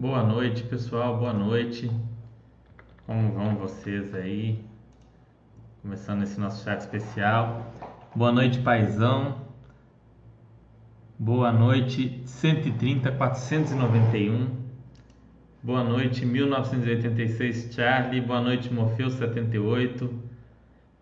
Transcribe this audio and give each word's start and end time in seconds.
Boa 0.00 0.22
noite, 0.22 0.62
pessoal. 0.62 1.18
Boa 1.18 1.34
noite. 1.34 1.90
Como 3.06 3.32
vão 3.32 3.54
vocês 3.56 4.14
aí? 4.14 4.64
Começando 5.82 6.22
esse 6.22 6.40
nosso 6.40 6.64
chat 6.64 6.80
especial. 6.80 7.70
Boa 8.16 8.32
noite, 8.32 8.60
paizão. 8.60 9.42
Boa 11.18 11.52
noite, 11.52 12.22
130 12.24 13.12
491. 13.12 14.48
Boa 15.62 15.84
noite, 15.84 16.24
1986, 16.24 17.74
Charlie. 17.74 18.22
Boa 18.22 18.40
noite, 18.40 18.72
Morfeu 18.72 19.10
78. 19.10 20.18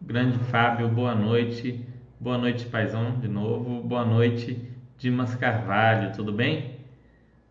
Grande 0.03 0.39
Fábio, 0.47 0.89
boa 0.89 1.15
noite. 1.15 1.87
Boa 2.19 2.37
noite, 2.37 2.67
paizão, 2.67 3.21
de 3.21 3.29
novo. 3.29 3.81
Boa 3.81 4.05
noite, 4.05 4.61
Dimas 4.99 5.37
Carvalho, 5.37 6.13
tudo 6.13 6.33
bem? 6.33 6.78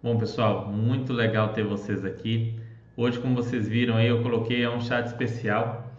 Bom, 0.02 0.16
pessoal, 0.16 0.68
muito 0.68 1.12
legal 1.12 1.54
ter 1.54 1.64
vocês 1.64 2.06
aqui. 2.06 2.54
Hoje, 2.96 3.20
como 3.20 3.34
vocês 3.34 3.68
viram 3.68 3.96
aí, 3.96 4.06
eu 4.06 4.22
coloquei 4.22 4.68
um 4.68 4.80
chat 4.80 5.08
especial 5.08 5.92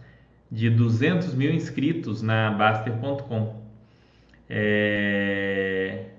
de 0.48 0.70
200 0.70 1.34
mil 1.34 1.52
inscritos 1.52 2.22
na 2.22 2.52
Baster.com. 2.52 3.60
É... 4.48 6.10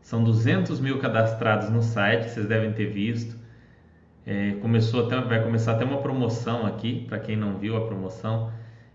São 0.00 0.22
200 0.22 0.78
mil 0.78 1.00
cadastrados 1.00 1.68
no 1.68 1.82
site, 1.82 2.30
vocês 2.30 2.46
devem 2.46 2.72
ter 2.72 2.86
visto. 2.86 3.36
É, 4.24 4.52
começou 4.62 5.06
até, 5.06 5.20
vai 5.20 5.42
começar 5.42 5.72
até 5.72 5.84
uma 5.84 6.00
promoção 6.00 6.64
aqui, 6.64 7.06
para 7.08 7.18
quem 7.18 7.36
não 7.36 7.58
viu 7.58 7.76
a 7.76 7.88
promoção. 7.88 8.52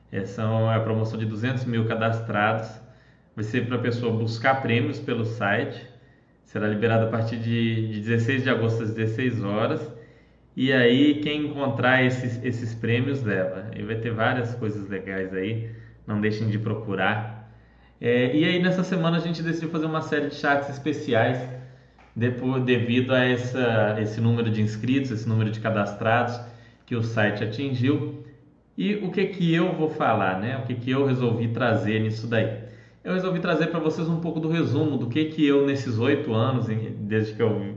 Essa 0.09 0.43
é 0.43 0.75
a 0.75 0.79
promoção 0.79 1.19
de 1.19 1.25
200 1.25 1.65
mil 1.65 1.85
cadastrados. 1.85 2.69
Vai 3.35 3.43
ser 3.43 3.67
para 3.67 3.75
a 3.75 3.79
pessoa 3.79 4.17
buscar 4.17 4.61
prêmios 4.61 4.99
pelo 4.99 5.25
site 5.25 5.90
será 6.51 6.67
liberado 6.67 7.05
a 7.05 7.07
partir 7.07 7.37
de, 7.37 7.93
de 7.93 8.01
16 8.01 8.43
de 8.43 8.49
agosto 8.49 8.83
às 8.83 8.93
16 8.93 9.41
horas. 9.41 9.89
E 10.53 10.73
aí 10.73 11.21
quem 11.21 11.45
encontrar 11.45 12.03
esses, 12.03 12.43
esses 12.43 12.75
prêmios 12.75 13.23
leva. 13.23 13.71
E 13.73 13.81
vai 13.83 13.95
ter 13.95 14.11
várias 14.11 14.53
coisas 14.55 14.89
legais 14.89 15.33
aí, 15.33 15.71
não 16.05 16.19
deixem 16.19 16.49
de 16.49 16.59
procurar. 16.59 17.49
É, 18.01 18.35
e 18.35 18.43
aí 18.43 18.61
nessa 18.61 18.83
semana 18.83 19.15
a 19.15 19.19
gente 19.21 19.41
decidiu 19.41 19.69
fazer 19.69 19.85
uma 19.85 20.01
série 20.01 20.27
de 20.27 20.35
chats 20.35 20.69
especiais 20.69 21.39
depois, 22.13 22.65
devido 22.65 23.13
a 23.13 23.23
essa, 23.23 23.95
esse 24.01 24.19
número 24.19 24.49
de 24.49 24.61
inscritos, 24.61 25.09
esse 25.09 25.29
número 25.29 25.51
de 25.51 25.61
cadastrados 25.61 26.37
que 26.85 26.97
o 26.97 27.01
site 27.01 27.45
atingiu. 27.45 28.25
E 28.77 28.95
o 28.95 29.09
que 29.09 29.25
que 29.27 29.53
eu 29.53 29.71
vou 29.71 29.89
falar, 29.89 30.41
né? 30.41 30.57
O 30.57 30.63
que 30.63 30.75
que 30.75 30.91
eu 30.91 31.05
resolvi 31.05 31.47
trazer 31.47 32.01
nisso 32.01 32.27
daí? 32.27 32.70
Eu 33.03 33.13
resolvi 33.13 33.39
trazer 33.39 33.67
para 33.67 33.79
vocês 33.79 34.07
um 34.07 34.19
pouco 34.19 34.39
do 34.39 34.49
resumo 34.49 34.97
do 34.97 35.07
que 35.07 35.25
que 35.25 35.45
eu 35.45 35.65
nesses 35.65 35.97
oito 35.97 36.33
anos, 36.33 36.67
desde 36.67 37.33
que 37.33 37.41
eu 37.41 37.75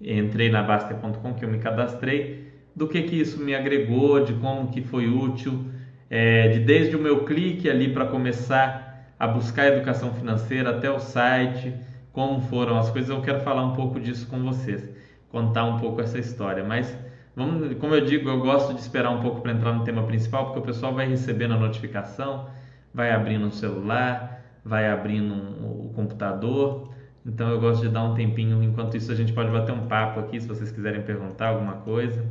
entrei 0.00 0.50
na 0.50 0.62
Baster.com, 0.62 1.34
que 1.34 1.44
eu 1.44 1.48
me 1.48 1.58
cadastrei, 1.58 2.52
do 2.74 2.86
que 2.86 3.02
que 3.02 3.16
isso 3.18 3.42
me 3.42 3.54
agregou, 3.54 4.22
de 4.22 4.34
como 4.34 4.70
que 4.70 4.82
foi 4.82 5.08
útil, 5.08 5.64
é, 6.10 6.48
de 6.48 6.60
desde 6.60 6.94
o 6.94 6.98
meu 6.98 7.24
clique 7.24 7.70
ali 7.70 7.92
para 7.92 8.04
começar 8.06 9.14
a 9.18 9.26
buscar 9.26 9.68
educação 9.68 10.12
financeira 10.12 10.70
até 10.70 10.90
o 10.90 10.98
site, 10.98 11.72
como 12.12 12.42
foram 12.42 12.78
as 12.78 12.90
coisas, 12.90 13.08
eu 13.08 13.22
quero 13.22 13.40
falar 13.40 13.64
um 13.64 13.72
pouco 13.72 13.98
disso 13.98 14.26
com 14.26 14.42
vocês, 14.42 14.90
contar 15.30 15.64
um 15.64 15.78
pouco 15.78 16.02
essa 16.02 16.18
história, 16.18 16.62
mas 16.62 16.94
vamos, 17.34 17.74
como 17.78 17.94
eu 17.94 18.04
digo, 18.04 18.28
eu 18.28 18.40
gosto 18.40 18.74
de 18.74 18.80
esperar 18.80 19.10
um 19.10 19.22
pouco 19.22 19.40
para 19.40 19.52
entrar 19.52 19.72
no 19.72 19.84
tema 19.84 20.02
principal, 20.02 20.46
porque 20.46 20.58
o 20.58 20.62
pessoal 20.62 20.94
vai 20.94 21.08
recebendo 21.08 21.54
a 21.54 21.58
notificação, 21.58 22.46
vai 22.92 23.10
abrindo 23.10 23.46
o 23.46 23.50
celular, 23.50 24.45
vai 24.66 24.90
abrindo 24.90 25.32
o 25.62 25.92
computador. 25.94 26.90
Então 27.24 27.48
eu 27.50 27.60
gosto 27.60 27.82
de 27.82 27.88
dar 27.88 28.02
um 28.02 28.14
tempinho. 28.14 28.62
Enquanto 28.62 28.96
isso, 28.96 29.12
a 29.12 29.14
gente 29.14 29.32
pode 29.32 29.50
bater 29.50 29.72
um 29.72 29.86
papo 29.86 30.20
aqui 30.20 30.40
se 30.40 30.48
vocês 30.48 30.72
quiserem 30.72 31.02
perguntar 31.02 31.48
alguma 31.48 31.74
coisa. 31.74 32.26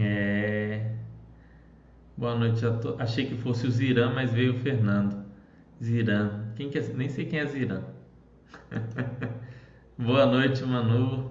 É... 0.00 0.92
Boa 2.16 2.34
noite. 2.34 2.60
To... 2.60 2.96
Achei 2.98 3.26
que 3.26 3.36
fosse 3.36 3.66
o 3.66 3.70
Ziran, 3.70 4.12
mas 4.14 4.32
veio 4.32 4.54
o 4.54 4.58
Fernando. 4.58 5.24
Ziran. 5.82 6.52
Quem 6.56 6.70
que 6.70 6.78
é? 6.78 6.82
Nem 6.94 7.08
sei 7.08 7.26
quem 7.26 7.40
é 7.40 7.46
Ziran. 7.46 7.82
Boa 9.98 10.24
noite, 10.24 10.64
Manu. 10.64 11.30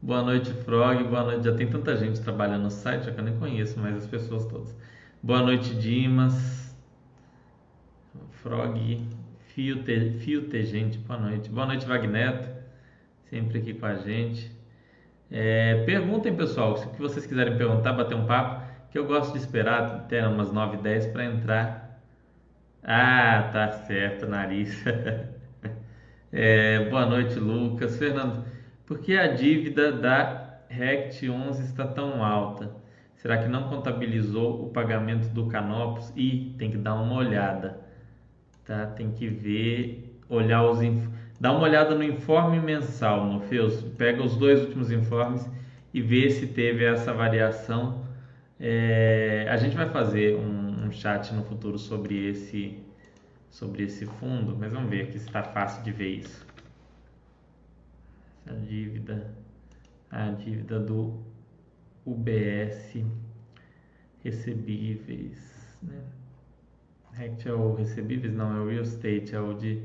Boa 0.00 0.22
noite, 0.22 0.52
Frog. 0.52 1.04
Boa 1.04 1.24
noite. 1.24 1.44
Já 1.44 1.54
tem 1.54 1.68
tanta 1.68 1.94
gente 1.96 2.20
trabalhando 2.20 2.62
no 2.62 2.70
site, 2.70 3.04
já 3.04 3.12
que 3.12 3.20
eu 3.20 3.24
nem 3.24 3.36
conheço 3.36 3.78
mais 3.78 3.96
as 3.96 4.06
pessoas 4.06 4.46
todas. 4.46 4.74
Boa 5.22 5.42
noite, 5.42 5.74
Dimas. 5.74 6.69
Frog, 8.42 9.06
Fio, 9.54 9.82
te, 9.84 10.12
Fio 10.20 10.48
Tegente, 10.48 10.96
boa 10.96 11.20
noite. 11.20 11.50
Boa 11.50 11.66
noite, 11.66 11.84
Vagneto, 11.84 12.48
sempre 13.28 13.58
aqui 13.58 13.74
com 13.74 13.84
a 13.84 13.96
gente. 13.96 14.50
É, 15.30 15.84
perguntem, 15.84 16.34
pessoal, 16.34 16.74
se 16.78 16.86
vocês 16.98 17.26
quiserem 17.26 17.58
perguntar, 17.58 17.92
bater 17.92 18.16
um 18.16 18.24
papo, 18.24 18.66
que 18.90 18.98
eu 18.98 19.06
gosto 19.06 19.32
de 19.32 19.38
esperar 19.40 19.82
até 19.94 20.26
umas 20.26 20.50
9 20.50 20.78
e 20.78 20.80
10 20.80 21.06
para 21.08 21.24
entrar. 21.26 22.00
Ah, 22.82 23.50
tá 23.52 23.72
certo, 23.72 24.26
nariz. 24.26 24.84
é, 26.32 26.88
boa 26.88 27.04
noite, 27.04 27.38
Lucas. 27.38 27.98
Fernando, 27.98 28.46
por 28.86 29.00
que 29.00 29.18
a 29.18 29.34
dívida 29.34 29.92
da 29.92 30.60
RECT 30.70 31.28
11 31.28 31.62
está 31.64 31.86
tão 31.86 32.24
alta? 32.24 32.74
Será 33.16 33.36
que 33.36 33.48
não 33.48 33.68
contabilizou 33.68 34.64
o 34.64 34.70
pagamento 34.70 35.28
do 35.28 35.46
Canopus? 35.46 36.10
E 36.16 36.54
tem 36.58 36.70
que 36.70 36.78
dar 36.78 36.94
uma 36.94 37.16
olhada 37.16 37.89
tá? 38.70 38.86
Tem 38.86 39.10
que 39.10 39.26
ver, 39.26 40.16
olhar 40.28 40.62
os 40.62 40.78
dá 41.40 41.50
uma 41.50 41.62
olhada 41.62 41.92
no 41.92 42.04
informe 42.04 42.60
mensal, 42.60 43.24
Morpheus, 43.24 43.82
pega 43.98 44.22
os 44.22 44.36
dois 44.36 44.60
últimos 44.60 44.92
informes 44.92 45.44
e 45.92 46.00
vê 46.00 46.30
se 46.30 46.46
teve 46.46 46.84
essa 46.84 47.12
variação. 47.12 48.06
É, 48.60 49.48
a 49.50 49.56
gente 49.56 49.76
vai 49.76 49.88
fazer 49.88 50.36
um, 50.36 50.86
um, 50.86 50.92
chat 50.92 51.34
no 51.34 51.42
futuro 51.42 51.78
sobre 51.78 52.28
esse 52.28 52.78
sobre 53.50 53.82
esse 53.82 54.06
fundo, 54.06 54.56
mas 54.56 54.72
vamos 54.72 54.88
ver 54.88 55.02
aqui 55.02 55.18
se 55.18 55.26
está 55.26 55.42
fácil 55.42 55.82
de 55.82 55.90
ver 55.90 56.18
isso. 56.18 56.46
A 58.46 58.52
dívida, 58.52 59.34
a 60.08 60.30
dívida 60.30 60.78
do 60.78 61.20
UBS 62.06 63.02
recebíveis, 64.22 65.76
né? 65.82 66.19
RECT 67.12 67.48
é 67.48 67.52
o 67.52 67.74
recebíveis, 67.74 68.32
não, 68.34 68.56
é 68.56 68.60
o 68.60 68.68
real 68.68 68.82
estate, 68.82 69.34
é 69.34 69.40
o 69.40 69.54
de 69.54 69.82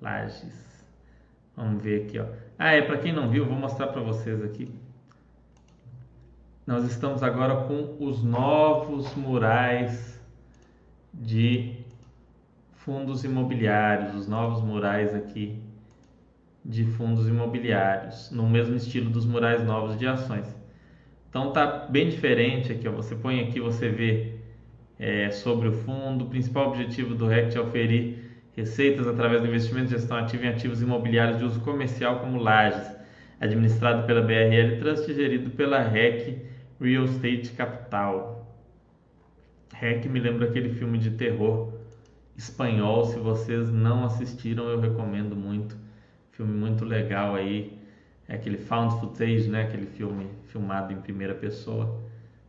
lajes. 0.00 0.84
Vamos 1.56 1.82
ver 1.82 2.04
aqui, 2.04 2.18
ó. 2.18 2.26
Ah, 2.58 2.72
é, 2.72 2.82
para 2.82 2.98
quem 2.98 3.12
não 3.12 3.30
viu, 3.30 3.46
vou 3.46 3.56
mostrar 3.56 3.88
para 3.88 4.00
vocês 4.00 4.42
aqui. 4.42 4.70
Nós 6.66 6.84
estamos 6.84 7.22
agora 7.22 7.64
com 7.66 7.96
os 8.00 8.22
novos 8.22 9.14
murais 9.14 10.20
de 11.14 11.84
fundos 12.74 13.24
imobiliários, 13.24 14.14
os 14.14 14.28
novos 14.28 14.62
murais 14.62 15.14
aqui 15.14 15.62
de 16.64 16.84
fundos 16.84 17.28
imobiliários, 17.28 18.30
no 18.30 18.48
mesmo 18.48 18.74
estilo 18.74 19.08
dos 19.08 19.24
murais 19.24 19.64
novos 19.64 19.96
de 19.96 20.06
ações. 20.06 20.46
Então 21.28 21.52
tá 21.52 21.86
bem 21.88 22.08
diferente 22.08 22.72
aqui, 22.72 22.88
ó. 22.88 22.92
Você 22.92 23.14
põe 23.14 23.40
aqui, 23.40 23.60
você 23.60 23.88
vê 23.88 24.35
é, 24.98 25.30
sobre 25.30 25.68
o 25.68 25.72
fundo. 25.72 26.24
O 26.24 26.28
principal 26.28 26.68
objetivo 26.68 27.14
do 27.14 27.26
RECT 27.26 27.56
é 27.56 27.60
oferir 27.60 28.26
receitas 28.56 29.06
através 29.06 29.42
do 29.42 29.48
investimento 29.48 29.90
gestão 29.90 30.16
ativa 30.16 30.46
em 30.46 30.48
ativos 30.48 30.80
imobiliários 30.80 31.38
de 31.38 31.44
uso 31.44 31.60
comercial 31.60 32.20
como 32.20 32.38
lajes, 32.38 32.90
administrado 33.38 34.06
pela 34.06 34.22
BRL 34.22 34.78
Trust 34.78 35.10
e 35.10 35.14
gerido 35.14 35.50
pela 35.50 35.82
REC 35.82 36.42
Real 36.80 37.04
Estate 37.04 37.52
Capital. 37.52 38.56
REC 39.74 40.06
me 40.06 40.18
lembra 40.18 40.48
aquele 40.48 40.70
filme 40.70 40.98
de 40.98 41.10
terror 41.10 41.74
espanhol, 42.34 43.04
se 43.04 43.18
vocês 43.18 43.70
não 43.70 44.04
assistiram, 44.04 44.68
eu 44.68 44.80
recomendo 44.80 45.36
muito. 45.36 45.76
Filme 46.32 46.52
muito 46.52 46.84
legal 46.84 47.34
aí, 47.34 47.78
é 48.28 48.34
aquele 48.34 48.58
found 48.58 49.00
footage, 49.00 49.48
né, 49.48 49.62
aquele 49.62 49.86
filme 49.86 50.28
filmado 50.46 50.92
em 50.92 51.00
primeira 51.00 51.34
pessoa. 51.34 52.02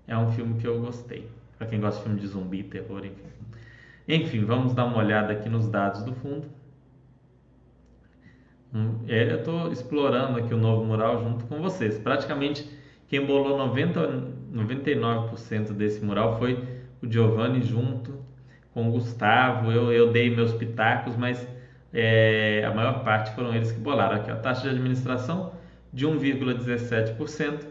É 0.05 0.17
um 0.17 0.31
filme 0.31 0.59
que 0.59 0.67
eu 0.67 0.79
gostei 0.81 1.29
para 1.57 1.67
quem 1.67 1.79
gosta 1.79 1.97
de 1.97 2.03
filme 2.03 2.19
de 2.19 2.27
zumbi, 2.27 2.63
terror, 2.63 3.03
enfim. 3.05 3.23
Enfim, 4.07 4.45
vamos 4.45 4.73
dar 4.73 4.85
uma 4.85 4.97
olhada 4.97 5.33
aqui 5.33 5.49
nos 5.49 5.67
dados 5.67 6.03
do 6.03 6.13
fundo. 6.13 6.47
Hum, 8.73 8.99
é, 9.07 9.31
eu 9.31 9.39
estou 9.39 9.71
explorando 9.71 10.39
aqui 10.39 10.53
o 10.53 10.57
novo 10.57 10.85
mural 10.85 11.23
junto 11.23 11.45
com 11.45 11.61
vocês. 11.61 11.97
Praticamente 11.97 12.69
quem 13.07 13.25
bolou 13.25 13.57
90, 13.57 14.31
99% 14.53 15.73
desse 15.73 16.03
mural 16.03 16.37
foi 16.37 16.63
o 17.01 17.11
Giovanni 17.11 17.61
junto 17.63 18.13
com 18.73 18.87
o 18.87 18.91
Gustavo. 18.91 19.71
Eu, 19.71 19.91
eu 19.91 20.11
dei 20.11 20.33
meus 20.33 20.53
pitacos, 20.53 21.15
mas 21.17 21.45
é, 21.93 22.63
a 22.65 22.73
maior 22.73 23.03
parte 23.03 23.33
foram 23.33 23.53
eles 23.53 23.71
que 23.71 23.79
bolaram. 23.79 24.17
Aqui 24.17 24.29
a 24.29 24.35
taxa 24.35 24.63
de 24.63 24.69
administração 24.69 25.53
de 25.91 26.05
1,17%, 26.05 27.65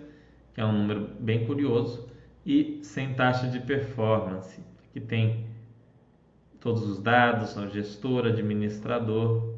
que 0.55 0.61
é 0.61 0.65
um 0.65 0.73
número 0.73 1.09
bem 1.21 1.47
curioso 1.47 2.07
e 2.47 2.79
sem 2.85 3.13
taxa 3.15 3.49
de 3.49 3.59
performance. 3.59 4.63
Aqui 4.89 5.01
tem 5.01 5.47
todos 6.61 6.85
os 6.85 7.03
dados, 7.03 7.57
o 7.57 7.69
gestor, 7.69 8.27
administrador, 8.27 9.57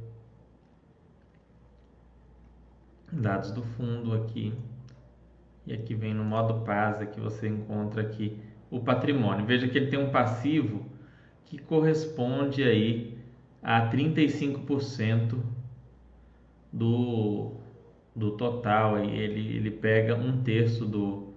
dados 3.13 3.51
do 3.51 3.63
fundo 3.63 4.15
aqui. 4.15 4.55
E 5.67 5.75
aqui 5.75 5.95
vem 5.95 6.15
no 6.15 6.25
modo 6.25 6.65
PASA 6.65 7.05
que 7.05 7.21
você 7.21 7.47
encontra 7.47 8.01
aqui 8.01 8.41
o 8.71 8.81
patrimônio. 8.81 9.45
Veja 9.45 9.69
que 9.69 9.77
ele 9.77 9.91
tem 9.91 9.99
um 9.99 10.11
passivo 10.11 10.87
que 11.45 11.59
corresponde 11.59 12.63
aí 12.63 13.19
a 13.63 13.91
35% 13.91 15.39
do, 16.73 17.53
do 18.17 18.31
total. 18.31 18.99
Ele, 18.99 19.57
ele 19.57 19.71
pega 19.71 20.15
um 20.15 20.43
terço 20.43 20.87
do, 20.87 21.28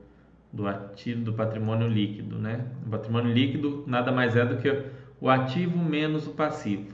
do 0.52 0.68
ativo 0.68 1.24
do 1.24 1.34
patrimônio 1.34 1.88
líquido, 1.88 2.38
né? 2.38 2.66
O 2.86 2.90
patrimônio 2.90 3.34
líquido 3.34 3.84
nada 3.88 4.12
mais 4.12 4.36
é 4.36 4.46
do 4.46 4.58
que 4.58 4.84
o 5.20 5.30
ativo 5.30 5.78
menos 5.78 6.28
o 6.28 6.32
passivo. 6.32 6.94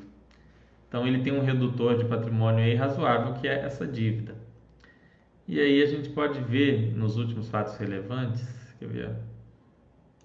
Então 0.87 1.07
ele 1.07 1.19
tem 1.19 1.33
um 1.33 1.43
redutor 1.43 1.97
de 1.97 2.05
patrimônio 2.05 2.63
aí 2.63 2.75
razoável 2.75 3.33
que 3.33 3.47
é 3.47 3.65
essa 3.65 3.85
dívida. 3.85 4.35
E 5.47 5.59
aí 5.59 5.81
a 5.81 5.85
gente 5.85 6.09
pode 6.09 6.39
ver 6.41 6.93
nos 6.95 7.17
últimos 7.17 7.49
fatos 7.49 7.77
relevantes, 7.77 8.45
quer 8.79 8.87
ver? 8.87 9.09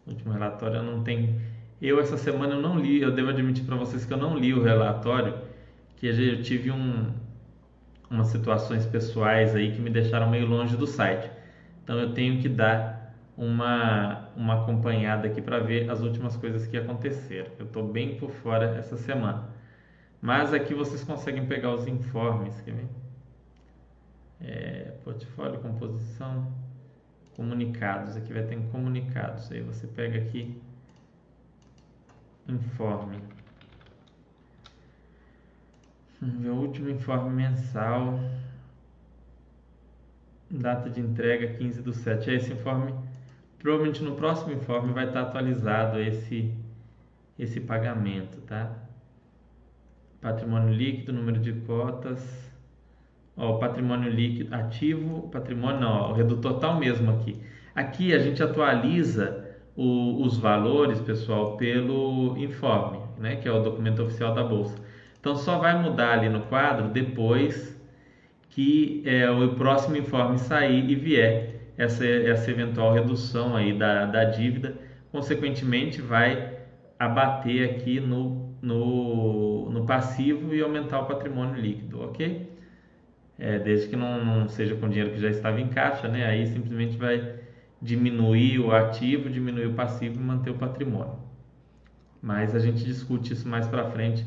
No 0.06 0.12
último 0.12 0.32
relatório 0.32 0.76
eu 0.76 0.82
não 0.82 1.02
tenho 1.02 1.40
eu 1.82 1.98
essa 1.98 2.16
semana 2.16 2.54
eu 2.54 2.62
não 2.62 2.78
li, 2.78 3.02
eu 3.02 3.10
devo 3.10 3.30
admitir 3.30 3.64
para 3.64 3.74
vocês 3.74 4.04
que 4.04 4.12
eu 4.12 4.16
não 4.16 4.38
li 4.38 4.54
o 4.54 4.62
relatório, 4.62 5.34
que 5.96 6.06
eu 6.06 6.40
tive 6.40 6.70
um, 6.70 7.10
umas 8.08 8.28
situações 8.28 8.86
pessoais 8.86 9.56
aí 9.56 9.72
que 9.72 9.80
me 9.80 9.90
deixaram 9.90 10.30
meio 10.30 10.46
longe 10.46 10.76
do 10.76 10.86
site. 10.86 11.28
Então 11.82 11.98
eu 11.98 12.14
tenho 12.14 12.40
que 12.40 12.48
dar 12.48 13.01
uma, 13.36 14.28
uma 14.36 14.62
acompanhada 14.62 15.26
aqui 15.28 15.40
para 15.40 15.58
ver 15.58 15.90
as 15.90 16.00
últimas 16.00 16.36
coisas 16.36 16.66
que 16.66 16.76
aconteceram. 16.76 17.50
Eu 17.58 17.66
estou 17.66 17.86
bem 17.86 18.16
por 18.16 18.30
fora 18.30 18.76
essa 18.78 18.96
semana. 18.96 19.48
Mas 20.20 20.52
aqui 20.54 20.74
vocês 20.74 21.02
conseguem 21.02 21.46
pegar 21.46 21.74
os 21.74 21.86
informes. 21.86 22.60
Quer 22.60 22.74
ver? 22.74 22.88
É, 24.40 24.94
portfólio, 25.04 25.60
composição, 25.60 26.52
comunicados. 27.34 28.16
Aqui 28.16 28.32
vai 28.32 28.42
ter 28.44 28.56
comunicados. 28.70 29.50
Aí 29.50 29.60
você 29.62 29.86
pega 29.86 30.18
aqui 30.18 30.60
informe. 32.48 33.18
Meu 36.20 36.54
último 36.54 36.88
informe 36.90 37.30
mensal. 37.30 38.20
Data 40.48 40.88
de 40.90 41.00
entrega 41.00 41.54
15 41.54 41.82
do 41.82 41.92
7. 41.92 42.30
É 42.30 42.34
esse 42.34 42.52
informe. 42.52 42.92
Provavelmente 43.62 44.02
no 44.02 44.16
próximo 44.16 44.52
informe 44.52 44.92
vai 44.92 45.06
estar 45.06 45.22
atualizado 45.22 46.00
esse, 46.00 46.52
esse 47.38 47.60
pagamento, 47.60 48.40
tá? 48.40 48.72
Patrimônio 50.20 50.74
líquido, 50.74 51.12
número 51.12 51.38
de 51.38 51.52
cotas. 51.52 52.50
Ó, 53.36 53.54
o 53.54 53.58
patrimônio 53.60 54.10
líquido 54.10 54.52
ativo, 54.52 55.28
patrimônio, 55.28 55.80
não, 55.80 56.10
o 56.10 56.12
redutor 56.12 56.54
total 56.54 56.78
mesmo 56.78 57.12
aqui. 57.12 57.40
Aqui 57.72 58.12
a 58.12 58.18
gente 58.18 58.42
atualiza 58.42 59.56
o, 59.76 60.22
os 60.22 60.36
valores, 60.36 61.00
pessoal, 61.00 61.56
pelo 61.56 62.36
informe, 62.36 62.98
né, 63.16 63.36
que 63.36 63.46
é 63.46 63.52
o 63.52 63.62
documento 63.62 64.02
oficial 64.02 64.34
da 64.34 64.42
Bolsa. 64.42 64.76
Então 65.20 65.36
só 65.36 65.58
vai 65.58 65.80
mudar 65.80 66.18
ali 66.18 66.28
no 66.28 66.42
quadro 66.42 66.88
depois 66.88 67.80
que 68.50 69.02
é, 69.06 69.30
o 69.30 69.54
próximo 69.54 69.96
informe 69.96 70.36
sair 70.36 70.90
e 70.90 70.94
vier 70.96 71.51
essa, 71.76 72.06
essa 72.06 72.50
eventual 72.50 72.92
redução 72.92 73.56
aí 73.56 73.76
da, 73.76 74.06
da 74.06 74.24
dívida, 74.24 74.76
consequentemente 75.10 76.00
vai 76.00 76.58
abater 76.98 77.70
aqui 77.70 78.00
no, 78.00 78.54
no, 78.60 79.70
no 79.70 79.86
passivo 79.86 80.54
e 80.54 80.60
aumentar 80.60 81.00
o 81.00 81.06
patrimônio 81.06 81.60
líquido, 81.60 82.00
ok? 82.00 82.50
É, 83.38 83.58
desde 83.58 83.88
que 83.88 83.96
não, 83.96 84.24
não 84.24 84.48
seja 84.48 84.74
com 84.76 84.88
dinheiro 84.88 85.12
que 85.12 85.20
já 85.20 85.28
estava 85.30 85.60
em 85.60 85.68
caixa, 85.68 86.06
né? 86.06 86.24
Aí 86.26 86.46
simplesmente 86.46 86.96
vai 86.96 87.40
diminuir 87.80 88.60
o 88.60 88.72
ativo, 88.72 89.28
diminuir 89.28 89.66
o 89.66 89.74
passivo 89.74 90.20
e 90.20 90.22
manter 90.22 90.50
o 90.50 90.54
patrimônio. 90.54 91.18
Mas 92.20 92.54
a 92.54 92.60
gente 92.60 92.84
discute 92.84 93.32
isso 93.32 93.48
mais 93.48 93.66
para 93.66 93.90
frente. 93.90 94.24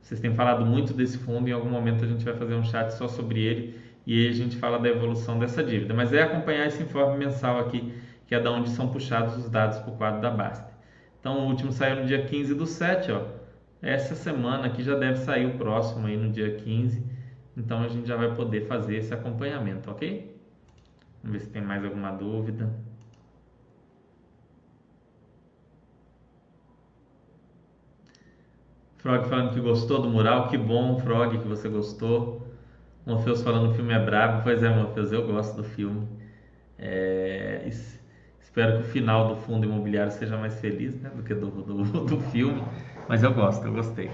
Vocês 0.00 0.20
têm 0.20 0.34
falado 0.34 0.64
muito 0.64 0.92
desse 0.92 1.18
fundo, 1.18 1.48
em 1.48 1.52
algum 1.52 1.70
momento 1.70 2.04
a 2.04 2.08
gente 2.08 2.24
vai 2.24 2.34
fazer 2.34 2.54
um 2.54 2.62
chat 2.62 2.90
só 2.90 3.08
sobre 3.08 3.40
ele 3.40 3.81
e 4.06 4.18
aí 4.18 4.28
a 4.28 4.34
gente 4.34 4.56
fala 4.56 4.78
da 4.78 4.88
evolução 4.88 5.38
dessa 5.38 5.62
dívida. 5.62 5.94
Mas 5.94 6.12
é 6.12 6.22
acompanhar 6.22 6.66
esse 6.66 6.82
informe 6.82 7.18
mensal 7.18 7.58
aqui, 7.58 7.94
que 8.26 8.34
é 8.34 8.40
da 8.40 8.50
onde 8.50 8.70
são 8.70 8.88
puxados 8.88 9.36
os 9.36 9.48
dados 9.48 9.78
para 9.78 9.92
o 9.92 9.96
quadro 9.96 10.20
da 10.20 10.30
Basta. 10.30 10.70
Então 11.20 11.38
o 11.40 11.48
último 11.48 11.70
saiu 11.72 11.96
no 11.96 12.06
dia 12.06 12.24
15 12.24 12.54
do 12.54 12.66
7, 12.66 13.12
ó. 13.12 13.22
Essa 13.80 14.14
semana 14.14 14.66
aqui 14.66 14.82
já 14.82 14.96
deve 14.96 15.18
sair 15.18 15.46
o 15.46 15.58
próximo 15.58 16.06
aí 16.06 16.16
no 16.16 16.32
dia 16.32 16.56
15. 16.56 17.04
Então 17.56 17.82
a 17.82 17.88
gente 17.88 18.06
já 18.08 18.16
vai 18.16 18.34
poder 18.34 18.66
fazer 18.66 18.96
esse 18.96 19.12
acompanhamento, 19.12 19.90
ok? 19.90 20.36
Vamos 21.22 21.38
ver 21.38 21.44
se 21.44 21.50
tem 21.50 21.62
mais 21.62 21.84
alguma 21.84 22.10
dúvida. 22.10 22.72
Frog 28.98 29.28
falando 29.28 29.52
que 29.52 29.60
gostou 29.60 30.00
do 30.00 30.08
mural, 30.08 30.48
que 30.48 30.56
bom, 30.56 30.98
Frog, 31.00 31.36
que 31.38 31.48
você 31.48 31.68
gostou. 31.68 32.41
Morpheus 33.04 33.42
falando 33.42 33.68
que 33.68 33.72
o 33.72 33.74
filme 33.74 33.92
é 33.92 33.98
brabo, 33.98 34.42
pois 34.42 34.62
é, 34.62 34.68
Morpheus, 34.68 35.12
eu 35.12 35.26
gosto 35.26 35.56
do 35.56 35.64
filme. 35.64 36.06
É, 36.78 37.68
espero 38.40 38.78
que 38.78 38.82
o 38.82 38.90
final 38.90 39.28
do 39.28 39.36
fundo 39.36 39.66
imobiliário 39.66 40.12
seja 40.12 40.36
mais 40.36 40.60
feliz 40.60 41.00
né, 41.00 41.10
do 41.14 41.22
que 41.22 41.34
do, 41.34 41.50
do, 41.50 41.84
do 42.04 42.20
filme, 42.30 42.62
mas 43.08 43.22
eu 43.22 43.32
gosto, 43.34 43.66
eu 43.66 43.72
gostei. 43.72 44.10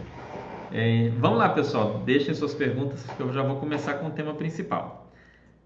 É, 0.70 1.10
vamos 1.18 1.38
lá, 1.38 1.50
pessoal, 1.50 2.02
deixem 2.04 2.34
suas 2.34 2.54
perguntas, 2.54 3.04
que 3.04 3.20
eu 3.20 3.32
já 3.32 3.42
vou 3.42 3.56
começar 3.56 3.94
com 3.94 4.06
o 4.06 4.10
tema 4.10 4.34
principal. 4.34 5.12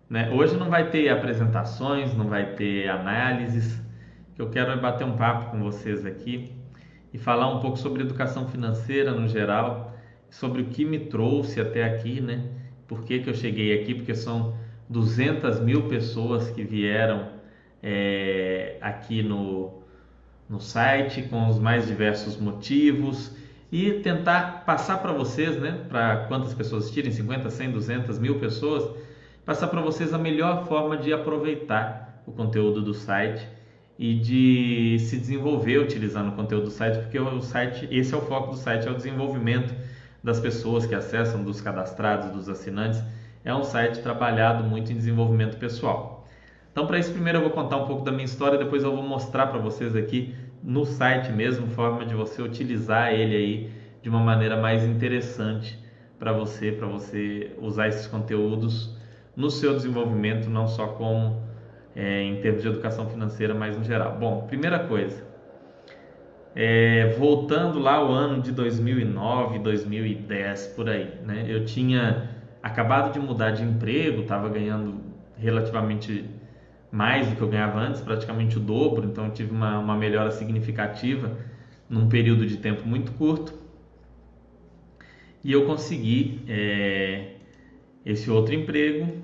Né? 0.09 0.31
Hoje 0.31 0.57
não 0.57 0.69
vai 0.69 0.91
ter 0.91 1.09
apresentações, 1.09 2.15
não 2.15 2.29
vai 2.29 2.55
ter 2.55 2.89
análises, 2.89 3.81
que 4.35 4.43
eu 4.43 4.51
quero 4.51 4.71
é 4.71 4.77
bater 4.77 5.05
um 5.05 5.17
papo 5.17 5.51
com 5.51 5.63
vocês 5.63 6.05
aqui 6.05 6.57
e 7.13 7.19
falar 7.19 7.49
um 7.55 7.61
pouco 7.61 7.77
sobre 7.79 8.03
educação 8.03 8.49
financeira 8.49 9.13
no 9.13 9.29
geral, 9.29 9.95
sobre 10.31 10.63
o 10.63 10.67
que 10.67 10.85
me 10.85 10.99
trouxe 10.99 11.61
até 11.61 11.85
aqui, 11.85 12.21
né? 12.21 12.51
Por 12.93 13.05
que, 13.05 13.21
que 13.21 13.31
eu 13.31 13.35
cheguei 13.35 13.81
aqui? 13.81 13.94
Porque 13.94 14.15
são 14.15 14.55
200 14.91 15.61
mil 15.61 15.89
pessoas 15.89 16.50
que 16.50 16.62
vieram 16.62 17.27
é, 17.83 18.77
aqui 18.83 19.23
no, 19.23 19.81
no 20.47 20.61
site 20.61 21.23
com 21.23 21.49
os 21.49 21.59
mais 21.59 21.87
diversos 21.87 22.37
motivos 22.37 23.35
e 23.73 23.93
tentar 24.00 24.67
passar 24.67 24.99
para 24.99 25.11
vocês, 25.11 25.59
né? 25.59 25.87
Para 25.88 26.26
quantas 26.26 26.52
pessoas 26.52 26.83
assistirem? 26.83 27.11
50, 27.11 27.49
100, 27.49 27.71
200 27.71 28.19
mil 28.19 28.38
pessoas, 28.38 28.95
passar 29.47 29.69
para 29.69 29.81
vocês 29.81 30.12
a 30.12 30.19
melhor 30.19 30.69
forma 30.69 30.99
de 30.99 31.14
aproveitar 31.14 32.23
o 32.26 32.33
conteúdo 32.33 32.83
do 32.83 32.93
site 32.93 33.49
e 33.99 34.16
de 34.16 34.99
se 34.99 35.16
desenvolver 35.16 35.78
utilizando 35.78 36.28
o 36.28 36.33
conteúdo 36.33 36.64
do 36.64 36.71
site, 36.71 36.99
porque 36.99 37.19
o 37.19 37.40
site, 37.40 37.88
esse 37.90 38.12
é 38.12 38.16
o 38.19 38.21
foco 38.21 38.50
do 38.50 38.59
site, 38.59 38.87
é 38.87 38.90
o 38.90 38.95
desenvolvimento 38.95 39.75
das 40.23 40.38
pessoas 40.38 40.87
que 40.87 40.95
acessam, 40.95 41.43
dos 41.43 41.61
cadastrados, 41.61 42.31
dos 42.31 42.49
assinantes. 42.49 43.02
É 43.45 43.55
um 43.55 43.64
site 43.64 44.00
trabalhado 44.00 44.62
muito 44.64 44.93
em 44.93 44.97
desenvolvimento 44.97 45.57
pessoal. 45.57 46.26
Então, 46.71 46.87
para 46.87 46.99
isso, 46.99 47.12
primeiro 47.12 47.38
eu 47.38 47.43
vou 47.43 47.50
contar 47.50 47.76
um 47.76 47.87
pouco 47.87 48.05
da 48.05 48.12
minha 48.12 48.25
história, 48.25 48.57
depois 48.59 48.83
eu 48.83 48.95
vou 48.95 49.02
mostrar 49.02 49.49
para 49.49 49.59
vocês 49.59 49.95
aqui 49.95 50.35
no 50.62 50.85
site 50.85 51.31
mesmo, 51.33 51.67
forma 51.69 52.07
de 52.07 52.14
você 52.14 52.41
utilizar 52.41 53.12
ele 53.12 53.37
aí 53.37 53.71
de 54.00 54.09
uma 54.09 54.21
maneira 54.21 54.57
mais 54.57 54.85
interessante 54.85 55.79
para 56.19 56.33
você, 56.33 56.73
para 56.73 56.87
você 56.87 57.52
usar 57.59 57.88
esses 57.88 58.07
conteúdos 58.07 58.97
no 59.37 59.50
seu 59.50 59.75
desenvolvimento, 59.75 60.49
não 60.49 60.67
só 60.67 60.87
como 60.88 61.43
é, 61.95 62.23
em 62.23 62.41
termos 62.41 62.62
de 62.62 62.69
educação 62.69 63.09
financeira, 63.09 63.55
mas 63.55 63.76
no 63.76 63.85
geral. 63.85 64.17
Bom, 64.19 64.47
primeira 64.47 64.79
coisa, 64.79 65.32
é, 66.54 67.14
voltando 67.18 67.78
lá 67.78 68.04
o 68.04 68.12
ano 68.12 68.42
de 68.42 68.52
2009, 68.52 69.59
2010 69.61 70.66
por 70.68 70.88
aí, 70.88 71.11
né? 71.25 71.44
Eu 71.49 71.64
tinha 71.64 72.30
acabado 72.62 73.12
de 73.12 73.18
mudar 73.18 73.50
de 73.52 73.62
emprego, 73.62 74.23
estava 74.23 74.49
ganhando 74.49 75.00
relativamente 75.37 76.25
mais 76.90 77.26
do 77.26 77.37
que 77.37 77.42
eu 77.42 77.49
ganhava 77.49 77.80
antes, 77.80 78.00
praticamente 78.02 78.59
o 78.59 78.61
dobro, 78.61 79.06
então 79.06 79.30
tive 79.30 79.50
uma, 79.50 79.78
uma 79.78 79.97
melhora 79.97 80.30
significativa 80.30 81.37
num 81.88 82.09
período 82.09 82.47
de 82.47 82.59
tempo 82.59 82.87
muito 82.87 83.12
curto. 83.12 83.54
E 85.42 85.50
eu 85.52 85.64
consegui 85.66 86.42
é, 86.47 87.32
esse 88.04 88.30
outro 88.30 88.54
emprego 88.54 89.21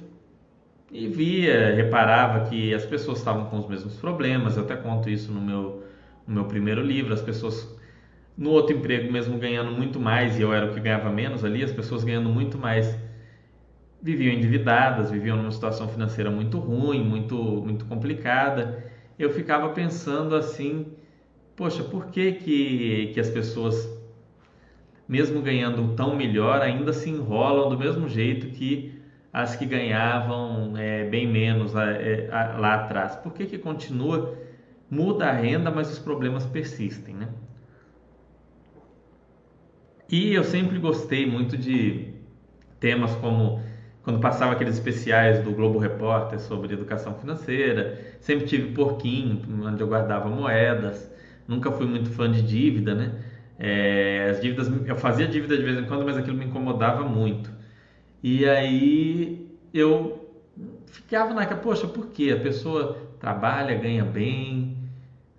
e 0.90 1.06
via, 1.06 1.75
reparava 1.75 2.49
que 2.49 2.75
as 2.75 2.85
pessoas 2.85 3.18
estavam 3.18 3.47
com 3.47 3.58
os 3.58 3.68
mesmos 3.68 3.97
problemas. 3.97 4.56
Eu 4.56 4.64
até 4.64 4.75
conto 4.75 5.08
isso 5.08 5.30
no 5.30 5.40
meu, 5.40 5.85
no 6.28 6.35
meu 6.35 6.44
primeiro 6.44 6.82
livro. 6.82 7.12
As 7.12 7.23
pessoas 7.23 7.76
no 8.37 8.50
outro 8.50 8.76
emprego, 8.76 9.11
mesmo 9.11 9.37
ganhando 9.38 9.73
muito 9.73 9.99
mais, 9.99 10.38
e 10.38 10.42
eu 10.42 10.52
era 10.52 10.70
o 10.70 10.75
que 10.75 10.78
ganhava 10.78 11.11
menos 11.11 11.44
ali, 11.44 11.64
as 11.64 11.73
pessoas 11.73 12.04
ganhando 12.04 12.28
muito 12.28 12.56
mais 12.56 12.97
viviam 14.00 14.32
endividadas, 14.32 15.11
viviam 15.11 15.37
numa 15.37 15.50
situação 15.50 15.88
financeira 15.88 16.30
muito 16.30 16.58
ruim, 16.58 17.02
muito, 17.02 17.35
muito 17.37 17.85
complicada. 17.87 18.85
Eu 19.18 19.30
ficava 19.30 19.70
pensando 19.70 20.37
assim: 20.37 20.87
poxa, 21.56 21.82
por 21.82 22.06
que, 22.06 22.32
que, 22.32 23.11
que 23.12 23.18
as 23.18 23.28
pessoas, 23.28 23.90
mesmo 25.08 25.42
ganhando 25.42 25.94
tão 25.97 26.14
melhor, 26.14 26.62
ainda 26.62 26.92
se 26.92 27.11
enrolam 27.11 27.68
do 27.68 27.78
mesmo 27.78 28.08
jeito 28.08 28.49
que 28.49 28.97
as 29.32 29.56
que 29.56 29.66
ganhavam 29.66 30.76
é, 30.76 31.04
bem 31.04 31.26
menos 31.26 31.75
é, 31.75 32.28
lá 32.30 32.75
atrás? 32.75 33.16
Por 33.16 33.32
que, 33.32 33.47
que 33.47 33.58
continua? 33.58 34.38
Muda 34.90 35.28
a 35.28 35.33
renda, 35.33 35.71
mas 35.71 35.90
os 35.90 35.99
problemas 35.99 36.47
persistem, 36.47 37.14
né? 37.14 37.28
E 40.09 40.33
eu 40.35 40.42
sempre 40.42 40.78
gostei 40.78 41.26
muito 41.26 41.57
de 41.57 42.14
temas 42.80 43.14
como 43.16 43.61
quando 44.02 44.21
passava 44.21 44.52
aqueles 44.52 44.75
especiais 44.75 45.38
do 45.40 45.52
Globo 45.52 45.78
Repórter 45.78 46.40
sobre 46.40 46.73
educação 46.73 47.14
financeira, 47.14 47.99
sempre 48.21 48.47
tive 48.47 48.73
porquinho, 48.73 49.42
onde 49.66 49.83
eu 49.83 49.87
guardava 49.88 50.30
moedas, 50.30 51.11
nunca 51.47 51.71
fui 51.71 51.87
muito 51.87 52.11
fã 52.11 52.30
de 52.30 52.40
dívida, 52.42 52.95
né? 52.95 53.12
É, 53.59 54.28
as 54.30 54.40
dívidas, 54.40 54.68
eu 54.87 54.97
fazia 54.97 55.26
dívida 55.28 55.57
de 55.59 55.62
vez 55.62 55.78
em 55.78 55.85
quando, 55.85 56.04
mas 56.07 56.16
aquilo 56.16 56.37
me 56.38 56.47
incomodava 56.47 57.04
muito. 57.04 57.52
E 58.23 58.47
aí 58.47 59.47
eu 59.75 60.26
ficava 60.87 61.35
naquela, 61.35 61.61
poxa, 61.61 61.87
por 61.87 62.09
quê? 62.09 62.33
A 62.33 62.40
pessoa 62.40 62.97
trabalha, 63.18 63.75
ganha 63.75 64.04
bem, 64.04 64.67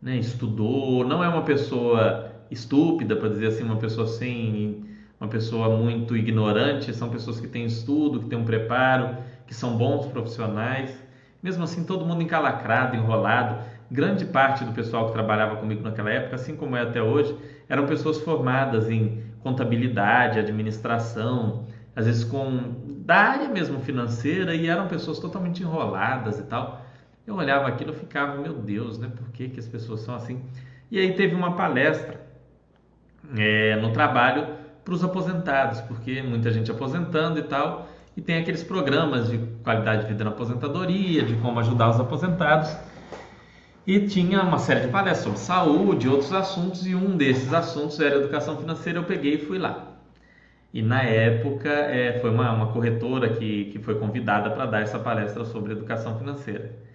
né, 0.02 0.18
estudou, 0.18 1.06
não 1.06 1.24
é 1.24 1.30
uma 1.30 1.44
pessoa 1.44 2.32
estúpida, 2.50 3.16
para 3.16 3.30
dizer 3.30 3.48
assim, 3.48 3.64
uma 3.64 3.78
pessoa 3.78 4.08
sem, 4.08 4.84
uma 5.20 5.30
pessoa 5.30 5.70
muito 5.70 6.16
ignorante, 6.16 6.94
são 6.94 7.10
pessoas 7.10 7.40
que 7.40 7.48
têm 7.48 7.66
estudo, 7.66 8.20
que 8.22 8.28
têm 8.28 8.40
um 8.40 8.46
preparo, 8.46 9.18
que 9.46 9.54
são 9.54 9.76
bons 9.78 10.08
profissionais. 10.08 11.04
Mesmo 11.42 11.64
assim, 11.64 11.86
todo 11.86 12.06
mundo 12.06 12.22
encalacrado, 12.22 12.96
enrolado. 12.96 13.58
Grande 13.90 14.26
parte 14.26 14.64
do 14.66 14.72
pessoal 14.72 15.06
que 15.08 15.12
trabalhava 15.12 15.58
comigo 15.58 15.82
naquela 15.82 16.12
época, 16.12 16.36
assim 16.36 16.56
como 16.56 16.76
é 16.76 16.82
até 16.82 17.02
hoje, 17.02 17.36
eram 17.68 17.86
pessoas 17.86 18.20
formadas 18.20 18.90
em 18.90 19.20
contabilidade, 19.40 20.38
administração, 20.40 21.66
às 21.96 22.06
vezes 22.06 22.24
com 22.24 22.76
da 23.06 23.16
área 23.18 23.50
mesmo 23.50 23.80
financeira 23.80 24.54
e 24.56 24.68
eram 24.68 24.88
pessoas 24.88 25.20
totalmente 25.20 25.64
enroladas 25.64 26.40
e 26.40 26.44
tal. 26.44 26.80
Eu 27.30 27.36
olhava 27.36 27.68
aquilo 27.68 27.92
e 27.92 27.96
ficava, 27.96 28.42
meu 28.42 28.54
Deus, 28.54 28.98
né? 28.98 29.08
Por 29.16 29.30
que, 29.30 29.50
que 29.50 29.60
as 29.60 29.68
pessoas 29.68 30.00
são 30.00 30.16
assim? 30.16 30.42
E 30.90 30.98
aí 30.98 31.14
teve 31.14 31.36
uma 31.36 31.56
palestra 31.56 32.20
é, 33.38 33.76
no 33.76 33.94
trabalho 33.94 34.48
para 34.84 34.96
os 34.96 35.04
aposentados, 35.04 35.80
porque 35.82 36.24
muita 36.24 36.50
gente 36.52 36.72
aposentando 36.72 37.38
e 37.38 37.44
tal, 37.44 37.88
e 38.18 38.22
tem 38.22 38.40
aqueles 38.40 38.64
programas 38.64 39.30
de 39.30 39.38
qualidade 39.64 40.02
de 40.02 40.08
vida 40.08 40.24
na 40.24 40.32
aposentadoria, 40.32 41.22
de 41.22 41.36
como 41.36 41.60
ajudar 41.60 41.92
os 41.92 42.00
aposentados. 42.00 42.76
E 43.86 44.08
tinha 44.08 44.42
uma 44.42 44.58
série 44.58 44.80
de 44.80 44.88
palestras 44.88 45.20
sobre 45.20 45.38
saúde, 45.38 46.10
outros 46.10 46.34
assuntos, 46.34 46.88
e 46.88 46.96
um 46.96 47.16
desses 47.16 47.54
assuntos 47.54 48.00
era 48.00 48.16
educação 48.16 48.58
financeira. 48.58 48.98
Eu 48.98 49.04
peguei 49.04 49.36
e 49.36 49.38
fui 49.38 49.60
lá. 49.60 50.00
E 50.74 50.82
na 50.82 51.04
época 51.04 51.70
é, 51.70 52.18
foi 52.22 52.32
uma, 52.32 52.52
uma 52.52 52.74
corretora 52.74 53.30
que, 53.30 53.66
que 53.66 53.78
foi 53.78 54.00
convidada 54.00 54.50
para 54.50 54.66
dar 54.66 54.82
essa 54.82 54.98
palestra 54.98 55.46
sobre 55.46 55.74
educação 55.74 56.18
financeira. 56.18 56.89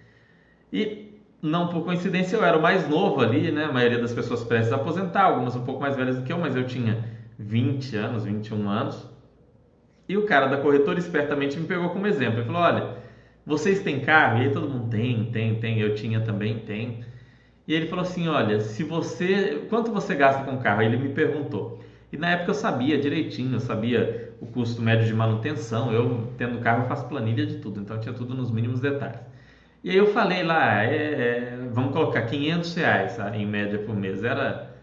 E 0.75 1.21
não 1.41 1.69
por 1.69 1.85
coincidência 1.85 2.35
eu 2.35 2.43
era 2.43 2.57
o 2.57 2.61
mais 2.61 2.85
novo 2.89 3.21
ali, 3.21 3.49
né? 3.49 3.63
A 3.63 3.71
maioria 3.71 3.97
das 3.97 4.11
pessoas 4.11 4.43
prestes 4.43 4.73
a 4.73 4.75
aposentar, 4.75 5.23
algumas 5.23 5.55
um 5.55 5.63
pouco 5.63 5.79
mais 5.79 5.95
velhas 5.95 6.17
do 6.17 6.23
que 6.23 6.33
eu, 6.33 6.37
mas 6.37 6.53
eu 6.53 6.67
tinha 6.67 7.01
20 7.39 7.95
anos, 7.95 8.25
21 8.25 8.67
anos. 8.67 9.09
E 10.09 10.17
o 10.17 10.25
cara 10.25 10.47
da 10.47 10.57
corretora 10.57 10.99
espertamente 10.99 11.57
me 11.57 11.65
pegou 11.65 11.91
como 11.91 12.05
exemplo. 12.05 12.39
Ele 12.39 12.45
falou: 12.45 12.61
Olha, 12.61 12.97
vocês 13.45 13.79
têm 13.79 14.01
carro? 14.01 14.39
E 14.39 14.41
aí 14.41 14.51
todo 14.51 14.67
mundo 14.67 14.89
tem, 14.89 15.31
tem, 15.31 15.55
tem. 15.55 15.79
Eu 15.79 15.95
tinha 15.95 16.19
também, 16.19 16.59
tem. 16.59 17.05
E 17.65 17.73
ele 17.73 17.87
falou 17.87 18.03
assim: 18.03 18.27
Olha, 18.27 18.59
se 18.59 18.83
você. 18.83 19.65
Quanto 19.69 19.93
você 19.93 20.13
gasta 20.13 20.43
com 20.43 20.57
carro? 20.57 20.81
Ele 20.81 20.97
me 20.97 21.09
perguntou. 21.09 21.79
E 22.11 22.17
na 22.17 22.31
época 22.31 22.51
eu 22.51 22.55
sabia 22.55 22.97
direitinho, 22.97 23.53
eu 23.53 23.61
sabia 23.61 24.33
o 24.41 24.45
custo 24.45 24.81
médio 24.81 25.07
de 25.07 25.13
manutenção. 25.13 25.93
Eu, 25.93 26.27
tendo 26.37 26.59
carro, 26.59 26.85
faço 26.89 27.07
planilha 27.07 27.45
de 27.45 27.59
tudo, 27.59 27.79
então 27.79 27.97
tinha 27.97 28.13
tudo 28.13 28.35
nos 28.35 28.51
mínimos 28.51 28.81
detalhes. 28.81 29.34
E 29.85 29.91
aí 29.91 29.97
eu 29.97 30.07
falei 30.07 30.41
lá: 30.43 30.83
é, 30.83 30.95
é, 30.95 31.69
vamos 31.71 31.93
colocar 31.93 32.23
500 32.23 32.73
reais 32.73 33.19
em 33.35 33.45
média 33.45 33.77
por 33.77 33.95
mês. 33.95 34.23
Era 34.23 34.73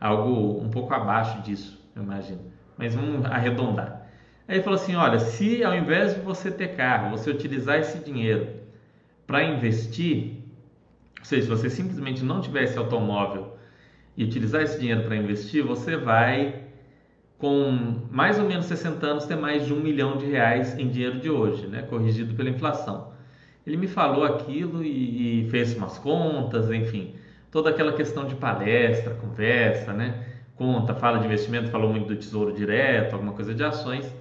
algo 0.00 0.62
um 0.62 0.70
pouco 0.70 0.94
abaixo 0.94 1.42
disso, 1.42 1.84
eu 1.96 2.04
imagino. 2.04 2.42
Mas 2.78 2.94
vamos 2.94 3.26
arredondar. 3.26 4.06
Aí 4.46 4.54
ele 4.54 4.62
falou 4.62 4.78
assim: 4.78 4.94
olha, 4.94 5.18
se 5.18 5.64
ao 5.64 5.74
invés 5.74 6.14
de 6.14 6.20
você 6.20 6.48
ter 6.48 6.76
carro, 6.76 7.10
você 7.10 7.28
utilizar 7.28 7.80
esse 7.80 7.98
dinheiro 7.98 8.50
para 9.26 9.42
investir, 9.42 10.36
ou 11.18 11.24
seja, 11.24 11.42
se 11.42 11.48
você 11.48 11.68
simplesmente 11.68 12.22
não 12.22 12.40
tiver 12.40 12.62
esse 12.62 12.78
automóvel 12.78 13.56
e 14.16 14.22
utilizar 14.22 14.62
esse 14.62 14.78
dinheiro 14.78 15.02
para 15.02 15.16
investir, 15.16 15.64
você 15.64 15.96
vai, 15.96 16.66
com 17.36 18.06
mais 18.08 18.38
ou 18.38 18.46
menos 18.46 18.66
60 18.66 19.06
anos, 19.06 19.26
ter 19.26 19.34
mais 19.34 19.66
de 19.66 19.74
um 19.74 19.80
milhão 19.80 20.16
de 20.16 20.26
reais 20.26 20.78
em 20.78 20.88
dinheiro 20.88 21.18
de 21.18 21.28
hoje, 21.28 21.66
né? 21.66 21.82
corrigido 21.82 22.32
pela 22.36 22.48
inflação. 22.48 23.11
Ele 23.66 23.76
me 23.76 23.86
falou 23.86 24.24
aquilo 24.24 24.82
e, 24.84 25.46
e 25.46 25.50
fez 25.50 25.76
umas 25.76 25.98
contas, 25.98 26.70
enfim, 26.70 27.14
toda 27.50 27.70
aquela 27.70 27.92
questão 27.92 28.26
de 28.26 28.34
palestra, 28.34 29.14
conversa, 29.14 29.92
né? 29.92 30.26
conta, 30.62 30.94
fala 30.94 31.18
de 31.18 31.26
investimento, 31.26 31.70
falou 31.70 31.90
muito 31.90 32.06
do 32.06 32.16
tesouro 32.16 32.52
direto, 32.52 33.14
alguma 33.14 33.32
coisa 33.32 33.54
de 33.54 33.64
ações. 33.64 34.12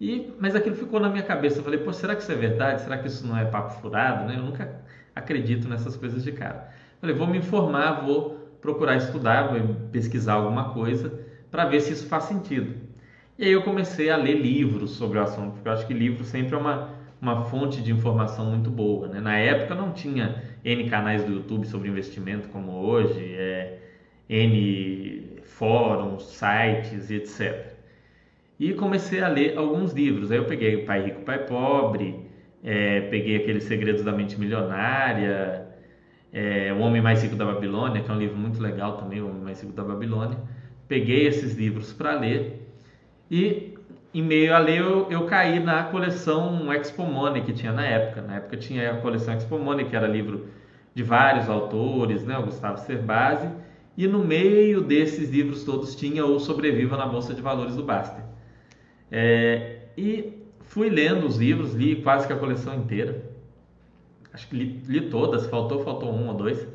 E, 0.00 0.32
mas 0.40 0.54
aquilo 0.54 0.76
ficou 0.76 1.00
na 1.00 1.08
minha 1.08 1.22
cabeça. 1.22 1.58
Eu 1.58 1.64
falei, 1.64 1.78
pô, 1.78 1.92
será 1.92 2.14
que 2.16 2.22
isso 2.22 2.32
é 2.32 2.34
verdade? 2.34 2.82
Será 2.82 2.98
que 2.98 3.06
isso 3.06 3.26
não 3.26 3.36
é 3.36 3.44
papo 3.44 3.80
furado? 3.80 4.26
Né? 4.26 4.36
Eu 4.36 4.42
nunca 4.42 4.80
acredito 5.14 5.68
nessas 5.68 5.96
coisas 5.96 6.24
de 6.24 6.32
cara. 6.32 6.72
Eu 6.94 7.00
falei, 7.00 7.14
vou 7.14 7.26
me 7.26 7.38
informar, 7.38 8.04
vou 8.04 8.30
procurar 8.60 8.96
estudar, 8.96 9.48
vou 9.48 9.74
pesquisar 9.92 10.34
alguma 10.34 10.72
coisa 10.72 11.20
para 11.50 11.64
ver 11.64 11.80
se 11.80 11.92
isso 11.92 12.06
faz 12.06 12.24
sentido. 12.24 12.74
E 13.38 13.44
aí 13.44 13.52
eu 13.52 13.62
comecei 13.62 14.10
a 14.10 14.16
ler 14.16 14.34
livros 14.34 14.92
sobre 14.92 15.18
o 15.18 15.22
assunto, 15.22 15.52
porque 15.54 15.68
eu 15.68 15.72
acho 15.72 15.86
que 15.86 15.94
livro 15.94 16.24
sempre 16.24 16.56
é 16.56 16.58
uma, 16.58 16.90
uma 17.20 17.44
fonte 17.44 17.82
de 17.82 17.92
informação 17.92 18.46
muito 18.46 18.70
boa. 18.70 19.08
Né? 19.08 19.20
Na 19.20 19.36
época 19.36 19.74
não 19.74 19.92
tinha 19.92 20.42
N 20.64 20.88
canais 20.88 21.24
do 21.24 21.32
YouTube 21.32 21.66
sobre 21.66 21.88
investimento 21.88 22.48
como 22.48 22.72
hoje, 22.72 23.34
é, 23.34 23.78
N 24.28 25.40
fóruns, 25.42 26.24
sites, 26.24 27.10
etc. 27.10 27.74
E 28.58 28.72
comecei 28.74 29.20
a 29.20 29.28
ler 29.28 29.56
alguns 29.56 29.92
livros. 29.92 30.30
Aí 30.30 30.38
eu 30.38 30.44
peguei 30.44 30.84
Pai 30.84 31.04
Rico, 31.04 31.22
Pai 31.22 31.44
Pobre, 31.44 32.26
é, 32.62 33.02
peguei 33.02 33.36
aqueles 33.36 33.64
Segredos 33.64 34.02
da 34.02 34.12
Mente 34.12 34.38
Milionária, 34.38 35.66
é, 36.32 36.72
O 36.72 36.78
Homem 36.80 37.00
Mais 37.00 37.22
Rico 37.22 37.36
da 37.36 37.44
Babilônia, 37.44 38.02
que 38.02 38.10
é 38.10 38.14
um 38.14 38.18
livro 38.18 38.36
muito 38.36 38.60
legal 38.60 38.96
também, 38.96 39.20
O 39.20 39.28
Homem 39.28 39.42
Mais 39.42 39.60
Rico 39.60 39.72
da 39.72 39.84
Babilônia. 39.84 40.38
Peguei 40.86 41.26
esses 41.26 41.56
livros 41.56 41.92
para 41.92 42.18
ler 42.18 42.66
e 43.30 43.77
em 44.12 44.22
meio 44.22 44.54
a 44.54 44.58
ler 44.58 44.80
eu, 44.80 45.10
eu, 45.10 45.26
caí 45.26 45.60
na 45.60 45.84
coleção 45.84 46.72
Expo 46.72 47.04
Money 47.04 47.42
que 47.42 47.52
tinha 47.52 47.72
na 47.72 47.84
época. 47.84 48.22
Na 48.22 48.36
época 48.36 48.56
tinha 48.56 48.92
a 48.92 48.96
coleção 49.00 49.34
Expo 49.34 49.58
Money, 49.58 49.86
que 49.86 49.96
era 49.96 50.06
livro 50.06 50.48
de 50.94 51.02
vários 51.02 51.48
autores, 51.48 52.24
né? 52.24 52.38
O 52.38 52.44
Gustavo 52.44 52.78
Cerbasi. 52.78 53.48
E 53.96 54.06
no 54.06 54.20
meio 54.24 54.80
desses 54.80 55.30
livros 55.30 55.64
todos 55.64 55.94
tinha 55.94 56.24
o 56.24 56.38
Sobreviva 56.38 56.96
na 56.96 57.06
Bolsa 57.06 57.34
de 57.34 57.42
Valores 57.42 57.76
do 57.76 57.82
Baster. 57.82 58.24
É, 59.10 59.88
e 59.96 60.44
fui 60.60 60.88
lendo 60.88 61.26
os 61.26 61.36
livros, 61.36 61.74
li 61.74 61.96
quase 61.96 62.26
que 62.26 62.32
a 62.32 62.36
coleção 62.36 62.74
inteira. 62.74 63.24
Acho 64.32 64.48
que 64.48 64.56
li, 64.56 64.82
li 64.86 65.00
todas, 65.10 65.46
faltou, 65.46 65.82
faltou 65.82 66.12
um 66.12 66.28
ou 66.28 66.34
dois. 66.34 66.66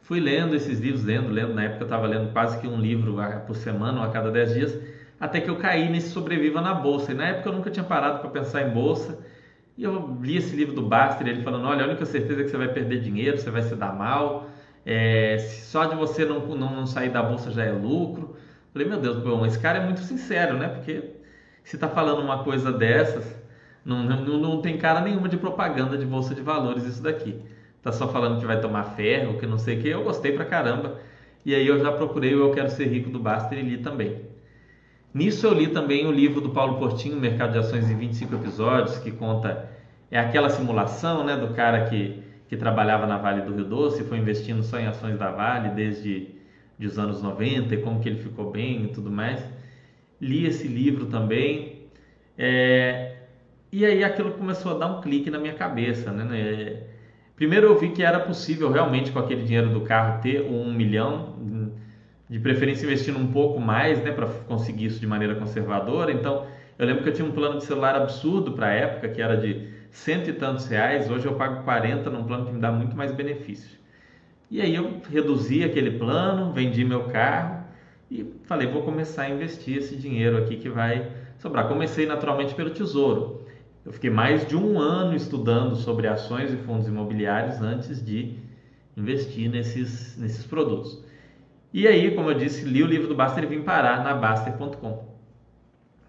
Fui 0.00 0.20
lendo 0.20 0.54
esses 0.54 0.78
livros, 0.78 1.04
lendo, 1.04 1.30
lendo. 1.30 1.54
Na 1.54 1.64
época 1.64 1.82
eu 1.82 1.86
estava 1.86 2.06
lendo 2.06 2.32
quase 2.32 2.58
que 2.60 2.66
um 2.66 2.80
livro 2.80 3.16
por 3.46 3.56
semana 3.56 4.00
ou 4.00 4.04
a 4.04 4.10
cada 4.10 4.30
dez 4.30 4.54
dias, 4.54 4.78
até 5.20 5.40
que 5.40 5.50
eu 5.50 5.56
caí 5.56 5.88
nesse 5.90 6.10
Sobreviva 6.10 6.60
na 6.60 6.74
Bolsa. 6.74 7.12
E 7.12 7.14
na 7.14 7.26
época 7.28 7.48
eu 7.48 7.52
nunca 7.52 7.70
tinha 7.70 7.84
parado 7.84 8.20
para 8.20 8.30
pensar 8.30 8.62
em 8.62 8.70
bolsa. 8.70 9.18
E 9.76 9.84
eu 9.84 10.18
li 10.20 10.36
esse 10.36 10.54
livro 10.56 10.74
do 10.74 10.82
Baster, 10.82 11.26
ele 11.26 11.42
falando: 11.42 11.66
olha, 11.66 11.84
a 11.84 11.88
única 11.88 12.04
certeza 12.04 12.40
é 12.40 12.44
que 12.44 12.50
você 12.50 12.56
vai 12.56 12.68
perder 12.68 13.00
dinheiro, 13.00 13.38
você 13.38 13.50
vai 13.50 13.62
se 13.62 13.74
dar 13.74 13.94
mal. 13.94 14.48
É, 14.84 15.38
só 15.38 15.84
de 15.84 15.94
você 15.96 16.24
não, 16.24 16.40
não, 16.56 16.76
não 16.76 16.86
sair 16.86 17.10
da 17.10 17.22
bolsa 17.22 17.50
já 17.50 17.64
é 17.64 17.72
lucro. 17.72 18.36
Falei, 18.72 18.88
meu 18.88 19.00
Deus, 19.00 19.18
bom, 19.18 19.44
esse 19.46 19.58
cara 19.58 19.78
é 19.78 19.84
muito 19.84 20.00
sincero, 20.00 20.56
né? 20.56 20.68
Porque 20.68 21.02
se 21.64 21.76
está 21.76 21.88
falando 21.88 22.20
uma 22.22 22.44
coisa 22.44 22.72
dessas, 22.72 23.24
não, 23.84 24.02
não, 24.02 24.38
não 24.38 24.62
tem 24.62 24.78
cara 24.78 25.00
nenhuma 25.00 25.28
de 25.28 25.36
propaganda 25.36 25.96
de 25.96 26.06
bolsa 26.06 26.34
de 26.34 26.42
valores 26.42 26.84
isso 26.84 27.02
daqui. 27.02 27.40
Tá 27.82 27.92
só 27.92 28.08
falando 28.08 28.40
que 28.40 28.46
vai 28.46 28.60
tomar 28.60 28.84
ferro, 28.96 29.38
que 29.38 29.46
não 29.46 29.58
sei 29.58 29.78
o 29.78 29.82
que. 29.82 29.88
Eu 29.88 30.04
gostei 30.04 30.32
pra 30.32 30.44
caramba. 30.44 30.98
E 31.44 31.54
aí 31.54 31.66
eu 31.66 31.78
já 31.80 31.92
procurei 31.92 32.34
o 32.34 32.40
Eu 32.40 32.52
Quero 32.52 32.70
Ser 32.70 32.86
Rico 32.86 33.10
do 33.10 33.18
Baster 33.18 33.58
e 33.58 33.62
li 33.62 33.78
também. 33.78 34.27
Nisso 35.12 35.46
eu 35.46 35.54
li 35.54 35.68
também 35.68 36.06
o 36.06 36.12
livro 36.12 36.40
do 36.40 36.50
Paulo 36.50 36.78
Portinho, 36.78 37.18
Mercado 37.18 37.52
de 37.52 37.58
Ações 37.58 37.90
em 37.90 37.96
25 37.96 38.34
episódios, 38.34 38.98
que 38.98 39.10
conta 39.10 39.68
é 40.10 40.18
aquela 40.18 40.48
simulação, 40.48 41.24
né, 41.24 41.36
do 41.36 41.54
cara 41.54 41.86
que, 41.88 42.22
que 42.48 42.56
trabalhava 42.56 43.06
na 43.06 43.18
Vale 43.18 43.42
do 43.42 43.54
Rio 43.54 43.64
Doce 43.64 44.02
e 44.02 44.04
foi 44.06 44.18
investindo 44.18 44.62
só 44.62 44.78
em 44.78 44.86
ações 44.86 45.18
da 45.18 45.30
Vale 45.30 45.70
desde 45.70 46.34
os 46.80 46.98
anos 46.98 47.20
90 47.22 47.74
e 47.74 47.82
como 47.82 48.00
que 48.00 48.08
ele 48.08 48.22
ficou 48.22 48.50
bem 48.50 48.84
e 48.84 48.88
tudo 48.88 49.10
mais 49.10 49.42
li 50.20 50.46
esse 50.46 50.66
livro 50.66 51.06
também. 51.06 51.82
É, 52.36 53.16
e 53.72 53.84
aí 53.84 54.02
aquilo 54.04 54.32
começou 54.32 54.74
a 54.74 54.78
dar 54.78 54.86
um 54.86 55.00
clique 55.00 55.30
na 55.30 55.38
minha 55.38 55.54
cabeça, 55.54 56.10
né? 56.10 56.38
É, 56.38 56.86
primeiro 57.36 57.66
eu 57.66 57.78
vi 57.78 57.90
que 57.90 58.02
era 58.02 58.20
possível 58.20 58.70
realmente 58.70 59.12
com 59.12 59.18
aquele 59.18 59.42
dinheiro 59.42 59.70
do 59.70 59.82
carro 59.82 60.20
ter 60.20 60.42
um 60.42 60.72
milhão, 60.72 61.36
de 62.28 62.38
preferência 62.38 62.84
investindo 62.84 63.18
um 63.18 63.32
pouco 63.32 63.60
mais, 63.60 64.02
né, 64.02 64.12
para 64.12 64.26
conseguir 64.26 64.86
isso 64.86 65.00
de 65.00 65.06
maneira 65.06 65.34
conservadora. 65.36 66.12
Então 66.12 66.46
Eu 66.78 66.86
lembro 66.86 67.02
que 67.02 67.08
eu 67.08 67.12
tinha 67.12 67.26
um 67.26 67.32
plano 67.32 67.58
de 67.58 67.64
celular 67.64 67.96
absurdo 67.96 68.52
para 68.52 68.68
a 68.68 68.70
época, 68.72 69.08
que 69.08 69.20
era 69.20 69.36
de 69.36 69.68
cento 69.90 70.30
e 70.30 70.32
tantos 70.32 70.66
reais. 70.66 71.10
Hoje 71.10 71.26
eu 71.26 71.34
pago 71.34 71.64
40 71.64 72.08
num 72.10 72.24
plano 72.24 72.46
que 72.46 72.52
me 72.52 72.60
dá 72.60 72.70
muito 72.70 72.96
mais 72.96 73.10
benefícios. 73.12 73.78
E 74.50 74.60
aí 74.60 74.74
eu 74.74 75.00
reduzi 75.10 75.64
aquele 75.64 75.90
plano, 75.98 76.52
vendi 76.52 76.84
meu 76.84 77.04
carro 77.04 77.64
e 78.10 78.24
falei, 78.44 78.68
vou 78.68 78.82
começar 78.82 79.22
a 79.24 79.30
investir 79.30 79.78
esse 79.78 79.96
dinheiro 79.96 80.38
aqui 80.38 80.56
que 80.56 80.68
vai 80.68 81.10
sobrar. 81.38 81.66
Comecei 81.68 82.06
naturalmente 82.06 82.54
pelo 82.54 82.70
Tesouro. 82.70 83.46
Eu 83.84 83.92
fiquei 83.92 84.10
mais 84.10 84.46
de 84.46 84.56
um 84.56 84.78
ano 84.78 85.14
estudando 85.16 85.74
sobre 85.76 86.06
ações 86.06 86.52
e 86.52 86.56
fundos 86.58 86.86
imobiliários 86.86 87.60
antes 87.60 88.04
de 88.04 88.38
investir 88.96 89.50
nesses, 89.50 90.16
nesses 90.16 90.46
produtos. 90.46 91.04
E 91.72 91.86
aí, 91.86 92.10
como 92.12 92.30
eu 92.30 92.38
disse, 92.38 92.64
li 92.64 92.82
o 92.82 92.86
livro 92.86 93.08
do 93.08 93.14
Baster 93.14 93.44
e 93.44 93.46
vim 93.46 93.62
parar 93.62 94.02
na 94.02 94.14
Baster.com. 94.14 95.06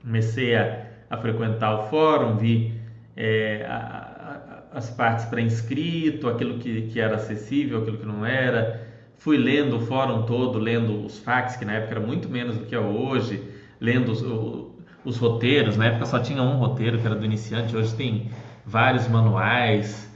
Comecei 0.02 0.56
a, 0.56 0.88
a, 1.10 1.18
frequentar 1.18 1.80
o 1.80 1.90
fórum, 1.90 2.38
vi 2.38 2.80
é, 3.16 3.66
a, 3.68 4.64
a, 4.72 4.78
as 4.78 4.90
partes 4.90 5.26
para 5.26 5.42
inscrito, 5.42 6.30
aquilo 6.30 6.60
que, 6.60 6.84
que 6.84 7.00
era 7.00 7.16
acessível, 7.16 7.82
aquilo 7.82 7.98
que 7.98 8.06
não 8.06 8.26
era. 8.26 8.88
Fui 9.18 9.38
lendo 9.38 9.78
o 9.78 9.82
fórum 9.82 10.24
todo, 10.24 10.58
lendo 10.58 11.06
os 11.06 11.20
fax, 11.20 11.58
que 11.58 11.66
na 11.66 11.74
época 11.74 11.96
era 11.96 12.00
muito 12.00 12.30
menos 12.30 12.58
do 12.58 12.66
que 12.66 12.74
é 12.74 12.80
hoje, 12.80 13.44
lendo 13.82 14.14
os, 14.14 14.24
os 15.04 15.18
roteiros. 15.18 15.76
Na 15.76 15.88
época 15.88 16.06
só 16.06 16.20
tinha 16.20 16.42
um 16.42 16.56
roteiro, 16.56 17.00
que 17.00 17.06
era 17.06 17.16
do 17.16 17.26
iniciante, 17.26 17.76
hoje 17.76 17.94
tem 17.96 18.30
vários 18.66 19.10
manuais 19.10 20.09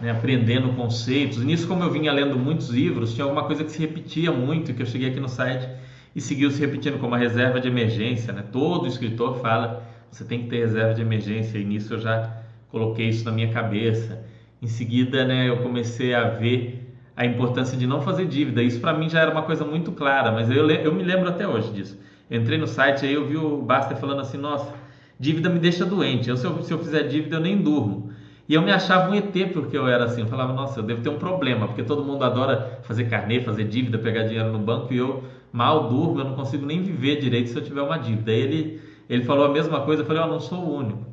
né, 0.00 0.10
aprendendo 0.10 0.72
conceitos. 0.74 1.42
Nisso, 1.44 1.66
como 1.66 1.82
eu 1.82 1.90
vinha 1.90 2.12
lendo 2.12 2.38
muitos 2.38 2.68
livros, 2.70 3.14
tinha 3.14 3.24
alguma 3.24 3.44
coisa 3.44 3.64
que 3.64 3.70
se 3.70 3.78
repetia 3.78 4.30
muito, 4.30 4.74
que 4.74 4.82
eu 4.82 4.86
cheguei 4.86 5.10
aqui 5.10 5.20
no 5.20 5.28
site 5.28 5.68
e 6.14 6.20
seguiu 6.20 6.50
se 6.50 6.60
repetindo 6.60 6.98
como 6.98 7.14
a 7.14 7.18
reserva 7.18 7.60
de 7.60 7.68
emergência. 7.68 8.32
Né? 8.32 8.42
Todo 8.50 8.86
escritor 8.86 9.40
fala 9.40 9.86
você 10.10 10.24
tem 10.24 10.42
que 10.42 10.48
ter 10.48 10.60
reserva 10.60 10.94
de 10.94 11.02
emergência, 11.02 11.58
e 11.58 11.64
nisso 11.64 11.92
eu 11.94 11.98
já 11.98 12.38
coloquei 12.70 13.08
isso 13.08 13.24
na 13.24 13.32
minha 13.32 13.52
cabeça. 13.52 14.24
Em 14.62 14.66
seguida, 14.66 15.24
né, 15.24 15.48
eu 15.48 15.58
comecei 15.58 16.14
a 16.14 16.24
ver 16.24 16.94
a 17.14 17.24
importância 17.24 17.76
de 17.76 17.86
não 17.86 18.00
fazer 18.00 18.26
dívida. 18.26 18.62
Isso 18.62 18.80
para 18.80 18.92
mim 18.92 19.08
já 19.08 19.20
era 19.20 19.30
uma 19.30 19.42
coisa 19.42 19.64
muito 19.64 19.92
clara, 19.92 20.32
mas 20.32 20.50
eu, 20.50 20.70
eu 20.70 20.94
me 20.94 21.02
lembro 21.02 21.28
até 21.28 21.46
hoje 21.46 21.72
disso. 21.72 21.98
entrei 22.30 22.58
no 22.58 22.66
site 22.66 23.04
aí 23.04 23.14
eu 23.14 23.26
vi 23.26 23.36
o 23.36 23.62
Baster 23.62 23.96
falando 23.96 24.20
assim: 24.20 24.38
nossa, 24.38 24.72
dívida 25.18 25.48
me 25.48 25.58
deixa 25.58 25.84
doente. 25.84 26.28
Eu, 26.28 26.36
se, 26.36 26.46
eu, 26.46 26.62
se 26.62 26.72
eu 26.72 26.78
fizer 26.78 27.04
dívida, 27.04 27.36
eu 27.36 27.40
nem 27.40 27.56
durmo. 27.56 28.05
E 28.48 28.54
eu 28.54 28.62
me 28.62 28.70
achava 28.70 29.10
um 29.10 29.14
ET 29.14 29.32
porque 29.52 29.76
eu 29.76 29.88
era 29.88 30.04
assim. 30.04 30.20
Eu 30.20 30.28
falava, 30.28 30.52
nossa, 30.52 30.80
eu 30.80 30.84
devo 30.84 31.02
ter 31.02 31.08
um 31.08 31.18
problema, 31.18 31.66
porque 31.66 31.82
todo 31.82 32.04
mundo 32.04 32.24
adora 32.24 32.80
fazer 32.82 33.08
carnê, 33.08 33.40
fazer 33.40 33.64
dívida, 33.64 33.98
pegar 33.98 34.24
dinheiro 34.24 34.52
no 34.52 34.58
banco 34.58 34.92
e 34.92 34.98
eu 34.98 35.24
mal 35.52 35.88
durmo, 35.88 36.20
eu 36.20 36.24
não 36.24 36.34
consigo 36.34 36.66
nem 36.66 36.82
viver 36.82 37.18
direito 37.18 37.48
se 37.48 37.56
eu 37.56 37.64
tiver 37.64 37.82
uma 37.82 37.98
dívida. 37.98 38.30
Aí 38.30 38.40
ele, 38.40 38.80
ele 39.08 39.24
falou 39.24 39.46
a 39.46 39.48
mesma 39.48 39.80
coisa, 39.80 40.02
eu 40.02 40.06
falei, 40.06 40.22
eu 40.22 40.26
oh, 40.26 40.30
não 40.30 40.40
sou 40.40 40.58
o 40.58 40.76
único. 40.76 41.06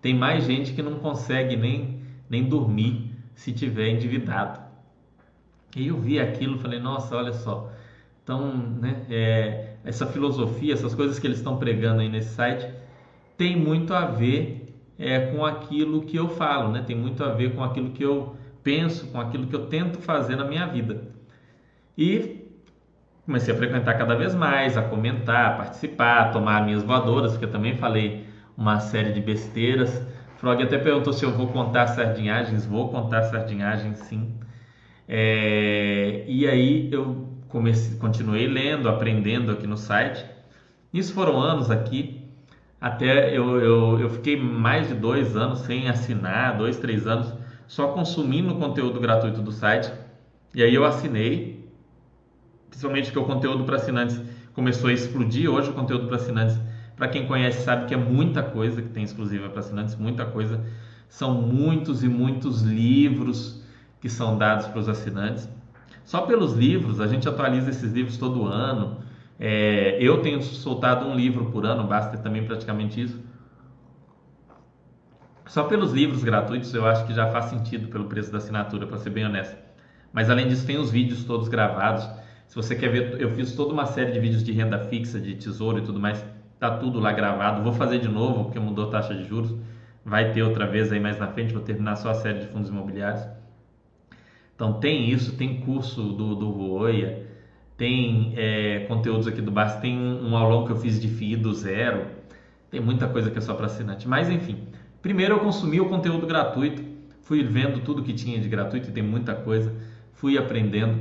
Tem 0.00 0.14
mais 0.14 0.44
gente 0.44 0.72
que 0.72 0.82
não 0.82 0.98
consegue 0.98 1.56
nem, 1.56 2.02
nem 2.30 2.44
dormir 2.44 3.10
se 3.34 3.52
tiver 3.52 3.88
endividado. 3.88 4.60
E 5.76 5.88
eu 5.88 5.98
vi 6.00 6.20
aquilo 6.20 6.58
falei, 6.58 6.78
nossa, 6.78 7.16
olha 7.16 7.32
só. 7.32 7.72
Então, 8.22 8.56
né, 8.56 9.04
é, 9.10 9.74
essa 9.84 10.06
filosofia, 10.06 10.74
essas 10.74 10.94
coisas 10.94 11.18
que 11.18 11.26
eles 11.26 11.38
estão 11.38 11.56
pregando 11.56 12.00
aí 12.00 12.08
nesse 12.08 12.34
site, 12.34 12.68
tem 13.36 13.56
muito 13.56 13.94
a 13.94 14.04
ver 14.04 14.57
é, 14.98 15.26
com 15.26 15.44
aquilo 15.44 16.02
que 16.02 16.16
eu 16.16 16.28
falo, 16.28 16.72
né? 16.72 16.82
Tem 16.86 16.96
muito 16.96 17.22
a 17.22 17.28
ver 17.28 17.54
com 17.54 17.62
aquilo 17.62 17.90
que 17.90 18.02
eu 18.02 18.36
penso, 18.62 19.06
com 19.08 19.20
aquilo 19.20 19.46
que 19.46 19.54
eu 19.54 19.66
tento 19.66 19.98
fazer 19.98 20.36
na 20.36 20.44
minha 20.44 20.66
vida. 20.66 21.02
E 21.96 22.48
comecei 23.24 23.54
a 23.54 23.56
frequentar 23.56 23.96
cada 23.96 24.14
vez 24.16 24.34
mais, 24.34 24.76
a 24.76 24.82
comentar, 24.82 25.52
a 25.52 25.56
participar, 25.56 26.20
a 26.20 26.28
tomar 26.30 26.64
minhas 26.64 26.82
voadoras, 26.82 27.32
porque 27.32 27.44
eu 27.44 27.50
também 27.50 27.76
falei 27.76 28.26
uma 28.56 28.80
série 28.80 29.12
de 29.12 29.20
besteiras. 29.20 30.02
Frog 30.38 30.62
até 30.62 30.78
perguntou 30.78 31.12
se 31.12 31.24
eu 31.24 31.32
vou 31.32 31.48
contar 31.48 31.86
sardinhagens. 31.88 32.66
Vou 32.66 32.90
contar 32.90 33.22
sardinhagens, 33.24 33.98
sim. 33.98 34.34
É, 35.06 36.24
e 36.26 36.46
aí 36.46 36.88
eu 36.92 37.28
comecei, 37.48 37.96
continuei 37.98 38.46
lendo, 38.46 38.88
aprendendo 38.88 39.52
aqui 39.52 39.66
no 39.66 39.76
site. 39.76 40.24
Isso 40.92 41.12
foram 41.12 41.40
anos 41.40 41.70
aqui 41.70 42.17
até 42.80 43.36
eu, 43.36 43.58
eu, 43.58 44.00
eu 44.00 44.10
fiquei 44.10 44.40
mais 44.40 44.88
de 44.88 44.94
dois 44.94 45.36
anos 45.36 45.60
sem 45.60 45.88
assinar, 45.88 46.56
dois, 46.56 46.76
três 46.76 47.06
anos, 47.06 47.32
só 47.66 47.88
consumindo 47.88 48.54
o 48.54 48.58
conteúdo 48.58 49.00
gratuito 49.00 49.42
do 49.42 49.50
site. 49.50 49.92
E 50.54 50.62
aí 50.62 50.74
eu 50.74 50.84
assinei, 50.84 51.68
principalmente 52.70 53.10
que 53.10 53.18
o 53.18 53.24
conteúdo 53.24 53.64
para 53.64 53.76
assinantes 53.76 54.20
começou 54.54 54.90
a 54.90 54.92
explodir. 54.92 55.50
Hoje 55.50 55.70
o 55.70 55.72
conteúdo 55.72 56.06
para 56.06 56.16
assinantes, 56.16 56.58
para 56.96 57.08
quem 57.08 57.26
conhece, 57.26 57.64
sabe 57.64 57.86
que 57.86 57.94
é 57.94 57.96
muita 57.96 58.42
coisa 58.42 58.80
que 58.80 58.88
tem 58.88 59.02
exclusiva 59.02 59.48
para 59.48 59.60
assinantes, 59.60 59.96
muita 59.96 60.24
coisa. 60.24 60.64
São 61.08 61.34
muitos 61.34 62.04
e 62.04 62.08
muitos 62.08 62.62
livros 62.62 63.62
que 64.00 64.08
são 64.08 64.38
dados 64.38 64.66
para 64.66 64.78
os 64.78 64.88
assinantes. 64.88 65.48
Só 66.04 66.22
pelos 66.22 66.54
livros, 66.54 67.00
a 67.00 67.06
gente 67.06 67.28
atualiza 67.28 67.70
esses 67.70 67.92
livros 67.92 68.16
todo 68.16 68.46
ano. 68.46 68.98
É, 69.38 69.96
eu 70.00 70.20
tenho 70.20 70.42
soltado 70.42 71.06
um 71.06 71.14
livro 71.14 71.46
por 71.46 71.64
ano, 71.64 71.84
basta 71.86 72.18
também 72.18 72.44
praticamente 72.44 73.00
isso. 73.00 73.22
Só 75.46 75.64
pelos 75.64 75.92
livros 75.92 76.24
gratuitos 76.24 76.74
eu 76.74 76.86
acho 76.86 77.06
que 77.06 77.14
já 77.14 77.30
faz 77.30 77.46
sentido 77.46 77.88
pelo 77.88 78.04
preço 78.04 78.30
da 78.30 78.38
assinatura, 78.38 78.86
para 78.86 78.98
ser 78.98 79.10
bem 79.10 79.24
honesto. 79.24 79.56
Mas 80.12 80.28
além 80.28 80.48
disso, 80.48 80.66
tem 80.66 80.76
os 80.78 80.90
vídeos 80.90 81.24
todos 81.24 81.48
gravados. 81.48 82.08
Se 82.46 82.56
você 82.56 82.74
quer 82.74 82.88
ver, 82.88 83.20
eu 83.20 83.30
fiz 83.34 83.54
toda 83.54 83.72
uma 83.72 83.86
série 83.86 84.10
de 84.10 84.18
vídeos 84.18 84.42
de 84.42 84.52
renda 84.52 84.78
fixa, 84.86 85.20
de 85.20 85.34
tesouro 85.34 85.78
e 85.78 85.82
tudo 85.82 86.00
mais. 86.00 86.24
Tá 86.58 86.76
tudo 86.76 86.98
lá 86.98 87.12
gravado. 87.12 87.62
Vou 87.62 87.72
fazer 87.72 87.98
de 87.98 88.08
novo 88.08 88.44
porque 88.44 88.58
mudou 88.58 88.88
a 88.88 88.90
taxa 88.90 89.14
de 89.14 89.24
juros. 89.24 89.54
Vai 90.04 90.32
ter 90.32 90.42
outra 90.42 90.66
vez 90.66 90.90
aí 90.90 90.98
mais 90.98 91.18
na 91.18 91.28
frente. 91.28 91.52
Vou 91.52 91.62
terminar 91.62 91.96
só 91.96 92.10
a 92.10 92.14
série 92.14 92.40
de 92.40 92.46
fundos 92.48 92.68
imobiliários. 92.70 93.26
Então 94.54 94.80
tem 94.80 95.08
isso, 95.08 95.36
tem 95.36 95.60
curso 95.60 96.02
do, 96.02 96.34
do 96.34 96.50
Roya 96.50 97.27
tem 97.78 98.34
é, 98.36 98.80
conteúdos 98.88 99.28
aqui 99.28 99.40
do 99.40 99.52
Basta, 99.52 99.80
tem 99.80 99.96
um, 99.96 100.30
um 100.30 100.36
aulão 100.36 100.66
que 100.66 100.72
eu 100.72 100.76
fiz 100.76 101.00
de 101.00 101.06
FII 101.08 101.36
do 101.36 101.54
zero, 101.54 102.06
tem 102.70 102.80
muita 102.80 103.06
coisa 103.06 103.30
que 103.30 103.38
é 103.38 103.40
só 103.40 103.54
para 103.54 103.66
assinante. 103.66 104.06
Mas 104.06 104.28
enfim, 104.28 104.64
primeiro 105.00 105.34
eu 105.34 105.38
consumi 105.38 105.80
o 105.80 105.88
conteúdo 105.88 106.26
gratuito, 106.26 106.82
fui 107.22 107.42
vendo 107.44 107.80
tudo 107.84 108.02
que 108.02 108.12
tinha 108.12 108.38
de 108.40 108.48
gratuito, 108.48 108.90
e 108.90 108.92
tem 108.92 109.02
muita 109.02 109.32
coisa, 109.32 109.72
fui 110.12 110.36
aprendendo. 110.36 110.98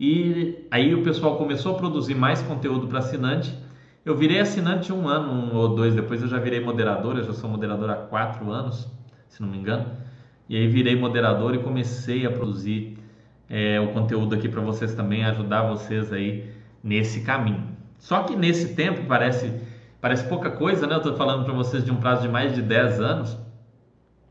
E 0.00 0.66
aí 0.68 0.94
o 0.94 1.02
pessoal 1.04 1.36
começou 1.36 1.76
a 1.76 1.78
produzir 1.78 2.16
mais 2.16 2.42
conteúdo 2.42 2.88
para 2.88 2.98
assinante. 2.98 3.56
Eu 4.04 4.16
virei 4.16 4.40
assinante 4.40 4.92
um 4.92 5.06
ano 5.06 5.30
um 5.30 5.56
ou 5.56 5.76
dois 5.76 5.94
depois, 5.94 6.20
eu 6.22 6.28
já 6.28 6.38
virei 6.38 6.58
moderador, 6.58 7.18
eu 7.18 7.24
já 7.24 7.32
sou 7.32 7.48
moderador 7.48 7.88
há 7.88 7.94
quatro 7.94 8.50
anos, 8.50 8.88
se 9.28 9.40
não 9.40 9.48
me 9.48 9.58
engano. 9.58 9.86
E 10.48 10.56
aí 10.56 10.66
virei 10.66 10.96
moderador 10.96 11.54
e 11.54 11.58
comecei 11.58 12.26
a 12.26 12.30
produzir 12.32 12.98
é, 13.50 13.80
o 13.80 13.88
conteúdo 13.88 14.36
aqui 14.36 14.48
para 14.48 14.60
vocês 14.60 14.94
também, 14.94 15.24
ajudar 15.24 15.62
vocês 15.62 16.12
aí 16.12 16.48
nesse 16.82 17.22
caminho. 17.22 17.76
Só 17.98 18.22
que 18.22 18.36
nesse 18.36 18.74
tempo 18.74 19.06
parece, 19.08 19.52
parece 20.00 20.24
pouca 20.28 20.50
coisa, 20.50 20.86
né? 20.86 20.94
Eu 20.94 20.98
estou 20.98 21.16
falando 21.16 21.44
para 21.44 21.52
vocês 21.52 21.84
de 21.84 21.90
um 21.90 21.96
prazo 21.96 22.22
de 22.22 22.28
mais 22.28 22.54
de 22.54 22.62
10 22.62 23.00
anos. 23.00 23.36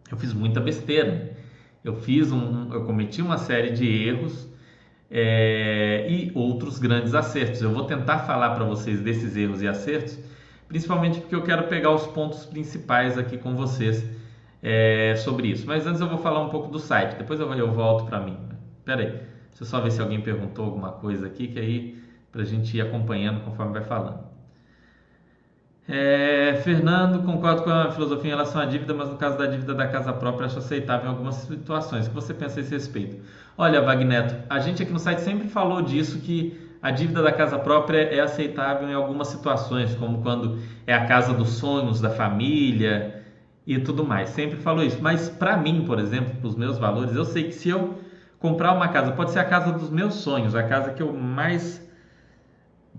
Eu 0.10 0.18
fiz 0.18 0.34
muita 0.34 0.62
besteira. 0.62 1.38
Eu 1.84 1.96
fiz 1.96 2.32
um, 2.32 2.74
eu 2.74 2.86
cometi 2.86 3.22
uma 3.22 3.38
série 3.38 3.72
de 3.72 3.86
erros 3.86 4.50
é, 5.12 6.08
e 6.10 6.32
outros 6.34 6.80
grandes 6.80 7.14
acertos. 7.14 7.62
Eu 7.62 7.72
vou 7.72 7.84
tentar 7.84 8.20
falar 8.20 8.52
para 8.52 8.64
vocês 8.64 9.02
desses 9.02 9.36
erros 9.36 9.62
e 9.62 9.68
acertos, 9.68 10.18
principalmente 10.68 11.20
porque 11.20 11.36
eu 11.36 11.44
quero 11.44 11.64
pegar 11.64 11.92
os 11.92 12.08
pontos 12.08 12.46
principais 12.46 13.18
aqui 13.18 13.38
com 13.38 13.56
vocês 13.56 14.04
é, 14.64 15.16
sobre 15.18 15.50
isso. 15.50 15.68
Mas 15.68 15.86
antes 15.86 16.02
eu 16.02 16.08
vou 16.08 16.18
falar 16.18 16.42
um 16.42 16.50
pouco 16.50 16.70
do 16.70 16.80
site, 16.80 17.18
depois 17.18 17.40
eu, 17.40 17.52
eu 17.54 17.72
volto 17.72 18.06
para 18.06 18.20
mim. 18.20 18.49
Espera 18.80 19.02
aí, 19.02 19.10
deixa 19.12 19.62
eu 19.62 19.66
só 19.66 19.80
ver 19.80 19.92
se 19.92 20.02
alguém 20.02 20.22
perguntou 20.22 20.66
alguma 20.66 20.92
coisa 20.94 21.28
aqui, 21.28 21.48
que 21.48 21.60
aí 21.60 22.02
para 22.32 22.42
a 22.42 22.46
gente 22.46 22.76
ir 22.76 22.82
acompanhando 22.82 23.42
conforme 23.42 23.74
vai 23.74 23.84
falando. 23.84 24.30
É, 25.88 26.62
Fernando, 26.64 27.24
concordo 27.24 27.64
com 27.64 27.72
a 27.72 27.90
filosofia 27.90 28.28
em 28.28 28.30
relação 28.30 28.62
à 28.62 28.66
dívida, 28.66 28.94
mas 28.94 29.10
no 29.10 29.18
caso 29.18 29.38
da 29.40 29.48
dívida 29.48 29.74
da 29.74 29.88
casa 29.88 30.14
própria 30.14 30.46
acho 30.46 30.60
aceitável 30.60 31.08
em 31.08 31.10
algumas 31.10 31.36
situações. 31.36 32.06
O 32.06 32.10
que 32.10 32.16
você 32.16 32.32
pensa 32.32 32.60
a 32.60 32.62
esse 32.62 32.72
respeito? 32.72 33.18
Olha, 33.58 33.82
Wagneto, 33.82 34.36
a 34.48 34.60
gente 34.60 34.84
aqui 34.84 34.92
no 34.92 35.00
site 35.00 35.22
sempre 35.22 35.48
falou 35.48 35.82
disso, 35.82 36.20
que 36.20 36.56
a 36.82 36.92
dívida 36.92 37.24
da 37.24 37.32
casa 37.32 37.58
própria 37.58 37.98
é 37.98 38.20
aceitável 38.20 38.88
em 38.88 38.94
algumas 38.94 39.30
situações, 39.30 39.96
como 39.96 40.22
quando 40.22 40.60
é 40.86 40.94
a 40.94 41.06
casa 41.06 41.34
dos 41.34 41.50
sonhos 41.50 42.00
da 42.00 42.12
família 42.12 43.24
e 43.66 43.80
tudo 43.80 44.04
mais. 44.06 44.30
Sempre 44.30 44.58
falou 44.60 44.84
isso. 44.84 45.00
Mas 45.02 45.28
para 45.28 45.58
mim, 45.58 45.84
por 45.86 46.00
exemplo, 46.00 46.36
para 46.36 46.48
os 46.48 46.56
meus 46.56 46.78
valores, 46.78 47.16
eu 47.16 47.26
sei 47.26 47.46
que 47.46 47.54
se 47.54 47.68
eu 47.70 47.99
comprar 48.40 48.74
uma 48.74 48.88
casa, 48.88 49.12
pode 49.12 49.32
ser 49.32 49.40
a 49.40 49.46
casa 49.46 49.72
dos 49.74 49.90
meus 49.90 50.16
sonhos, 50.16 50.56
a 50.56 50.64
casa 50.64 50.92
que 50.92 51.02
eu 51.02 51.14
mais 51.14 51.88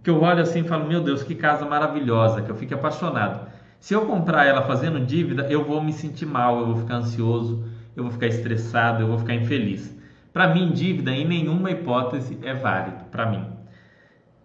que 0.03 0.09
eu 0.09 0.23
olho 0.23 0.41
assim 0.41 0.61
e 0.61 0.65
falo, 0.65 0.87
meu 0.87 1.03
Deus, 1.03 1.23
que 1.23 1.35
casa 1.35 1.67
maravilhosa, 1.67 2.41
que 2.41 2.51
eu 2.51 2.55
fico 2.55 2.75
apaixonado. 2.75 3.47
Se 3.79 3.93
eu 3.93 4.07
comprar 4.07 4.47
ela 4.47 4.63
fazendo 4.63 5.01
dívida, 5.05 5.47
eu 5.51 5.65
vou 5.65 5.83
me 5.83 5.93
sentir 5.93 6.27
mal, 6.27 6.59
eu 6.59 6.67
vou 6.67 6.77
ficar 6.77 6.97
ansioso, 6.97 7.65
eu 7.95 8.05
vou 8.05 8.13
ficar 8.13 8.27
estressado, 8.27 9.03
eu 9.03 9.09
vou 9.09 9.19
ficar 9.19 9.35
infeliz. 9.35 9.95
Para 10.33 10.49
mim, 10.49 10.71
dívida 10.73 11.11
em 11.11 11.27
nenhuma 11.27 11.71
hipótese 11.71 12.39
é 12.43 12.55
válido, 12.55 13.05
para 13.11 13.27
mim. 13.27 13.45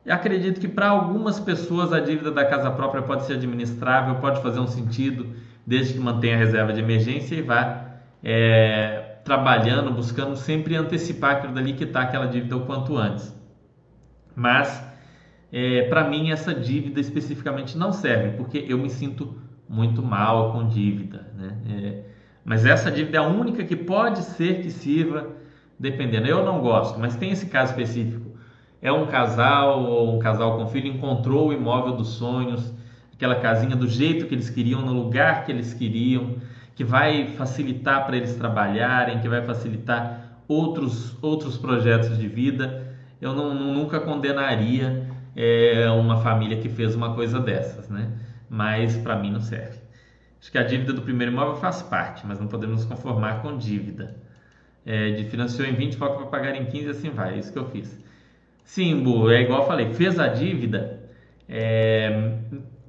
Eu 0.06 0.14
acredito 0.14 0.60
que 0.60 0.68
para 0.68 0.88
algumas 0.88 1.40
pessoas 1.40 1.94
a 1.94 2.00
dívida 2.00 2.32
da 2.32 2.46
casa 2.46 2.70
própria 2.72 3.02
pode 3.02 3.26
ser 3.26 3.34
administrável, 3.34 4.16
pode 4.16 4.42
fazer 4.42 4.60
um 4.60 4.68
sentido, 4.68 5.28
desde 5.66 5.94
que 5.94 6.00
mantenha 6.00 6.36
a 6.36 6.40
reserva 6.40 6.74
de 6.74 6.80
emergência 6.80 7.36
e 7.36 7.42
vá 7.42 7.86
é, 8.24 9.05
trabalhando, 9.26 9.92
buscando 9.92 10.36
sempre 10.36 10.76
antecipar 10.76 11.38
aquilo 11.38 11.54
dali, 11.54 11.74
quitar 11.74 12.04
aquela 12.04 12.28
dívida 12.28 12.56
o 12.56 12.62
quanto 12.62 12.96
antes. 12.96 13.36
Mas 14.36 14.86
é, 15.52 15.82
para 15.90 16.08
mim 16.08 16.30
essa 16.30 16.54
dívida 16.54 17.00
especificamente 17.00 17.76
não 17.76 17.92
serve, 17.92 18.38
porque 18.38 18.64
eu 18.68 18.78
me 18.78 18.90
sinto 18.90 19.36
muito 19.68 20.04
mal 20.04 20.52
com 20.52 20.68
dívida. 20.68 21.28
Né? 21.36 21.58
É, 21.68 22.04
mas 22.46 22.66
essa 22.68 22.92
dívida 22.92 23.18
é 23.18 23.20
a 23.20 23.28
única 23.28 23.64
que 23.64 23.76
pode 23.76 24.22
ser 24.22 24.62
que 24.62 24.70
sirva, 24.70 25.28
dependendo. 25.80 26.28
Eu 26.28 26.46
não 26.46 26.62
gosto, 26.62 27.00
mas 27.00 27.16
tem 27.16 27.32
esse 27.32 27.48
caso 27.48 27.72
específico. 27.72 28.38
É 28.80 28.92
um 28.92 29.08
casal 29.08 29.84
ou 29.84 30.16
um 30.16 30.20
casal 30.20 30.56
com 30.58 30.68
filho 30.68 30.88
encontrou 30.88 31.48
o 31.48 31.54
imóvel 31.54 31.96
dos 31.96 32.10
sonhos, 32.10 32.72
aquela 33.12 33.36
casinha 33.38 33.76
do 33.76 33.88
jeito 33.88 34.28
que 34.28 34.36
eles 34.36 34.52
queriam, 34.52 34.82
no 34.82 34.94
lugar 34.94 35.46
que 35.46 35.52
eles 35.52 35.74
queriam, 35.74 36.36
que 36.76 36.84
vai 36.84 37.30
facilitar 37.30 38.06
para 38.06 38.18
eles 38.18 38.36
trabalharem, 38.36 39.20
que 39.22 39.30
vai 39.30 39.42
facilitar 39.42 40.42
outros, 40.48 41.16
outros 41.24 41.58
projetos 41.58 42.18
de 42.18 42.28
vida. 42.28 42.94
Eu 43.22 43.34
não, 43.34 43.56
nunca 43.56 44.00
condenaria 44.02 45.08
é, 45.34 45.90
uma 45.90 46.18
família 46.18 46.58
que 46.58 46.68
fez 46.68 46.94
uma 46.94 47.16
coisa 47.16 47.40
dessas, 47.40 47.90
né? 47.90 48.12
Mas 48.50 48.98
para 48.98 49.16
mim 49.16 49.32
não 49.32 49.40
serve. 49.40 49.80
Acho 50.40 50.52
que 50.52 50.58
a 50.58 50.64
dívida 50.64 50.92
do 50.92 51.02
primeiro 51.02 51.32
imóvel 51.32 51.56
faz 51.56 51.82
parte, 51.82 52.28
mas 52.28 52.40
não 52.40 52.48
podemos 52.48 52.82
nos 52.82 52.86
conformar 52.86 53.42
com 53.42 53.58
dívida. 53.58 54.18
É, 54.86 55.12
de 55.12 55.24
financiou 55.24 55.68
em 55.68 55.74
20, 55.74 55.96
foca 55.98 56.18
para 56.18 56.26
pagar 56.28 56.56
em 56.56 56.66
15, 56.66 56.90
assim 56.90 57.10
vai. 57.10 57.36
É 57.36 57.38
isso 57.40 57.52
que 57.52 57.58
eu 57.58 57.66
fiz. 57.70 58.00
Sim, 58.66 59.02
Bu, 59.02 59.32
é 59.32 59.42
igual 59.42 59.62
eu 59.62 59.68
falei, 59.68 59.94
fez 59.94 60.20
a 60.20 60.28
dívida, 60.28 61.00
é, 61.48 62.34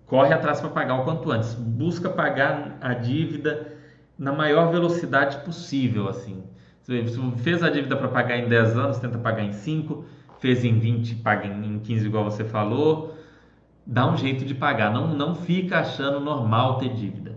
corre 0.07 0.35
atrás 0.35 0.61
para 0.61 0.71
pagar 0.71 0.97
o 0.97 1.05
quanto 1.05 1.31
antes. 1.31 1.55
Busca 1.55 2.11
pagar 2.11 2.77
a 2.81 2.93
dívida 2.95 3.76
na 4.19 4.33
maior 4.33 4.71
velocidade 4.71 5.39
possível, 5.45 6.09
assim. 6.09 6.43
Se 6.83 7.05
fez 7.39 7.63
a 7.63 7.69
dívida 7.69 7.97
para 7.97 8.09
pagar 8.09 8.39
em 8.39 8.49
10 8.49 8.77
anos, 8.77 8.99
tenta 8.99 9.19
pagar 9.19 9.43
em 9.43 9.53
5. 9.53 10.05
Fez 10.39 10.65
em 10.65 10.79
20, 10.79 11.17
paga 11.17 11.47
em 11.47 11.79
15, 11.81 12.07
igual 12.07 12.25
você 12.25 12.45
falou. 12.45 13.17
Dá 13.85 14.07
um 14.11 14.17
jeito 14.17 14.45
de 14.45 14.55
pagar. 14.55 14.93
Não, 14.93 15.09
não 15.09 15.35
fica 15.35 15.81
achando 15.81 16.21
normal 16.21 16.79
ter 16.79 16.95
dívida. 16.95 17.37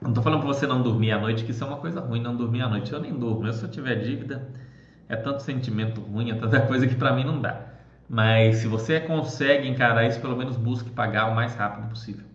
Não 0.00 0.08
estou 0.08 0.24
falando 0.24 0.40
para 0.40 0.48
você 0.48 0.66
não 0.66 0.82
dormir 0.82 1.12
à 1.12 1.20
noite, 1.20 1.44
que 1.44 1.50
isso 1.50 1.62
é 1.62 1.66
uma 1.66 1.76
coisa 1.76 2.00
ruim, 2.00 2.20
não 2.20 2.34
dormir 2.34 2.62
à 2.62 2.68
noite. 2.68 2.92
Eu 2.92 3.00
nem 3.00 3.12
durmo. 3.12 3.46
Eu, 3.46 3.52
se 3.52 3.62
eu 3.62 3.70
tiver 3.70 3.96
dívida, 3.96 4.48
é 5.08 5.14
tanto 5.14 5.42
sentimento 5.42 6.00
ruim, 6.00 6.30
é 6.30 6.34
tanta 6.34 6.60
coisa 6.66 6.86
que 6.86 6.94
para 6.94 7.12
mim 7.12 7.24
não 7.24 7.40
dá. 7.40 7.66
Mas 8.08 8.56
se 8.56 8.68
você 8.68 9.00
consegue 9.00 9.68
encarar 9.68 10.06
isso, 10.06 10.20
pelo 10.20 10.36
menos 10.36 10.56
busque 10.56 10.90
pagar 10.90 11.30
o 11.30 11.34
mais 11.34 11.54
rápido 11.54 11.88
possível. 11.88 12.31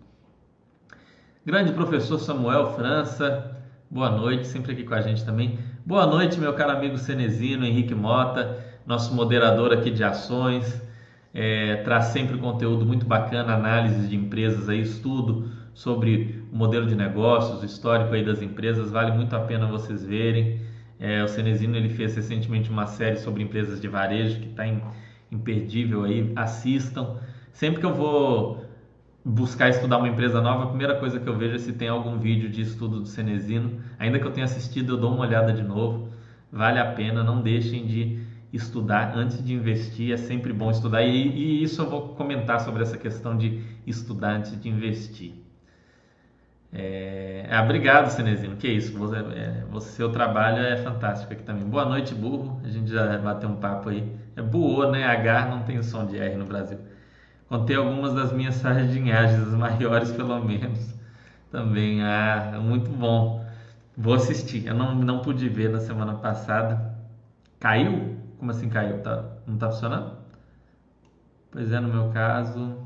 Grande 1.48 1.72
professor 1.72 2.18
Samuel 2.18 2.74
França, 2.74 3.56
boa 3.90 4.10
noite, 4.10 4.46
sempre 4.46 4.72
aqui 4.72 4.84
com 4.84 4.92
a 4.92 5.00
gente 5.00 5.24
também. 5.24 5.58
Boa 5.82 6.06
noite, 6.06 6.38
meu 6.38 6.52
caro 6.52 6.72
amigo 6.72 6.98
Cenezino, 6.98 7.64
Henrique 7.64 7.94
Mota, 7.94 8.62
nosso 8.86 9.14
moderador 9.14 9.72
aqui 9.72 9.90
de 9.90 10.04
ações. 10.04 10.78
É, 11.32 11.76
traz 11.76 12.08
sempre 12.08 12.36
conteúdo 12.36 12.84
muito 12.84 13.06
bacana, 13.06 13.54
análise 13.54 14.08
de 14.08 14.14
empresas 14.14 14.68
aí, 14.68 14.82
estudo 14.82 15.50
sobre 15.72 16.44
o 16.52 16.54
modelo 16.54 16.86
de 16.86 16.94
negócios, 16.94 17.62
o 17.62 17.64
histórico 17.64 18.12
aí 18.12 18.22
das 18.22 18.42
empresas, 18.42 18.90
vale 18.90 19.12
muito 19.12 19.34
a 19.34 19.40
pena 19.40 19.66
vocês 19.66 20.04
verem. 20.04 20.60
É, 21.00 21.24
o 21.24 21.28
Cenezino 21.28 21.78
ele 21.78 21.88
fez 21.88 22.14
recentemente 22.14 22.68
uma 22.68 22.86
série 22.86 23.16
sobre 23.16 23.42
empresas 23.42 23.80
de 23.80 23.88
varejo 23.88 24.38
que 24.38 24.48
está 24.48 24.64
imperdível 25.32 26.04
aí, 26.04 26.30
assistam. 26.36 27.16
Sempre 27.52 27.80
que 27.80 27.86
eu 27.86 27.94
vou 27.94 28.67
buscar 29.24 29.68
estudar 29.68 29.98
uma 29.98 30.08
empresa 30.08 30.40
nova, 30.40 30.64
a 30.64 30.66
primeira 30.68 30.96
coisa 30.96 31.20
que 31.20 31.26
eu 31.28 31.36
vejo 31.36 31.56
é 31.56 31.58
se 31.58 31.72
tem 31.72 31.88
algum 31.88 32.18
vídeo 32.18 32.48
de 32.48 32.62
estudo 32.62 33.00
do 33.00 33.06
Cenezino. 33.06 33.80
Ainda 33.98 34.18
que 34.18 34.26
eu 34.26 34.30
tenha 34.30 34.44
assistido, 34.44 34.94
eu 34.94 34.96
dou 34.96 35.12
uma 35.12 35.26
olhada 35.26 35.52
de 35.52 35.62
novo. 35.62 36.08
Vale 36.50 36.78
a 36.78 36.92
pena, 36.92 37.22
não 37.22 37.42
deixem 37.42 37.86
de 37.86 38.26
estudar 38.52 39.12
antes 39.14 39.44
de 39.44 39.52
investir, 39.52 40.12
é 40.12 40.16
sempre 40.16 40.52
bom 40.52 40.70
estudar. 40.70 41.02
E, 41.02 41.28
e 41.28 41.62
isso 41.62 41.82
eu 41.82 41.90
vou 41.90 42.08
comentar 42.14 42.60
sobre 42.60 42.82
essa 42.82 42.96
questão 42.96 43.36
de 43.36 43.62
estudar 43.86 44.36
antes 44.36 44.58
de 44.58 44.68
investir. 44.68 45.34
É... 46.72 47.46
Ah, 47.50 47.62
obrigado, 47.62 48.10
Cenezino. 48.10 48.56
Que 48.56 48.68
isso, 48.68 48.96
você, 48.96 49.16
é, 49.16 49.64
você, 49.70 49.90
seu 49.90 50.10
trabalho 50.10 50.62
é 50.62 50.76
fantástico 50.76 51.32
aqui 51.32 51.42
também. 51.42 51.64
Boa 51.64 51.84
noite, 51.84 52.14
burro. 52.14 52.60
A 52.64 52.68
gente 52.68 52.90
já 52.90 53.18
bateu 53.18 53.48
um 53.48 53.56
papo 53.56 53.88
aí. 53.88 54.10
É 54.36 54.42
buô, 54.42 54.90
né? 54.90 55.04
H 55.04 55.46
não 55.46 55.62
tem 55.62 55.82
som 55.82 56.06
de 56.06 56.18
R 56.18 56.36
no 56.36 56.46
Brasil. 56.46 56.78
Contei 57.48 57.76
algumas 57.76 58.14
das 58.14 58.32
minhas 58.32 58.56
sardinhagens, 58.56 59.48
as 59.48 59.54
maiores 59.54 60.12
pelo 60.12 60.44
menos. 60.44 60.94
Também, 61.50 62.02
ah, 62.02 62.58
muito 62.62 62.90
bom. 62.90 63.44
Vou 63.96 64.14
assistir. 64.14 64.66
Eu 64.66 64.74
não, 64.74 64.94
não 64.94 65.20
pude 65.20 65.48
ver 65.48 65.70
na 65.70 65.80
semana 65.80 66.14
passada. 66.16 66.94
Caiu? 67.58 68.16
Como 68.38 68.50
assim 68.50 68.68
caiu? 68.68 69.02
Tá, 69.02 69.24
não 69.46 69.56
tá 69.56 69.70
funcionando? 69.70 70.18
Pois 71.50 71.72
é, 71.72 71.80
no 71.80 71.88
meu 71.88 72.10
caso, 72.10 72.76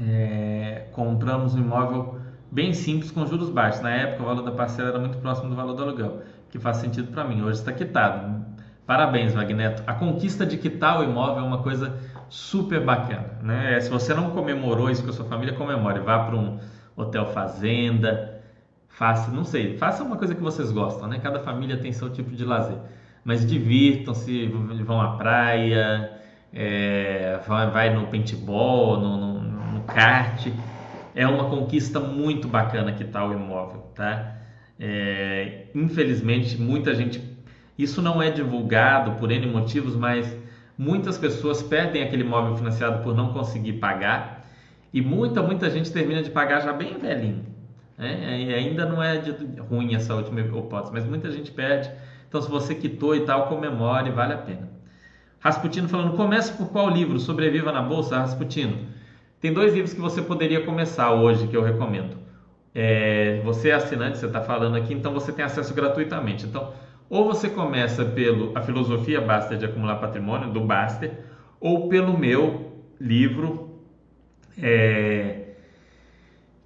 é, 0.00 0.88
compramos 0.92 1.54
um 1.54 1.58
imóvel 1.58 2.20
bem 2.50 2.72
simples 2.72 3.10
com 3.10 3.26
juros 3.26 3.50
baixos. 3.50 3.80
Na 3.82 3.90
época, 3.90 4.22
o 4.22 4.26
valor 4.26 4.42
da 4.42 4.52
parcela 4.52 4.90
era 4.90 4.98
muito 5.00 5.18
próximo 5.18 5.50
do 5.50 5.56
valor 5.56 5.74
do 5.74 5.82
aluguel, 5.82 6.22
que 6.50 6.58
faz 6.58 6.76
sentido 6.78 7.10
para 7.12 7.24
mim. 7.24 7.42
Hoje 7.42 7.58
está 7.58 7.72
quitado. 7.72 8.43
Parabéns, 8.86 9.34
Magneto. 9.34 9.82
A 9.86 9.94
conquista 9.94 10.44
de 10.44 10.58
quitar 10.58 11.00
o 11.00 11.04
imóvel 11.04 11.44
é 11.44 11.46
uma 11.46 11.62
coisa 11.62 11.98
super 12.28 12.80
bacana. 12.84 13.38
Né? 13.42 13.80
Se 13.80 13.88
você 13.88 14.12
não 14.12 14.30
comemorou 14.30 14.90
isso 14.90 15.02
com 15.02 15.10
a 15.10 15.12
sua 15.12 15.24
família, 15.24 15.54
comemore. 15.54 16.00
Vá 16.00 16.18
para 16.18 16.36
um 16.36 16.58
hotel 16.96 17.26
fazenda, 17.26 18.42
faça, 18.88 19.30
não 19.30 19.44
sei, 19.44 19.76
faça 19.78 20.02
uma 20.02 20.16
coisa 20.16 20.34
que 20.34 20.42
vocês 20.42 20.70
gostam. 20.70 21.08
Né? 21.08 21.18
Cada 21.18 21.40
família 21.40 21.76
tem 21.76 21.92
seu 21.92 22.10
tipo 22.10 22.30
de 22.30 22.44
lazer. 22.44 22.76
Mas 23.24 23.46
divirtam-se, 23.46 24.46
vão 24.84 25.00
à 25.00 25.16
praia, 25.16 26.10
é, 26.52 27.40
vai, 27.46 27.92
no 27.94 28.06
paintball, 28.06 29.00
no, 29.00 29.40
no 29.40 29.80
kart. 29.84 30.46
É 31.14 31.26
uma 31.26 31.48
conquista 31.48 32.00
muito 32.00 32.48
bacana 32.48 32.92
que 32.92 33.02
está 33.02 33.24
o 33.24 33.32
imóvel, 33.32 33.80
tá? 33.94 34.36
É, 34.78 35.66
infelizmente, 35.74 36.60
muita 36.60 36.94
gente. 36.94 37.33
Isso 37.76 38.00
não 38.00 38.22
é 38.22 38.30
divulgado 38.30 39.12
por 39.12 39.30
N 39.30 39.46
motivos, 39.46 39.96
mas 39.96 40.36
muitas 40.78 41.18
pessoas 41.18 41.62
perdem 41.62 42.02
aquele 42.02 42.22
imóvel 42.22 42.56
financiado 42.56 43.02
por 43.02 43.14
não 43.14 43.32
conseguir 43.32 43.74
pagar 43.74 44.44
e 44.92 45.00
muita, 45.00 45.42
muita 45.42 45.68
gente 45.68 45.90
termina 45.92 46.22
de 46.22 46.30
pagar 46.30 46.60
já 46.60 46.72
bem 46.72 46.96
velhinho. 46.96 47.44
Né? 47.98 48.42
E 48.42 48.54
ainda 48.54 48.86
não 48.86 49.02
é 49.02 49.20
ruim 49.68 49.94
essa 49.94 50.14
última 50.14 50.40
hipótese, 50.40 50.92
mas 50.92 51.04
muita 51.04 51.30
gente 51.32 51.50
perde. 51.50 51.90
Então, 52.28 52.40
se 52.40 52.48
você 52.48 52.74
quitou 52.74 53.14
e 53.14 53.20
tal, 53.20 53.48
comemore, 53.48 54.10
vale 54.10 54.34
a 54.34 54.38
pena. 54.38 54.68
Rasputino 55.40 55.88
falando: 55.88 56.16
comece 56.16 56.52
por 56.52 56.68
qual 56.68 56.88
livro? 56.88 57.18
Sobreviva 57.18 57.72
na 57.72 57.82
Bolsa? 57.82 58.18
Rasputino. 58.18 58.86
Tem 59.40 59.52
dois 59.52 59.74
livros 59.74 59.92
que 59.92 60.00
você 60.00 60.22
poderia 60.22 60.64
começar 60.64 61.12
hoje 61.12 61.48
que 61.48 61.56
eu 61.56 61.62
recomendo. 61.62 62.16
É, 62.74 63.40
você 63.44 63.70
é 63.70 63.74
assinante, 63.74 64.18
você 64.18 64.26
está 64.26 64.40
falando 64.40 64.76
aqui, 64.76 64.94
então 64.94 65.12
você 65.12 65.32
tem 65.32 65.44
acesso 65.44 65.74
gratuitamente. 65.74 66.46
Então, 66.46 66.72
ou 67.08 67.26
você 67.26 67.48
começa 67.48 68.04
pelo 68.04 68.52
A 68.56 68.62
Filosofia 68.62 69.20
Baster 69.20 69.58
de 69.58 69.64
Acumular 69.64 69.96
Patrimônio, 69.96 70.52
do 70.52 70.60
Baster, 70.60 71.12
ou 71.60 71.88
pelo 71.88 72.18
meu 72.18 72.72
livro, 73.00 73.80
é, 74.60 75.44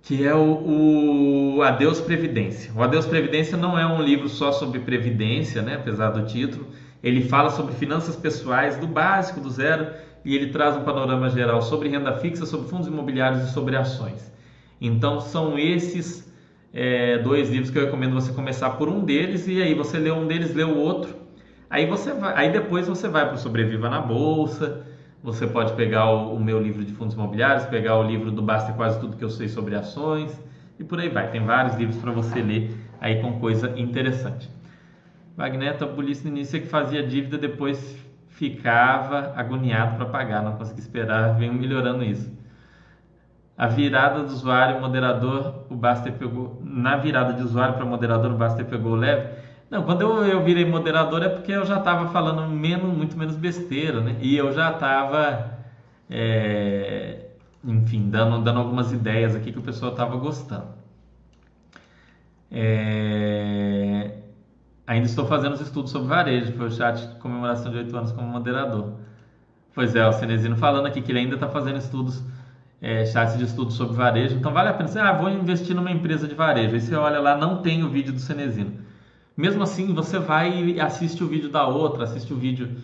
que 0.03 0.27
é 0.27 0.35
o, 0.35 1.57
o, 1.57 1.63
Adeus 1.63 2.01
Previdência. 2.01 2.73
O 2.75 2.83
Adeus 2.83 3.07
Previdência 3.07 3.57
não 3.57 3.79
é 3.79 3.87
um 3.87 4.01
livro 4.01 4.29
só 4.29 4.53
sobre 4.53 4.81
previdência, 4.81 5.61
né, 5.63 5.75
apesar 5.75 6.11
do 6.11 6.27
título. 6.27 6.67
Ele 7.03 7.23
fala 7.23 7.51
sobre 7.51 7.75
finanças 7.75 8.17
pessoais, 8.17 8.77
do 8.77 8.87
básico, 8.87 9.41
do 9.41 9.51
zero, 9.51 9.93
e 10.25 10.35
ele 10.35 10.51
traz 10.51 10.77
um 10.77 10.83
panorama 10.83 11.31
geral 11.31 11.63
sobre 11.63 11.89
renda 11.89 12.17
fixa, 12.19 12.47
sobre 12.47 12.69
fundos 12.69 12.89
imobiliários 12.89 13.49
e 13.49 13.53
sobre 13.53 13.77
ações. 13.77 14.33
Então 14.81 15.21
são 15.21 15.59
esses 15.59 16.29
é, 16.73 17.19
dois 17.19 17.49
livros 17.51 17.71
que 17.71 17.79
eu 17.79 17.85
recomendo 17.85 18.15
você 18.15 18.33
começar 18.33 18.71
por 18.71 18.89
um 18.89 19.05
deles 19.05 19.47
e 19.49 19.63
aí 19.63 19.75
você 19.75 19.99
lê 19.99 20.11
um 20.11 20.27
deles, 20.27 20.55
lê 20.55 20.65
o 20.65 20.77
outro. 20.77 21.17
Aí 21.71 21.87
você 21.87 22.13
vai, 22.13 22.35
aí 22.35 22.53
depois 22.53 22.87
você 22.87 23.09
vai 23.09 23.27
para 23.27 23.35
o 23.35 23.39
Sobreviva 23.39 23.89
na 23.89 24.01
Bolsa. 24.01 24.87
Você 25.23 25.47
pode 25.47 25.73
pegar 25.73 26.11
o, 26.11 26.35
o, 26.35 26.41
meu 26.41 26.61
livro 26.61 26.85
de 26.85 26.93
fundos 26.93 27.15
imobiliários, 27.15 27.67
pegar 27.67 27.99
o 27.99 28.03
livro 28.03 28.31
do 28.31 28.41
Basta 28.41 28.73
quase 28.73 29.01
tudo 29.01 29.17
que 29.17 29.25
eu 29.25 29.31
sei 29.31 29.49
sobre 29.49 29.75
ações 29.75 30.41
e 30.79 30.85
por 30.85 31.01
aí 31.01 31.09
vai. 31.09 31.31
Tem 31.31 31.45
vários 31.45 31.75
livros 31.75 31.99
para 31.99 32.13
você 32.13 32.41
ler 32.41 32.71
aí 33.01 33.21
com 33.21 33.39
coisa 33.41 33.73
interessante. 33.77 34.49
Magneto, 35.37 35.85
a 35.85 35.89
polícia 35.89 36.29
no 36.29 36.37
início 36.37 36.57
é 36.57 36.61
que 36.61 36.67
fazia 36.67 37.03
dívida, 37.03 37.39
depois 37.39 37.97
ficava 38.29 39.33
agoniado 39.37 39.97
para 39.97 40.07
pagar, 40.07 40.43
não 40.43 40.53
conseguia 40.53 40.81
esperar, 40.81 41.37
vem 41.37 41.53
melhorando 41.53 42.05
isso. 42.05 42.38
A 43.59 43.67
virada 43.67 44.23
do 44.23 44.33
usuário 44.33 44.81
moderador, 44.81 45.65
o 45.69 45.75
Baster 45.75 46.13
pegou. 46.13 46.63
Na 46.63 46.97
virada 46.97 47.33
de 47.33 47.43
usuário 47.43 47.75
para 47.75 47.85
moderador, 47.85 48.31
o 48.31 48.37
Baster 48.37 48.65
pegou 48.65 48.95
leve. 48.95 49.37
Não, 49.69 49.83
quando 49.83 50.03
eu, 50.03 50.25
eu 50.25 50.45
virei 50.45 50.65
moderador 50.65 51.25
é 51.25 51.29
porque 51.29 51.51
eu 51.51 51.67
já 51.67 51.79
estava 51.79 52.09
falando 52.11 52.49
menos, 52.49 52.97
muito 52.97 53.19
menos 53.19 53.35
besteira, 53.35 54.01
né? 54.01 54.17
E 54.21 54.37
eu 54.37 54.53
já 54.53 54.71
estava, 54.71 55.59
é, 56.09 57.27
enfim, 57.65 58.09
dando, 58.09 58.43
dando 58.45 58.61
algumas 58.61 58.93
ideias 58.93 59.35
aqui 59.35 59.51
que 59.53 59.59
o 59.59 59.63
pessoal 59.63 59.91
estava 59.91 60.17
gostando. 60.17 60.79
É, 62.51 64.19
ainda 64.87 65.07
estou 65.07 65.27
fazendo 65.27 65.55
os 65.55 65.61
estudos 65.61 65.91
sobre 65.91 66.09
varejo, 66.09 66.53
foi 66.53 66.69
o 66.69 66.71
chat 66.71 67.07
de 67.07 67.17
comemoração 67.17 67.73
de 67.73 67.79
8 67.79 67.97
anos 67.97 68.13
como 68.13 68.29
moderador. 68.29 68.95
Pois 69.75 69.95
é, 69.97 70.07
o 70.07 70.13
Cenezino 70.13 70.57
falando 70.57 70.87
aqui 70.87 71.03
que 71.03 71.13
ele 71.13 71.19
ainda 71.21 71.35
está 71.35 71.49
fazendo 71.49 71.79
estudos, 71.79 72.23
é, 72.81 73.05
chats 73.07 73.37
de 73.37 73.45
estudos 73.45 73.75
sobre 73.75 73.97
varejo, 73.97 74.37
então 74.37 74.53
vale 74.53 74.69
a 74.69 74.73
pena. 74.73 74.89
Você, 74.89 74.99
ah, 74.99 75.13
vou 75.13 75.29
investir 75.31 75.75
numa 75.75 75.91
empresa 75.91 76.29
de 76.29 76.35
varejo. 76.35 76.75
Aí 76.75 76.81
você 76.81 76.95
olha 76.95 77.21
lá, 77.21 77.37
não 77.37 77.61
tem 77.63 77.83
o 77.83 77.89
vídeo 77.89 78.13
do 78.13 78.21
Cenezino. 78.21 78.73
Mesmo 79.37 79.63
assim, 79.63 79.95
você 79.95 80.19
vai 80.19 80.65
e 80.65 80.81
assiste 80.81 81.23
o 81.23 81.29
vídeo 81.29 81.49
da 81.49 81.67
outra, 81.67 82.05
assiste 82.05 82.33
o 82.33 82.37
vídeo 82.37 82.77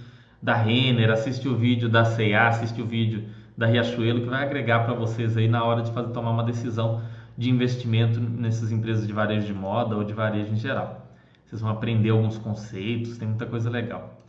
da 0.43 0.55
Renner, 0.55 1.11
assiste 1.11 1.49
o 1.49 1.57
vídeo 1.57 1.89
da 1.89 2.05
C&A, 2.05 2.49
assiste 2.49 2.81
o 2.81 2.87
vídeo 2.87 3.25
da 3.57 3.67
Riachuelo, 3.67 4.21
que 4.21 4.29
vai 4.29 4.45
agregar 4.45 4.85
para 4.85 4.95
vocês 4.95 5.37
aí 5.37 5.49
na 5.49 5.65
hora 5.65 5.83
de 5.83 5.91
fazer, 5.93 6.13
tomar 6.13 6.31
uma 6.31 6.45
decisão 6.45 7.03
de 7.37 7.51
investimento 7.51 8.21
nessas 8.21 8.71
empresas 8.71 9.07
de 9.07 9.13
varejo 9.13 9.47
de 9.47 9.55
moda 9.55 9.97
ou 9.97 10.05
de 10.05 10.13
varejo 10.13 10.53
em 10.53 10.57
geral. 10.57 11.07
Vocês 11.45 11.61
vão 11.61 11.71
aprender 11.71 12.11
alguns 12.11 12.39
conceitos, 12.39 13.17
tem 13.17 13.29
muita 13.29 13.47
coisa 13.47 13.71
legal. 13.71 14.21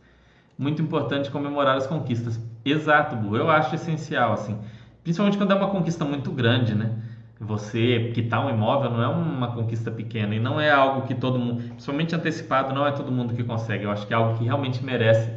Muito 0.57 0.81
importante 0.81 1.29
comemorar 1.29 1.75
as 1.75 1.85
conquistas. 1.85 2.39
Exato, 2.63 3.15
Bu, 3.15 3.35
eu 3.35 3.49
acho 3.49 3.75
essencial, 3.75 4.33
assim. 4.33 4.57
Principalmente 5.05 5.37
quando 5.37 5.51
é 5.51 5.55
uma 5.55 5.67
conquista 5.67 6.03
muito 6.03 6.31
grande, 6.31 6.73
né? 6.73 6.89
Você 7.39 8.11
quitar 8.15 8.43
um 8.43 8.49
imóvel 8.49 8.89
não 8.89 9.03
é 9.03 9.07
uma 9.07 9.51
conquista 9.51 9.91
pequena 9.91 10.33
e 10.33 10.39
não 10.39 10.59
é 10.59 10.71
algo 10.71 11.05
que 11.05 11.13
todo 11.13 11.37
mundo, 11.37 11.61
principalmente 11.61 12.15
antecipado, 12.15 12.73
não 12.73 12.87
é 12.87 12.91
todo 12.91 13.11
mundo 13.11 13.35
que 13.35 13.43
consegue. 13.43 13.83
Eu 13.83 13.91
acho 13.91 14.07
que 14.07 14.13
é 14.13 14.17
algo 14.17 14.35
que 14.35 14.45
realmente 14.45 14.83
merece 14.83 15.29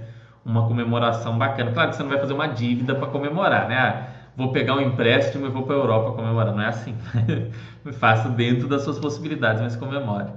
uma 0.43 0.67
comemoração 0.67 1.37
bacana. 1.37 1.71
Claro 1.73 1.91
que 1.91 1.97
você 1.97 2.03
não 2.03 2.09
vai 2.09 2.19
fazer 2.19 2.33
uma 2.33 2.47
dívida 2.47 2.95
para 2.95 3.09
comemorar, 3.09 3.69
né? 3.69 3.77
Ah, 3.77 4.07
vou 4.35 4.53
pegar 4.53 4.75
um 4.75 4.81
empréstimo 4.81 5.45
e 5.45 5.51
vou 5.51 5.65
para 5.65 5.75
a 5.75 5.79
Europa 5.79 6.13
comemorar. 6.13 6.55
Não 6.55 6.63
é 6.63 6.69
assim. 6.69 6.97
Faça 8.01 8.31
dentro 8.31 8.67
das 8.69 8.81
suas 8.81 8.99
possibilidades, 8.99 9.61
mas 9.61 9.77
comemore. 9.77 10.31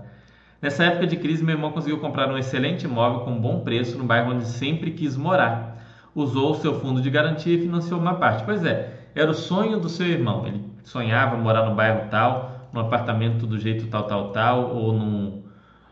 Nessa 0.62 0.84
época 0.84 1.08
de 1.08 1.15
crise, 1.15 1.41
meu 1.41 1.56
irmão 1.56 1.72
conseguiu 1.72 2.00
comprar 2.00 2.30
um 2.30 2.38
excelente 2.38 2.84
imóvel 2.84 3.22
com 3.22 3.32
um 3.32 3.39
bom 3.39 3.62
preço 3.62 3.98
no 3.98 4.04
bairro 4.04 4.34
onde 4.34 4.46
sempre 4.46 4.91
quis 4.91 5.15
morar. 5.15 5.78
Usou 6.13 6.52
o 6.52 6.56
seu 6.56 6.82
fundo 6.82 7.02
de 7.02 7.10
garantia 7.10 7.56
e 7.56 7.62
financiou 7.62 7.98
uma 7.98 8.15
parte. 8.15 8.44
Pois 8.44 8.65
é, 8.65 9.01
era 9.15 9.30
o 9.30 9.34
sonho 9.34 9.80
do 9.80 9.89
seu 9.89 10.08
irmão. 10.08 10.47
Ele 10.47 10.63
sonhava 10.84 11.38
morar 11.38 11.69
no 11.69 11.76
bairro 11.76 12.10
tal, 12.10 12.69
num 12.74 12.82
apartamento 12.82 13.45
do 13.45 13.60
jeito 13.60 13.88
tal, 13.88 14.04
tal, 14.04 14.32
tal, 14.32 14.76
ou 14.76 14.93
num, 14.93 15.43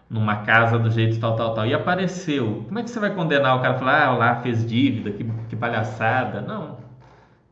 numa 0.10 0.38
casa 0.38 0.79
do 0.79 0.89
jeito 0.89 1.19
tal, 1.19 1.36
tal, 1.36 1.53
tal. 1.53 1.65
E 1.65 1.73
apareceu. 1.73 2.63
Como 2.67 2.79
é 2.79 2.84
que 2.84 2.89
você 2.89 2.99
vai 2.99 3.13
condenar 3.13 3.58
o 3.58 3.62
cara 3.62 3.77
falar, 3.77 4.05
ah, 4.05 4.17
lá 4.17 4.36
fez 4.41 4.65
dívida, 4.65 5.12
que, 5.12 5.23
que 5.49 5.55
palhaçada? 5.55 6.41
Não. 6.41 6.77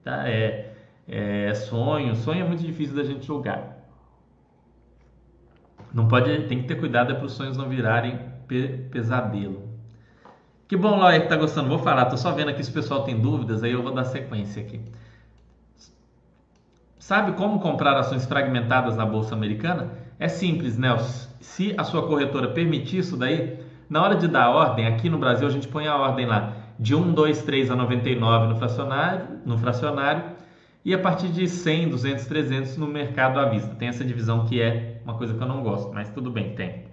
Tá? 0.03 0.27
É, 0.27 0.73
é 1.08 1.53
sonho. 1.53 2.15
Sonho 2.15 2.45
é 2.45 2.47
muito 2.47 2.63
difícil 2.63 2.95
da 2.95 3.03
gente 3.03 3.25
julgar. 3.25 3.77
Não 5.93 6.08
pode, 6.08 6.43
tem 6.47 6.62
que 6.62 6.67
ter 6.67 6.75
cuidado 6.75 7.12
é 7.12 7.15
para 7.15 7.25
os 7.25 7.34
sonhos 7.34 7.58
não 7.58 7.69
virarem 7.69 8.19
pe 8.47 8.67
pesadelo. 8.91 9.67
Que 10.67 10.75
bom, 10.75 10.97
Laura, 10.97 11.19
que 11.19 11.27
tá 11.27 11.36
gostando. 11.38 11.69
Vou 11.69 11.80
falar, 11.80 12.06
tô 12.06 12.17
só 12.17 12.32
vendo 12.32 12.49
aqui 12.49 12.63
se 12.63 12.69
o 12.71 12.73
pessoal 12.73 13.03
tem 13.03 13.19
dúvidas, 13.19 13.63
aí 13.63 13.71
eu 13.71 13.82
vou 13.82 13.93
dar 13.93 14.03
sequência 14.03 14.62
aqui. 14.62 14.82
Sabe 17.08 17.32
como 17.38 17.62
comprar 17.62 17.96
ações 17.96 18.26
fragmentadas 18.26 18.98
na 18.98 19.06
bolsa 19.06 19.34
americana? 19.34 19.91
É 20.20 20.28
simples, 20.28 20.78
Nelson. 20.78 21.30
Se 21.39 21.74
a 21.78 21.86
sua 21.86 22.06
corretora 22.06 22.50
permitir 22.50 22.98
isso 22.98 23.15
daí, 23.15 23.62
na 23.89 24.04
hora 24.04 24.15
de 24.15 24.28
dar 24.28 24.43
a 24.43 24.50
ordem, 24.50 24.86
aqui 24.86 25.10
no 25.10 25.17
Brasil 25.17 25.48
a 25.48 25.50
gente 25.50 25.70
põe 25.70 25.88
a 25.88 25.96
ordem 25.96 26.26
lá 26.26 26.52
de 26.78 26.93
1, 26.93 27.13
2, 27.13 27.43
3 27.43 27.72
a 27.72 27.78
99 27.78 28.48
no 28.48 28.58
fracionário, 28.58 29.26
no 29.46 29.58
fracionário 29.58 30.22
e 30.84 30.93
a 30.93 31.00
partir 31.00 31.30
de 31.30 31.48
100, 31.48 31.91
200, 31.91 32.26
300 32.26 32.76
no 32.76 32.88
mercado 32.88 33.39
à 33.39 33.46
vista. 33.46 33.74
Tem 33.76 33.88
essa 33.88 34.04
divisão 34.04 34.46
que 34.46 34.62
é 34.62 35.00
uma 35.06 35.13
coisa 35.13 35.34
que 35.34 35.41
eu 35.41 35.48
não 35.48 35.63
gosto, 35.63 35.93
mas 35.93 36.10
tudo 36.10 36.30
bem, 36.30 36.56
tem. 36.56 36.88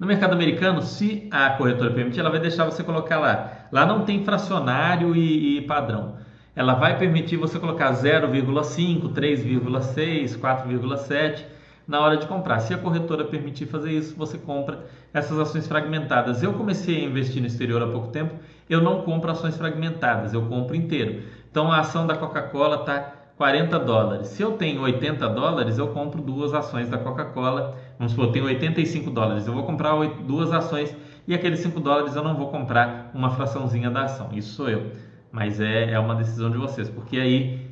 No 0.00 0.04
mercado 0.04 0.32
americano, 0.32 0.82
se 0.82 1.28
a 1.30 1.50
corretora 1.50 1.92
permitir, 1.92 2.18
ela 2.18 2.30
vai 2.30 2.40
deixar 2.40 2.64
você 2.64 2.82
colocar 2.82 3.20
lá. 3.20 3.68
Lá 3.70 3.86
não 3.86 4.04
tem 4.04 4.24
fracionário 4.24 5.14
e, 5.14 5.58
e 5.58 5.60
padrão 5.60 6.19
ela 6.54 6.74
vai 6.74 6.98
permitir 6.98 7.36
você 7.36 7.58
colocar 7.58 7.92
0,5, 7.92 9.12
3,6, 9.12 10.38
4,7 10.38 11.44
na 11.86 12.00
hora 12.00 12.16
de 12.16 12.26
comprar. 12.26 12.60
Se 12.60 12.74
a 12.74 12.78
corretora 12.78 13.24
permitir 13.24 13.66
fazer 13.66 13.92
isso, 13.92 14.16
você 14.16 14.36
compra 14.36 14.86
essas 15.12 15.38
ações 15.38 15.66
fragmentadas. 15.66 16.42
Eu 16.42 16.52
comecei 16.54 17.02
a 17.02 17.04
investir 17.04 17.40
no 17.40 17.46
exterior 17.46 17.82
há 17.82 17.86
pouco 17.86 18.08
tempo, 18.08 18.34
eu 18.68 18.80
não 18.80 19.02
compro 19.02 19.30
ações 19.30 19.56
fragmentadas, 19.56 20.34
eu 20.34 20.42
compro 20.46 20.74
inteiro. 20.74 21.22
Então 21.50 21.70
a 21.70 21.80
ação 21.80 22.06
da 22.06 22.16
Coca-Cola 22.16 22.76
está 22.80 23.14
40 23.36 23.78
dólares. 23.78 24.28
Se 24.28 24.42
eu 24.42 24.52
tenho 24.52 24.82
80 24.82 25.28
dólares, 25.28 25.78
eu 25.78 25.88
compro 25.88 26.20
duas 26.20 26.52
ações 26.52 26.88
da 26.88 26.98
Coca-Cola. 26.98 27.76
Vamos 27.98 28.12
supor, 28.12 28.26
eu 28.26 28.32
tenho 28.32 28.44
85 28.46 29.10
dólares, 29.10 29.46
eu 29.46 29.52
vou 29.52 29.64
comprar 29.64 29.94
duas 30.26 30.52
ações 30.52 30.94
e 31.26 31.34
aqueles 31.34 31.60
5 31.60 31.80
dólares 31.80 32.14
eu 32.14 32.22
não 32.22 32.34
vou 32.34 32.48
comprar 32.48 33.10
uma 33.14 33.30
fraçãozinha 33.30 33.90
da 33.90 34.02
ação. 34.02 34.30
Isso 34.32 34.54
sou 34.54 34.68
eu 34.68 35.09
mas 35.32 35.60
é, 35.60 35.92
é 35.92 35.98
uma 35.98 36.14
decisão 36.14 36.50
de 36.50 36.58
vocês, 36.58 36.88
porque 36.88 37.16
aí 37.18 37.70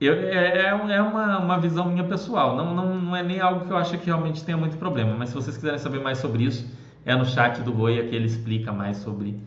eu, 0.00 0.14
é, 0.14 0.58
é, 0.58 0.64
é 0.66 1.02
uma, 1.02 1.38
uma 1.38 1.58
visão 1.58 1.86
minha 1.86 2.04
pessoal, 2.04 2.56
não, 2.56 2.74
não, 2.74 3.00
não 3.00 3.16
é 3.16 3.22
nem 3.22 3.40
algo 3.40 3.66
que 3.66 3.72
eu 3.72 3.76
acho 3.76 3.98
que 3.98 4.06
realmente 4.06 4.44
tenha 4.44 4.56
muito 4.56 4.76
problema, 4.76 5.14
mas 5.16 5.30
se 5.30 5.34
vocês 5.34 5.56
quiserem 5.56 5.78
saber 5.78 6.00
mais 6.00 6.18
sobre 6.18 6.44
isso, 6.44 6.68
é 7.04 7.14
no 7.16 7.24
chat 7.24 7.62
do 7.62 7.72
Goia 7.72 8.06
que 8.06 8.14
ele 8.14 8.26
explica 8.26 8.72
mais 8.72 8.98
sobre, 8.98 9.40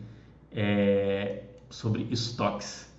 é, 0.50 1.42
sobre 1.70 2.06
estoques. 2.10 2.90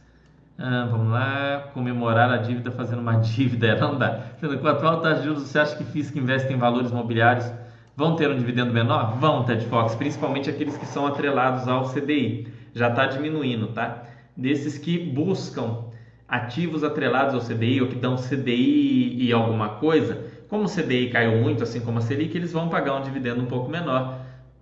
Ah, 0.57 0.87
vamos 0.89 1.11
lá, 1.11 1.69
comemorar 1.73 2.29
a 2.29 2.37
dívida 2.37 2.71
fazendo 2.71 2.99
uma 2.99 3.15
dívida, 3.21 3.67
é, 3.67 3.79
não 3.79 3.97
dá. 3.97 4.21
Com 4.39 4.67
a 4.67 4.71
atual 4.71 5.01
taxa 5.01 5.21
de 5.21 5.27
juros, 5.27 5.43
você 5.43 5.59
acha 5.59 5.75
que 5.75 5.83
FIIs 5.83 6.11
que 6.11 6.19
investem 6.19 6.55
em 6.55 6.59
valores 6.59 6.91
mobiliários 6.91 7.51
vão 7.95 8.15
ter 8.15 8.29
um 8.29 8.37
dividendo 8.37 8.71
menor? 8.71 9.17
Vão, 9.19 9.43
Ted 9.43 9.65
Fox, 9.65 9.95
principalmente 9.95 10.49
aqueles 10.49 10.77
que 10.77 10.85
são 10.85 11.05
atrelados 11.07 11.67
ao 11.67 11.89
CDI 11.89 12.52
já 12.73 12.89
está 12.89 13.05
diminuindo, 13.05 13.67
tá? 13.67 14.03
Desses 14.35 14.77
que 14.77 14.97
buscam 14.97 15.85
ativos 16.27 16.83
atrelados 16.83 17.35
ao 17.35 17.41
CDI 17.41 17.81
ou 17.81 17.87
que 17.87 17.95
dão 17.95 18.15
CDI 18.15 19.23
e 19.23 19.31
alguma 19.31 19.69
coisa, 19.75 20.25
como 20.47 20.63
o 20.63 20.69
CDI 20.69 21.09
caiu 21.09 21.37
muito, 21.37 21.63
assim 21.63 21.79
como 21.79 21.99
a 21.99 22.01
Selic, 22.01 22.35
eles 22.35 22.51
vão 22.51 22.69
pagar 22.69 22.95
um 22.95 23.01
dividendo 23.01 23.41
um 23.41 23.45
pouco 23.45 23.69
menor, 23.69 24.19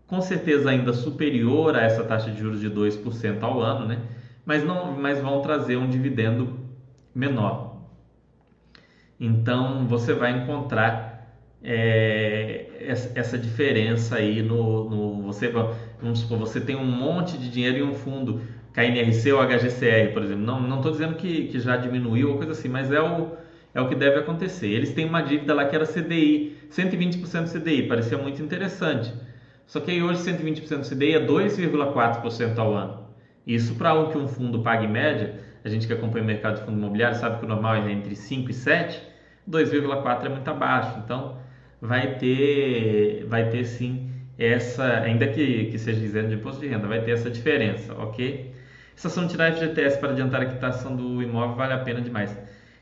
com 0.07 0.21
certeza 0.21 0.69
ainda 0.69 0.91
superior 0.93 1.75
a 1.75 1.81
essa 1.81 2.03
taxa 2.03 2.31
de 2.31 2.39
juros 2.39 2.59
de 2.59 2.69
2% 2.69 3.41
ao 3.43 3.61
ano, 3.61 3.87
né? 3.87 4.01
Mas, 4.45 4.63
não, 4.63 4.91
mas 4.91 5.19
vão 5.21 5.41
trazer 5.41 5.77
um 5.77 5.89
dividendo 5.89 6.59
menor. 7.15 7.77
Então 9.19 9.85
você 9.87 10.13
vai 10.13 10.31
encontrar 10.31 11.37
é, 11.63 12.65
essa 13.13 13.37
diferença 13.37 14.15
aí 14.15 14.41
no, 14.41 14.89
no 14.89 15.21
você 15.21 15.51
vamos 16.01 16.19
supor, 16.19 16.37
você 16.37 16.59
tem 16.59 16.75
um 16.75 16.85
monte 16.85 17.37
de 17.37 17.49
dinheiro 17.49 17.77
em 17.77 17.83
um 17.83 17.93
fundo 17.93 18.41
KNRC 18.73 19.31
ou 19.31 19.41
HGCR, 19.41 20.13
por 20.13 20.23
exemplo. 20.23 20.43
Não 20.43 20.77
estou 20.77 20.91
dizendo 20.91 21.15
que, 21.15 21.47
que 21.47 21.59
já 21.59 21.77
diminuiu 21.77 22.31
ou 22.31 22.37
coisa 22.37 22.53
assim, 22.53 22.69
mas 22.69 22.91
é 22.91 23.01
o, 23.01 23.31
é 23.73 23.81
o 23.81 23.87
que 23.87 23.95
deve 23.95 24.19
acontecer. 24.19 24.67
Eles 24.67 24.93
têm 24.93 25.05
uma 25.05 25.21
dívida 25.21 25.53
lá 25.53 25.65
que 25.65 25.75
era 25.75 25.85
CDI, 25.85 26.57
120% 26.71 27.51
CDI, 27.51 27.87
parecia 27.87 28.17
muito 28.17 28.41
interessante. 28.41 29.13
Só 29.65 29.79
que 29.79 29.91
aí 29.91 30.01
hoje 30.01 30.21
120% 30.21 30.89
CDI 30.89 31.15
é 31.15 31.25
2,4% 31.25 32.57
ao 32.57 32.73
ano. 32.73 33.01
Isso 33.45 33.75
para 33.75 33.93
o 33.93 34.09
que 34.09 34.17
um 34.17 34.27
fundo 34.27 34.61
paga 34.61 34.85
em 34.85 34.91
média, 34.91 35.35
a 35.63 35.69
gente 35.69 35.87
que 35.87 35.93
acompanha 35.93 36.23
o 36.23 36.27
mercado 36.27 36.59
de 36.59 36.65
fundo 36.65 36.77
imobiliário 36.77 37.17
sabe 37.17 37.39
que 37.39 37.45
o 37.45 37.47
normal 37.47 37.75
é 37.75 37.91
entre 37.91 38.15
5 38.15 38.51
e 38.51 38.53
7, 38.53 39.01
2,4 39.49 40.25
é 40.25 40.29
muito 40.29 40.47
abaixo. 40.49 40.99
Então 41.03 41.37
vai 41.81 42.15
ter, 42.15 43.25
vai 43.27 43.49
ter 43.49 43.63
sim 43.65 44.10
essa, 44.43 44.83
ainda 45.01 45.27
que, 45.27 45.65
que 45.65 45.77
seja 45.77 46.03
isento 46.03 46.29
de 46.29 46.35
imposto 46.35 46.61
de 46.61 46.67
renda, 46.67 46.87
vai 46.87 47.01
ter 47.01 47.11
essa 47.11 47.29
diferença, 47.29 47.93
ok? 47.93 48.51
Essa 48.95 49.07
ação 49.07 49.25
de 49.25 49.31
tirar 49.31 49.53
FGTS 49.53 49.99
para 49.99 50.11
adiantar 50.11 50.41
a 50.41 50.45
quitação 50.45 50.95
do 50.95 51.21
imóvel 51.21 51.55
vale 51.55 51.73
a 51.73 51.79
pena 51.79 52.01
demais. 52.01 52.35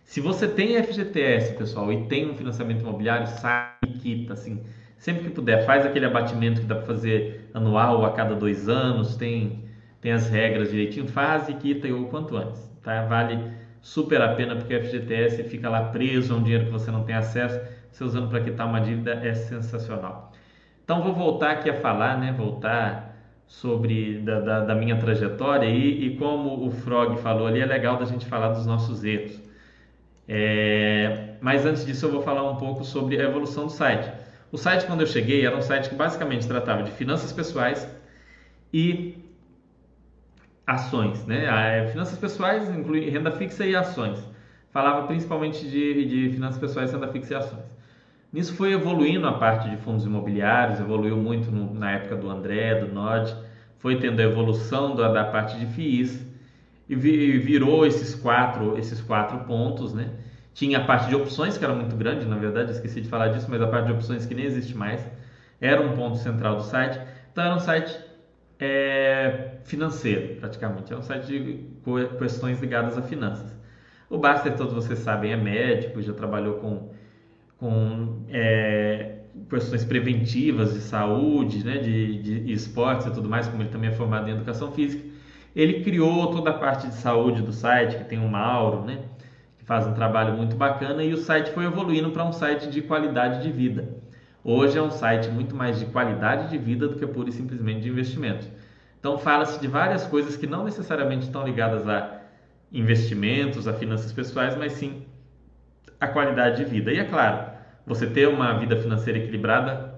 Se 0.04 0.22
você 0.22 0.48
tem 0.48 0.82
FGTS, 0.82 1.54
pessoal, 1.56 1.92
e 1.94 2.06
tem 2.08 2.30
um 2.30 2.36
financiamento 2.36 2.82
imobiliário, 2.82 3.28
sai 3.28 3.74
e 3.88 3.94
quita, 3.94 4.34
assim, 4.34 4.64
sempre 4.98 5.24
que 5.26 5.30
puder, 5.30 5.66
faz 5.66 5.86
aquele 5.86 6.06
abatimento 6.06 6.62
que 6.62 6.68
dá 6.68 6.76
para 6.76 6.86
fazer 6.86 7.50
anual 7.54 8.00
ou 8.00 8.06
a 8.06 8.12
cada 8.12 8.36
dois 8.36 8.68
anos, 8.68 9.16
tem, 9.16 9.64
tem 10.02 10.12
as 10.12 10.30
regras 10.30 10.72
direitinho, 10.72 11.08
faz 11.08 11.48
e 11.50 11.54
quita 11.54 11.88
o 11.88 12.06
quanto 12.06 12.36
antes, 12.36 12.62
tá? 12.82 13.06
Vale 13.06 13.40
super 13.82 14.22
a 14.22 14.36
pena 14.36 14.56
porque 14.56 14.76
o 14.76 14.84
FGTS 14.84 15.44
fica 15.44 15.70
lá 15.70 15.84
preso 15.86 16.34
a 16.34 16.38
um 16.38 16.44
dinheiro 16.44 16.66
que 16.66 16.72
você 16.72 16.92
não 16.92 17.04
tem 17.04 17.16
acesso, 17.16 17.60
você 17.92 18.04
usando 18.04 18.30
para 18.30 18.42
quitar 18.42 18.68
uma 18.68 18.80
dívida 18.82 19.14
é 19.14 19.34
sensacional. 19.34 20.29
Então 20.90 21.04
vou 21.04 21.14
voltar 21.14 21.52
aqui 21.52 21.70
a 21.70 21.76
falar, 21.76 22.18
né? 22.18 22.32
Voltar 22.32 23.16
sobre 23.46 24.22
da, 24.22 24.40
da, 24.40 24.60
da 24.62 24.74
minha 24.74 24.98
trajetória 24.98 25.68
e, 25.68 26.08
e, 26.08 26.18
como 26.18 26.66
o 26.66 26.72
Frog 26.72 27.16
falou 27.20 27.46
ali, 27.46 27.62
é 27.62 27.66
legal 27.68 27.98
da 27.98 28.06
gente 28.06 28.26
falar 28.26 28.50
dos 28.50 28.66
nossos 28.66 29.04
erros. 29.04 29.40
É, 30.28 31.36
mas 31.42 31.64
antes 31.64 31.86
disso 31.86 32.08
eu 32.08 32.12
vou 32.12 32.24
falar 32.24 32.50
um 32.50 32.56
pouco 32.56 32.84
sobre 32.84 33.22
a 33.22 33.26
evolução 33.26 33.68
do 33.68 33.72
site. 33.72 34.12
O 34.52 34.58
site, 34.58 34.88
quando 34.88 35.02
eu 35.02 35.06
cheguei, 35.06 35.46
era 35.46 35.56
um 35.56 35.62
site 35.62 35.90
que 35.90 35.96
basicamente 35.96 36.48
tratava 36.48 36.82
de 36.82 36.90
finanças 36.90 37.32
pessoais 37.32 37.88
e 38.74 39.16
ações, 40.66 41.24
né? 41.28 41.82
É, 41.84 41.88
finanças 41.90 42.18
pessoais 42.18 42.68
inclui 42.68 43.08
renda 43.12 43.30
fixa 43.30 43.64
e 43.64 43.76
ações. 43.76 44.18
Falava 44.72 45.06
principalmente 45.06 45.70
de, 45.70 46.06
de 46.06 46.34
finanças 46.34 46.60
pessoais, 46.60 46.92
renda 46.92 47.10
fixa 47.10 47.34
e 47.34 47.38
ações. 47.38 47.79
Nisso 48.32 48.54
foi 48.56 48.74
evoluindo 48.74 49.28
a 49.28 49.34
parte 49.34 49.70
de 49.70 49.78
fundos 49.78 50.06
imobiliários, 50.06 50.80
evoluiu 50.80 51.18
muito 51.18 51.52
no, 51.52 51.74
na 51.74 51.92
época 51.92 52.16
do 52.16 52.30
André, 52.30 52.76
do 52.76 52.94
Nod, 52.94 53.36
foi 53.80 54.00
tendo 54.00 54.20
a 54.20 54.24
evolução 54.24 54.96
da, 54.96 55.12
da 55.12 55.24
parte 55.26 55.58
de 55.58 55.66
FIIs 55.66 56.28
e 56.88 56.96
virou 56.96 57.86
esses 57.86 58.16
quatro, 58.16 58.78
esses 58.78 59.02
quatro 59.02 59.40
pontos, 59.46 59.94
né? 59.94 60.12
Tinha 60.54 60.80
a 60.80 60.84
parte 60.86 61.08
de 61.08 61.16
opções, 61.16 61.58
que 61.58 61.64
era 61.64 61.74
muito 61.74 61.96
grande, 61.96 62.26
na 62.26 62.36
verdade, 62.36 62.72
esqueci 62.72 63.02
de 63.02 63.08
falar 63.08 63.30
disso, 63.30 63.48
mas 63.50 63.62
a 63.62 63.68
parte 63.68 63.86
de 63.86 63.94
opções 63.94 64.26
que 64.26 64.36
nem 64.36 64.46
existe 64.46 64.76
mais, 64.76 65.08
era 65.62 65.82
um 65.82 65.96
ponto 65.96 66.18
central 66.18 66.56
do 66.58 66.64
site. 66.64 67.00
Então 67.32 67.44
era 67.44 67.56
um 67.56 67.60
site 67.60 68.00
é, 68.60 69.60
financeiro, 69.64 70.36
praticamente. 70.36 70.92
É 70.92 70.98
um 70.98 71.02
site 71.02 71.28
de 71.28 71.66
questões 72.18 72.60
ligadas 72.60 72.98
a 72.98 73.02
finanças. 73.02 73.56
O 74.10 74.18
Baster, 74.18 74.56
todos 74.58 74.74
vocês 74.74 75.00
sabem, 75.00 75.32
é 75.32 75.38
médico, 75.38 76.02
já 76.02 76.14
trabalhou 76.14 76.56
com, 76.56 76.92
com 77.60 78.24
é, 78.30 79.18
questões 79.50 79.84
preventivas 79.84 80.74
de 80.74 80.80
saúde, 80.80 81.64
né, 81.64 81.78
de, 81.78 82.22
de 82.22 82.54
esportes 82.54 83.08
e 83.08 83.12
tudo 83.12 83.28
mais, 83.30 83.48
como 83.48 83.62
ele 83.62 83.70
também 83.70 83.90
é 83.90 83.94
formado 83.94 84.30
em 84.30 84.32
educação 84.32 84.72
física. 84.72 85.04
Ele 85.56 85.84
criou 85.84 86.28
toda 86.28 86.52
a 86.52 86.54
parte 86.54 86.88
de 86.88 86.96
saúde 86.96 87.42
do 87.42 87.52
site, 87.52 87.98
que 87.98 88.06
tem 88.06 88.20
o 88.20 88.30
Mauro, 88.30 88.86
né, 88.86 89.00
que 89.58 89.66
faz 89.66 89.86
um 89.86 89.94
trabalho 89.94 90.38
muito 90.38 90.56
bacana, 90.56 91.04
e 91.04 91.14
o 91.14 91.18
site 91.18 91.52
foi 91.52 91.66
evoluindo 91.66 92.12
para 92.12 92.24
um 92.24 92.32
site 92.32 92.70
de 92.70 92.82
qualidade 92.82 93.44
de 93.44 93.52
vida. 93.52 93.90
Hoje 94.42 94.78
é 94.78 94.82
um 94.82 94.92
site 94.92 95.28
muito 95.30 95.54
mais 95.54 95.78
de 95.80 95.86
qualidade 95.88 96.50
de 96.50 96.58
vida 96.58 96.88
do 96.88 96.96
que 96.96 97.06
pura 97.06 97.30
e 97.30 97.34
simplesmente 97.34 97.82
de 97.82 97.90
investimento. 97.90 98.48
Então 99.00 99.18
fala-se 99.18 99.60
de 99.60 99.68
várias 99.68 100.06
coisas 100.06 100.38
que 100.38 100.48
não 100.48 100.64
necessariamente 100.64 101.26
estão 101.26 101.46
ligadas 101.46 101.88
a 101.88 102.22
investimentos, 102.72 103.68
a 103.68 103.74
finanças 103.74 104.14
pessoais, 104.14 104.56
mas 104.56 104.74
sim 104.74 105.04
a 106.00 106.08
qualidade 106.08 106.64
de 106.64 106.70
vida. 106.70 106.92
E 106.92 107.00
é 107.00 107.04
claro, 107.04 107.52
você 107.86 108.08
ter 108.08 108.28
uma 108.28 108.54
vida 108.54 108.78
financeira 108.78 109.20
equilibrada 109.20 109.96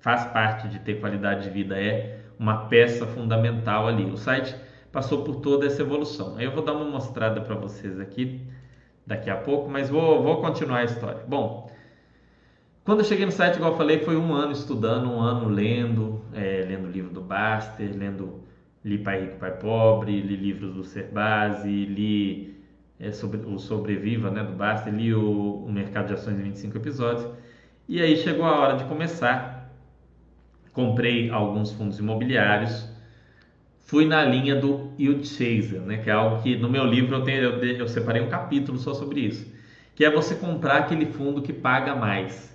faz 0.00 0.24
parte 0.26 0.68
de 0.68 0.78
ter 0.78 1.00
qualidade 1.00 1.44
de 1.44 1.50
vida, 1.50 1.78
é 1.78 2.20
uma 2.38 2.68
peça 2.68 3.06
fundamental 3.06 3.86
ali. 3.86 4.04
O 4.04 4.16
site 4.16 4.54
passou 4.92 5.22
por 5.24 5.36
toda 5.36 5.66
essa 5.66 5.82
evolução. 5.82 6.40
Eu 6.40 6.52
vou 6.52 6.64
dar 6.64 6.72
uma 6.72 6.84
mostrada 6.84 7.40
para 7.40 7.54
vocês 7.54 8.00
aqui 8.00 8.40
daqui 9.06 9.30
a 9.30 9.36
pouco, 9.36 9.68
mas 9.68 9.88
vou, 9.88 10.22
vou 10.22 10.40
continuar 10.40 10.78
a 10.78 10.84
história. 10.84 11.22
Bom, 11.26 11.70
quando 12.84 13.00
eu 13.00 13.04
cheguei 13.04 13.26
no 13.26 13.32
site, 13.32 13.56
igual 13.56 13.72
eu 13.72 13.76
falei, 13.76 13.98
foi 14.00 14.16
um 14.16 14.32
ano 14.32 14.52
estudando, 14.52 15.10
um 15.10 15.20
ano 15.20 15.48
lendo, 15.48 16.22
é, 16.32 16.64
lendo 16.66 16.86
o 16.86 16.90
livro 16.90 17.10
do 17.10 17.20
Baster, 17.20 17.90
lendo 17.94 18.44
li 18.84 18.98
Pai 18.98 19.20
Rico, 19.20 19.38
Pai 19.38 19.58
Pobre, 19.58 20.20
li 20.20 20.36
livros 20.36 20.72
do 20.72 20.84
Serbase, 20.84 21.68
li 21.68 22.57
é, 23.00 23.12
sobre, 23.12 23.40
o 23.46 23.58
Sobreviva, 23.58 24.30
né, 24.30 24.42
do 24.42 24.52
Baster, 24.52 24.92
li 24.92 25.14
o, 25.14 25.64
o 25.66 25.72
Mercado 25.72 26.08
de 26.08 26.14
Ações 26.14 26.38
em 26.38 26.42
25 26.42 26.76
episódios. 26.76 27.26
E 27.88 28.02
aí 28.02 28.16
chegou 28.16 28.44
a 28.44 28.58
hora 28.58 28.76
de 28.76 28.84
começar. 28.84 29.72
Comprei 30.72 31.30
alguns 31.30 31.72
fundos 31.72 31.98
imobiliários, 31.98 32.88
fui 33.80 34.04
na 34.04 34.22
linha 34.22 34.54
do 34.54 34.92
Yield 34.98 35.26
Chaser, 35.26 35.80
né, 35.80 35.96
que 35.96 36.10
é 36.10 36.12
algo 36.12 36.42
que 36.42 36.56
no 36.56 36.68
meu 36.68 36.84
livro 36.84 37.16
eu, 37.16 37.24
tenho, 37.24 37.42
eu, 37.42 37.64
eu 37.64 37.88
separei 37.88 38.22
um 38.22 38.28
capítulo 38.28 38.78
só 38.78 38.94
sobre 38.94 39.20
isso, 39.20 39.50
que 39.96 40.04
é 40.04 40.10
você 40.10 40.34
comprar 40.34 40.76
aquele 40.76 41.06
fundo 41.06 41.40
que 41.40 41.52
paga 41.52 41.96
mais. 41.96 42.54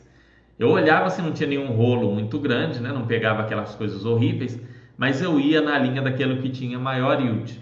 Eu 0.60 0.70
olhava 0.70 1.10
se 1.10 1.22
não 1.22 1.32
tinha 1.32 1.50
nenhum 1.50 1.68
rolo 1.74 2.14
muito 2.14 2.40
grande, 2.40 2.80
né? 2.80 2.94
não 2.94 3.08
pegava 3.08 3.42
aquelas 3.42 3.74
coisas 3.74 4.06
horríveis, 4.06 4.60
mas 4.96 5.22
eu 5.22 5.40
ia 5.40 5.60
na 5.60 5.78
linha 5.78 6.02
daquele 6.02 6.40
que 6.40 6.50
tinha 6.50 6.78
maior 6.78 7.20
yield. 7.20 7.60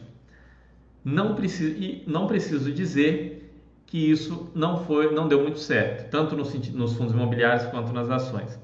Não 1.04 1.36
preciso, 1.36 1.76
e 1.78 2.04
não 2.06 2.28
preciso 2.28 2.72
dizer 2.72 3.54
que 3.88 3.98
isso 4.12 4.50
não 4.56 4.86
foi, 4.86 5.14
não 5.14 5.28
deu 5.28 5.42
muito 5.42 5.60
certo, 5.60 6.10
tanto 6.10 6.36
no, 6.36 6.44
nos 6.44 6.94
fundos 6.94 7.14
imobiliários 7.14 7.66
quanto 7.66 7.92
nas 7.92 8.10
ações. 8.10 8.60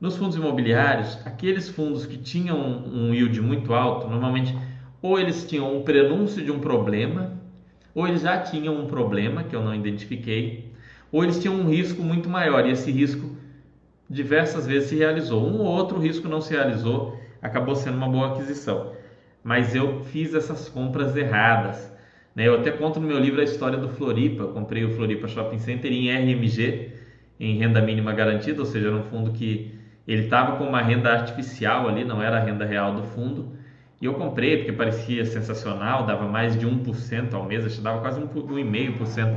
Nos 0.00 0.16
fundos 0.16 0.36
imobiliários, 0.36 1.18
aqueles 1.26 1.68
fundos 1.68 2.06
que 2.06 2.16
tinham 2.16 2.56
um 2.58 3.12
yield 3.12 3.40
muito 3.40 3.74
alto, 3.74 4.08
normalmente 4.08 4.56
ou 5.02 5.18
eles 5.18 5.44
tinham 5.44 5.76
um 5.76 5.82
prenúncio 5.82 6.44
de 6.44 6.50
um 6.50 6.60
problema, 6.60 7.32
ou 7.94 8.06
eles 8.06 8.22
já 8.22 8.38
tinham 8.38 8.76
um 8.76 8.86
problema 8.86 9.42
que 9.42 9.54
eu 9.54 9.62
não 9.62 9.74
identifiquei, 9.74 10.72
ou 11.10 11.24
eles 11.24 11.40
tinham 11.40 11.54
um 11.54 11.68
risco 11.68 12.02
muito 12.02 12.28
maior 12.28 12.66
e 12.66 12.70
esse 12.70 12.90
risco 12.90 13.36
diversas 14.08 14.66
vezes 14.66 14.88
se 14.88 14.96
realizou. 14.96 15.44
Um 15.44 15.58
ou 15.58 15.66
outro 15.66 15.98
risco 15.98 16.28
não 16.28 16.40
se 16.40 16.52
realizou, 16.52 17.18
acabou 17.42 17.74
sendo 17.74 17.96
uma 17.96 18.08
boa 18.08 18.32
aquisição. 18.32 18.92
Mas 19.42 19.74
eu 19.74 20.04
fiz 20.04 20.34
essas 20.34 20.68
compras 20.68 21.16
erradas. 21.16 21.92
Né? 22.34 22.46
Eu 22.46 22.56
até 22.56 22.70
conto 22.70 23.00
no 23.00 23.06
meu 23.06 23.18
livro 23.18 23.40
a 23.40 23.44
história 23.44 23.78
do 23.78 23.88
Floripa. 23.88 24.42
Eu 24.42 24.48
comprei 24.48 24.84
o 24.84 24.90
Floripa 24.90 25.26
Shopping 25.26 25.58
Center 25.58 25.92
em 25.92 26.10
RMG, 26.10 26.92
em 27.40 27.58
renda 27.58 27.80
mínima 27.80 28.12
garantida, 28.12 28.60
ou 28.60 28.66
seja, 28.66 28.88
era 28.88 28.96
um 28.96 29.04
fundo 29.04 29.32
que 29.32 29.74
ele 30.06 30.22
estava 30.22 30.56
com 30.56 30.64
uma 30.64 30.80
renda 30.80 31.10
artificial 31.10 31.88
ali, 31.88 32.04
não 32.04 32.22
era 32.22 32.38
a 32.38 32.40
renda 32.40 32.64
real 32.64 32.94
do 32.94 33.02
fundo. 33.02 33.52
E 34.00 34.06
eu 34.06 34.14
comprei 34.14 34.58
porque 34.58 34.72
parecia 34.72 35.24
sensacional, 35.24 36.06
dava 36.06 36.26
mais 36.26 36.58
de 36.58 36.66
1% 36.66 37.34
ao 37.34 37.44
mês, 37.44 37.66
acho 37.66 37.80
dava 37.82 38.00
quase 38.00 38.20
1,5% 38.20 39.36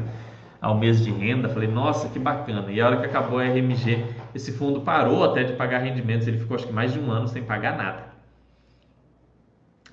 ao 0.61 0.77
mês 0.77 1.03
de 1.03 1.11
renda. 1.11 1.49
Falei, 1.49 1.67
nossa, 1.67 2.07
que 2.09 2.19
bacana. 2.19 2.71
E 2.71 2.79
a 2.79 2.85
hora 2.85 2.97
que 2.97 3.05
acabou 3.07 3.39
a 3.39 3.43
RMG, 3.43 4.05
esse 4.35 4.51
fundo 4.51 4.81
parou 4.81 5.23
até 5.23 5.43
de 5.43 5.53
pagar 5.53 5.79
rendimentos. 5.79 6.27
Ele 6.27 6.37
ficou 6.37 6.55
acho 6.55 6.67
que 6.67 6.73
mais 6.73 6.93
de 6.93 6.99
um 6.99 7.11
ano 7.11 7.27
sem 7.27 7.43
pagar 7.43 7.75
nada. 7.75 8.11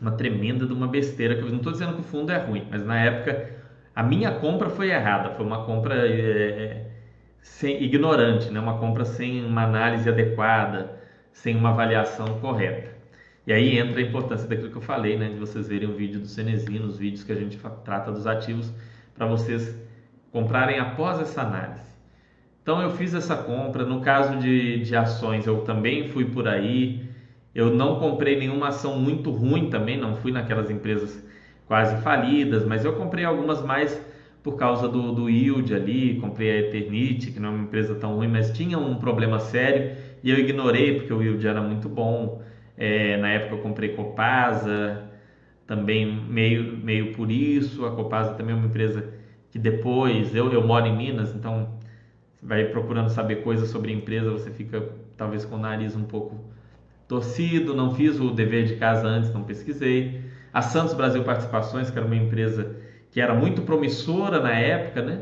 Uma 0.00 0.12
tremenda 0.12 0.66
de 0.66 0.72
uma 0.72 0.86
besteira. 0.86 1.34
Que 1.34 1.42
eu 1.42 1.48
não 1.48 1.56
estou 1.56 1.72
dizendo 1.72 1.94
que 1.94 2.00
o 2.00 2.04
fundo 2.04 2.30
é 2.32 2.38
ruim, 2.38 2.66
mas 2.70 2.84
na 2.84 2.98
época 3.00 3.56
a 3.94 4.02
minha 4.02 4.30
compra 4.32 4.70
foi 4.70 4.90
errada. 4.90 5.30
Foi 5.30 5.44
uma 5.44 5.64
compra 5.64 6.06
é, 6.06 6.86
sem, 7.40 7.82
ignorante, 7.82 8.50
né? 8.50 8.60
uma 8.60 8.78
compra 8.78 9.04
sem 9.04 9.44
uma 9.44 9.64
análise 9.64 10.08
adequada, 10.08 11.00
sem 11.32 11.56
uma 11.56 11.70
avaliação 11.70 12.38
correta. 12.40 12.96
E 13.46 13.52
aí 13.52 13.78
entra 13.78 13.98
a 13.98 14.02
importância 14.02 14.46
daquilo 14.46 14.70
que 14.70 14.76
eu 14.76 14.82
falei, 14.82 15.16
né? 15.16 15.30
de 15.30 15.38
vocês 15.38 15.66
verem 15.68 15.88
o 15.88 15.94
vídeo 15.94 16.20
do 16.20 16.26
Cenezino, 16.26 16.86
os 16.86 16.98
vídeos 16.98 17.24
que 17.24 17.32
a 17.32 17.34
gente 17.34 17.58
trata 17.84 18.12
dos 18.12 18.26
ativos, 18.26 18.72
para 19.14 19.26
vocês 19.26 19.74
comprarem 20.30 20.78
após 20.78 21.18
essa 21.20 21.42
análise. 21.42 21.88
Então 22.62 22.82
eu 22.82 22.90
fiz 22.90 23.14
essa 23.14 23.34
compra. 23.34 23.84
No 23.84 24.02
caso 24.02 24.36
de, 24.36 24.80
de 24.80 24.94
ações, 24.94 25.46
eu 25.46 25.62
também 25.62 26.10
fui 26.10 26.26
por 26.26 26.46
aí. 26.46 27.07
Eu 27.58 27.74
não 27.74 27.98
comprei 27.98 28.38
nenhuma 28.38 28.68
ação 28.68 29.00
muito 29.00 29.32
ruim 29.32 29.68
também, 29.68 29.98
não 29.98 30.14
fui 30.14 30.30
naquelas 30.30 30.70
empresas 30.70 31.20
quase 31.66 32.00
falidas, 32.04 32.64
mas 32.64 32.84
eu 32.84 32.94
comprei 32.94 33.24
algumas 33.24 33.60
mais 33.60 34.00
por 34.44 34.56
causa 34.56 34.88
do, 34.88 35.10
do 35.12 35.28
yield 35.28 35.74
ali. 35.74 36.20
Comprei 36.20 36.52
a 36.52 36.58
Eternity, 36.60 37.32
que 37.32 37.40
não 37.40 37.48
é 37.48 37.52
uma 37.52 37.64
empresa 37.64 37.96
tão 37.96 38.14
ruim, 38.14 38.28
mas 38.28 38.52
tinha 38.52 38.78
um 38.78 38.94
problema 38.94 39.40
sério 39.40 39.96
e 40.22 40.30
eu 40.30 40.38
ignorei 40.38 40.94
porque 40.94 41.12
o 41.12 41.20
yield 41.20 41.44
era 41.44 41.60
muito 41.60 41.88
bom. 41.88 42.40
É, 42.76 43.16
na 43.16 43.28
época 43.28 43.56
eu 43.56 43.58
comprei 43.58 43.88
Copasa, 43.88 45.10
também 45.66 46.06
meio, 46.06 46.76
meio 46.76 47.12
por 47.12 47.28
isso. 47.28 47.84
A 47.84 47.90
Copasa 47.90 48.34
também 48.34 48.54
é 48.54 48.56
uma 48.56 48.68
empresa 48.68 49.12
que 49.50 49.58
depois 49.58 50.32
eu, 50.32 50.52
eu 50.52 50.64
moro 50.64 50.86
em 50.86 50.96
Minas, 50.96 51.34
então 51.34 51.68
vai 52.40 52.66
procurando 52.66 53.08
saber 53.08 53.42
coisas 53.42 53.68
sobre 53.68 53.90
a 53.92 53.96
empresa, 53.96 54.30
você 54.30 54.48
fica 54.52 54.80
talvez 55.16 55.44
com 55.44 55.56
o 55.56 55.58
nariz 55.58 55.96
um 55.96 56.04
pouco 56.04 56.56
torcido, 57.08 57.74
não 57.74 57.94
fiz 57.94 58.20
o 58.20 58.30
dever 58.30 58.66
de 58.66 58.76
casa 58.76 59.06
antes, 59.06 59.32
não 59.32 59.42
pesquisei. 59.42 60.20
A 60.52 60.62
Santos 60.62 60.94
Brasil 60.94 61.24
Participações, 61.24 61.90
que 61.90 61.98
era 61.98 62.06
uma 62.06 62.16
empresa 62.16 62.76
que 63.10 63.20
era 63.20 63.34
muito 63.34 63.62
promissora 63.62 64.40
na 64.40 64.52
época, 64.52 65.02
né? 65.02 65.20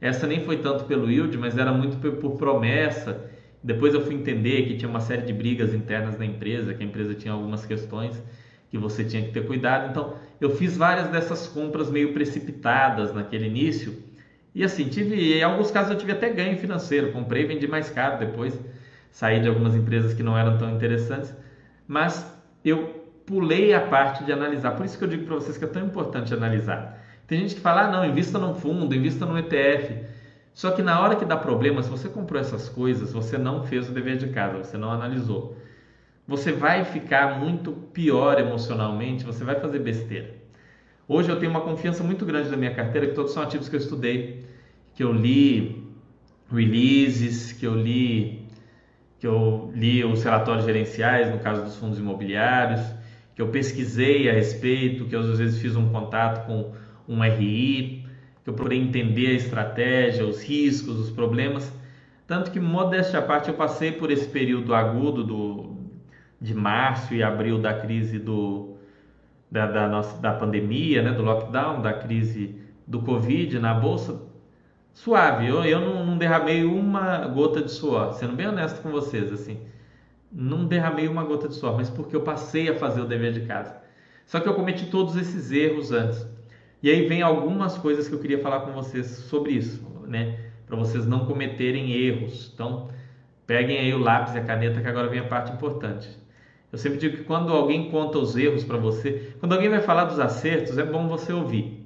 Essa 0.00 0.26
nem 0.26 0.44
foi 0.44 0.58
tanto 0.58 0.84
pelo 0.84 1.10
yield, 1.10 1.36
mas 1.38 1.56
era 1.56 1.72
muito 1.72 1.96
por 1.98 2.36
promessa. 2.36 3.24
Depois 3.62 3.94
eu 3.94 4.00
fui 4.00 4.14
entender 4.14 4.66
que 4.66 4.76
tinha 4.76 4.88
uma 4.88 5.00
série 5.00 5.22
de 5.22 5.32
brigas 5.32 5.72
internas 5.74 6.18
na 6.18 6.24
empresa, 6.26 6.74
que 6.74 6.82
a 6.82 6.86
empresa 6.86 7.14
tinha 7.14 7.32
algumas 7.32 7.64
questões 7.66 8.22
que 8.70 8.78
você 8.78 9.04
tinha 9.04 9.22
que 9.22 9.30
ter 9.30 9.46
cuidado. 9.46 9.90
Então, 9.90 10.14
eu 10.40 10.50
fiz 10.50 10.76
várias 10.76 11.08
dessas 11.08 11.48
compras 11.48 11.90
meio 11.90 12.12
precipitadas 12.12 13.12
naquele 13.12 13.46
início. 13.46 13.94
E 14.54 14.64
assim, 14.64 14.88
tive, 14.88 15.34
em 15.38 15.42
alguns 15.42 15.70
casos 15.70 15.90
eu 15.92 15.98
tive 15.98 16.12
até 16.12 16.28
ganho 16.30 16.58
financeiro, 16.58 17.12
comprei 17.12 17.44
e 17.44 17.46
vendi 17.46 17.66
mais 17.66 17.90
caro 17.90 18.18
depois, 18.18 18.58
saí 19.10 19.40
de 19.40 19.48
algumas 19.48 19.74
empresas 19.76 20.14
que 20.14 20.22
não 20.22 20.36
eram 20.36 20.56
tão 20.58 20.70
interessantes, 20.70 21.34
mas 21.86 22.26
eu 22.64 23.00
pulei 23.26 23.72
a 23.72 23.80
parte 23.80 24.24
de 24.24 24.32
analisar. 24.32 24.72
Por 24.72 24.86
isso 24.86 24.98
que 24.98 25.04
eu 25.04 25.08
digo 25.08 25.24
para 25.24 25.34
vocês 25.34 25.56
que 25.58 25.64
é 25.64 25.68
tão 25.68 25.82
importante 25.82 26.32
analisar. 26.34 26.94
Tem 27.26 27.38
gente 27.38 27.54
que 27.54 27.60
fala: 27.60 27.82
"Ah, 27.84 27.88
não, 27.88 28.04
invista 28.04 28.38
num 28.38 28.54
fundo, 28.54 28.94
invista 28.94 29.26
num 29.26 29.36
ETF". 29.38 29.98
Só 30.54 30.70
que 30.70 30.82
na 30.82 30.98
hora 31.00 31.14
que 31.14 31.24
dá 31.24 31.36
problema, 31.36 31.82
se 31.82 31.88
você 31.90 32.08
comprou 32.08 32.40
essas 32.40 32.68
coisas, 32.68 33.12
você 33.12 33.38
não 33.38 33.62
fez 33.62 33.88
o 33.88 33.92
dever 33.92 34.16
de 34.16 34.26
casa, 34.26 34.58
você 34.62 34.76
não 34.76 34.90
analisou 34.92 35.52
você 36.26 36.52
vai 36.52 36.84
ficar 36.84 37.26
muito 37.26 37.72
pior 37.92 38.38
emocionalmente, 38.38 39.24
você 39.24 39.44
vai 39.44 39.56
fazer 39.56 39.78
besteira. 39.78 40.30
Hoje 41.08 41.30
eu 41.30 41.36
tenho 41.36 41.50
uma 41.50 41.60
confiança 41.62 42.04
muito 42.04 42.26
grande 42.26 42.50
na 42.50 42.56
minha 42.56 42.70
carteira, 42.70 43.06
que 43.06 43.14
todos 43.14 43.32
são 43.32 43.42
ativos 43.42 43.68
que 43.68 43.76
eu 43.76 43.78
estudei, 43.78 44.28
que 44.94 45.02
eu 45.04 45.12
li 45.12 45.74
releases, 46.50 47.52
que 47.52 47.66
eu 47.66 47.74
li 47.74 48.37
que 49.18 49.26
eu 49.26 49.72
li 49.74 50.04
os 50.04 50.22
relatórios 50.22 50.64
gerenciais, 50.64 51.30
no 51.30 51.38
caso 51.38 51.62
dos 51.64 51.76
fundos 51.76 51.98
imobiliários, 51.98 52.80
que 53.34 53.42
eu 53.42 53.48
pesquisei 53.48 54.28
a 54.28 54.32
respeito, 54.32 55.04
que 55.06 55.14
eu 55.14 55.20
às 55.20 55.38
vezes 55.38 55.60
fiz 55.60 55.76
um 55.76 55.88
contato 55.90 56.46
com 56.46 56.72
um 57.08 57.22
RI, 57.22 58.04
que 58.44 58.50
eu 58.50 58.54
procurei 58.54 58.78
entender 58.78 59.28
a 59.28 59.32
estratégia, 59.32 60.24
os 60.24 60.42
riscos, 60.42 60.98
os 60.98 61.10
problemas. 61.10 61.72
Tanto 62.26 62.50
que, 62.50 62.60
modéstia 62.60 63.18
à 63.18 63.22
parte, 63.22 63.48
eu 63.48 63.54
passei 63.54 63.92
por 63.92 64.10
esse 64.10 64.28
período 64.28 64.74
agudo 64.74 65.24
do, 65.24 65.76
de 66.40 66.54
março 66.54 67.14
e 67.14 67.22
abril 67.22 67.58
da 67.58 67.74
crise 67.74 68.18
do, 68.18 68.76
da, 69.50 69.66
da, 69.66 69.88
nossa, 69.88 70.20
da 70.20 70.32
pandemia, 70.32 71.02
né, 71.02 71.12
do 71.12 71.22
lockdown, 71.22 71.80
da 71.80 71.92
crise 71.92 72.56
do 72.86 73.00
Covid 73.00 73.58
na 73.58 73.74
bolsa, 73.74 74.27
suave. 74.98 75.46
Eu, 75.46 75.64
eu 75.64 75.80
não, 75.80 76.04
não, 76.04 76.18
derramei 76.18 76.64
uma 76.64 77.26
gota 77.28 77.62
de 77.62 77.70
suor, 77.70 78.14
sendo 78.14 78.34
bem 78.34 78.48
honesto 78.48 78.82
com 78.82 78.90
vocês, 78.90 79.32
assim. 79.32 79.58
Não 80.30 80.66
derramei 80.66 81.08
uma 81.08 81.24
gota 81.24 81.48
de 81.48 81.54
suor, 81.54 81.76
mas 81.76 81.88
porque 81.88 82.14
eu 82.14 82.22
passei 82.22 82.68
a 82.68 82.74
fazer 82.74 83.00
o 83.00 83.06
dever 83.06 83.32
de 83.32 83.42
casa. 83.42 83.76
Só 84.26 84.40
que 84.40 84.48
eu 84.48 84.54
cometi 84.54 84.86
todos 84.86 85.16
esses 85.16 85.52
erros 85.52 85.92
antes. 85.92 86.26
E 86.82 86.90
aí 86.90 87.06
vem 87.06 87.22
algumas 87.22 87.78
coisas 87.78 88.08
que 88.08 88.14
eu 88.14 88.18
queria 88.18 88.40
falar 88.40 88.60
com 88.60 88.72
vocês 88.72 89.06
sobre 89.06 89.52
isso, 89.52 89.82
né? 90.06 90.38
Para 90.66 90.76
vocês 90.76 91.06
não 91.06 91.24
cometerem 91.24 91.92
erros. 91.92 92.50
Então, 92.52 92.88
peguem 93.46 93.78
aí 93.78 93.94
o 93.94 93.98
lápis 93.98 94.34
e 94.34 94.38
a 94.38 94.44
caneta 94.44 94.80
que 94.80 94.88
agora 94.88 95.08
vem 95.08 95.20
a 95.20 95.28
parte 95.28 95.52
importante. 95.52 96.08
Eu 96.70 96.76
sempre 96.76 96.98
digo 96.98 97.16
que 97.16 97.24
quando 97.24 97.52
alguém 97.52 97.90
conta 97.90 98.18
os 98.18 98.36
erros 98.36 98.64
para 98.64 98.76
você, 98.76 99.32
quando 99.38 99.54
alguém 99.54 99.70
vai 99.70 99.80
falar 99.80 100.04
dos 100.04 100.20
acertos, 100.20 100.76
é 100.76 100.84
bom 100.84 101.08
você 101.08 101.32
ouvir. 101.32 101.77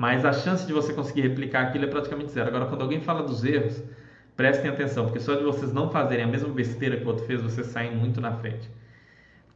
Mas 0.00 0.24
a 0.24 0.32
chance 0.32 0.66
de 0.66 0.72
você 0.72 0.94
conseguir 0.94 1.20
replicar 1.20 1.60
aquilo 1.60 1.84
é 1.84 1.86
praticamente 1.86 2.30
zero. 2.30 2.48
Agora, 2.48 2.64
quando 2.64 2.80
alguém 2.80 3.02
fala 3.02 3.22
dos 3.22 3.44
erros, 3.44 3.82
prestem 4.34 4.70
atenção, 4.70 5.04
porque 5.04 5.20
só 5.20 5.34
de 5.34 5.44
vocês 5.44 5.74
não 5.74 5.90
fazerem 5.90 6.24
a 6.24 6.26
mesma 6.26 6.48
besteira 6.48 6.96
que 6.96 7.04
o 7.04 7.08
outro 7.08 7.26
fez, 7.26 7.42
vocês 7.42 7.66
saem 7.66 7.94
muito 7.94 8.18
na 8.18 8.32
frente. 8.32 8.66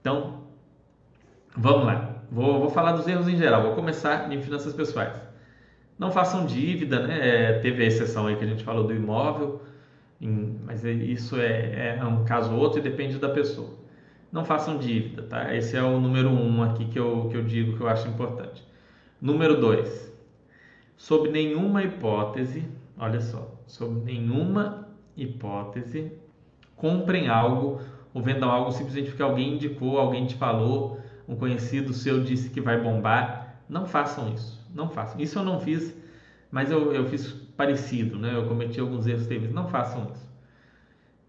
Então, 0.02 0.42
vamos 1.56 1.86
lá. 1.86 2.16
Vou, 2.30 2.60
vou 2.60 2.68
falar 2.68 2.92
dos 2.92 3.08
erros 3.08 3.26
em 3.26 3.38
geral. 3.38 3.62
Vou 3.62 3.74
começar 3.74 4.30
em 4.30 4.38
finanças 4.42 4.74
pessoais. 4.74 5.14
Não 5.98 6.10
façam 6.10 6.44
dívida, 6.44 7.06
né? 7.06 7.26
É, 7.26 7.58
teve 7.60 7.82
a 7.82 7.86
exceção 7.86 8.26
aí 8.26 8.36
que 8.36 8.44
a 8.44 8.46
gente 8.46 8.64
falou 8.64 8.86
do 8.86 8.94
imóvel, 8.94 9.62
em, 10.20 10.60
mas 10.66 10.84
é, 10.84 10.92
isso 10.92 11.40
é, 11.40 11.96
é 11.98 12.04
um 12.04 12.22
caso 12.26 12.52
ou 12.52 12.60
outro 12.60 12.80
e 12.80 12.82
depende 12.82 13.16
da 13.18 13.30
pessoa 13.30 13.82
não 14.30 14.44
façam 14.44 14.76
dívida, 14.78 15.22
tá? 15.22 15.54
Esse 15.54 15.76
é 15.76 15.82
o 15.82 16.00
número 16.00 16.28
um 16.28 16.60
aqui 16.60 16.86
que 16.86 16.98
eu, 16.98 17.28
que 17.30 17.36
eu 17.36 17.44
digo 17.44 17.76
que 17.76 17.80
eu 17.80 17.88
acho 17.88 18.08
importante. 18.08 18.64
Número 19.22 19.60
dois, 19.60 20.12
sob 20.96 21.28
nenhuma 21.28 21.82
hipótese, 21.82 22.64
olha 22.98 23.20
só, 23.20 23.50
sob 23.66 24.00
nenhuma 24.04 24.88
hipótese, 25.16 26.12
comprem 26.76 27.28
algo 27.28 27.80
ou 28.12 28.22
vendam 28.22 28.50
algo 28.50 28.70
simplesmente 28.72 29.10
porque 29.10 29.22
alguém 29.22 29.54
indicou, 29.54 29.98
alguém 29.98 30.26
te 30.26 30.36
falou, 30.36 30.98
um 31.28 31.36
conhecido 31.36 31.92
seu 31.92 32.22
disse 32.22 32.50
que 32.50 32.60
vai 32.60 32.80
bombar. 32.80 33.62
Não 33.68 33.86
façam 33.86 34.32
isso, 34.32 34.64
não 34.74 34.88
façam. 34.90 35.20
Isso 35.20 35.38
eu 35.38 35.44
não 35.44 35.60
fiz, 35.60 35.94
mas 36.50 36.70
eu, 36.70 36.92
eu 36.92 37.06
fiz 37.06 37.32
parecido, 37.56 38.18
né? 38.18 38.34
Eu 38.36 38.46
cometi 38.46 38.78
alguns 38.80 39.06
erros 39.06 39.26
terríveis. 39.26 39.52
Não 39.52 39.68
façam 39.68 40.10
isso. 40.12 40.32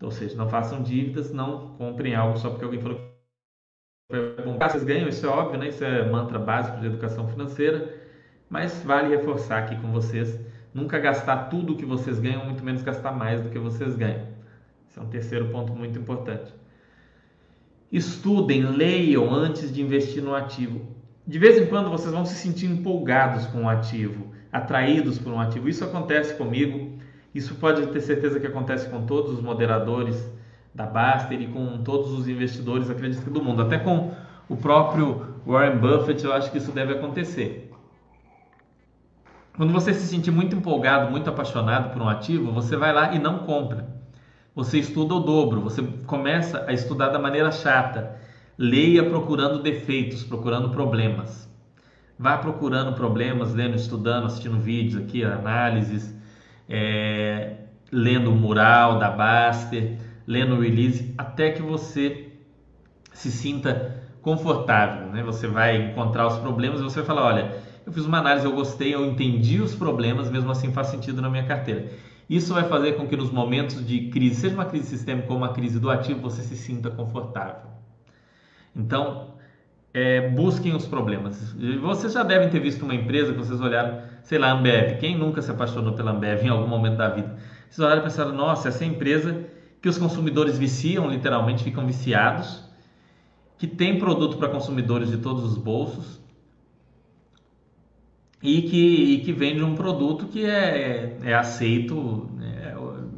Ou 0.02 0.12
seja, 0.12 0.36
não 0.36 0.50
façam 0.50 0.84
dívidas, 0.84 1.32
não 1.32 1.70
comprem 1.78 2.16
algo 2.16 2.38
só 2.38 2.50
porque 2.50 2.66
alguém 2.66 2.80
falou 2.82 3.00
que 3.00 4.42
bom. 4.44 4.58
Vocês 4.60 4.84
ganham, 4.84 5.08
isso 5.08 5.26
é 5.26 5.30
óbvio, 5.30 5.60
né? 5.60 5.70
Isso 5.70 5.84
é 5.84 6.10
mantra 6.10 6.38
básico 6.38 6.80
de 6.80 6.86
educação 6.88 7.28
financeira, 7.28 7.94
mas 8.50 8.84
vale 8.84 9.16
reforçar 9.16 9.60
aqui 9.60 9.76
com 9.78 9.92
vocês, 9.92 10.40
nunca 10.74 11.00
gastar 11.00 11.50
tudo 11.50 11.76
que 11.76 11.86
vocês 11.86 12.20
ganham, 12.20 12.46
muito 12.46 12.64
menos 12.64 12.84
gastar 12.84 13.12
mais 13.12 13.42
do 13.42 13.50
que 13.50 13.60
vocês 13.60 13.96
ganham. 13.96 14.28
Esse 14.90 15.00
é 15.00 15.02
um 15.02 15.08
terceiro 15.08 15.50
ponto 15.50 15.74
muito 15.74 15.98
importante. 16.00 16.54
Estudem, 17.92 18.64
leiam 18.64 19.34
antes 19.34 19.74
de 19.74 19.82
investir 19.82 20.22
no 20.22 20.36
ativo. 20.36 20.82
De 21.28 21.40
vez 21.40 21.58
em 21.58 21.66
quando 21.66 21.90
vocês 21.90 22.14
vão 22.14 22.26
se 22.26 22.36
sentir 22.36 22.68
empolgados 22.68 23.46
com 23.48 23.64
o 23.64 23.70
ativo, 23.70 24.28
atraídos 24.52 25.18
por 25.18 25.34
um 25.34 25.40
ativo. 25.40 25.68
Isso 25.68 25.84
acontece 25.84 26.36
comigo. 26.36 26.98
Isso 27.34 27.56
pode 27.56 27.88
ter 27.88 28.02
certeza 28.02 28.40
que 28.40 28.48
acontece 28.48 28.90
com 28.90 29.06
todos 29.06 29.34
os 29.34 29.42
moderadores 29.42 30.30
da 30.74 30.86
Baster 30.86 31.42
e 31.42 31.48
com 31.48 31.84
todos 31.84 32.12
os 32.12 32.28
investidores, 32.28 32.90
acredito 32.90 33.30
do 33.30 33.44
mundo. 33.44 33.62
Até 33.62 33.78
com 33.78 34.14
o 34.48 34.56
próprio 34.56 35.36
Warren 35.46 35.78
Buffett, 35.78 36.24
eu 36.24 36.34
acho 36.34 36.52
que 36.52 36.58
isso 36.58 36.72
deve 36.72 36.94
acontecer. 36.94 37.72
Quando 39.58 39.72
você 39.72 39.94
se 39.94 40.08
sentir 40.08 40.32
muito 40.32 40.56
empolgado, 40.56 41.10
muito 41.10 41.30
apaixonado 41.30 41.94
por 41.94 42.02
um 42.02 42.10
ativo, 42.10 42.52
você 42.52 42.76
vai 42.76 42.92
lá 42.92 43.14
e 43.14 43.20
não 43.20 43.40
compra. 43.40 43.88
Você 44.54 44.80
estuda 44.80 45.14
o 45.16 45.20
dobro, 45.20 45.62
você 45.62 45.82
começa 46.06 46.66
a 46.68 46.74
estudar 46.74 47.10
da 47.10 47.20
maneira 47.20 47.52
chata. 47.52 48.18
Leia 48.58 49.04
procurando 49.04 49.62
defeitos, 49.62 50.24
procurando 50.24 50.70
problemas. 50.70 51.50
Vá 52.18 52.38
procurando 52.38 52.94
problemas, 52.94 53.54
lendo, 53.54 53.76
estudando, 53.76 54.26
assistindo 54.26 54.60
vídeos 54.60 55.04
aqui, 55.04 55.24
análises, 55.24 56.14
é, 56.70 57.56
lendo 57.92 58.32
o 58.32 58.36
mural 58.36 58.98
da 58.98 59.10
Baster, 59.10 59.98
lendo 60.26 60.56
o 60.56 60.62
release, 60.62 61.14
até 61.18 61.52
que 61.52 61.62
você 61.62 62.30
se 63.14 63.30
sinta 63.32 64.04
confortável. 64.22 65.08
Né? 65.08 65.22
Você 65.24 65.48
vai 65.48 65.92
encontrar 65.92 66.28
os 66.28 66.38
problemas 66.40 66.80
e 66.80 66.84
você 66.84 66.98
vai 66.98 67.06
falar: 67.06 67.26
olha, 67.26 67.58
eu 67.86 67.94
fiz 67.94 68.06
uma 68.06 68.20
análise, 68.20 68.46
eu 68.46 68.52
gostei, 68.52 68.94
eu 68.94 69.06
entendi 69.06 69.62
os 69.62 69.76
problemas, 69.76 70.30
mesmo 70.30 70.52
assim 70.52 70.72
faz 70.72 70.88
sentido 70.88 71.22
na 71.22 71.30
minha 71.30 71.46
carteira. 71.46 71.92
Isso 72.30 72.54
vai 72.54 72.68
fazer 72.68 72.94
com 72.94 73.08
que 73.08 73.16
nos 73.16 73.30
momentos 73.30 73.86
de 73.86 74.10
crise, 74.10 74.42
seja 74.42 74.56
uma 74.56 74.66
crise 74.66 74.88
sistêmica 74.88 75.32
ou 75.32 75.38
uma 75.38 75.50
crise 75.50 75.80
do 75.80 75.90
ativo, 75.90 76.22
você 76.22 76.42
se 76.42 76.58
sinta 76.58 76.90
confortável. 76.90 77.70
Então, 78.76 79.36
é, 79.94 80.30
busquem 80.30 80.76
os 80.76 80.86
problemas. 80.86 81.56
Vocês 81.82 82.14
já 82.14 82.24
devem 82.24 82.50
ter 82.50 82.60
visto 82.60 82.84
uma 82.84 82.96
empresa 82.96 83.32
que 83.32 83.38
vocês 83.38 83.62
olharam 83.62 84.16
sei 84.26 84.40
lá, 84.40 84.52
Ambev. 84.52 84.98
Quem 84.98 85.18
nunca 85.18 85.42
se 85.42 85.52
apaixonou 85.52 85.94
pela 85.94 86.12
Ambev 86.12 86.44
em 86.44 86.50
algum 86.50 86.68
momento 86.68 86.98
da 86.98 87.10
vida? 87.10 87.38
Vocês 87.70 87.80
olharam 87.80 88.02
e 88.02 88.04
pensaram, 88.04 88.34
nossa, 88.34 88.68
essa 88.68 88.84
é 88.84 88.88
empresa 88.88 89.46
que 89.82 89.88
os 89.88 89.98
consumidores 89.98 90.58
viciam, 90.58 91.10
literalmente 91.10 91.64
ficam 91.64 91.86
viciados, 91.86 92.64
que 93.58 93.68
tem 93.68 94.00
produto 94.00 94.38
para 94.38 94.50
consumidores 94.50 95.12
de 95.12 95.18
todos 95.18 95.44
os 95.44 95.58
bolsos 95.58 96.20
e 98.46 98.62
que, 98.62 99.14
e 99.16 99.20
que 99.22 99.34
vende 99.34 99.64
um 99.64 99.74
produto 99.74 100.28
que 100.28 100.46
é, 100.46 101.18
é 101.24 101.34
aceito 101.34 102.30
é, 102.42 102.76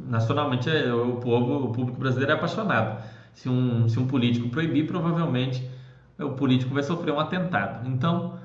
nacionalmente, 0.08 0.70
é, 0.70 0.92
o, 0.92 1.16
povo, 1.16 1.66
o 1.66 1.72
público 1.72 2.00
brasileiro 2.00 2.32
é 2.32 2.34
apaixonado. 2.34 3.04
Se 3.34 3.48
um, 3.48 3.86
se 3.88 3.98
um 3.98 4.06
político 4.06 4.48
proibir, 4.48 4.86
provavelmente 4.86 5.68
o 6.18 6.30
político 6.30 6.72
vai 6.72 6.82
sofrer 6.82 7.12
um 7.12 7.20
atentado. 7.20 7.86
Então, 7.86 8.38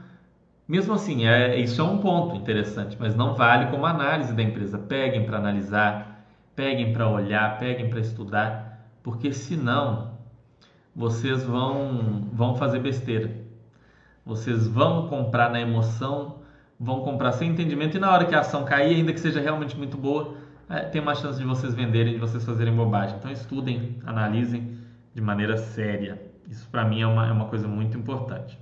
mesmo 0.67 0.93
assim, 0.93 1.25
é, 1.25 1.57
isso 1.57 1.81
é 1.81 1.83
um 1.85 1.99
ponto 1.99 2.35
interessante, 2.35 2.97
mas 2.99 3.15
não 3.15 3.33
vale 3.33 3.71
como 3.71 3.85
análise 3.85 4.33
da 4.33 4.43
empresa. 4.43 4.77
Peguem 4.77 5.25
para 5.25 5.37
analisar, 5.37 6.25
peguem 6.53 6.91
para 6.91 7.07
olhar, 7.07 7.57
peguem 7.59 7.89
para 7.89 8.01
estudar, 8.01 8.89
porque 9.01 9.31
senão 9.31 10.11
vocês 10.93 11.45
vão, 11.45 12.27
vão 12.33 12.55
fazer 12.55 12.79
besteira. 12.79 13.41
Vocês 14.25 14.67
vão 14.67 15.07
comprar 15.07 15.49
na 15.49 15.61
emoção, 15.61 16.42
vão 16.83 16.99
comprar 17.01 17.31
sem 17.31 17.49
entendimento 17.49 17.95
e 17.95 17.99
na 17.99 18.11
hora 18.11 18.25
que 18.25 18.35
a 18.35 18.41
ação 18.41 18.65
cair, 18.65 18.97
ainda 18.97 19.13
que 19.13 19.19
seja 19.19 19.39
realmente 19.39 19.77
muito 19.77 19.97
boa, 19.97 20.35
é, 20.69 20.81
tem 20.81 21.01
uma 21.01 21.15
chance 21.15 21.39
de 21.39 21.45
vocês 21.45 21.73
venderem, 21.73 22.13
de 22.13 22.19
vocês 22.19 22.43
fazerem 22.43 22.75
bobagem. 22.75 23.15
Então 23.17 23.31
estudem, 23.31 23.99
analisem 24.05 24.77
de 25.13 25.21
maneira 25.21 25.57
séria. 25.57 26.21
Isso 26.49 26.67
para 26.69 26.83
mim 26.83 27.01
é 27.01 27.07
uma, 27.07 27.27
é 27.27 27.31
uma 27.31 27.45
coisa 27.45 27.67
muito 27.67 27.97
importante. 27.97 28.59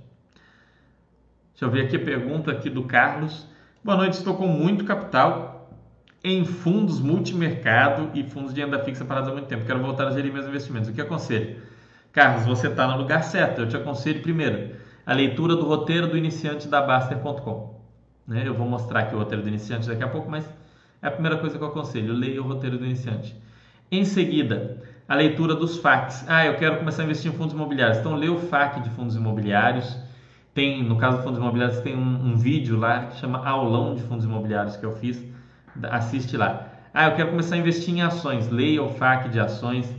Deixa 1.52 1.64
eu 1.64 1.70
ver 1.70 1.86
aqui 1.86 1.96
a 1.96 2.04
pergunta 2.04 2.52
aqui 2.52 2.70
do 2.70 2.84
Carlos. 2.84 3.48
Boa 3.82 3.96
noite, 3.96 4.14
estou 4.14 4.36
com 4.36 4.46
muito 4.46 4.84
capital 4.84 5.70
em 6.22 6.44
fundos 6.44 7.00
multimercado 7.00 8.10
e 8.14 8.22
fundos 8.22 8.54
de 8.54 8.60
renda 8.60 8.78
fixa 8.78 9.04
parados 9.04 9.28
há 9.28 9.32
muito 9.32 9.48
tempo. 9.48 9.64
Quero 9.64 9.80
voltar 9.80 10.06
a 10.06 10.12
gerir 10.12 10.32
meus 10.32 10.46
investimentos. 10.46 10.88
O 10.88 10.92
que 10.92 11.00
aconselho? 11.00 11.60
Carlos, 12.12 12.46
você 12.46 12.68
está 12.68 12.86
no 12.86 12.98
lugar 12.98 13.24
certo. 13.24 13.62
Eu 13.62 13.68
te 13.68 13.76
aconselho 13.76 14.22
primeiro 14.22 14.76
a 15.04 15.12
leitura 15.12 15.56
do 15.56 15.66
roteiro 15.66 16.06
do 16.06 16.16
iniciante 16.16 16.68
da 16.68 16.80
Baster.com. 16.80 17.71
Né? 18.26 18.42
Eu 18.46 18.54
vou 18.54 18.68
mostrar 18.68 19.00
aqui 19.00 19.14
o 19.14 19.18
roteiro 19.18 19.42
do 19.42 19.48
iniciante 19.48 19.88
daqui 19.88 20.02
a 20.02 20.08
pouco, 20.08 20.30
mas 20.30 20.48
é 21.00 21.08
a 21.08 21.10
primeira 21.10 21.38
coisa 21.38 21.56
que 21.56 21.62
eu 21.62 21.68
aconselho. 21.68 22.12
Leia 22.12 22.42
o 22.42 22.46
roteiro 22.46 22.78
do 22.78 22.84
iniciante. 22.84 23.34
Em 23.90 24.04
seguida, 24.04 24.82
a 25.08 25.14
leitura 25.14 25.54
dos 25.54 25.78
FAQs. 25.78 26.24
Ah, 26.28 26.46
eu 26.46 26.56
quero 26.56 26.78
começar 26.78 27.02
a 27.02 27.04
investir 27.04 27.32
em 27.32 27.34
fundos 27.34 27.54
imobiliários. 27.54 27.98
Então, 27.98 28.14
lê 28.14 28.28
o 28.28 28.38
FAQ 28.38 28.80
de 28.80 28.90
fundos 28.90 29.16
imobiliários 29.16 29.96
tem, 30.54 30.82
no 30.84 30.96
caso 30.96 31.18
do 31.18 31.22
fundos 31.22 31.38
imobiliários, 31.38 31.80
tem 31.80 31.96
um, 31.96 32.26
um, 32.26 32.36
vídeo 32.36 32.78
lá 32.78 33.06
que 33.06 33.16
chama 33.16 33.38
Aulão 33.46 33.94
de 33.94 34.02
Fundos 34.02 34.24
Imobiliários 34.24 34.76
que 34.76 34.84
eu 34.84 34.92
fiz. 34.92 35.24
Assiste 35.84 36.36
lá. 36.36 36.68
Ah, 36.92 37.06
eu 37.06 37.14
quero 37.14 37.30
começar 37.30 37.54
a 37.54 37.58
investir 37.58 37.94
em 37.94 38.02
ações. 38.02 38.50
Leia 38.50 38.82
o 38.82 38.90
FAQ 38.90 39.30
de 39.30 39.40
ações. 39.40 39.90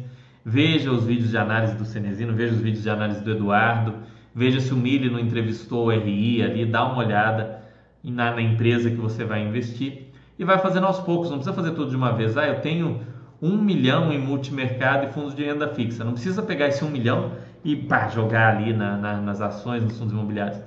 Veja 0.46 0.92
os 0.92 1.06
vídeos 1.06 1.32
de 1.32 1.38
análise 1.38 1.76
do 1.76 1.86
Cenezino, 1.86 2.34
veja 2.34 2.54
os 2.54 2.62
vídeos 2.62 2.84
de 2.84 2.90
análise 2.90 3.24
do 3.24 3.32
Eduardo. 3.32 3.96
Veja 4.36 4.60
se 4.60 4.74
o 4.74 4.78
Mili 4.78 5.10
não 5.10 5.20
entrevistou 5.20 5.88
o 5.88 5.90
RI 5.90 6.44
ali. 6.44 6.66
Dá 6.68 6.86
uma 6.86 6.98
olhada 6.98 7.63
na, 8.12 8.32
na 8.32 8.42
empresa 8.42 8.90
que 8.90 8.98
você 8.98 9.24
vai 9.24 9.42
investir. 9.42 10.10
E 10.38 10.44
vai 10.44 10.58
fazendo 10.58 10.88
aos 10.88 11.00
poucos, 11.00 11.30
não 11.30 11.38
precisa 11.38 11.56
fazer 11.56 11.72
tudo 11.72 11.90
de 11.90 11.96
uma 11.96 12.12
vez. 12.12 12.36
Ah, 12.38 12.48
eu 12.48 12.60
tenho 12.60 13.02
um 13.42 13.58
milhão 13.58 14.12
em 14.12 14.18
multimercado 14.18 15.06
e 15.06 15.12
fundos 15.12 15.36
de 15.36 15.44
renda 15.44 15.68
fixa. 15.68 16.04
Não 16.04 16.14
precisa 16.14 16.42
pegar 16.42 16.68
esse 16.68 16.84
um 16.84 16.90
milhão 16.90 17.34
e 17.64 17.76
pá, 17.76 18.08
jogar 18.08 18.56
ali 18.56 18.74
na, 18.74 18.98
na, 18.98 19.22
nas 19.22 19.42
ações, 19.42 19.84
nos 19.84 19.98
fundos 19.98 20.14
imobiliários. 20.14 20.60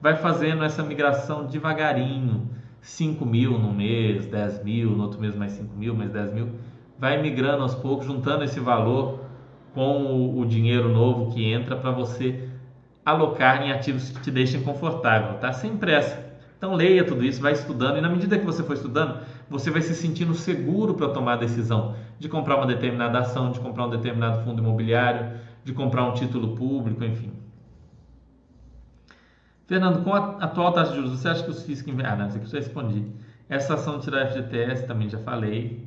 Vai 0.00 0.16
fazendo 0.16 0.62
essa 0.62 0.82
migração 0.82 1.46
devagarinho, 1.46 2.48
5 2.80 3.26
mil 3.26 3.58
no 3.58 3.72
mês, 3.72 4.26
10 4.26 4.62
mil, 4.62 4.90
no 4.90 5.02
outro 5.02 5.20
mês 5.20 5.34
mais 5.34 5.52
5 5.52 5.76
mil, 5.76 5.94
mais 5.94 6.10
10 6.10 6.32
mil. 6.32 6.50
Vai 6.98 7.20
migrando 7.20 7.62
aos 7.62 7.74
poucos, 7.74 8.06
juntando 8.06 8.44
esse 8.44 8.60
valor 8.60 9.20
com 9.74 10.04
o, 10.04 10.40
o 10.40 10.46
dinheiro 10.46 10.88
novo 10.88 11.32
que 11.32 11.44
entra 11.44 11.76
para 11.76 11.90
você 11.90 12.48
alocar 13.04 13.62
em 13.62 13.72
ativos 13.72 14.10
que 14.10 14.20
te 14.20 14.30
deixem 14.30 14.62
confortável, 14.62 15.38
tá? 15.38 15.52
Sem 15.52 15.76
pressa. 15.76 16.27
Então 16.58 16.74
leia 16.74 17.04
tudo 17.04 17.24
isso, 17.24 17.40
vai 17.40 17.52
estudando 17.52 17.98
e 17.98 18.00
na 18.00 18.08
medida 18.08 18.36
que 18.36 18.44
você 18.44 18.64
for 18.64 18.74
estudando, 18.74 19.20
você 19.48 19.70
vai 19.70 19.80
se 19.80 19.94
sentindo 19.94 20.34
seguro 20.34 20.94
para 20.94 21.08
tomar 21.08 21.34
a 21.34 21.36
decisão 21.36 21.94
de 22.18 22.28
comprar 22.28 22.56
uma 22.56 22.66
determinada 22.66 23.20
ação, 23.20 23.52
de 23.52 23.60
comprar 23.60 23.86
um 23.86 23.90
determinado 23.90 24.44
fundo 24.44 24.60
imobiliário, 24.60 25.38
de 25.64 25.72
comprar 25.72 26.04
um 26.04 26.14
título 26.14 26.56
público, 26.56 27.04
enfim. 27.04 27.32
Fernando, 29.68 30.02
com 30.02 30.12
a 30.12 30.38
atual 30.40 30.72
taxa 30.72 30.90
de 30.90 30.96
juros, 30.96 31.12
você 31.12 31.28
acha 31.28 31.44
que 31.44 31.50
os 31.50 31.62
FIIs 31.62 31.82
que... 31.82 31.90
Ah, 32.02 32.16
não, 32.16 32.26
isso 32.26 32.36
aqui 32.38 32.46
eu 32.46 32.50
já 32.50 32.58
respondi. 32.58 33.04
Essa 33.48 33.74
ação 33.74 33.98
de 33.98 34.04
tirar 34.04 34.26
FGTS, 34.26 34.86
também 34.86 35.08
já 35.08 35.18
falei. 35.18 35.86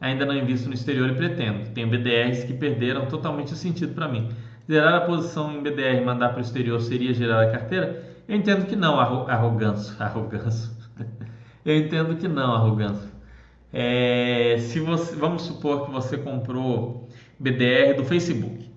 Ainda 0.00 0.26
não 0.26 0.36
invisto 0.36 0.68
no 0.68 0.74
exterior 0.74 1.08
e 1.08 1.14
pretendo. 1.14 1.70
Tenho 1.70 1.88
BDRs 1.88 2.44
que 2.44 2.52
perderam 2.52 3.06
totalmente 3.06 3.52
o 3.52 3.56
sentido 3.56 3.94
para 3.94 4.08
mim. 4.08 4.28
Zerar 4.66 4.94
a 4.94 5.00
posição 5.02 5.52
em 5.52 5.62
BDR 5.62 5.98
e 5.98 6.04
mandar 6.04 6.30
para 6.30 6.38
o 6.38 6.42
exterior 6.42 6.80
seria 6.80 7.14
gerar 7.14 7.42
a 7.42 7.50
carteira? 7.50 8.09
Eu 8.30 8.36
entendo 8.36 8.64
que 8.64 8.76
não, 8.76 9.00
arrogância. 9.00 9.92
Arrogância. 9.98 10.70
Eu 11.66 11.76
entendo 11.76 12.14
que 12.14 12.28
não, 12.28 12.54
arrogância. 12.54 13.10
É, 13.72 14.54
se 14.60 14.78
você, 14.78 15.16
vamos 15.16 15.42
supor 15.42 15.84
que 15.84 15.90
você 15.90 16.16
comprou 16.16 17.08
BDR 17.40 17.96
do 17.96 18.04
Facebook 18.04 18.70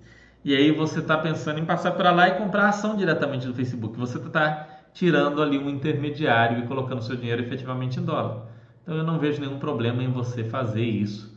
e 0.44 0.56
aí 0.56 0.72
você 0.72 0.98
está 0.98 1.16
pensando 1.16 1.60
em 1.60 1.64
passar 1.64 1.92
para 1.92 2.10
lá 2.10 2.28
e 2.30 2.32
comprar 2.32 2.68
ação 2.68 2.96
diretamente 2.96 3.46
do 3.46 3.54
Facebook. 3.54 3.96
Você 3.96 4.18
está 4.18 4.68
tirando 4.92 5.40
ali 5.40 5.56
um 5.56 5.70
intermediário 5.70 6.64
e 6.64 6.66
colocando 6.66 7.00
seu 7.00 7.14
dinheiro 7.14 7.40
efetivamente 7.40 8.00
em 8.00 8.04
dólar. 8.04 8.48
Então 8.82 8.96
eu 8.96 9.04
não 9.04 9.20
vejo 9.20 9.40
nenhum 9.40 9.60
problema 9.60 10.02
em 10.02 10.10
você 10.10 10.42
fazer 10.42 10.82
isso. 10.82 11.32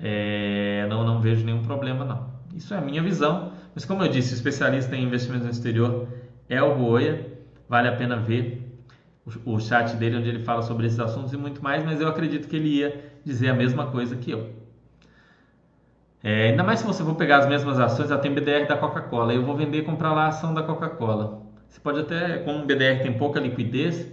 É, 0.00 0.86
não, 0.88 1.04
não 1.04 1.20
vejo 1.20 1.44
nenhum 1.44 1.62
problema 1.62 2.02
não. 2.02 2.30
Isso 2.56 2.72
é 2.72 2.78
a 2.78 2.80
minha 2.80 3.02
visão. 3.02 3.52
Mas 3.74 3.84
como 3.84 4.02
eu 4.02 4.08
disse, 4.08 4.32
especialista 4.32 4.96
em 4.96 5.04
investimentos 5.04 5.44
no 5.44 5.50
exterior 5.50 6.08
é 6.48 6.62
o 6.62 6.72
Roya. 6.72 7.31
Vale 7.72 7.88
a 7.88 7.96
pena 7.96 8.16
ver 8.16 8.44
o, 9.24 9.54
o 9.54 9.60
chat 9.60 9.96
dele 9.96 10.16
onde 10.18 10.28
ele 10.28 10.44
fala 10.44 10.62
sobre 10.62 10.86
esses 10.86 11.00
assuntos 11.00 11.32
e 11.32 11.38
muito 11.38 11.62
mais, 11.62 11.82
mas 11.82 12.00
eu 12.02 12.08
acredito 12.08 12.46
que 12.46 12.56
ele 12.56 12.68
ia 12.68 13.02
dizer 13.24 13.48
a 13.48 13.54
mesma 13.54 13.86
coisa 13.86 14.14
que 14.14 14.30
eu. 14.30 14.40
É, 16.22 16.50
ainda 16.50 16.62
mais 16.62 16.80
se 16.80 16.86
você 16.86 17.02
for 17.02 17.14
pegar 17.14 17.38
as 17.38 17.46
mesmas 17.46 17.80
ações, 17.80 18.10
ela 18.10 18.20
tem 18.20 18.32
BDR 18.32 18.66
da 18.68 18.76
Coca-Cola. 18.76 19.32
Eu 19.32 19.42
vou 19.42 19.56
vender 19.56 19.78
e 19.78 19.82
comprar 19.82 20.12
lá 20.12 20.24
a 20.26 20.28
ação 20.28 20.52
da 20.52 20.62
Coca-Cola. 20.62 21.42
Você 21.68 21.80
pode 21.80 22.00
até, 22.00 22.38
como 22.40 22.62
o 22.62 22.66
BDR 22.66 23.02
tem 23.02 23.12
pouca 23.16 23.40
liquidez, 23.40 24.06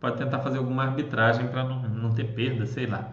pode 0.00 0.18
tentar 0.18 0.40
fazer 0.40 0.58
alguma 0.58 0.82
arbitragem 0.82 1.46
para 1.46 1.62
não, 1.64 1.82
não 1.88 2.12
ter 2.12 2.24
perda, 2.34 2.66
sei 2.66 2.86
lá. 2.86 3.12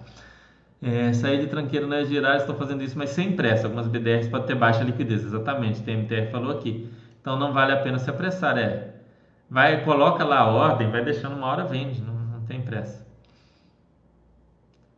É, 0.82 1.14
sair 1.14 1.39
de 1.39 1.48
tranqueiro 1.48 1.88
não 1.88 1.98
é 1.98 2.06
girar, 2.06 2.38
estou 2.38 2.56
fazendo 2.56 2.84
isso, 2.84 2.98
mas 2.98 3.12
sem 3.12 3.36
pressa. 3.36 3.68
Algumas 3.68 3.88
BDRs 3.88 4.28
podem 4.30 4.48
ter 4.48 4.56
baixa 4.56 4.84
liquidez, 4.84 5.24
exatamente. 5.24 5.82
O 5.82 5.84
TMTR 5.84 6.32
falou 6.32 6.52
aqui. 6.52 6.89
Então 7.22 7.38
não 7.38 7.54
vale 7.54 7.72
a 7.74 7.78
pena 7.78 8.00
se 8.00 8.10
apressar. 8.10 8.58
É, 8.58 8.93
vai, 9.50 9.84
coloca 9.84 10.24
lá 10.24 10.39
a 10.39 10.48
ordem, 10.48 10.89
vai 10.89 11.04
deixando 11.04 11.36
uma 11.36 11.48
hora, 11.48 11.66
vende, 11.66 12.02
não, 12.02 12.14
não 12.14 12.41
tem 12.41 12.62
pressa. 12.62 13.06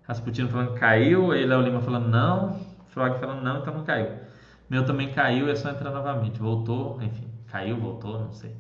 Rasputino 0.08 0.50
falando 0.50 0.74
que 0.74 0.80
caiu, 0.80 1.28
Léo 1.28 1.62
Lima 1.62 1.82
falando 1.82 2.08
não, 2.08 2.60
Frog 2.90 3.20
falando 3.20 3.42
não, 3.42 3.60
então 3.60 3.74
não 3.74 3.84
caiu. 3.84 4.12
Meu 4.70 4.86
também 4.86 5.12
caiu, 5.12 5.50
é 5.50 5.56
só 5.56 5.70
entrar 5.70 5.92
novamente. 5.92 6.40
Voltou, 6.40 7.02
enfim, 7.02 7.28
caiu, 7.52 7.78
voltou, 7.78 8.20
não 8.20 8.32
sei. 8.32 8.56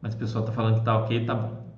Mas 0.00 0.14
o 0.14 0.18
pessoal 0.18 0.44
está 0.44 0.54
falando 0.54 0.78
que 0.78 0.84
tá 0.84 0.96
ok, 0.96 1.24
tá 1.24 1.34
bom. 1.34 1.68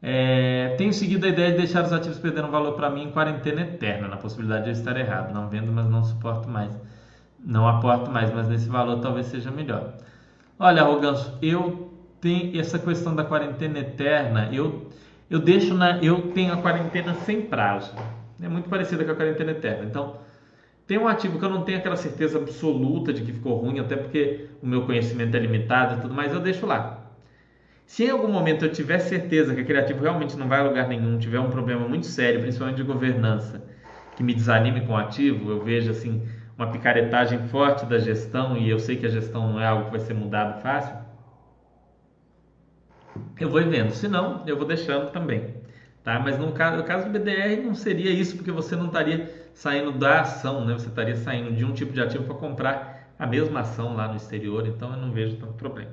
É, 0.00 0.74
tenho 0.78 0.92
seguido 0.92 1.26
a 1.26 1.28
ideia 1.28 1.50
de 1.50 1.58
deixar 1.58 1.84
os 1.84 1.92
ativos 1.92 2.18
perdendo 2.18 2.48
valor 2.48 2.74
para 2.74 2.88
mim 2.88 3.04
em 3.04 3.10
quarentena 3.10 3.62
eterna, 3.62 4.08
na 4.08 4.16
possibilidade 4.16 4.64
de 4.64 4.70
eu 4.70 4.72
estar 4.72 4.96
errado. 4.96 5.32
Não 5.32 5.48
vendo, 5.48 5.72
mas 5.72 5.88
não 5.88 6.04
suporto 6.04 6.48
mais. 6.48 6.76
Não 7.40 7.68
aporto 7.68 8.10
mais, 8.10 8.32
mas 8.32 8.48
nesse 8.48 8.68
valor 8.68 9.00
talvez 9.00 9.26
seja 9.26 9.50
melhor. 9.50 9.94
Olha, 10.58 10.82
Arroganço, 10.82 11.36
eu 11.42 11.87
tenho 12.20 12.60
essa 12.60 12.78
questão 12.78 13.14
da 13.14 13.24
quarentena 13.24 13.78
eterna, 13.78 14.48
eu, 14.52 14.88
eu 15.30 15.38
deixo 15.38 15.74
na. 15.74 15.98
Eu 16.02 16.32
tenho 16.32 16.52
a 16.52 16.56
quarentena 16.56 17.14
sem 17.14 17.42
prazo. 17.42 17.94
É 18.40 18.48
muito 18.48 18.68
parecida 18.68 19.04
com 19.04 19.10
a 19.12 19.14
quarentena 19.14 19.50
eterna. 19.52 19.84
Então, 19.84 20.16
tem 20.86 20.96
um 20.96 21.06
ativo 21.06 21.38
que 21.38 21.44
eu 21.44 21.50
não 21.50 21.62
tenho 21.62 21.78
aquela 21.78 21.96
certeza 21.96 22.38
absoluta 22.38 23.12
de 23.12 23.22
que 23.22 23.32
ficou 23.32 23.56
ruim, 23.56 23.78
até 23.78 23.96
porque 23.96 24.46
o 24.62 24.66
meu 24.66 24.82
conhecimento 24.86 25.36
é 25.36 25.40
limitado 25.40 25.98
e 25.98 26.00
tudo 26.00 26.14
mais, 26.14 26.32
eu 26.32 26.40
deixo 26.40 26.64
lá. 26.64 27.12
Se 27.84 28.04
em 28.04 28.10
algum 28.10 28.28
momento 28.28 28.64
eu 28.64 28.72
tiver 28.72 28.98
certeza 28.98 29.54
que 29.54 29.60
aquele 29.60 29.78
ativo 29.78 30.02
realmente 30.02 30.36
não 30.36 30.48
vai 30.48 30.60
a 30.60 30.62
lugar 30.62 30.88
nenhum, 30.88 31.18
tiver 31.18 31.40
um 31.40 31.50
problema 31.50 31.88
muito 31.88 32.06
sério, 32.06 32.40
principalmente 32.40 32.76
de 32.76 32.82
governança, 32.82 33.62
que 34.16 34.22
me 34.22 34.34
desanime 34.34 34.82
com 34.82 34.92
o 34.92 34.96
ativo, 34.96 35.50
eu 35.50 35.62
vejo 35.62 35.90
assim 35.90 36.22
uma 36.56 36.70
picaretagem 36.70 37.48
forte 37.48 37.86
da 37.86 37.98
gestão 37.98 38.56
e 38.56 38.68
eu 38.68 38.78
sei 38.78 38.96
que 38.96 39.06
a 39.06 39.08
gestão 39.10 39.52
não 39.52 39.60
é 39.60 39.66
algo 39.66 39.86
que 39.86 39.90
vai 39.92 40.00
ser 40.00 40.14
mudado 40.14 40.60
fácil, 40.60 40.96
eu 43.38 43.48
vou 43.48 43.62
vendo. 43.62 43.90
Se 43.92 44.08
não, 44.08 44.42
eu 44.46 44.56
vou 44.56 44.66
deixando 44.66 45.10
também. 45.10 45.54
Tá? 46.02 46.18
Mas 46.18 46.38
no 46.38 46.52
caso, 46.52 46.76
no 46.78 46.84
caso 46.84 47.06
do 47.06 47.10
BDR 47.10 47.62
não 47.62 47.74
seria 47.74 48.10
isso, 48.10 48.36
porque 48.36 48.50
você 48.50 48.74
não 48.74 48.86
estaria 48.86 49.30
saindo 49.52 49.92
da 49.92 50.20
ação, 50.20 50.64
né? 50.64 50.72
você 50.72 50.88
estaria 50.88 51.16
saindo 51.16 51.52
de 51.52 51.64
um 51.64 51.72
tipo 51.72 51.92
de 51.92 52.00
ativo 52.00 52.24
para 52.24 52.34
comprar 52.34 53.12
a 53.18 53.26
mesma 53.26 53.60
ação 53.60 53.94
lá 53.94 54.08
no 54.08 54.16
exterior, 54.16 54.66
então 54.66 54.92
eu 54.92 54.96
não 54.96 55.10
vejo 55.10 55.36
tanto 55.36 55.54
problema. 55.54 55.90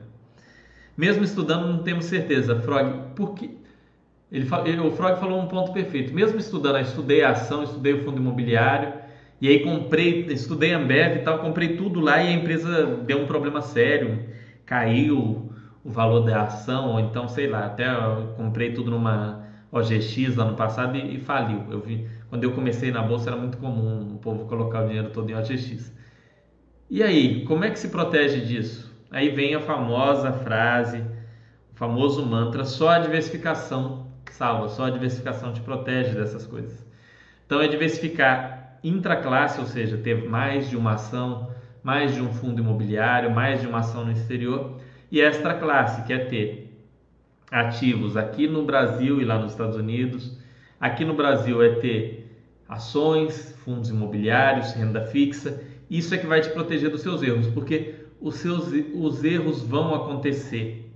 Mesmo 0.95 1.23
estudando, 1.23 1.67
não 1.67 1.83
temos 1.83 2.05
certeza, 2.05 2.55
Frog, 2.61 3.13
porque 3.15 3.49
ele, 4.31 4.47
ele, 4.65 4.79
o 4.79 4.91
Frog 4.91 5.19
falou 5.19 5.41
um 5.41 5.47
ponto 5.47 5.73
perfeito. 5.73 6.13
Mesmo 6.13 6.39
estudando, 6.39 6.79
estudei 6.79 7.23
a 7.23 7.31
ação, 7.31 7.63
estudei 7.63 7.93
o 7.93 8.03
fundo 8.03 8.17
imobiliário, 8.17 8.93
e 9.41 9.49
aí 9.49 9.59
comprei, 9.63 10.25
estudei 10.27 10.71
Ambev 10.71 11.17
e 11.17 11.19
tal, 11.23 11.39
comprei 11.39 11.75
tudo 11.75 11.99
lá 11.99 12.23
e 12.23 12.29
a 12.29 12.31
empresa 12.31 12.85
deu 13.05 13.19
um 13.19 13.27
problema 13.27 13.61
sério, 13.61 14.23
caiu 14.65 15.44
o 15.85 15.91
valor 15.91 16.21
da 16.21 16.41
ação, 16.41 16.93
ou 16.93 16.99
então, 16.99 17.27
sei 17.27 17.47
lá, 17.47 17.67
até 17.67 17.85
comprei 18.35 18.73
tudo 18.73 18.89
numa 18.89 19.45
OGX 19.71 20.35
ano 20.39 20.55
passado 20.55 20.97
e, 20.97 21.15
e, 21.15 21.19
faliu. 21.19 21.63
Eu 21.69 21.79
vi, 21.79 22.09
quando 22.27 22.43
eu 22.43 22.53
comecei 22.53 22.91
na 22.91 23.03
bolsa 23.03 23.29
era 23.29 23.37
muito 23.37 23.57
comum 23.59 24.15
o 24.15 24.17
povo 24.17 24.45
colocar 24.45 24.83
o 24.83 24.87
dinheiro 24.87 25.11
todo 25.11 25.29
em 25.29 25.35
OGX. 25.35 25.93
E 26.89 27.03
aí, 27.03 27.45
como 27.45 27.63
é 27.63 27.69
que 27.69 27.77
se 27.77 27.89
protege 27.89 28.41
disso? 28.41 28.91
Aí 29.11 29.29
vem 29.29 29.53
a 29.53 29.61
famosa 29.61 30.33
frase, 30.33 31.03
o 31.71 31.75
famoso 31.75 32.25
mantra: 32.25 32.65
só 32.65 32.89
a 32.89 32.99
diversificação 32.99 34.07
salva, 34.31 34.67
só 34.69 34.85
a 34.85 34.89
diversificação 34.89 35.53
te 35.53 35.61
protege 35.61 36.15
dessas 36.15 36.47
coisas. 36.47 36.83
Então 37.45 37.61
é 37.61 37.67
diversificar 37.67 38.79
intraclasse, 38.83 39.59
ou 39.59 39.65
seja, 39.67 39.97
ter 39.97 40.27
mais 40.27 40.69
de 40.69 40.75
uma 40.75 40.93
ação, 40.93 41.51
mais 41.83 42.13
de 42.13 42.21
um 42.21 42.31
fundo 42.33 42.61
imobiliário, 42.61 43.31
mais 43.31 43.61
de 43.61 43.67
uma 43.67 43.79
ação 43.79 44.03
no 44.03 44.11
exterior, 44.11 44.79
e 45.11 45.21
extra 45.21 45.53
classe, 45.53 46.03
que 46.03 46.13
é 46.13 46.19
ter 46.19 46.65
ativos 47.51 48.17
aqui 48.17 48.47
no 48.47 48.63
Brasil 48.63 49.21
e 49.21 49.25
lá 49.25 49.37
nos 49.39 49.51
Estados 49.51 49.75
Unidos. 49.75 50.37
Aqui 50.79 51.05
no 51.05 51.13
Brasil 51.13 51.61
é 51.61 51.75
ter 51.75 52.25
ações, 52.67 53.55
fundos 53.63 53.89
imobiliários, 53.89 54.73
renda 54.73 55.01
fixa. 55.05 55.61
Isso 55.89 56.13
é 56.13 56.17
que 56.17 56.25
vai 56.25 56.41
te 56.41 56.49
proteger 56.49 56.89
dos 56.89 57.01
seus 57.01 57.21
erros, 57.21 57.47
porque 57.47 57.95
os 58.19 58.35
seus 58.35 58.71
os 58.93 59.23
erros 59.23 59.61
vão 59.61 59.93
acontecer, 59.93 60.89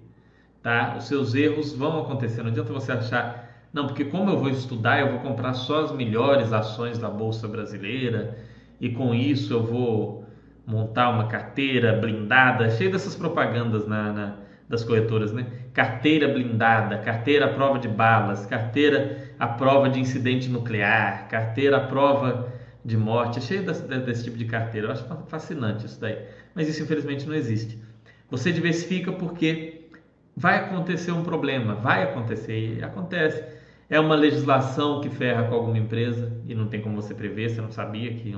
tá? 0.64 0.96
Os 0.98 1.08
seus 1.08 1.36
erros 1.36 1.74
vão 1.74 2.00
acontecer. 2.00 2.42
Não 2.42 2.50
adianta 2.50 2.74
você 2.74 2.92
achar, 2.92 3.68
não, 3.72 3.86
porque 3.86 4.06
como 4.06 4.32
eu 4.32 4.38
vou 4.38 4.50
estudar, 4.50 5.00
eu 5.00 5.12
vou 5.12 5.20
comprar 5.20 5.54
só 5.54 5.84
as 5.84 5.92
melhores 5.92 6.52
ações 6.52 6.98
da 6.98 7.10
bolsa 7.10 7.48
brasileira 7.48 8.38
e 8.82 8.90
com 8.90 9.14
isso 9.14 9.54
eu 9.54 9.64
vou 9.64 10.26
montar 10.70 11.10
uma 11.10 11.28
carteira 11.28 11.94
blindada, 11.94 12.70
cheia 12.70 12.90
dessas 12.90 13.16
propagandas 13.16 13.88
na, 13.88 14.14
na 14.14 14.36
das 14.70 14.84
corretoras, 14.84 15.34
né? 15.34 15.48
Carteira 15.74 16.28
blindada, 16.28 17.00
carteira 17.00 17.46
à 17.46 17.50
prova 17.50 17.80
de 17.80 17.88
balas, 17.88 18.46
carteira 18.46 19.32
à 19.40 19.48
prova 19.48 19.90
de 19.90 20.00
incidente 20.00 20.48
nuclear, 20.48 21.28
carteira 21.28 21.78
à 21.78 21.80
prova 21.80 22.54
de 22.86 22.96
morte, 22.96 23.40
é 23.40 23.42
cheio 23.42 23.66
desse, 23.66 23.82
desse 23.82 24.24
tipo 24.26 24.38
de 24.38 24.46
carteira. 24.46 24.88
Eu 24.88 24.92
acho 24.92 25.06
fascinante 25.28 25.88
isso 25.88 26.00
daí 26.00 26.20
mas 26.54 26.68
isso 26.68 26.84
infelizmente 26.84 27.26
não 27.26 27.34
existe. 27.34 27.82
Você 28.30 28.52
diversifica 28.52 29.12
porque 29.12 29.88
vai 30.36 30.58
acontecer 30.58 31.12
um 31.12 31.24
problema, 31.24 31.76
vai 31.76 32.04
acontecer 32.04 32.78
e 32.78 32.84
acontece. 32.84 33.44
É 33.90 34.00
uma 34.00 34.16
legislação 34.16 35.02
que 35.02 35.10
ferra 35.10 35.44
com 35.44 35.56
alguma 35.56 35.78
empresa 35.78 36.32
e 36.46 36.54
não 36.54 36.68
tem 36.68 36.82
como 36.82 37.02
você 37.02 37.14
prever, 37.14 37.50
você 37.50 37.62
não 37.62 37.72
sabia 37.72 38.14
que, 38.14 38.38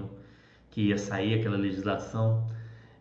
que 0.71 0.87
ia 0.87 0.97
sair 0.97 1.39
aquela 1.39 1.57
legislação. 1.57 2.47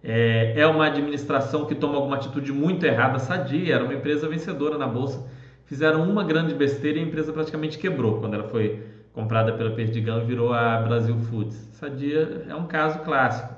É, 0.03 0.55
é 0.57 0.67
uma 0.67 0.87
administração 0.87 1.67
que 1.67 1.75
toma 1.75 1.97
alguma 1.97 2.17
atitude 2.17 2.53
muito 2.53 2.85
errada, 2.85 3.19
sadia, 3.19 3.75
era 3.75 3.85
uma 3.85 3.95
empresa 3.95 4.29
vencedora 4.29 4.77
na 4.77 4.87
bolsa. 4.87 5.27
Fizeram 5.65 6.03
uma 6.11 6.25
grande 6.25 6.53
besteira 6.53 6.99
e 6.99 7.03
a 7.03 7.07
empresa 7.07 7.33
praticamente 7.33 7.79
quebrou 7.79 8.19
quando 8.19 8.35
ela 8.35 8.49
foi 8.49 8.83
comprada 9.13 9.53
pela 9.53 9.71
Perdigão 9.71 10.21
e 10.21 10.25
virou 10.25 10.53
a 10.53 10.79
Brasil 10.81 11.17
Foods. 11.17 11.57
Sadia 11.73 12.45
é 12.49 12.55
um 12.55 12.67
caso 12.67 13.01
clássico. 13.01 13.55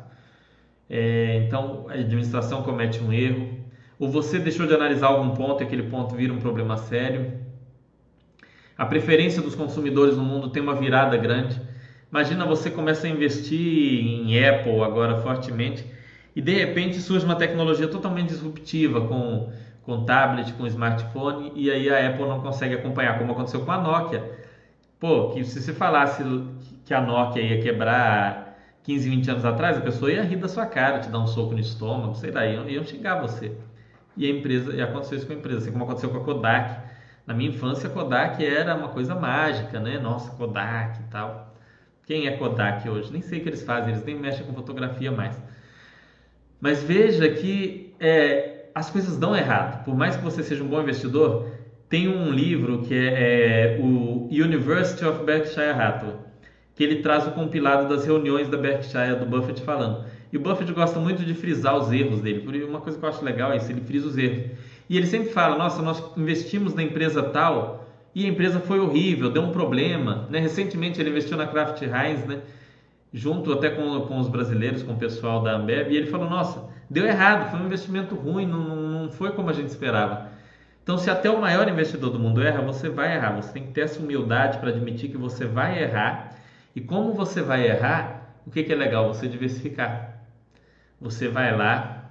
É, 0.91 1.37
então, 1.47 1.87
a 1.89 1.95
administração 1.95 2.63
comete 2.63 3.03
um 3.03 3.13
erro, 3.13 3.59
ou 3.99 4.11
você 4.11 4.39
deixou 4.39 4.67
de 4.67 4.75
analisar 4.75 5.07
algum 5.07 5.31
ponto 5.31 5.63
e 5.63 5.67
aquele 5.67 5.85
ponto 5.85 6.15
vira 6.15 6.33
um 6.33 6.39
problema 6.39 6.77
sério. 6.77 7.33
A 8.77 8.85
preferência 8.85 9.41
dos 9.41 9.55
consumidores 9.55 10.17
no 10.17 10.25
mundo 10.25 10.51
tem 10.51 10.63
uma 10.63 10.75
virada 10.75 11.17
grande. 11.17 11.61
Imagina 12.13 12.45
você 12.45 12.71
começa 12.71 13.07
a 13.07 13.11
investir 13.11 13.59
em 13.59 14.47
Apple 14.47 14.83
agora 14.83 15.23
fortemente 15.23 15.83
e 16.37 16.43
de 16.43 16.53
repente 16.53 17.01
surge 17.01 17.25
uma 17.25 17.37
tecnologia 17.37 17.89
totalmente 17.89 18.29
disruptiva 18.29 19.01
com, 19.09 19.51
com 19.83 20.05
tablet, 20.05 20.53
com 20.53 20.67
smartphone 20.67 21.53
e 21.55 21.71
aí 21.71 21.89
a 21.89 22.11
Apple 22.11 22.27
não 22.27 22.43
consegue 22.43 22.75
acompanhar, 22.75 23.19
como 23.19 23.33
aconteceu 23.33 23.65
com 23.65 23.73
a 23.73 23.81
Nokia. 23.81 24.31
Pô, 25.01 25.31
que 25.31 25.43
se 25.43 25.63
você 25.63 25.73
falasse 25.73 26.23
que 26.85 26.93
a 26.93 27.01
Nokia 27.01 27.43
ia 27.43 27.63
quebrar 27.63 28.59
15, 28.83 29.09
20 29.09 29.31
anos 29.31 29.45
atrás, 29.47 29.79
a 29.79 29.81
pessoa 29.81 30.13
ia 30.13 30.23
rir 30.23 30.37
da 30.37 30.49
sua 30.49 30.67
cara, 30.67 30.99
te 30.99 31.09
dar 31.09 31.19
um 31.19 31.27
soco 31.27 31.55
no 31.55 31.61
estômago, 31.61 32.15
sei 32.15 32.31
lá, 32.31 32.45
iam, 32.45 32.69
iam 32.69 32.85
xingar 32.85 33.23
você. 33.23 33.57
E 34.19 34.27
a 34.27 34.31
empresa, 34.31 34.75
e 34.75 34.83
aconteceu 34.83 35.17
isso 35.17 35.27
com 35.27 35.33
a 35.33 35.37
empresa, 35.37 35.61
assim 35.61 35.73
como 35.73 35.85
aconteceu 35.85 36.11
com 36.11 36.19
a 36.19 36.25
Kodak. 36.25 36.79
Na 37.27 37.33
minha 37.33 37.49
infância, 37.49 37.89
a 37.89 37.93
Kodak 37.93 38.45
era 38.45 38.75
uma 38.75 38.89
coisa 38.89 39.15
mágica, 39.15 39.81
né? 39.81 39.99
Nossa, 39.99 40.31
Kodak 40.33 41.01
e 41.01 41.05
tal. 41.05 41.52
Quem 42.07 42.27
é 42.27 42.37
Kodak 42.37 42.89
hoje? 42.89 43.13
Nem 43.13 43.23
sei 43.23 43.41
o 43.41 43.43
que 43.43 43.49
eles 43.49 43.63
fazem, 43.63 43.93
eles 43.93 44.05
nem 44.05 44.19
mexem 44.19 44.45
com 44.45 44.55
fotografia 44.55 45.11
mais. 45.11 45.41
Mas 46.61 46.83
veja 46.83 47.29
que 47.29 47.95
é, 47.99 48.67
as 48.75 48.91
coisas 48.91 49.17
dão 49.19 49.37
errado. 49.37 49.85
Por 49.85 49.97
mais 49.97 50.17
que 50.17 50.23
você 50.23 50.43
seja 50.43 50.63
um 50.63 50.69
bom 50.69 50.81
investidor, 50.81 51.47
tem 51.89 52.09
um 52.09 52.31
livro 52.31 52.83
que 52.83 52.95
é, 52.95 53.77
é 53.77 53.79
o 53.81 54.29
University 54.31 55.05
of 55.05 55.25
Berkshire 55.25 55.71
Hathaway 55.71 56.33
que 56.75 56.83
ele 56.83 56.97
traz 56.97 57.27
o 57.27 57.33
compilado 57.33 57.89
das 57.89 58.05
reuniões 58.05 58.49
da 58.49 58.57
Berkshire 58.57 59.17
do 59.17 59.27
Buffett 59.27 59.63
falando. 59.63 60.05
E 60.33 60.37
o 60.37 60.41
Buffett 60.41 60.73
gosta 60.73 60.99
muito 60.99 61.25
de 61.25 61.35
frisar 61.35 61.77
os 61.77 61.93
erros 61.93 62.21
dele. 62.21 62.65
Uma 62.65 62.81
coisa 62.81 62.99
que 62.99 63.05
eu 63.05 63.09
acho 63.09 63.25
legal 63.25 63.53
é 63.53 63.57
isso, 63.57 63.71
ele 63.71 63.83
frisa 63.83 64.09
os 64.09 64.17
erros. 64.17 64.51
E 64.89 64.97
ele 64.97 65.07
sempre 65.07 65.31
fala: 65.31 65.57
"Nossa, 65.57 65.83
nós 65.83 66.03
investimos 66.17 66.75
na 66.75 66.83
empresa 66.83 67.23
tal 67.23 67.82
e 68.15 68.25
a 68.25 68.29
empresa 68.29 68.61
foi 68.61 68.81
horrível, 68.81 69.31
deu 69.31 69.43
um 69.43 69.53
problema", 69.53 70.27
né? 70.31 70.39
Recentemente 70.41 71.01
ele 71.01 71.11
investiu 71.11 71.37
na 71.37 71.47
Kraft 71.47 71.81
Heinz, 71.83 72.25
né? 72.27 72.41
Junto 73.13 73.53
até 73.53 73.71
com, 73.71 74.01
com 74.03 74.19
os 74.19 74.29
brasileiros, 74.29 74.83
com 74.83 74.93
o 74.93 74.97
pessoal 74.97 75.43
da 75.43 75.55
Ambev, 75.55 75.91
e 75.91 75.97
ele 75.97 76.07
falou: 76.07 76.29
"Nossa, 76.29 76.65
deu 76.91 77.05
errado, 77.07 77.51
foi 77.51 77.61
um 77.61 77.67
investimento 77.67 78.15
ruim, 78.15 78.47
não, 78.47 78.77
não 78.77 79.11
foi 79.11 79.33
como 79.33 79.51
a 79.51 79.53
gente 79.53 79.69
esperava". 79.69 80.31
Então, 80.83 80.99
se 80.99 81.09
até 81.11 81.31
o 81.31 81.41
maior 81.41 81.69
investidor 81.69 82.11
do 82.11 82.19
mundo 82.19 82.43
erra, 82.43 82.61
você 82.61 82.89
vai 82.89 83.15
errar. 83.15 83.31
Você 83.37 83.53
tem 83.53 83.63
que 83.65 83.71
ter 83.71 83.83
essa 83.83 84.03
humildade 84.03 84.59
para 84.59 84.71
admitir 84.71 85.09
que 85.11 85.17
você 85.17 85.47
vai 85.47 85.81
errar 85.81 86.33
e 86.75 86.81
como 86.81 87.13
você 87.13 87.43
vai 87.43 87.69
errar, 87.69 88.41
o 88.47 88.51
que, 88.51 88.63
que 88.63 88.73
é 88.73 88.75
legal? 88.75 89.07
Você 89.07 89.29
diversificar. 89.29 90.17
Você 91.01 91.29
vai 91.29 91.55
lá 91.55 92.11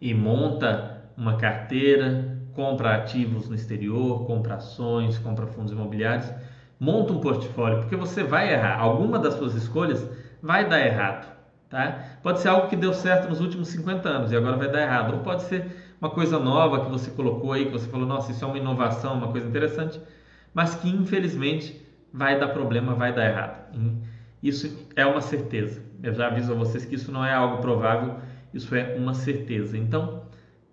e 0.00 0.12
monta 0.12 1.02
uma 1.16 1.36
carteira, 1.36 2.29
compra 2.54 2.96
ativos 2.96 3.48
no 3.48 3.54
exterior, 3.54 4.26
compra 4.26 4.54
ações, 4.56 5.18
compra 5.18 5.46
fundos 5.46 5.72
imobiliários, 5.72 6.30
monta 6.78 7.12
um 7.12 7.20
portfólio, 7.20 7.80
porque 7.80 7.96
você 7.96 8.22
vai 8.22 8.52
errar. 8.52 8.78
Alguma 8.80 9.18
das 9.18 9.34
suas 9.34 9.54
escolhas 9.54 10.06
vai 10.42 10.68
dar 10.68 10.80
errado. 10.80 11.30
Tá? 11.68 12.16
Pode 12.22 12.40
ser 12.40 12.48
algo 12.48 12.68
que 12.68 12.74
deu 12.74 12.92
certo 12.92 13.28
nos 13.28 13.40
últimos 13.40 13.68
50 13.68 14.08
anos 14.08 14.32
e 14.32 14.36
agora 14.36 14.56
vai 14.56 14.70
dar 14.70 14.82
errado. 14.82 15.14
Ou 15.14 15.20
pode 15.20 15.42
ser 15.42 15.94
uma 16.00 16.10
coisa 16.10 16.38
nova 16.38 16.84
que 16.84 16.90
você 16.90 17.10
colocou 17.10 17.52
aí, 17.52 17.66
que 17.66 17.72
você 17.72 17.88
falou, 17.88 18.06
nossa, 18.06 18.32
isso 18.32 18.44
é 18.44 18.48
uma 18.48 18.58
inovação, 18.58 19.14
uma 19.14 19.28
coisa 19.28 19.46
interessante, 19.46 20.00
mas 20.52 20.74
que 20.74 20.88
infelizmente 20.88 21.80
vai 22.12 22.40
dar 22.40 22.48
problema, 22.48 22.94
vai 22.94 23.12
dar 23.14 23.24
errado. 23.24 23.70
Isso 24.42 24.88
é 24.96 25.06
uma 25.06 25.20
certeza. 25.20 25.82
Eu 26.02 26.14
já 26.14 26.26
aviso 26.26 26.52
a 26.52 26.56
vocês 26.56 26.84
que 26.84 26.94
isso 26.94 27.12
não 27.12 27.24
é 27.24 27.32
algo 27.32 27.58
provável, 27.58 28.16
isso 28.52 28.74
é 28.74 28.96
uma 28.96 29.14
certeza. 29.14 29.76
Então, 29.76 30.19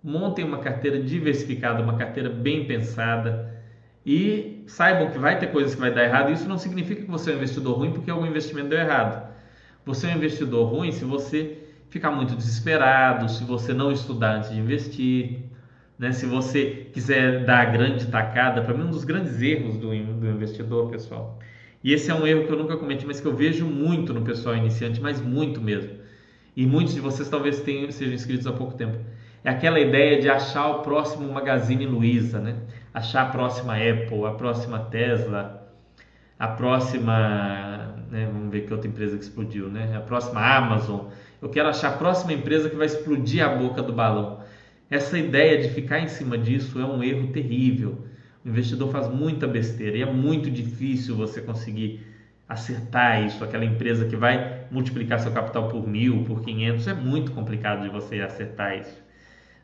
montem 0.08 0.42
uma 0.42 0.58
carteira 0.58 0.98
diversificada, 1.02 1.82
uma 1.82 1.98
carteira 1.98 2.30
bem 2.30 2.64
pensada 2.64 3.54
e 4.06 4.64
saibam 4.66 5.10
que 5.10 5.18
vai 5.18 5.38
ter 5.38 5.48
coisas 5.48 5.74
que 5.74 5.80
vai 5.80 5.92
dar 5.92 6.02
errado. 6.04 6.32
Isso 6.32 6.48
não 6.48 6.56
significa 6.56 7.02
que 7.02 7.10
você 7.10 7.30
é 7.30 7.34
um 7.34 7.36
investidor 7.36 7.76
ruim 7.76 7.92
porque 7.92 8.10
algum 8.10 8.24
investimento 8.24 8.70
deu 8.70 8.78
errado. 8.78 9.28
Você 9.84 10.06
é 10.06 10.10
um 10.10 10.16
investidor 10.16 10.66
ruim 10.66 10.90
se 10.92 11.04
você 11.04 11.58
ficar 11.90 12.10
muito 12.10 12.34
desesperado, 12.34 13.28
se 13.28 13.44
você 13.44 13.74
não 13.74 13.92
estudar 13.92 14.36
antes 14.36 14.50
de 14.50 14.58
investir, 14.58 15.40
né? 15.98 16.12
Se 16.12 16.24
você 16.24 16.88
quiser 16.92 17.44
dar 17.44 17.60
a 17.60 17.64
grande 17.66 18.06
tacada, 18.06 18.62
para 18.62 18.72
mim 18.72 18.84
um 18.84 18.90
dos 18.90 19.04
grandes 19.04 19.42
erros 19.42 19.76
do, 19.76 19.88
do 19.88 20.26
investidor, 20.26 20.90
pessoal. 20.90 21.38
E 21.84 21.92
esse 21.92 22.10
é 22.10 22.14
um 22.14 22.26
erro 22.26 22.46
que 22.46 22.52
eu 22.52 22.58
nunca 22.58 22.76
cometi, 22.78 23.06
mas 23.06 23.20
que 23.20 23.26
eu 23.26 23.36
vejo 23.36 23.66
muito 23.66 24.14
no 24.14 24.22
pessoal 24.22 24.56
iniciante, 24.56 25.00
mas 25.00 25.20
muito 25.20 25.60
mesmo. 25.60 25.90
E 26.56 26.66
muitos 26.66 26.94
de 26.94 27.00
vocês 27.00 27.28
talvez 27.28 27.60
tenham, 27.60 27.90
sejam 27.90 28.14
inscritos 28.14 28.46
há 28.46 28.52
pouco 28.52 28.74
tempo. 28.74 28.98
É 29.48 29.52
aquela 29.52 29.80
ideia 29.80 30.20
de 30.20 30.28
achar 30.28 30.68
o 30.68 30.82
próximo 30.82 31.32
Magazine 31.32 31.86
Luiza, 31.86 32.38
né? 32.38 32.54
Achar 32.92 33.22
a 33.22 33.30
próxima 33.30 33.76
Apple, 33.76 34.26
a 34.26 34.32
próxima 34.32 34.78
Tesla, 34.78 35.66
a 36.38 36.48
próxima, 36.48 37.94
né? 38.10 38.28
vamos 38.30 38.52
ver 38.52 38.66
que 38.66 38.74
outra 38.74 38.86
empresa 38.86 39.16
que 39.16 39.22
explodiu, 39.22 39.70
né? 39.70 39.96
A 39.96 40.00
próxima 40.00 40.38
Amazon. 40.38 41.06
Eu 41.40 41.48
quero 41.48 41.66
achar 41.66 41.94
a 41.94 41.96
próxima 41.96 42.34
empresa 42.34 42.68
que 42.68 42.76
vai 42.76 42.84
explodir 42.84 43.42
a 43.42 43.48
boca 43.48 43.82
do 43.82 43.90
balão. 43.90 44.40
Essa 44.90 45.18
ideia 45.18 45.62
de 45.62 45.70
ficar 45.70 45.98
em 45.98 46.08
cima 46.08 46.36
disso 46.36 46.78
é 46.78 46.84
um 46.84 47.02
erro 47.02 47.28
terrível. 47.28 48.04
O 48.44 48.50
investidor 48.50 48.92
faz 48.92 49.08
muita 49.08 49.46
besteira 49.46 49.96
e 49.96 50.02
é 50.02 50.12
muito 50.12 50.50
difícil 50.50 51.16
você 51.16 51.40
conseguir 51.40 52.06
acertar 52.46 53.24
isso. 53.24 53.42
Aquela 53.42 53.64
empresa 53.64 54.04
que 54.04 54.14
vai 54.14 54.66
multiplicar 54.70 55.18
seu 55.20 55.32
capital 55.32 55.70
por 55.70 55.88
mil, 55.88 56.22
por 56.24 56.42
quinhentos, 56.42 56.86
é 56.86 56.92
muito 56.92 57.32
complicado 57.32 57.84
de 57.84 57.88
você 57.88 58.20
acertar 58.20 58.78
isso. 58.78 59.07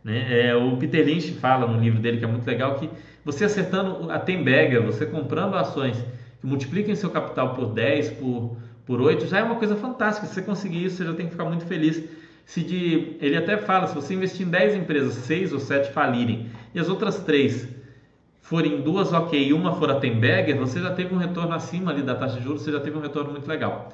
Né? 0.05 0.49
É, 0.49 0.55
o 0.55 0.77
Peter 0.77 1.05
Lynch 1.05 1.33
fala 1.33 1.67
no 1.67 1.81
livro 1.81 1.99
dele 1.99 2.19
que 2.19 2.25
é 2.25 2.29
muito 2.29 2.47
legal 2.47 2.75
que 2.75 2.91
você 3.25 3.47
acertando 3.47 4.11
a 4.11 4.19
Temberger, 4.19 4.83
você 4.83 5.07
comprando 5.07 5.55
ações 5.55 5.97
que 6.41 6.47
multipliquem 6.47 6.95
seu 6.95 7.09
capital 7.09 7.55
por 7.55 7.73
10, 7.73 8.11
por, 8.11 8.57
por 8.85 9.01
8, 9.01 9.27
já 9.27 9.39
é 9.39 9.43
uma 9.43 9.57
coisa 9.57 9.75
fantástica. 9.75 10.27
Se 10.27 10.35
você 10.35 10.43
conseguir 10.43 10.85
isso, 10.85 10.97
você 10.97 11.07
já 11.07 11.15
tem 11.15 11.25
que 11.25 11.33
ficar 11.33 11.47
muito 11.47 11.65
feliz 11.65 12.05
se 12.45 12.63
de, 12.63 13.17
ele 13.21 13.37
até 13.37 13.57
fala, 13.57 13.87
se 13.87 13.95
você 13.95 14.15
investir 14.15 14.47
em 14.47 14.51
10 14.51 14.77
empresas, 14.77 15.15
6 15.15 15.53
ou 15.53 15.59
7 15.59 15.91
falirem 15.91 16.51
e 16.75 16.79
as 16.79 16.89
outras 16.89 17.21
3 17.21 17.69
forem 18.43 18.83
duas 18.83 19.13
ok 19.13 19.49
e 19.49 19.53
uma 19.55 19.75
for 19.75 19.91
a 19.91 19.99
Temberger, 19.99 20.59
você 20.59 20.81
já 20.81 20.93
teve 20.93 21.15
um 21.15 21.19
retorno 21.19 21.55
acima 21.55 21.91
ali 21.91 22.03
da 22.03 22.15
taxa 22.15 22.37
de 22.37 22.45
juros, 22.45 22.63
você 22.63 22.71
já 22.71 22.81
teve 22.81 22.97
um 22.97 23.01
retorno 23.01 23.31
muito 23.31 23.49
legal. 23.49 23.91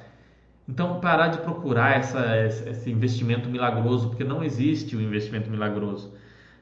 Então, 0.67 0.99
parar 0.99 1.27
de 1.27 1.39
procurar 1.39 1.97
essa, 1.97 2.37
esse 2.69 2.89
investimento 2.89 3.49
milagroso, 3.49 4.09
porque 4.09 4.23
não 4.23 4.43
existe 4.43 4.95
o 4.95 5.01
investimento 5.01 5.49
milagroso. 5.49 6.13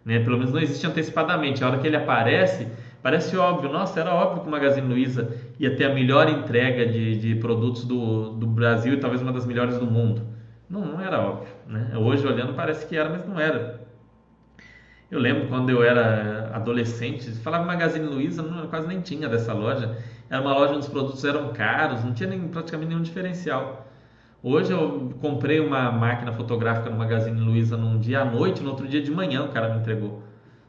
Né? 0.04 0.20
Pelo 0.20 0.38
menos 0.38 0.52
não 0.52 0.60
existe 0.60 0.86
antecipadamente. 0.88 1.64
A 1.64 1.68
hora 1.68 1.78
que 1.78 1.88
ele 1.88 1.96
aparece, 1.96 2.68
parece 3.04 3.36
óbvio. 3.38 3.72
Nossa, 3.72 4.00
era 4.00 4.14
óbvio 4.14 4.42
que 4.42 4.48
o 4.48 4.52
Magazine 4.52 4.88
Luiza 4.88 5.30
ia 5.60 5.76
ter 5.76 5.86
a 5.86 5.94
melhor 5.94 6.30
entrega 6.30 6.86
de, 6.86 7.18
de 7.18 7.36
produtos 7.36 7.84
do, 7.86 8.32
do 8.32 8.48
Brasil 8.48 8.94
e 8.94 8.98
talvez 8.98 9.22
uma 9.22 9.32
das 9.32 9.46
melhores 9.46 9.78
do 9.78 9.86
mundo. 9.86 10.24
Não, 10.70 10.82
não 10.82 11.02
era 11.02 11.20
óbvio. 11.20 11.54
Né? 11.68 11.92
Hoje, 11.98 12.26
olhando, 12.26 12.54
parece 12.54 12.86
que 12.86 12.96
era, 12.96 13.10
mas 13.10 13.28
não 13.28 13.40
era. 13.40 13.80
Eu 15.12 15.20
lembro 15.20 15.48
quando 15.48 15.72
eu 15.72 15.84
era 15.84 16.52
adolescente, 16.54 17.32
falava 17.32 17.66
Magazine 17.66 18.06
Luiza, 18.06 18.44
não, 18.44 18.68
quase 18.68 18.88
nem 18.88 19.02
tinha 19.02 19.28
dessa 19.28 19.54
loja. 19.54 19.98
Era 20.30 20.42
uma 20.42 20.54
loja 20.54 20.74
onde 20.74 20.82
os 20.82 20.90
produtos 20.90 21.26
eram 21.26 21.52
caros, 21.52 22.04
não 22.04 22.14
tinha 22.14 22.30
nem, 22.30 22.48
praticamente 22.48 22.90
nenhum 22.90 23.02
diferencial. 23.02 23.89
Hoje 24.42 24.72
eu 24.72 25.14
comprei 25.20 25.60
uma 25.60 25.92
máquina 25.92 26.32
fotográfica 26.32 26.90
no 26.90 26.98
Magazine 26.98 27.38
Luiza 27.38 27.76
num 27.76 28.00
dia 28.00 28.22
à 28.22 28.26
noite, 28.26 28.64
no 28.64 28.70
outro 28.70 28.88
dia 28.88 29.02
de 29.02 29.12
manhã 29.12 29.44
o 29.44 29.50
cara 29.50 29.68
me 29.74 29.82
entregou. 29.82 30.24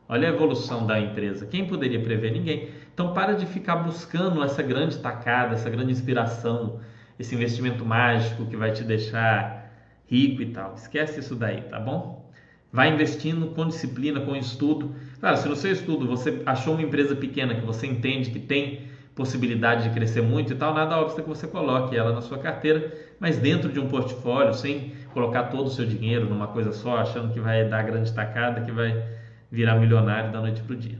Olha 0.09 0.29
a 0.29 0.33
evolução 0.33 0.85
da 0.85 0.99
empresa. 1.01 1.47
Quem 1.47 1.65
poderia 1.65 2.03
prever? 2.03 2.33
Ninguém. 2.33 2.71
Então 2.93 3.15
para 3.15 3.33
de 3.35 3.47
ficar 3.47 3.77
buscando 3.77 4.43
essa 4.43 4.61
grande 4.61 4.99
tacada, 4.99 5.55
essa 5.55 5.71
grande 5.71 5.93
inspiração, 5.93 6.81
esse 7.17 7.33
investimento 7.37 7.85
mágico 7.87 8.45
que 8.47 8.57
vai 8.57 8.73
te 8.73 8.83
deixar 8.83 9.73
rico 10.05 10.43
e 10.43 10.47
tal. 10.47 10.75
Esquece 10.75 11.21
isso 11.21 11.37
daí, 11.37 11.61
tá 11.63 11.79
bom? 11.79 12.29
Vai 12.73 12.93
investindo 12.93 13.55
com 13.55 13.69
disciplina, 13.69 14.19
com 14.19 14.35
estudo. 14.35 14.97
Claro, 15.21 15.37
se 15.37 15.49
no 15.49 15.55
seu 15.55 15.71
estudo 15.71 16.09
você 16.09 16.43
achou 16.45 16.75
uma 16.75 16.83
empresa 16.83 17.15
pequena 17.15 17.55
que 17.55 17.65
você 17.65 17.87
entende 17.87 18.31
que 18.31 18.41
tem 18.41 18.90
possibilidade 19.21 19.83
de 19.83 19.91
crescer 19.91 20.23
muito 20.23 20.55
e 20.55 20.57
tal, 20.57 20.73
nada 20.73 20.99
obsta 20.99 21.21
que 21.21 21.29
você 21.29 21.47
coloque 21.47 21.95
ela 21.95 22.11
na 22.11 22.23
sua 22.23 22.39
carteira, 22.39 22.91
mas 23.19 23.37
dentro 23.37 23.71
de 23.71 23.79
um 23.79 23.87
portfólio, 23.87 24.55
sem 24.55 24.95
colocar 25.13 25.45
todo 25.45 25.67
o 25.67 25.71
seu 25.71 25.85
dinheiro 25.85 26.27
numa 26.27 26.47
coisa 26.47 26.73
só, 26.73 26.97
achando 26.97 27.31
que 27.31 27.39
vai 27.39 27.69
dar 27.69 27.83
grande 27.83 28.11
tacada, 28.15 28.63
que 28.63 28.73
vai 28.73 29.05
virar 29.53 29.75
milionário 29.75 30.33
da 30.33 30.41
noite 30.41 30.63
para 30.63 30.73
o 30.73 30.77
dia. 30.77 30.99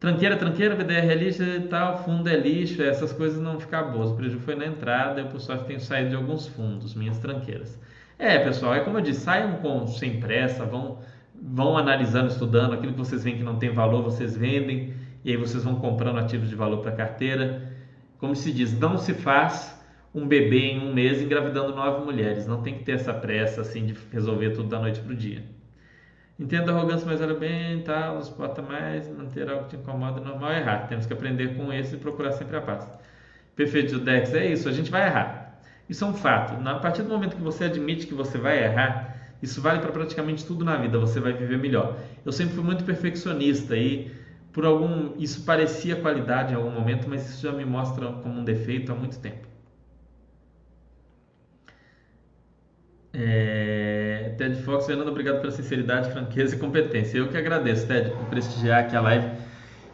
Tranqueira, 0.00 0.36
tranqueira, 0.36 0.74
VDR 0.74 1.12
é 1.12 1.14
lixo 1.14 1.44
e 1.44 1.60
tal, 1.60 2.02
fundo 2.02 2.28
é 2.28 2.36
lixo, 2.36 2.82
essas 2.82 3.12
coisas 3.12 3.40
não 3.40 3.60
ficam 3.60 3.92
boas. 3.92 4.10
O 4.10 4.16
prejuízo 4.16 4.42
foi 4.42 4.56
na 4.56 4.66
entrada, 4.66 5.20
eu 5.20 5.26
por 5.26 5.40
sorte 5.40 5.66
tenho 5.66 5.78
saído 5.78 6.10
de 6.10 6.16
alguns 6.16 6.48
fundos, 6.48 6.96
minhas 6.96 7.18
tranqueiras. 7.18 7.78
É, 8.18 8.36
pessoal, 8.40 8.74
é 8.74 8.80
como 8.80 8.98
eu 8.98 9.00
disse, 9.00 9.20
saiam 9.20 9.58
com, 9.58 9.86
sem 9.86 10.18
pressa, 10.18 10.64
vão, 10.64 10.98
vão 11.40 11.78
analisando, 11.78 12.26
estudando, 12.26 12.72
aquilo 12.72 12.94
que 12.94 12.98
vocês 12.98 13.22
veem 13.22 13.36
que 13.36 13.44
não 13.44 13.60
tem 13.60 13.70
valor, 13.72 14.02
vocês 14.02 14.36
vendem, 14.36 14.92
e 15.24 15.30
aí 15.30 15.36
vocês 15.36 15.64
vão 15.64 15.76
comprando 15.76 16.18
ativos 16.18 16.48
de 16.48 16.54
valor 16.54 16.78
para 16.78 16.92
carteira. 16.92 17.72
como 18.18 18.36
se 18.36 18.52
diz, 18.52 18.78
não 18.78 18.98
se 18.98 19.14
faz 19.14 19.78
um 20.14 20.26
bebê 20.26 20.72
em 20.72 20.80
um 20.80 20.92
mês 20.92 21.22
engravidando 21.22 21.74
nove 21.74 22.04
mulheres. 22.04 22.46
Não 22.46 22.62
tem 22.62 22.78
que 22.78 22.84
ter 22.84 22.92
essa 22.92 23.14
pressa 23.14 23.60
assim 23.62 23.86
de 23.86 23.96
resolver 24.12 24.50
tudo 24.50 24.68
da 24.68 24.78
noite 24.78 25.00
para 25.00 25.12
o 25.12 25.16
dia. 25.16 25.44
Entenda 26.38 26.72
a 26.72 26.74
arrogância, 26.74 27.06
mas 27.06 27.20
olha 27.20 27.34
bem, 27.34 27.82
tal, 27.82 28.14
não 28.14 28.22
suporta 28.22 28.62
mais, 28.62 29.06
manter 29.08 29.48
algo 29.48 29.64
que 29.64 29.70
te 29.70 29.76
incomoda, 29.76 30.20
normal 30.20 30.50
é 30.52 30.60
errar. 30.60 30.86
Temos 30.88 31.06
que 31.06 31.12
aprender 31.12 31.54
com 31.54 31.72
isso 31.72 31.94
e 31.94 31.98
procurar 31.98 32.32
sempre 32.32 32.56
a 32.56 32.60
paz. 32.62 32.90
Perfeito, 33.54 33.98
Dex, 33.98 34.32
é 34.34 34.46
isso, 34.46 34.68
a 34.68 34.72
gente 34.72 34.90
vai 34.90 35.06
errar. 35.06 35.60
Isso 35.88 36.02
é 36.02 36.08
um 36.08 36.14
fato. 36.14 36.54
A 36.66 36.78
partir 36.78 37.02
do 37.02 37.10
momento 37.10 37.36
que 37.36 37.42
você 37.42 37.64
admite 37.64 38.06
que 38.06 38.14
você 38.14 38.38
vai 38.38 38.62
errar, 38.64 39.16
isso 39.42 39.60
vale 39.60 39.80
para 39.80 39.92
praticamente 39.92 40.46
tudo 40.46 40.64
na 40.64 40.76
vida, 40.76 40.98
você 40.98 41.20
vai 41.20 41.34
viver 41.34 41.58
melhor. 41.58 41.98
Eu 42.24 42.32
sempre 42.32 42.54
fui 42.54 42.64
muito 42.64 42.84
perfeccionista 42.84 43.76
e 43.76 44.10
por 44.52 44.64
algum 44.64 45.12
isso 45.18 45.44
parecia 45.44 45.96
qualidade 45.96 46.52
em 46.52 46.56
algum 46.56 46.70
momento, 46.70 47.08
mas 47.08 47.28
isso 47.28 47.42
já 47.42 47.52
me 47.52 47.64
mostra 47.64 48.12
como 48.12 48.40
um 48.40 48.44
defeito 48.44 48.92
há 48.92 48.94
muito 48.94 49.18
tempo. 49.18 49.48
É, 53.12 54.34
Ted 54.38 54.62
Fox, 54.62 54.86
Fernando, 54.86 55.08
obrigado 55.08 55.40
pela 55.40 55.50
sinceridade, 55.52 56.10
franqueza 56.12 56.54
e 56.54 56.58
competência. 56.58 57.18
Eu 57.18 57.28
que 57.28 57.36
agradeço, 57.36 57.86
Ted, 57.86 58.10
por 58.10 58.26
prestigiar 58.26 58.80
aqui 58.84 58.96
a 58.96 59.00
live. 59.00 59.26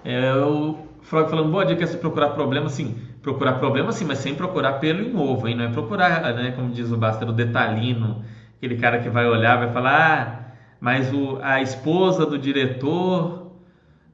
É, 0.04 0.34
o 0.34 0.86
Frog 1.02 1.30
falando, 1.30 1.50
boa 1.50 1.64
dica 1.64 1.84
é 1.84 1.86
se 1.86 1.96
procurar 1.98 2.30
problema, 2.30 2.68
sim. 2.68 2.96
Procurar 3.22 3.54
problema, 3.54 3.92
sim, 3.92 4.04
mas 4.04 4.18
sem 4.18 4.34
procurar 4.34 4.74
pelo 4.74 5.02
em 5.02 5.16
ovo, 5.16 5.48
hein? 5.48 5.56
Não 5.56 5.64
é 5.64 5.68
procurar, 5.72 6.34
né, 6.34 6.52
como 6.52 6.70
diz 6.70 6.90
o 6.92 6.96
Baster, 6.96 7.28
o 7.28 7.32
detalhino, 7.32 8.24
aquele 8.56 8.76
cara 8.76 9.00
que 9.00 9.08
vai 9.08 9.26
olhar, 9.26 9.56
vai 9.56 9.72
falar, 9.72 10.52
ah, 10.52 10.56
mas 10.80 11.12
o, 11.12 11.38
a 11.42 11.60
esposa 11.60 12.26
do 12.26 12.38
diretor 12.38 13.45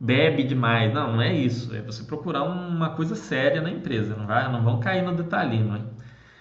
bebe 0.02 0.42
demais. 0.42 0.92
Não, 0.92 1.12
não 1.12 1.22
é 1.22 1.32
isso. 1.32 1.74
É 1.74 1.80
você 1.80 2.02
procurar 2.02 2.42
uma 2.42 2.90
coisa 2.90 3.14
séria 3.14 3.62
na 3.62 3.70
empresa. 3.70 4.16
Não, 4.16 4.26
vai, 4.26 4.50
não 4.50 4.62
vão 4.62 4.80
cair 4.80 5.02
no 5.02 5.14
detalhinho. 5.14 5.76
Hein? 5.76 5.84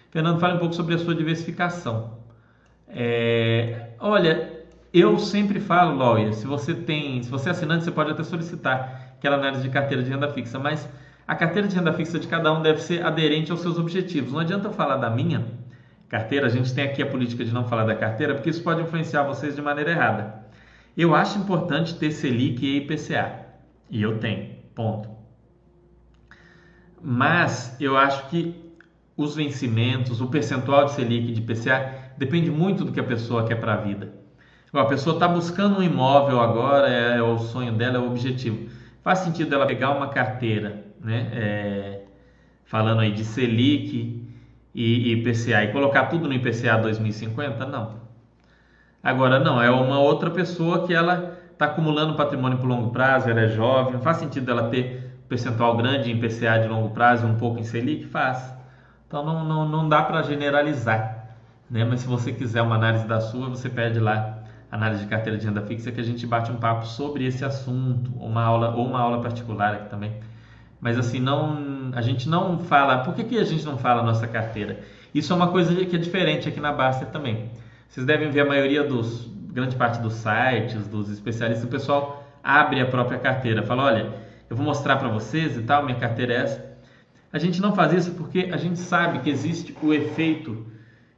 Fernando, 0.09 0.39
fale 0.39 0.55
um 0.55 0.59
pouco 0.59 0.73
sobre 0.73 0.95
a 0.95 0.97
sua 0.97 1.13
diversificação. 1.13 2.17
É, 2.87 3.91
olha, 3.99 4.65
eu 4.91 5.19
sempre 5.19 5.59
falo, 5.59 5.95
lawyer, 5.95 6.33
se 6.33 6.47
você 6.47 6.73
tem, 6.73 7.21
se 7.21 7.29
você 7.29 7.49
é 7.49 7.51
assinante, 7.51 7.83
você 7.83 7.91
pode 7.91 8.11
até 8.11 8.23
solicitar 8.23 9.13
aquela 9.17 9.37
análise 9.37 9.61
de 9.61 9.69
carteira 9.69 10.03
de 10.03 10.09
renda 10.09 10.27
fixa, 10.29 10.57
mas 10.57 10.89
a 11.27 11.35
carteira 11.35 11.67
de 11.67 11.75
renda 11.75 11.93
fixa 11.93 12.19
de 12.19 12.27
cada 12.27 12.51
um 12.51 12.61
deve 12.61 12.81
ser 12.81 13.05
aderente 13.05 13.51
aos 13.51 13.61
seus 13.61 13.77
objetivos. 13.77 14.33
Não 14.33 14.39
adianta 14.39 14.67
eu 14.67 14.73
falar 14.73 14.97
da 14.97 15.09
minha 15.09 15.45
carteira, 16.09 16.47
a 16.47 16.49
gente 16.49 16.73
tem 16.73 16.83
aqui 16.83 17.01
a 17.01 17.05
política 17.05 17.45
de 17.45 17.53
não 17.53 17.63
falar 17.63 17.85
da 17.85 17.95
carteira, 17.95 18.33
porque 18.33 18.49
isso 18.49 18.63
pode 18.63 18.81
influenciar 18.81 19.23
vocês 19.23 19.55
de 19.55 19.61
maneira 19.61 19.91
errada. 19.91 20.41
Eu 20.97 21.15
acho 21.15 21.39
importante 21.39 21.95
ter 21.95 22.11
Selic 22.11 22.65
e 22.65 22.77
IPCA. 22.79 23.40
E 23.91 24.01
eu 24.01 24.17
tenho, 24.19 24.55
ponto. 24.73 25.09
Mas 27.03 27.75
eu 27.79 27.97
acho 27.97 28.29
que 28.29 28.55
os 29.17 29.35
vencimentos, 29.35 30.21
o 30.21 30.27
percentual 30.27 30.85
de 30.85 30.93
Selic 30.93 31.33
de 31.33 31.41
IPCA 31.41 32.13
depende 32.17 32.49
muito 32.49 32.85
do 32.85 32.91
que 32.93 32.99
a 32.99 33.03
pessoa 33.03 33.45
quer 33.45 33.55
para 33.55 33.73
a 33.73 33.77
vida. 33.77 34.13
A 34.73 34.85
pessoa 34.85 35.15
está 35.15 35.27
buscando 35.27 35.79
um 35.79 35.83
imóvel 35.83 36.39
agora, 36.39 36.87
é, 36.87 37.17
é, 37.17 37.21
o 37.21 37.37
sonho 37.37 37.73
dela, 37.73 37.97
é 37.97 37.99
o 37.99 38.07
objetivo. 38.07 38.69
Faz 39.03 39.19
sentido 39.19 39.53
ela 39.53 39.65
pegar 39.65 39.91
uma 39.91 40.07
carteira, 40.07 40.85
né? 41.01 41.29
É, 41.33 42.01
falando 42.63 43.01
aí 43.01 43.11
de 43.11 43.25
Selic 43.25 44.25
e, 44.73 45.11
e 45.11 45.13
IPCA 45.13 45.65
e 45.65 45.73
colocar 45.73 46.05
tudo 46.05 46.29
no 46.29 46.33
IPCA 46.33 46.77
2050? 46.77 47.65
Não. 47.65 47.99
Agora, 49.03 49.39
não, 49.39 49.61
é 49.61 49.69
uma 49.69 49.99
outra 49.99 50.29
pessoa 50.29 50.87
que 50.87 50.93
ela 50.93 51.30
está 51.61 51.67
acumulando 51.67 52.15
patrimônio 52.15 52.57
por 52.57 52.65
longo 52.65 52.89
prazo, 52.89 53.29
ela 53.29 53.41
é 53.41 53.47
jovem, 53.47 54.01
faz 54.01 54.17
sentido 54.17 54.49
ela 54.49 54.69
ter 54.69 55.11
percentual 55.29 55.77
grande 55.77 56.11
em 56.11 56.19
PCA 56.19 56.57
de 56.59 56.67
longo 56.67 56.89
prazo 56.89 57.27
um 57.27 57.35
pouco 57.35 57.59
em 57.59 57.63
Selic? 57.63 58.07
Faz. 58.07 58.51
Então 59.07 59.23
não, 59.23 59.45
não, 59.45 59.69
não 59.69 59.87
dá 59.87 60.01
para 60.01 60.23
generalizar. 60.23 61.35
Né? 61.69 61.85
Mas 61.85 61.99
se 61.99 62.07
você 62.07 62.31
quiser 62.31 62.63
uma 62.63 62.75
análise 62.75 63.05
da 63.05 63.21
sua, 63.21 63.47
você 63.47 63.69
pede 63.69 63.99
lá 63.99 64.39
análise 64.71 65.03
de 65.03 65.09
carteira 65.09 65.37
de 65.37 65.45
renda 65.45 65.61
fixa 65.61 65.91
que 65.91 66.01
a 66.01 66.03
gente 66.03 66.25
bate 66.25 66.51
um 66.51 66.55
papo 66.55 66.87
sobre 66.87 67.25
esse 67.25 67.45
assunto, 67.45 68.11
uma 68.19 68.41
aula 68.41 68.73
ou 68.75 68.87
uma 68.87 68.99
aula 68.99 69.21
particular 69.21 69.75
aqui 69.75 69.89
também. 69.89 70.13
Mas 70.79 70.97
assim, 70.97 71.19
não, 71.19 71.91
a 71.93 72.01
gente 72.01 72.27
não 72.27 72.57
fala. 72.57 73.03
Por 73.03 73.13
que, 73.13 73.23
que 73.23 73.37
a 73.37 73.43
gente 73.43 73.63
não 73.63 73.77
fala 73.77 74.01
nossa 74.01 74.27
carteira? 74.27 74.79
Isso 75.13 75.31
é 75.31 75.35
uma 75.35 75.49
coisa 75.49 75.75
que 75.85 75.95
é 75.95 75.99
diferente 75.99 76.49
aqui 76.49 76.59
na 76.59 76.71
Baster 76.71 77.09
também. 77.09 77.51
Vocês 77.87 78.05
devem 78.05 78.31
ver 78.31 78.39
a 78.39 78.45
maioria 78.45 78.83
dos, 78.83 79.29
grande 79.51 79.75
parte 79.75 79.99
dos 80.01 80.13
sites, 80.13 80.87
dos 80.87 81.09
especialistas, 81.09 81.65
o 81.65 81.69
pessoal 81.69 82.23
abre 82.43 82.79
a 82.79 82.85
própria 82.85 83.19
carteira, 83.19 83.61
fala, 83.61 83.83
olha, 83.83 84.13
eu 84.49 84.55
vou 84.55 84.65
mostrar 84.65 84.95
para 84.95 85.09
vocês 85.09 85.57
e 85.57 85.61
tal, 85.61 85.83
minha 85.83 85.97
carteira 85.97 86.33
é 86.33 86.37
essa. 86.37 86.71
A 87.31 87.37
gente 87.37 87.61
não 87.61 87.75
faz 87.75 87.93
isso 87.93 88.11
porque 88.11 88.49
a 88.51 88.57
gente 88.57 88.79
sabe 88.79 89.19
que 89.19 89.29
existe 89.29 89.75
o 89.81 89.93
efeito, 89.93 90.65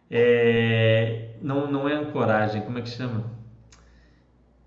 é, 0.10 1.30
não, 1.42 1.72
não 1.72 1.88
é 1.88 1.94
ancoragem, 1.94 2.62
como 2.62 2.78
é 2.78 2.82
que 2.82 2.90
chama? 2.90 3.32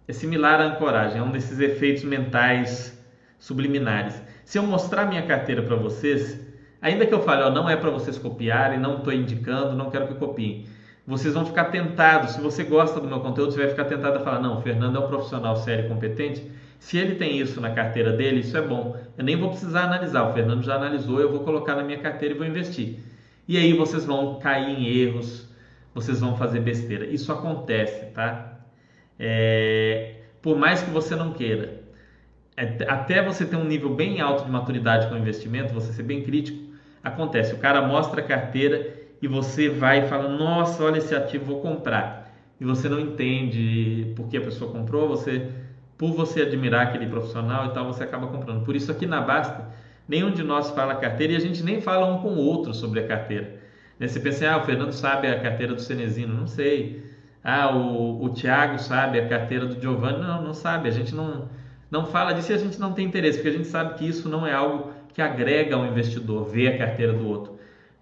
É 0.09 0.13
similar 0.13 0.61
à 0.61 0.65
ancoragem, 0.65 1.19
é 1.19 1.23
um 1.23 1.31
desses 1.31 1.59
efeitos 1.59 2.05
mentais 2.05 2.97
subliminares. 3.39 4.21
Se 4.45 4.59
eu 4.59 4.63
mostrar 4.63 5.07
minha 5.07 5.23
carteira 5.23 5.63
para 5.63 5.77
vocês, 5.77 6.41
ainda 6.81 7.05
que 7.05 7.13
eu 7.13 7.23
fale, 7.23 7.43
ó, 7.43 7.51
não 7.51 7.69
é 7.69 7.77
para 7.77 7.91
vocês 7.91 8.17
copiarem, 8.17 8.79
não 8.79 8.99
estou 8.99 9.13
indicando, 9.13 9.77
não 9.77 9.91
quero 9.91 10.07
que 10.09 10.15
copiem 10.15 10.67
vocês 11.07 11.35
vão 11.35 11.47
ficar 11.47 11.67
tentados. 11.67 12.33
Se 12.33 12.41
você 12.41 12.65
gosta 12.65 13.01
do 13.01 13.07
meu 13.07 13.21
conteúdo, 13.21 13.53
você 13.53 13.59
vai 13.59 13.69
ficar 13.69 13.85
tentado 13.85 14.19
a 14.19 14.21
falar: 14.21 14.41
não, 14.41 14.59
o 14.59 14.63
Fernando 14.63 14.97
é 14.97 15.01
um 15.01 15.07
profissional 15.07 15.57
sério 15.57 15.87
e 15.87 15.89
competente. 15.89 16.51
Se 16.79 16.99
ele 16.99 17.15
tem 17.15 17.39
isso 17.39 17.61
na 17.61 17.71
carteira 17.71 18.13
dele, 18.13 18.41
isso 18.41 18.57
é 18.57 18.63
bom. 18.63 18.97
Eu 19.17 19.25
nem 19.25 19.37
vou 19.37 19.51
precisar 19.51 19.85
analisar. 19.85 20.29
O 20.29 20.33
Fernando 20.35 20.63
já 20.63 20.75
analisou, 20.75 21.21
eu 21.21 21.31
vou 21.31 21.41
colocar 21.41 21.75
na 21.75 21.83
minha 21.83 21.99
carteira 21.99 22.35
e 22.35 22.39
vou 22.39 22.47
investir. 22.47 22.99
E 23.49 23.57
aí 23.57 23.73
vocês 23.73 24.05
vão 24.05 24.39
cair 24.41 24.79
em 24.79 24.87
erros, 24.87 25.49
vocês 25.95 26.21
vão 26.21 26.37
fazer 26.37 26.61
besteira. 26.61 27.07
Isso 27.07 27.33
acontece, 27.33 28.07
tá? 28.07 28.59
É... 29.19 30.17
Por 30.43 30.59
mais 30.59 30.83
que 30.83 30.91
você 30.91 31.17
não 31.17 31.33
queira, 31.33 31.81
é, 32.57 32.85
até 32.89 33.23
você 33.23 33.45
ter 33.45 33.57
um 33.57 33.65
nível 33.65 33.95
bem 33.95 34.21
alto 34.21 34.45
de 34.45 34.51
maturidade 34.51 35.09
com 35.09 35.15
o 35.15 35.19
investimento, 35.19 35.73
você 35.73 35.93
ser 35.93 36.03
bem 36.03 36.23
crítico, 36.23 36.59
acontece. 37.03 37.55
O 37.55 37.59
cara 37.59 37.83
mostra 37.83 38.21
a 38.21 38.25
carteira 38.25 39.06
e 39.21 39.29
você 39.29 39.69
vai 39.69 40.05
e 40.05 40.09
fala: 40.09 40.29
Nossa, 40.29 40.83
olha 40.83 40.99
esse 40.99 41.15
ativo, 41.15 41.45
vou 41.47 41.61
comprar. 41.61 42.35
E 42.61 42.65
você 42.65 42.89
não 42.89 42.99
entende 42.99 44.13
por 44.17 44.29
que 44.29 44.37
a 44.37 44.41
pessoa 44.41 44.71
comprou, 44.71 45.09
você, 45.09 45.51
por 45.99 46.13
você 46.13 46.43
admirar 46.43 46.87
aquele 46.87 47.07
profissional 47.07 47.67
e 47.67 47.71
tal, 47.71 47.87
você 47.87 48.05
acaba 48.05 48.27
comprando. 48.27 48.65
Por 48.65 48.75
isso, 48.75 48.91
aqui 48.91 49.07
na 49.07 49.21
Basta, 49.21 49.69
nenhum 50.09 50.31
de 50.31 50.43
nós 50.43 50.71
fala 50.71 50.95
carteira 50.95 51.35
e 51.35 51.37
a 51.37 51.41
gente 51.41 51.63
nem 51.63 51.81
fala 51.81 52.07
um 52.07 52.19
com 52.23 52.29
o 52.29 52.39
outro 52.39 52.73
sobre 52.73 53.01
a 53.01 53.07
carteira. 53.07 53.61
Né? 53.99 54.09
Você 54.09 54.21
pensa, 54.21 54.51
ah, 54.51 54.59
o 54.59 54.65
Fernando 54.65 54.93
sabe 54.93 55.29
a 55.29 55.39
carteira 55.39 55.75
do 55.75 55.81
Cenezino, 55.81 56.33
não 56.33 56.47
sei. 56.47 57.05
Ah, 57.45 57.75
o, 57.77 58.25
o 58.25 58.31
Tiago 58.31 58.79
sabe 58.79 59.21
a 59.21 59.29
carteira 59.29 59.67
do 59.67 59.81
Giovanni, 59.81 60.21
não, 60.21 60.43
não 60.43 60.55
sabe. 60.55 60.89
A 60.89 60.93
gente 60.93 61.15
não, 61.15 61.49
não 61.91 62.07
fala 62.07 62.33
disso 62.33 62.53
e 62.53 62.55
a 62.55 62.59
gente 62.59 62.81
não 62.81 62.93
tem 62.93 63.07
interesse, 63.07 63.39
porque 63.39 63.51
a 63.51 63.59
gente 63.59 63.69
sabe 63.69 63.95
que 63.95 64.09
isso 64.09 64.29
não 64.31 64.47
é 64.47 64.53
algo 64.55 64.93
que 65.13 65.21
agrega 65.21 65.77
ao 65.77 65.87
investidor, 65.87 66.45
ver 66.45 66.69
a 66.69 66.79
carteira 66.79 67.13
do 67.13 67.27
outro 67.27 67.56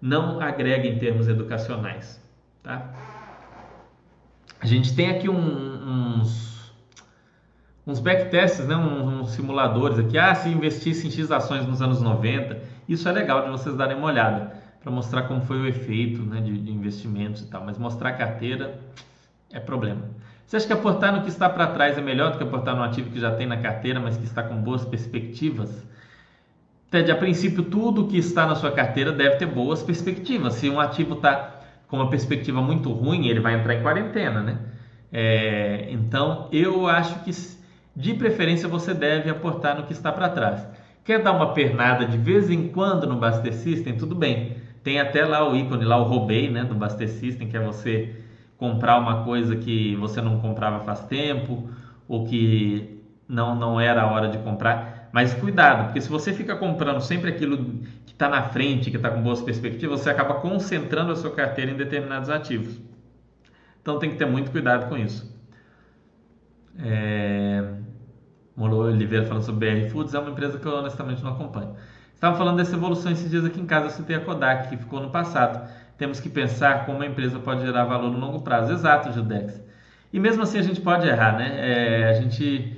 não 0.05 0.39
agrega 0.39 0.87
em 0.87 0.99
termos 0.99 1.27
educacionais. 1.27 2.21
Tá? 2.61 2.93
A 4.61 4.65
gente 4.67 4.95
tem 4.95 5.09
aqui 5.09 5.27
um, 5.27 6.19
uns, 6.19 6.71
uns 7.87 7.99
backtests, 7.99 8.67
né? 8.67 8.75
uns, 8.75 9.21
uns, 9.21 9.31
simuladores 9.31 9.97
aqui. 9.97 10.15
Ah, 10.15 10.35
se 10.35 10.47
investisse 10.47 11.07
em 11.07 11.11
X 11.11 11.31
ações 11.31 11.65
nos 11.65 11.81
anos 11.81 12.01
90, 12.01 12.59
isso 12.87 13.09
é 13.09 13.11
legal 13.11 13.45
de 13.45 13.49
vocês 13.49 13.75
darem 13.75 13.97
uma 13.97 14.05
olhada 14.05 14.53
para 14.79 14.91
mostrar 14.91 15.23
como 15.23 15.41
foi 15.41 15.57
o 15.57 15.67
efeito 15.67 16.21
né, 16.21 16.39
de, 16.39 16.55
de 16.55 16.71
investimentos 16.71 17.41
e 17.41 17.47
tal. 17.47 17.65
Mas 17.65 17.79
mostrar 17.79 18.13
carteira 18.13 18.79
é 19.51 19.59
problema. 19.59 20.03
Você 20.45 20.57
acha 20.57 20.67
que 20.67 20.73
aportar 20.73 21.13
no 21.13 21.23
que 21.23 21.29
está 21.29 21.49
para 21.49 21.65
trás 21.65 21.97
é 21.97 22.01
melhor 22.01 22.31
do 22.31 22.37
que 22.37 22.43
aportar 22.43 22.75
no 22.75 22.83
ativo 22.83 23.09
que 23.09 23.19
já 23.19 23.35
tem 23.35 23.47
na 23.47 23.57
carteira, 23.57 23.99
mas 23.99 24.15
que 24.15 24.25
está 24.25 24.43
com 24.43 24.61
boas 24.61 24.85
perspectivas? 24.85 25.83
Ted, 26.89 27.11
a 27.11 27.15
princípio, 27.15 27.63
tudo 27.63 28.07
que 28.07 28.17
está 28.17 28.45
na 28.45 28.55
sua 28.55 28.71
carteira 28.71 29.11
deve 29.11 29.37
ter 29.37 29.45
boas 29.45 29.83
perspectivas. 29.83 30.53
Se 30.53 30.69
um 30.69 30.79
ativo 30.79 31.15
está 31.15 31.55
com 31.87 31.97
uma 31.97 32.09
perspectiva 32.09 32.61
muito 32.61 32.91
ruim, 32.91 33.27
ele 33.27 33.39
vai 33.39 33.55
entrar 33.55 33.75
em 33.75 33.81
quarentena, 33.81 34.41
né? 34.41 34.59
É, 35.11 35.87
então, 35.91 36.49
eu 36.51 36.87
acho 36.87 37.23
que 37.23 37.31
de 37.95 38.13
preferência 38.13 38.67
você 38.67 38.93
deve 38.93 39.29
aportar 39.29 39.77
no 39.77 39.83
que 39.83 39.93
está 39.93 40.11
para 40.11 40.29
trás. 40.29 40.67
Quer 41.03 41.21
dar 41.21 41.31
uma 41.31 41.53
pernada 41.53 42.05
de 42.05 42.17
vez 42.17 42.49
em 42.49 42.67
quando 42.69 43.07
no 43.07 43.15
Baster 43.15 43.53
System? 43.53 43.95
Tudo 43.95 44.15
bem. 44.15 44.57
Tem 44.83 44.99
até 44.99 45.25
lá 45.25 45.47
o 45.49 45.55
ícone, 45.55 45.85
lá 45.85 45.97
o 45.97 46.03
roubei, 46.03 46.49
né, 46.49 46.63
do 46.63 46.75
Baster 46.75 47.09
System, 47.09 47.47
que 47.47 47.55
é 47.57 47.59
você 47.59 48.15
comprar 48.57 48.99
uma 48.99 49.23
coisa 49.23 49.55
que 49.55 49.95
você 49.95 50.21
não 50.21 50.39
comprava 50.39 50.83
faz 50.83 51.01
tempo 51.01 51.69
ou 52.07 52.25
que 52.25 53.01
não, 53.27 53.55
não 53.55 53.79
era 53.79 54.03
a 54.03 54.11
hora 54.11 54.27
de 54.27 54.37
comprar. 54.39 54.94
Mas 55.15 55.33
cuidado, 55.33 55.85
porque 55.85 56.01
se 56.01 56.09
você 56.09 56.33
fica 56.33 56.57
comprando 56.57 56.99
sempre 56.99 57.29
aquilo 57.29 57.57
que 58.05 58.11
está 58.11 58.27
na 58.27 58.49
frente, 58.49 58.91
que 58.91 58.97
está 58.97 59.09
com 59.09 59.21
boas 59.21 59.39
perspectivas, 59.39 60.01
você 60.01 60.09
acaba 60.09 60.41
concentrando 60.41 61.13
a 61.13 61.15
sua 61.15 61.31
carteira 61.31 61.71
em 61.71 61.77
determinados 61.77 62.29
ativos. 62.29 62.77
Então 63.81 63.97
tem 63.97 64.09
que 64.09 64.17
ter 64.17 64.25
muito 64.25 64.51
cuidado 64.51 64.89
com 64.89 64.97
isso. 64.97 65.33
É... 66.77 67.63
Molo 68.57 68.79
Oliveira 68.79 69.25
falando 69.25 69.43
sobre 69.43 69.73
BR 69.73 69.89
Foods, 69.89 70.13
é 70.13 70.19
uma 70.19 70.31
empresa 70.31 70.59
que 70.59 70.65
eu 70.65 70.73
honestamente 70.73 71.23
não 71.23 71.31
acompanho. 71.31 71.77
Estava 72.13 72.37
falando 72.37 72.57
dessa 72.57 72.75
evolução 72.75 73.09
esses 73.09 73.31
dias 73.31 73.45
aqui 73.45 73.61
em 73.61 73.65
casa, 73.65 73.85
eu 73.85 73.91
citei 73.91 74.17
a 74.17 74.19
Kodak, 74.19 74.67
que 74.67 74.75
ficou 74.75 74.99
no 74.99 75.11
passado. 75.11 75.65
Temos 75.97 76.19
que 76.19 76.27
pensar 76.27 76.85
como 76.85 77.01
a 77.01 77.05
empresa 77.05 77.39
pode 77.39 77.61
gerar 77.61 77.85
valor 77.85 78.11
no 78.11 78.19
longo 78.19 78.41
prazo. 78.41 78.73
Exato, 78.73 79.13
Judex. 79.13 79.63
E 80.11 80.19
mesmo 80.19 80.43
assim 80.43 80.59
a 80.59 80.61
gente 80.61 80.81
pode 80.81 81.07
errar, 81.07 81.37
né? 81.37 81.55
É, 81.57 82.09
a 82.09 82.13
gente 82.15 82.74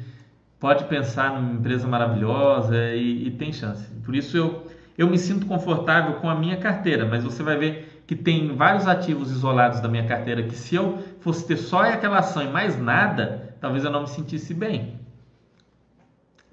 pode 0.60 0.86
pensar 0.86 1.34
numa 1.34 1.53
empresa 1.53 1.88
maravilhosa 1.88 2.76
e, 2.93 3.28
e, 3.28 3.32
tem 3.32 3.53
chance. 3.53 3.88
Por 4.03 4.16
isso 4.16 4.36
eu, 4.36 4.68
eu 4.97 5.08
me 5.08 5.18
sinto 5.18 5.45
confortável 5.45 6.16
com 6.16 6.30
a 6.30 6.36
minha 6.36 6.58
carteira, 6.58 7.05
mas 7.05 7.24
você 7.24 7.43
vai 7.43 7.58
ver 7.58 8.03
que 8.08 8.16
tem 8.16 8.55
vários 8.55 8.88
ativos 8.88 9.32
isolados 9.32 9.80
da 9.82 9.88
minha 9.88 10.08
carteira 10.08 10.43
que 10.43 10.55
se 10.55 10.76
eu 10.76 10.97
fosse 11.20 11.45
ter 11.45 11.58
só 11.58 11.82
aquela 11.82 12.20
ação 12.20 12.41
e 12.41 12.47
mais 12.47 12.80
nada, 12.80 13.55
talvez 13.60 13.84
eu 13.84 13.91
não 13.91 14.01
me 14.01 14.08
sentisse 14.08 14.53
bem. 14.53 14.99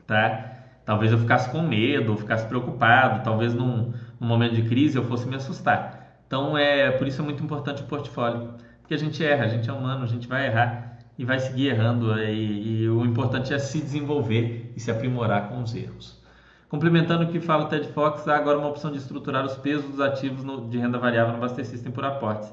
Tá? 0.06 0.50
Talvez 0.84 1.12
eu 1.12 1.18
ficasse 1.18 1.48
com 1.50 1.62
medo, 1.62 2.10
ou 2.10 2.18
ficasse 2.18 2.46
preocupado, 2.46 3.22
talvez 3.24 3.54
num, 3.54 3.94
num 4.20 4.26
momento 4.26 4.54
de 4.54 4.62
crise 4.62 4.98
eu 4.98 5.04
fosse 5.04 5.26
me 5.26 5.36
assustar. 5.36 6.18
Então 6.26 6.58
é 6.58 6.90
por 6.90 7.06
isso 7.06 7.22
é 7.22 7.24
muito 7.24 7.42
importante 7.42 7.82
o 7.82 7.86
portfólio, 7.86 8.54
porque 8.80 8.92
a 8.92 8.98
gente 8.98 9.24
erra, 9.24 9.44
a 9.44 9.48
gente 9.48 9.70
é 9.70 9.72
humano, 9.72 10.04
a 10.04 10.08
gente 10.08 10.28
vai 10.28 10.46
errar 10.46 10.93
e 11.18 11.24
vai 11.24 11.38
seguir 11.38 11.68
errando 11.68 12.18
e, 12.18 12.82
e 12.82 12.88
o 12.88 13.04
importante 13.04 13.54
é 13.54 13.58
se 13.58 13.80
desenvolver 13.80 14.72
e 14.76 14.80
se 14.80 14.90
aprimorar 14.90 15.48
com 15.48 15.62
os 15.62 15.74
erros. 15.74 16.22
Complementando 16.68 17.24
o 17.24 17.28
que 17.28 17.38
fala 17.38 17.66
o 17.66 17.68
Ted 17.68 17.86
Fox, 17.88 18.26
há 18.26 18.36
agora 18.36 18.58
uma 18.58 18.68
opção 18.68 18.90
de 18.90 18.98
estruturar 18.98 19.44
os 19.44 19.56
pesos 19.56 19.88
dos 19.88 20.00
ativos 20.00 20.42
no, 20.42 20.68
de 20.68 20.78
renda 20.78 20.98
variável 20.98 21.32
no 21.32 21.38
Baster 21.38 21.64
System 21.64 21.92
por 21.92 22.04
aportes. 22.04 22.52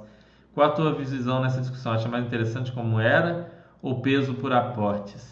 Qual 0.53 0.67
a 0.67 0.71
tua 0.71 0.93
visão 0.93 1.41
nessa 1.41 1.61
discussão? 1.61 1.93
Acha 1.93 2.07
mais 2.09 2.25
interessante 2.25 2.71
como 2.71 2.99
era 2.99 3.51
ou 3.81 4.01
peso 4.01 4.33
por 4.35 4.51
aportes? 4.53 5.27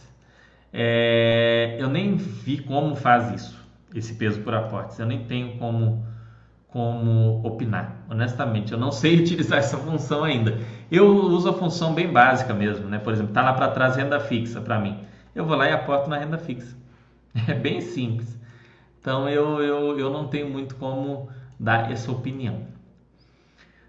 É, 0.72 1.78
eu 1.80 1.90
nem 1.90 2.16
vi 2.16 2.60
como 2.60 2.96
faz 2.96 3.32
isso, 3.32 3.60
esse 3.94 4.14
peso 4.14 4.42
por 4.42 4.54
aportes. 4.54 4.98
Eu 4.98 5.06
nem 5.06 5.26
tenho 5.26 5.58
como, 5.58 6.06
como 6.72 7.42
opinar, 7.46 8.04
honestamente. 8.10 8.72
Eu 8.72 8.78
não 8.78 8.92
sei 8.92 9.20
utilizar 9.22 9.60
essa 9.60 9.78
função 9.78 10.24
ainda. 10.24 10.60
Eu 10.92 11.08
uso 11.08 11.50
a 11.50 11.54
função 11.54 11.94
bem 11.94 12.12
básica 12.12 12.54
mesmo, 12.54 12.88
né? 12.88 13.00
Por 13.00 13.14
exemplo, 13.14 13.34
tá 13.34 13.42
lá 13.42 13.54
para 13.54 13.70
trás 13.70 13.96
renda 13.96 14.20
fixa 14.20 14.62
para 14.62 14.80
mim. 14.80 15.04
Eu 15.36 15.46
vou 15.46 15.56
lá 15.56 15.68
e 15.68 15.72
aporto 15.72 16.10
na 16.10 16.18
renda 16.18 16.38
fixa. 16.38 16.78
É 17.48 17.54
bem 17.54 17.80
simples. 17.80 18.38
Então 19.00 19.30
eu, 19.30 19.62
eu, 19.62 20.00
eu 20.00 20.10
não 20.10 20.28
tenho 20.28 20.50
muito 20.50 20.76
como 20.76 21.30
dar 21.60 21.92
essa 21.92 22.12
opinião. 22.12 22.64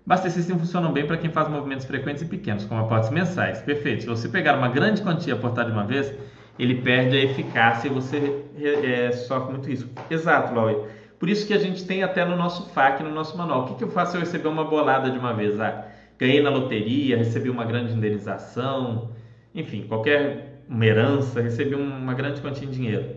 Basta 0.07 0.29
System 0.29 0.59
funcionam 0.59 0.93
bem 0.93 1.07
para 1.07 1.17
quem 1.17 1.31
faz 1.31 1.49
movimentos 1.49 1.87
frequentes 1.87 2.23
e 2.23 2.27
pequenos, 2.27 2.65
como 2.65 2.81
aportes 2.81 3.11
mensais. 3.11 3.61
Perfeito. 3.63 4.03
Se 4.03 4.09
você 4.09 4.29
pegar 4.29 4.57
uma 4.57 4.69
grande 4.69 5.03
quantia 5.03 5.33
e 5.33 5.37
aportar 5.37 5.67
de 5.67 5.73
uma 5.73 5.85
vez, 5.85 6.13
ele 6.59 6.77
perde 6.77 7.17
a 7.17 7.25
eficácia 7.25 7.89
e 7.89 7.91
você 7.91 8.45
é, 8.59 9.13
sofre 9.13 9.53
muito 9.53 9.71
isso. 9.71 9.89
Exato, 10.11 10.55
Lauer. 10.55 11.00
Por 11.21 11.29
isso 11.29 11.47
que 11.47 11.55
a 11.55 11.59
gente 11.59 11.87
tem 11.87 12.03
até 12.03 12.25
no 12.25 12.37
nosso 12.37 12.71
FAQ, 12.71 13.05
no 13.05 13.13
nosso 13.13 13.37
manual. 13.37 13.63
O 13.63 13.67
que, 13.67 13.75
que 13.77 13.85
eu 13.85 13.91
faço 13.91 14.13
se 14.13 14.17
eu 14.17 14.21
receber 14.23 14.49
uma 14.49 14.65
bolada 14.65 15.11
de 15.11 15.19
uma 15.19 15.35
vez? 15.35 15.61
Ah, 15.61 15.87
ganhei 16.19 16.43
na 16.43 16.51
loteria, 16.51 17.17
recebi 17.17 17.51
uma 17.51 17.65
grande 17.67 17.95
indenização, 17.95 19.11
enfim, 19.55 19.85
qualquer 19.87 20.63
uma 20.67 20.87
herança, 20.87 21.43
recebi 21.43 21.75
uma 21.75 22.15
grande 22.15 22.41
quantia 22.41 22.67
em 22.67 22.71
dinheiro. 22.71 23.17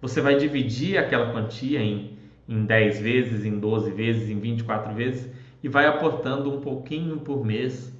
Você 0.00 0.22
vai 0.22 0.36
dividir 0.36 0.96
aquela 0.98 1.32
quantia 1.32 1.80
em, 1.80 2.18
em 2.48 2.64
10 2.64 3.00
vezes, 3.00 3.44
em 3.44 3.58
12 3.58 3.92
vezes, 3.92 4.30
em 4.30 4.40
24 4.40 4.94
vezes 4.94 5.30
e 5.62 5.68
vai 5.68 5.86
aportando 5.86 6.50
um 6.50 6.60
pouquinho 6.60 7.18
por 7.20 7.44
mês 7.44 7.92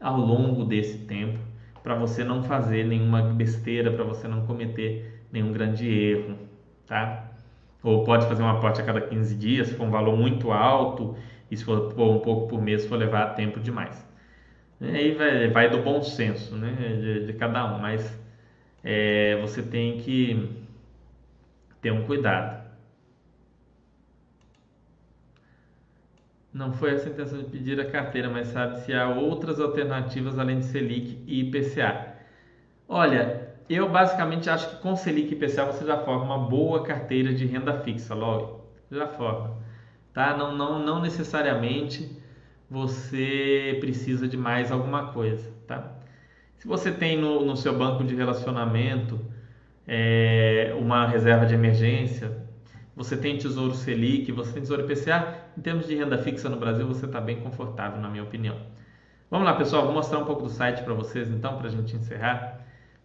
ao 0.00 0.16
longo 0.18 0.64
desse 0.64 0.98
tempo 0.98 1.40
para 1.82 1.94
você 1.96 2.24
não 2.24 2.42
fazer 2.44 2.84
nenhuma 2.84 3.22
besteira, 3.22 3.92
para 3.92 4.04
você 4.04 4.28
não 4.28 4.46
cometer 4.46 5.24
nenhum 5.32 5.52
grande 5.52 5.88
erro, 5.88 6.36
tá? 6.86 7.27
Ou 7.82 8.04
pode 8.04 8.26
fazer 8.26 8.42
um 8.42 8.48
aporte 8.48 8.80
a 8.80 8.84
cada 8.84 9.00
15 9.00 9.34
dias, 9.34 9.68
se 9.68 9.74
for 9.74 9.84
um 9.86 9.90
valor 9.90 10.16
muito 10.16 10.50
alto, 10.50 11.16
e 11.50 11.56
se 11.56 11.64
for 11.64 11.92
um 11.98 12.18
pouco 12.20 12.48
por 12.48 12.60
mês, 12.60 12.86
for 12.86 12.96
levar 12.96 13.34
tempo 13.34 13.60
demais. 13.60 14.06
Aí 14.80 15.12
vai, 15.14 15.48
vai 15.48 15.70
do 15.70 15.82
bom 15.82 16.02
senso 16.02 16.56
né, 16.56 16.72
de, 17.00 17.26
de 17.26 17.32
cada 17.32 17.74
um, 17.74 17.80
mas 17.80 18.16
é, 18.84 19.40
você 19.40 19.62
tem 19.62 19.98
que 19.98 20.66
ter 21.80 21.90
um 21.90 22.04
cuidado. 22.04 22.68
Não 26.52 26.72
foi 26.72 26.92
essa 26.94 27.08
a 27.08 27.12
intenção 27.12 27.38
de 27.38 27.44
pedir 27.44 27.78
a 27.80 27.90
carteira, 27.90 28.28
mas 28.28 28.48
sabe 28.48 28.80
se 28.80 28.92
há 28.92 29.08
outras 29.08 29.60
alternativas 29.60 30.38
além 30.38 30.60
de 30.60 30.66
Selic 30.66 31.22
e 31.26 31.40
IPCA. 31.40 32.14
Olha, 32.88 33.47
eu 33.74 33.88
basicamente 33.88 34.48
acho 34.48 34.70
que 34.70 34.76
com 34.82 34.96
Selic 34.96 35.32
e 35.32 35.36
IPCA 35.36 35.66
você 35.66 35.84
já 35.84 35.98
forma 35.98 36.24
uma 36.24 36.48
boa 36.48 36.82
carteira 36.82 37.34
de 37.34 37.46
renda 37.46 37.80
fixa, 37.80 38.14
logo. 38.14 38.64
Já 38.90 39.06
forma. 39.06 39.56
Tá? 40.12 40.36
Não, 40.36 40.56
não, 40.56 40.78
não 40.78 41.00
necessariamente 41.00 42.18
você 42.70 43.76
precisa 43.80 44.28
de 44.28 44.36
mais 44.36 44.70
alguma 44.70 45.12
coisa, 45.12 45.50
tá? 45.66 45.92
Se 46.56 46.66
você 46.66 46.90
tem 46.90 47.16
no, 47.16 47.44
no 47.44 47.56
seu 47.56 47.76
banco 47.76 48.04
de 48.04 48.14
relacionamento 48.14 49.18
é, 49.86 50.74
uma 50.78 51.06
reserva 51.06 51.46
de 51.46 51.54
emergência, 51.54 52.46
você 52.96 53.16
tem 53.16 53.38
Tesouro 53.38 53.74
Selic, 53.74 54.32
você 54.32 54.52
tem 54.52 54.62
Tesouro 54.62 54.82
IPCA, 54.82 55.34
em 55.56 55.60
termos 55.60 55.86
de 55.86 55.94
renda 55.94 56.18
fixa 56.18 56.48
no 56.48 56.56
Brasil, 56.56 56.86
você 56.86 57.06
está 57.06 57.20
bem 57.20 57.40
confortável, 57.40 58.00
na 58.00 58.08
minha 58.08 58.24
opinião. 58.24 58.56
Vamos 59.30 59.46
lá, 59.46 59.54
pessoal, 59.54 59.84
vou 59.84 59.92
mostrar 59.92 60.18
um 60.18 60.24
pouco 60.24 60.42
do 60.42 60.48
site 60.48 60.82
para 60.82 60.94
vocês, 60.94 61.30
então, 61.30 61.58
para 61.58 61.68
a 61.68 61.70
gente 61.70 61.94
encerrar, 61.94 62.57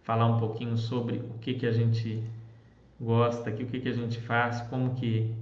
falar 0.04 0.26
um 0.26 0.38
pouquinho 0.38 0.76
sobre 0.76 1.16
o 1.16 1.38
que, 1.40 1.54
que 1.54 1.66
a 1.66 1.72
gente 1.72 2.22
gosta 3.00 3.50
aqui, 3.50 3.64
o 3.64 3.66
que, 3.66 3.80
que 3.80 3.88
a 3.88 3.92
gente 3.92 4.20
faz, 4.20 4.60
como 4.68 4.94
que, 4.94 5.34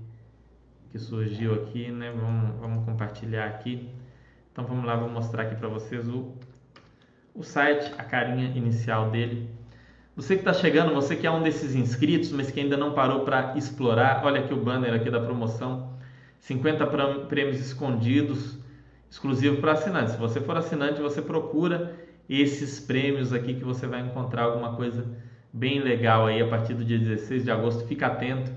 que 0.91 0.99
surgiu 0.99 1.55
aqui, 1.55 1.91
né? 1.91 2.13
Vamos, 2.13 2.61
vamos 2.61 2.85
compartilhar 2.85 3.47
aqui. 3.47 3.91
Então, 4.51 4.65
vamos 4.65 4.85
lá, 4.85 4.97
vou 4.97 5.09
mostrar 5.09 5.43
aqui 5.43 5.57
para 5.57 5.69
vocês 5.69 6.09
o, 6.09 6.33
o 7.35 7.43
site, 7.43 7.93
a 7.99 8.05
carinha 8.05 8.57
inicial 8.57 9.11
dele. 9.11 9.51
Você 10.15 10.35
que 10.35 10.43
está 10.43 10.53
chegando, 10.53 10.95
você 10.95 11.17
que 11.17 11.27
é 11.27 11.31
um 11.31 11.43
desses 11.43 11.75
inscritos, 11.75 12.31
mas 12.31 12.51
que 12.51 12.61
ainda 12.61 12.77
não 12.77 12.93
parou 12.93 13.25
para 13.25 13.57
explorar, 13.57 14.23
olha 14.25 14.43
aqui 14.43 14.55
o 14.55 14.63
banner 14.63 14.95
aqui 14.95 15.11
da 15.11 15.19
promoção, 15.19 15.91
50 16.39 16.87
prêmios 17.29 17.59
escondidos, 17.59 18.59
exclusivo 19.11 19.61
para 19.61 19.73
assinantes. 19.73 20.13
Se 20.13 20.21
você 20.21 20.41
for 20.41 20.57
assinante, 20.57 21.01
você 21.01 21.23
procura 21.23 21.97
esses 22.29 22.81
prêmios 22.81 23.33
aqui 23.33 23.55
que 23.55 23.65
você 23.65 23.87
vai 23.87 24.01
encontrar 24.01 24.45
alguma 24.45 24.75
coisa 24.75 25.07
bem 25.53 25.81
legal 25.81 26.27
aí 26.27 26.41
a 26.41 26.49
partir 26.49 26.75
do 26.75 26.85
dia 26.85 26.99
16 26.99 27.45
de 27.45 27.51
agosto. 27.51 27.87
Fica 27.87 28.07
atento, 28.07 28.51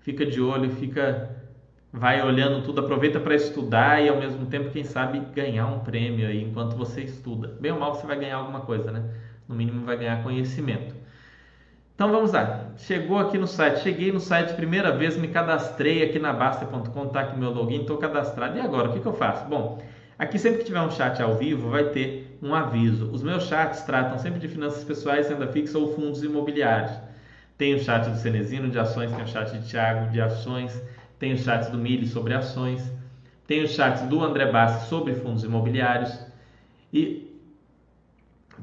fica 0.00 0.24
de 0.26 0.40
olho, 0.40 0.70
fica 0.70 1.34
vai 1.92 2.22
olhando 2.22 2.62
tudo, 2.62 2.80
aproveita 2.80 3.18
para 3.18 3.34
estudar 3.34 4.02
e 4.04 4.08
ao 4.08 4.18
mesmo 4.18 4.44
tempo, 4.46 4.70
quem 4.70 4.84
sabe, 4.84 5.18
ganhar 5.34 5.66
um 5.66 5.78
prêmio 5.78 6.28
aí 6.28 6.42
enquanto 6.42 6.76
você 6.76 7.02
estuda. 7.02 7.56
Bem 7.58 7.72
ou 7.72 7.80
mal 7.80 7.94
você 7.94 8.06
vai 8.06 8.18
ganhar 8.18 8.36
alguma 8.36 8.60
coisa, 8.60 8.92
né? 8.92 9.02
no 9.48 9.54
mínimo 9.54 9.84
vai 9.84 9.96
ganhar 9.96 10.22
conhecimento. 10.22 10.94
Então 11.94 12.10
vamos 12.10 12.32
lá. 12.32 12.72
Chegou 12.76 13.18
aqui 13.18 13.38
no 13.38 13.46
site, 13.46 13.80
cheguei 13.80 14.12
no 14.12 14.20
site 14.20 14.54
primeira 14.54 14.92
vez, 14.92 15.16
me 15.16 15.28
cadastrei 15.28 16.02
aqui 16.02 16.18
na 16.18 16.32
Basta.com, 16.32 17.08
tá 17.08 17.20
aqui 17.20 17.38
meu 17.38 17.50
login, 17.50 17.80
estou 17.80 17.96
cadastrado. 17.96 18.58
E 18.58 18.60
agora, 18.60 18.90
o 18.90 18.92
que, 18.92 19.00
que 19.00 19.06
eu 19.06 19.14
faço? 19.14 19.46
Bom, 19.46 19.80
aqui 20.18 20.38
sempre 20.38 20.58
que 20.58 20.64
tiver 20.64 20.80
um 20.80 20.90
chat 20.90 21.20
ao 21.20 21.36
vivo, 21.36 21.70
vai 21.70 21.90
ter 21.90 22.38
um 22.42 22.54
aviso. 22.54 23.10
Os 23.10 23.22
meus 23.22 23.44
chats 23.44 23.82
tratam 23.82 24.18
sempre 24.18 24.38
de 24.38 24.48
finanças 24.48 24.84
pessoais, 24.84 25.28
renda 25.28 25.46
fixa 25.48 25.78
ou 25.78 25.94
fundos 25.94 26.22
imobiliários. 26.22 26.92
Tem 27.56 27.74
o 27.74 27.78
chat 27.78 28.08
do 28.08 28.16
Cenezino 28.16 28.68
de 28.68 28.78
ações, 28.78 29.10
tem 29.10 29.24
o 29.24 29.28
chat 29.28 29.58
de 29.58 29.68
Thiago 29.68 30.10
de 30.10 30.20
ações, 30.20 30.80
tem 31.18 31.32
o 31.32 31.38
chat 31.38 31.70
do 31.70 31.78
Mili 31.78 32.06
sobre 32.06 32.34
ações, 32.34 32.92
tem 33.46 33.62
o 33.62 33.68
chat 33.68 34.06
do 34.06 34.22
André 34.22 34.50
Bassi 34.50 34.88
sobre 34.88 35.14
fundos 35.14 35.42
imobiliários. 35.44 36.18
E 36.92 37.26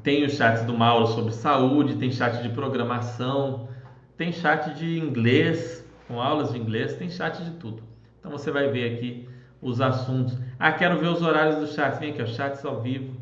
tem 0.02 0.24
os 0.24 0.34
chats 0.34 0.64
do 0.64 0.76
Mauro 0.76 1.06
sobre 1.08 1.32
saúde, 1.32 1.96
tem 1.96 2.10
chat 2.10 2.42
de 2.42 2.48
programação, 2.50 3.68
tem 4.16 4.32
chat 4.32 4.74
de 4.74 4.98
inglês, 4.98 5.84
com 6.06 6.20
aulas 6.20 6.52
de 6.52 6.58
inglês, 6.58 6.94
tem 6.94 7.08
chat 7.08 7.42
de 7.42 7.52
tudo. 7.52 7.82
Então 8.20 8.30
você 8.30 8.50
vai 8.50 8.68
ver 8.68 8.94
aqui 8.94 9.28
os 9.64 9.80
assuntos. 9.80 10.38
Ah, 10.58 10.70
quero 10.70 10.98
ver 10.98 11.08
os 11.08 11.22
horários 11.22 11.56
do 11.56 11.66
chat. 11.66 11.98
Vem 11.98 12.10
aqui, 12.10 12.22
ó, 12.22 12.26
chats 12.26 12.64
ao 12.64 12.82
vivo. 12.82 13.16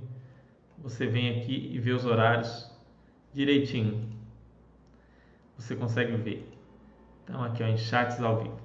Você 0.78 1.06
vem 1.06 1.38
aqui 1.38 1.70
e 1.72 1.78
vê 1.78 1.92
os 1.92 2.04
horários 2.04 2.68
direitinho. 3.32 4.10
Você 5.56 5.76
consegue 5.76 6.16
ver. 6.16 6.52
Então 7.22 7.42
aqui, 7.44 7.62
ó, 7.62 7.66
em 7.66 7.78
chats 7.78 8.20
ao 8.20 8.42
vivo. 8.42 8.60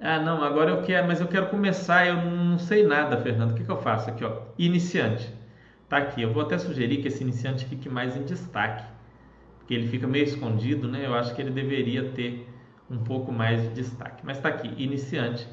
Ah, 0.00 0.18
não, 0.18 0.42
agora 0.42 0.70
eu 0.70 0.82
quero, 0.82 1.06
mas 1.06 1.20
eu 1.20 1.28
quero 1.28 1.48
começar, 1.48 2.06
eu 2.06 2.16
não 2.16 2.58
sei 2.58 2.86
nada, 2.86 3.18
Fernando. 3.18 3.50
O 3.50 3.54
que, 3.54 3.64
que 3.64 3.70
eu 3.70 3.82
faço 3.82 4.08
aqui, 4.08 4.24
ó? 4.24 4.42
Iniciante. 4.56 5.30
Tá 5.88 5.98
aqui. 5.98 6.22
Eu 6.22 6.32
vou 6.32 6.42
até 6.42 6.56
sugerir 6.56 7.02
que 7.02 7.08
esse 7.08 7.22
iniciante 7.22 7.66
fique 7.66 7.88
mais 7.88 8.16
em 8.16 8.22
destaque, 8.22 8.84
porque 9.58 9.74
ele 9.74 9.88
fica 9.88 10.06
meio 10.06 10.24
escondido, 10.24 10.88
né? 10.88 11.04
Eu 11.04 11.14
acho 11.14 11.34
que 11.34 11.42
ele 11.42 11.50
deveria 11.50 12.10
ter 12.12 12.48
um 12.90 12.98
pouco 12.98 13.30
mais 13.30 13.60
de 13.60 13.68
destaque. 13.74 14.24
Mas 14.24 14.38
está 14.38 14.48
aqui, 14.48 14.72
iniciante. 14.82 15.46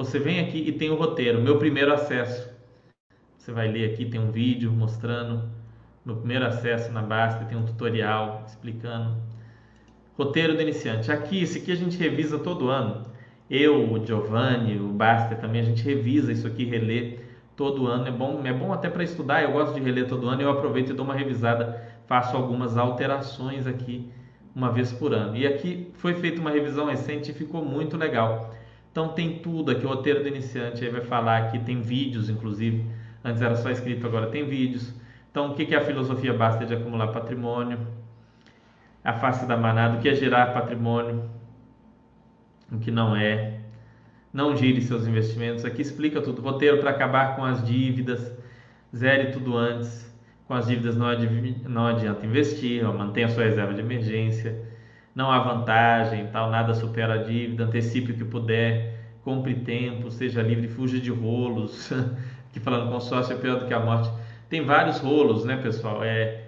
Você 0.00 0.18
vem 0.18 0.40
aqui 0.40 0.56
e 0.66 0.72
tem 0.72 0.88
o 0.88 0.94
roteiro, 0.94 1.42
meu 1.42 1.58
primeiro 1.58 1.92
acesso. 1.92 2.48
Você 3.36 3.52
vai 3.52 3.70
ler 3.70 3.92
aqui, 3.92 4.06
tem 4.06 4.18
um 4.18 4.30
vídeo 4.30 4.72
mostrando 4.72 5.50
meu 6.06 6.16
primeiro 6.16 6.46
acesso 6.46 6.90
na 6.90 7.02
Basta, 7.02 7.44
tem 7.44 7.58
um 7.58 7.66
tutorial 7.66 8.42
explicando. 8.46 9.20
Roteiro 10.16 10.54
do 10.54 10.62
iniciante. 10.62 11.12
Aqui, 11.12 11.42
esse 11.42 11.58
aqui 11.58 11.70
a 11.70 11.74
gente 11.74 11.98
revisa 11.98 12.38
todo 12.38 12.70
ano. 12.70 13.02
Eu, 13.50 13.92
o 13.92 14.06
Giovanni, 14.06 14.80
o 14.80 14.88
Baster 14.88 15.38
também, 15.38 15.60
a 15.60 15.64
gente 15.64 15.82
revisa 15.82 16.32
isso 16.32 16.46
aqui, 16.46 16.64
relê 16.64 17.18
todo 17.54 17.86
ano. 17.86 18.08
É 18.08 18.10
bom, 18.10 18.40
é 18.42 18.54
bom 18.54 18.72
até 18.72 18.88
para 18.88 19.04
estudar, 19.04 19.42
eu 19.42 19.52
gosto 19.52 19.74
de 19.74 19.80
reler 19.80 20.08
todo 20.08 20.26
ano, 20.30 20.40
eu 20.40 20.50
aproveito 20.50 20.92
e 20.92 20.94
dou 20.94 21.04
uma 21.04 21.14
revisada, 21.14 21.78
faço 22.06 22.34
algumas 22.34 22.78
alterações 22.78 23.66
aqui 23.66 24.10
uma 24.56 24.72
vez 24.72 24.94
por 24.94 25.12
ano. 25.12 25.36
E 25.36 25.46
aqui 25.46 25.90
foi 25.92 26.14
feita 26.14 26.40
uma 26.40 26.50
revisão 26.50 26.86
recente 26.86 27.32
e 27.32 27.34
ficou 27.34 27.62
muito 27.62 27.98
legal. 27.98 28.58
Então 29.00 29.14
tem 29.14 29.38
tudo 29.38 29.70
aqui, 29.70 29.86
o 29.86 29.88
roteiro 29.88 30.22
do 30.22 30.28
iniciante 30.28 30.84
aí 30.84 30.90
vai 30.90 31.00
falar 31.00 31.38
aqui, 31.38 31.58
tem 31.58 31.80
vídeos 31.80 32.28
inclusive. 32.28 32.84
Antes 33.24 33.40
era 33.40 33.56
só 33.56 33.70
escrito, 33.70 34.06
agora 34.06 34.26
tem 34.26 34.44
vídeos. 34.44 34.92
Então 35.30 35.50
o 35.50 35.54
que 35.54 35.74
é 35.74 35.78
a 35.78 35.80
filosofia 35.80 36.34
basta 36.34 36.66
de 36.66 36.74
acumular 36.74 37.08
patrimônio? 37.08 37.78
A 39.02 39.14
face 39.14 39.46
da 39.46 39.56
manada, 39.56 39.96
o 39.96 40.00
que 40.02 40.08
é 40.10 40.14
gerar 40.14 40.52
patrimônio? 40.52 41.24
O 42.70 42.78
que 42.78 42.90
não 42.90 43.16
é? 43.16 43.60
Não 44.34 44.54
gire 44.54 44.82
seus 44.82 45.06
investimentos. 45.06 45.64
Aqui 45.64 45.80
explica 45.80 46.20
tudo. 46.20 46.42
Roteiro 46.42 46.76
para 46.76 46.90
acabar 46.90 47.36
com 47.36 47.44
as 47.44 47.64
dívidas. 47.64 48.36
Zere 48.94 49.32
tudo 49.32 49.56
antes. 49.56 50.14
Com 50.46 50.52
as 50.52 50.66
dívidas 50.66 50.94
não, 50.94 51.06
adianta, 51.06 51.68
não 51.70 51.86
adianta 51.86 52.26
investir. 52.26 52.84
Mantenha 52.84 53.28
sua 53.28 53.44
reserva 53.44 53.72
de 53.72 53.80
emergência 53.80 54.62
não 55.14 55.30
há 55.30 55.38
vantagem, 55.40 56.28
tal, 56.28 56.50
nada 56.50 56.74
supera 56.74 57.14
a 57.14 57.22
dívida, 57.22 57.64
antecipe 57.64 58.12
o 58.12 58.14
que 58.14 58.24
puder, 58.24 58.98
compre 59.22 59.54
tempo, 59.54 60.10
seja 60.10 60.42
livre, 60.42 60.68
fuja 60.68 60.98
de 60.98 61.10
rolos. 61.10 61.90
Aqui 62.50 62.60
falando 62.60 62.90
consórcio 62.90 63.34
é 63.34 63.38
pior 63.38 63.58
do 63.58 63.66
que 63.66 63.74
a 63.74 63.80
morte. 63.80 64.10
Tem 64.48 64.64
vários 64.64 64.98
rolos, 64.98 65.44
né, 65.44 65.56
pessoal? 65.56 66.02
É 66.02 66.44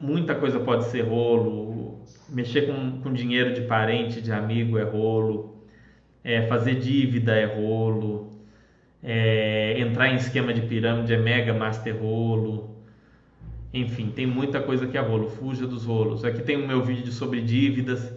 muita 0.00 0.34
coisa 0.34 0.60
pode 0.60 0.84
ser 0.86 1.02
rolo. 1.02 2.00
Mexer 2.28 2.62
com, 2.62 3.00
com 3.00 3.12
dinheiro 3.12 3.54
de 3.54 3.62
parente, 3.62 4.20
de 4.20 4.32
amigo 4.32 4.78
é 4.78 4.84
rolo. 4.84 5.56
É, 6.24 6.46
fazer 6.46 6.76
dívida 6.76 7.34
é 7.34 7.44
rolo. 7.44 8.32
É, 9.02 9.78
entrar 9.78 10.08
em 10.08 10.16
esquema 10.16 10.52
de 10.52 10.62
pirâmide 10.62 11.14
é 11.14 11.18
mega 11.18 11.54
master 11.54 11.96
rolo. 11.96 12.75
Enfim, 13.72 14.10
tem 14.14 14.26
muita 14.26 14.60
coisa 14.60 14.86
que 14.86 14.96
é 14.96 15.00
rolo, 15.00 15.28
fuja 15.28 15.66
dos 15.66 15.84
rolos. 15.84 16.24
Aqui 16.24 16.42
tem 16.42 16.56
o 16.56 16.66
meu 16.66 16.82
vídeo 16.82 17.12
sobre 17.12 17.40
dívidas, 17.40 18.12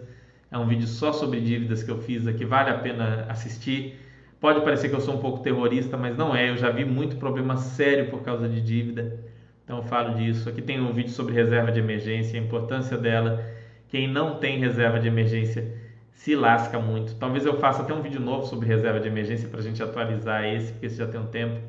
é 0.50 0.58
um 0.58 0.66
vídeo 0.66 0.86
só 0.86 1.12
sobre 1.12 1.40
dívidas 1.40 1.82
que 1.82 1.90
eu 1.90 1.98
fiz 1.98 2.26
aqui, 2.26 2.44
vale 2.44 2.70
a 2.70 2.78
pena 2.78 3.26
assistir. 3.28 3.98
Pode 4.40 4.62
parecer 4.62 4.88
que 4.88 4.94
eu 4.94 5.00
sou 5.00 5.14
um 5.14 5.20
pouco 5.20 5.42
terrorista, 5.42 5.96
mas 5.96 6.16
não 6.16 6.34
é, 6.34 6.50
eu 6.50 6.56
já 6.56 6.70
vi 6.70 6.84
muito 6.84 7.16
problema 7.16 7.56
sério 7.56 8.08
por 8.08 8.22
causa 8.22 8.48
de 8.48 8.60
dívida, 8.60 9.20
então 9.64 9.78
eu 9.78 9.82
falo 9.82 10.14
disso. 10.14 10.48
Aqui 10.48 10.62
tem 10.62 10.80
um 10.80 10.92
vídeo 10.92 11.10
sobre 11.10 11.34
reserva 11.34 11.70
de 11.70 11.78
emergência, 11.78 12.40
a 12.40 12.42
importância 12.42 12.96
dela. 12.96 13.44
Quem 13.88 14.08
não 14.08 14.38
tem 14.38 14.58
reserva 14.58 14.98
de 14.98 15.08
emergência 15.08 15.72
se 16.12 16.34
lasca 16.34 16.78
muito. 16.78 17.14
Talvez 17.16 17.44
eu 17.44 17.58
faça 17.58 17.82
até 17.82 17.92
um 17.92 18.02
vídeo 18.02 18.20
novo 18.20 18.46
sobre 18.46 18.66
reserva 18.66 18.98
de 18.98 19.08
emergência 19.08 19.48
para 19.48 19.60
a 19.60 19.62
gente 19.62 19.82
atualizar 19.82 20.44
esse, 20.44 20.72
porque 20.72 20.86
esse 20.86 20.96
já 20.96 21.06
tem 21.06 21.20
um 21.20 21.26
tempo 21.26 21.60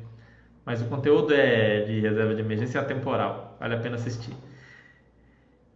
mas 0.64 0.80
o 0.80 0.86
conteúdo 0.86 1.34
é 1.34 1.80
de 1.82 2.00
reserva 2.00 2.34
de 2.34 2.40
emergência 2.40 2.78
é 2.78 2.82
temporal, 2.82 3.56
vale 3.58 3.74
a 3.74 3.78
pena 3.78 3.96
assistir. 3.96 4.32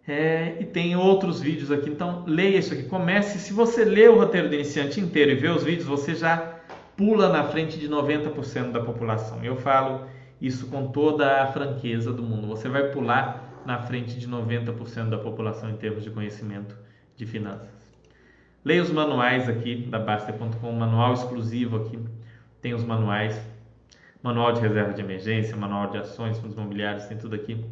É, 0.08 0.56
e 0.60 0.64
tem 0.64 0.94
outros 0.94 1.40
vídeos 1.40 1.72
aqui, 1.72 1.90
então 1.90 2.24
leia 2.26 2.58
isso 2.58 2.72
aqui. 2.72 2.84
Comece, 2.84 3.40
se 3.40 3.52
você 3.52 3.84
lê 3.84 4.06
o 4.06 4.16
roteiro 4.16 4.48
do 4.48 4.54
iniciante 4.54 5.00
inteiro 5.00 5.32
e 5.32 5.34
vê 5.34 5.48
os 5.48 5.64
vídeos, 5.64 5.86
você 5.86 6.14
já 6.14 6.60
pula 6.96 7.28
na 7.28 7.44
frente 7.44 7.76
de 7.76 7.88
90% 7.88 8.70
da 8.70 8.80
população. 8.80 9.44
Eu 9.44 9.56
falo 9.56 10.06
isso 10.40 10.68
com 10.68 10.86
toda 10.88 11.42
a 11.42 11.46
franqueza 11.48 12.12
do 12.12 12.22
mundo. 12.22 12.46
Você 12.46 12.68
vai 12.68 12.90
pular 12.90 13.62
na 13.66 13.78
frente 13.78 14.16
de 14.16 14.28
90% 14.28 15.08
da 15.08 15.18
população 15.18 15.70
em 15.70 15.76
termos 15.76 16.04
de 16.04 16.10
conhecimento 16.10 16.76
de 17.16 17.26
finanças. 17.26 17.68
Leia 18.64 18.82
os 18.82 18.90
manuais 18.90 19.48
aqui 19.48 19.74
da 19.90 19.98
Baster.com, 19.98 20.72
manual 20.72 21.14
exclusivo 21.14 21.76
aqui. 21.78 21.98
Tem 22.60 22.74
os 22.74 22.84
manuais 22.84 23.40
manual 24.26 24.52
de 24.52 24.60
reserva 24.60 24.92
de 24.92 25.00
emergência, 25.00 25.56
manual 25.56 25.90
de 25.90 25.98
ações, 25.98 26.38
fundos 26.38 26.56
imobiliários, 26.56 27.06
tem 27.06 27.16
tudo 27.16 27.34
aqui. 27.34 27.64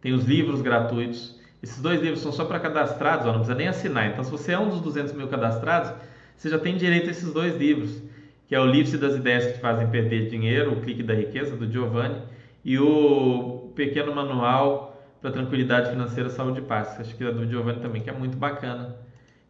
Tem 0.00 0.12
os 0.12 0.24
livros 0.24 0.60
gratuitos. 0.60 1.40
Esses 1.62 1.80
dois 1.80 2.00
livros 2.00 2.20
são 2.20 2.32
só 2.32 2.44
para 2.44 2.58
cadastrados, 2.58 3.24
ó, 3.24 3.28
não 3.28 3.36
precisa 3.36 3.56
nem 3.56 3.68
assinar. 3.68 4.08
Então, 4.08 4.24
se 4.24 4.30
você 4.30 4.52
é 4.52 4.58
um 4.58 4.68
dos 4.68 4.80
200 4.80 5.12
mil 5.12 5.28
cadastrados, 5.28 5.92
você 6.36 6.48
já 6.48 6.58
tem 6.58 6.76
direito 6.76 7.06
a 7.06 7.10
esses 7.12 7.32
dois 7.32 7.56
livros, 7.56 8.02
que 8.48 8.54
é 8.54 8.60
o 8.60 8.66
Livre-se 8.66 8.98
das 8.98 9.14
Ideias 9.14 9.46
que 9.46 9.52
te 9.52 9.60
fazem 9.60 9.88
perder 9.88 10.28
dinheiro, 10.28 10.72
o 10.72 10.80
Clique 10.80 11.04
da 11.04 11.14
Riqueza, 11.14 11.56
do 11.56 11.70
Giovanni, 11.70 12.20
e 12.64 12.78
o 12.78 13.72
Pequeno 13.76 14.12
Manual 14.12 15.00
para 15.20 15.30
Tranquilidade 15.30 15.90
Financeira, 15.90 16.28
Saúde 16.30 16.58
e 16.58 16.62
Paz, 16.62 16.98
acho 16.98 17.14
que 17.16 17.22
é 17.22 17.30
do 17.30 17.46
Giovanni 17.46 17.78
também, 17.80 18.02
que 18.02 18.10
é 18.10 18.12
muito 18.12 18.36
bacana. 18.36 18.96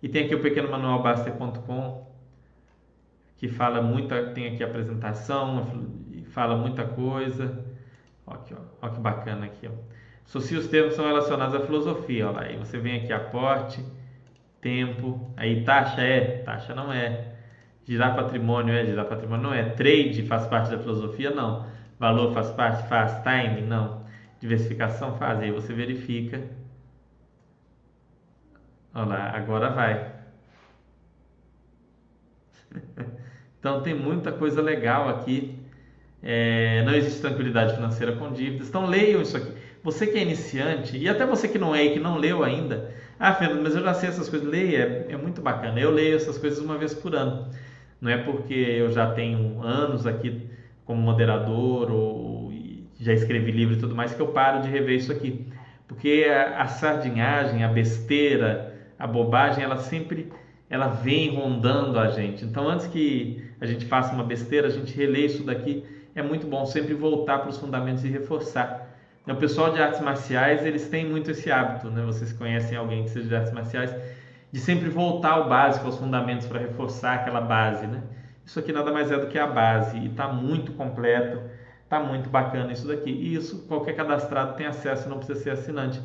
E 0.02 0.08
tem 0.08 0.26
aqui 0.26 0.34
o 0.34 0.40
Pequeno 0.40 0.70
Manual 0.70 1.02
Baster.com, 1.02 2.11
que 3.42 3.48
fala 3.48 3.82
muita, 3.82 4.26
tem 4.26 4.54
aqui 4.54 4.62
apresentação, 4.62 5.66
fala 6.30 6.56
muita 6.56 6.84
coisa. 6.84 7.58
Ó, 8.24 8.34
aqui, 8.34 8.54
ó, 8.80 8.88
que 8.88 9.00
bacana 9.00 9.46
aqui, 9.46 9.66
ó. 9.66 9.72
Os 10.32 10.68
termos 10.68 10.94
são 10.94 11.04
relacionados 11.04 11.52
à 11.52 11.58
filosofia, 11.58 12.30
lá. 12.30 12.42
Aí 12.42 12.56
você 12.56 12.78
vem 12.78 13.02
aqui 13.02 13.12
aporte, 13.12 13.84
tempo, 14.60 15.34
aí 15.36 15.64
taxa 15.64 16.00
é, 16.02 16.38
taxa 16.44 16.72
não 16.72 16.92
é. 16.92 17.34
Girar 17.84 18.14
patrimônio 18.14 18.72
é, 18.72 18.86
girar 18.86 19.06
patrimônio 19.06 19.42
não 19.42 19.52
é. 19.52 19.70
Trade 19.70 20.22
faz 20.22 20.46
parte 20.46 20.70
da 20.70 20.78
filosofia, 20.78 21.32
não. 21.32 21.66
Valor 21.98 22.32
faz 22.32 22.48
parte, 22.52 22.88
faz. 22.88 23.24
Time, 23.24 23.62
não. 23.62 24.04
Diversificação 24.38 25.16
faz. 25.16 25.40
Aí 25.40 25.50
você 25.50 25.74
verifica. 25.74 26.40
Olha 28.94 29.04
lá, 29.06 29.36
agora 29.36 29.68
vai. 29.70 30.12
Então 33.62 33.80
tem 33.80 33.94
muita 33.94 34.32
coisa 34.32 34.60
legal 34.60 35.08
aqui. 35.08 35.56
É, 36.20 36.82
não 36.84 36.92
existe 36.96 37.20
tranquilidade 37.20 37.76
financeira 37.76 38.16
com 38.16 38.32
dívidas. 38.32 38.68
Então 38.68 38.86
leiam 38.86 39.22
isso 39.22 39.36
aqui. 39.36 39.52
Você 39.84 40.08
que 40.08 40.18
é 40.18 40.22
iniciante, 40.22 40.96
e 40.98 41.08
até 41.08 41.24
você 41.24 41.46
que 41.46 41.58
não 41.60 41.72
é 41.72 41.84
e 41.84 41.92
que 41.92 42.00
não 42.00 42.16
leu 42.16 42.42
ainda, 42.42 42.92
ah, 43.20 43.32
Fernando, 43.32 43.62
mas 43.62 43.76
eu 43.76 43.82
já 43.84 43.94
sei 43.94 44.08
essas 44.08 44.28
coisas, 44.28 44.48
leia, 44.48 45.06
é, 45.08 45.12
é 45.12 45.16
muito 45.16 45.40
bacana. 45.40 45.78
Eu 45.78 45.92
leio 45.92 46.16
essas 46.16 46.36
coisas 46.38 46.58
uma 46.58 46.76
vez 46.76 46.92
por 46.92 47.14
ano. 47.14 47.50
Não 48.00 48.10
é 48.10 48.16
porque 48.16 48.52
eu 48.52 48.90
já 48.90 49.12
tenho 49.12 49.62
anos 49.62 50.08
aqui 50.08 50.50
como 50.84 51.00
moderador 51.00 51.88
ou 51.92 52.52
já 52.98 53.12
escrevi 53.12 53.52
livro 53.52 53.74
e 53.76 53.78
tudo 53.78 53.94
mais 53.94 54.12
que 54.12 54.20
eu 54.20 54.28
paro 54.28 54.60
de 54.60 54.68
rever 54.68 54.96
isso 54.96 55.12
aqui. 55.12 55.46
Porque 55.86 56.26
a, 56.28 56.62
a 56.62 56.66
sardinhagem, 56.66 57.62
a 57.62 57.68
besteira, 57.68 58.74
a 58.98 59.06
bobagem, 59.06 59.62
ela 59.62 59.76
sempre 59.76 60.32
ela 60.72 60.88
vem 60.88 61.36
rondando 61.36 61.98
a 61.98 62.08
gente. 62.08 62.46
Então, 62.46 62.66
antes 62.66 62.86
que 62.86 63.44
a 63.62 63.66
gente 63.66 63.86
faça 63.86 64.12
uma 64.12 64.24
besteira, 64.24 64.66
a 64.66 64.70
gente 64.70 64.92
relê 64.92 65.26
isso 65.26 65.44
daqui. 65.44 65.84
É 66.16 66.22
muito 66.22 66.48
bom 66.48 66.66
sempre 66.66 66.94
voltar 66.94 67.38
para 67.38 67.50
os 67.50 67.58
fundamentos 67.58 68.04
e 68.04 68.08
reforçar. 68.08 68.90
O 69.24 69.36
pessoal 69.36 69.72
de 69.72 69.80
artes 69.80 70.00
marciais, 70.00 70.66
eles 70.66 70.88
têm 70.88 71.08
muito 71.08 71.30
esse 71.30 71.48
hábito, 71.48 71.88
né? 71.88 72.02
Vocês 72.04 72.32
conhecem 72.32 72.76
alguém 72.76 73.04
que 73.04 73.10
seja 73.10 73.28
de 73.28 73.36
artes 73.36 73.52
marciais, 73.52 73.94
de 74.50 74.58
sempre 74.58 74.88
voltar 74.88 75.34
ao 75.34 75.48
básico, 75.48 75.86
aos 75.86 75.96
fundamentos, 75.96 76.44
para 76.48 76.58
reforçar 76.58 77.14
aquela 77.14 77.40
base, 77.40 77.86
né? 77.86 78.02
Isso 78.44 78.58
aqui 78.58 78.72
nada 78.72 78.90
mais 78.90 79.12
é 79.12 79.16
do 79.16 79.28
que 79.28 79.38
a 79.38 79.46
base 79.46 79.96
e 79.96 80.08
está 80.08 80.26
muito 80.26 80.72
completo, 80.72 81.40
está 81.84 82.00
muito 82.00 82.28
bacana 82.28 82.72
isso 82.72 82.88
daqui. 82.88 83.10
E 83.10 83.36
isso 83.36 83.64
qualquer 83.68 83.94
cadastrado 83.94 84.56
tem 84.56 84.66
acesso, 84.66 85.08
não 85.08 85.18
precisa 85.18 85.38
ser 85.38 85.50
assinante. 85.50 86.02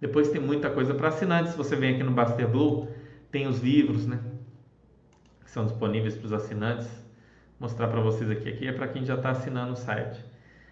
Depois 0.00 0.28
tem 0.28 0.40
muita 0.40 0.68
coisa 0.70 0.92
para 0.92 1.06
assinantes. 1.06 1.54
Você 1.54 1.76
vem 1.76 1.94
aqui 1.94 2.02
no 2.02 2.10
Baster 2.10 2.48
Blue, 2.48 2.88
tem 3.30 3.46
os 3.46 3.60
livros, 3.60 4.08
né? 4.08 4.18
Que 5.50 5.54
são 5.54 5.66
disponíveis 5.66 6.14
para 6.14 6.26
os 6.26 6.32
assinantes. 6.32 6.86
Vou 7.58 7.68
mostrar 7.68 7.88
para 7.88 8.00
vocês 8.00 8.30
aqui. 8.30 8.48
Aqui 8.48 8.68
é 8.68 8.72
para 8.72 8.86
quem 8.86 9.04
já 9.04 9.16
está 9.16 9.30
assinando 9.30 9.72
o 9.72 9.76
site. 9.76 10.24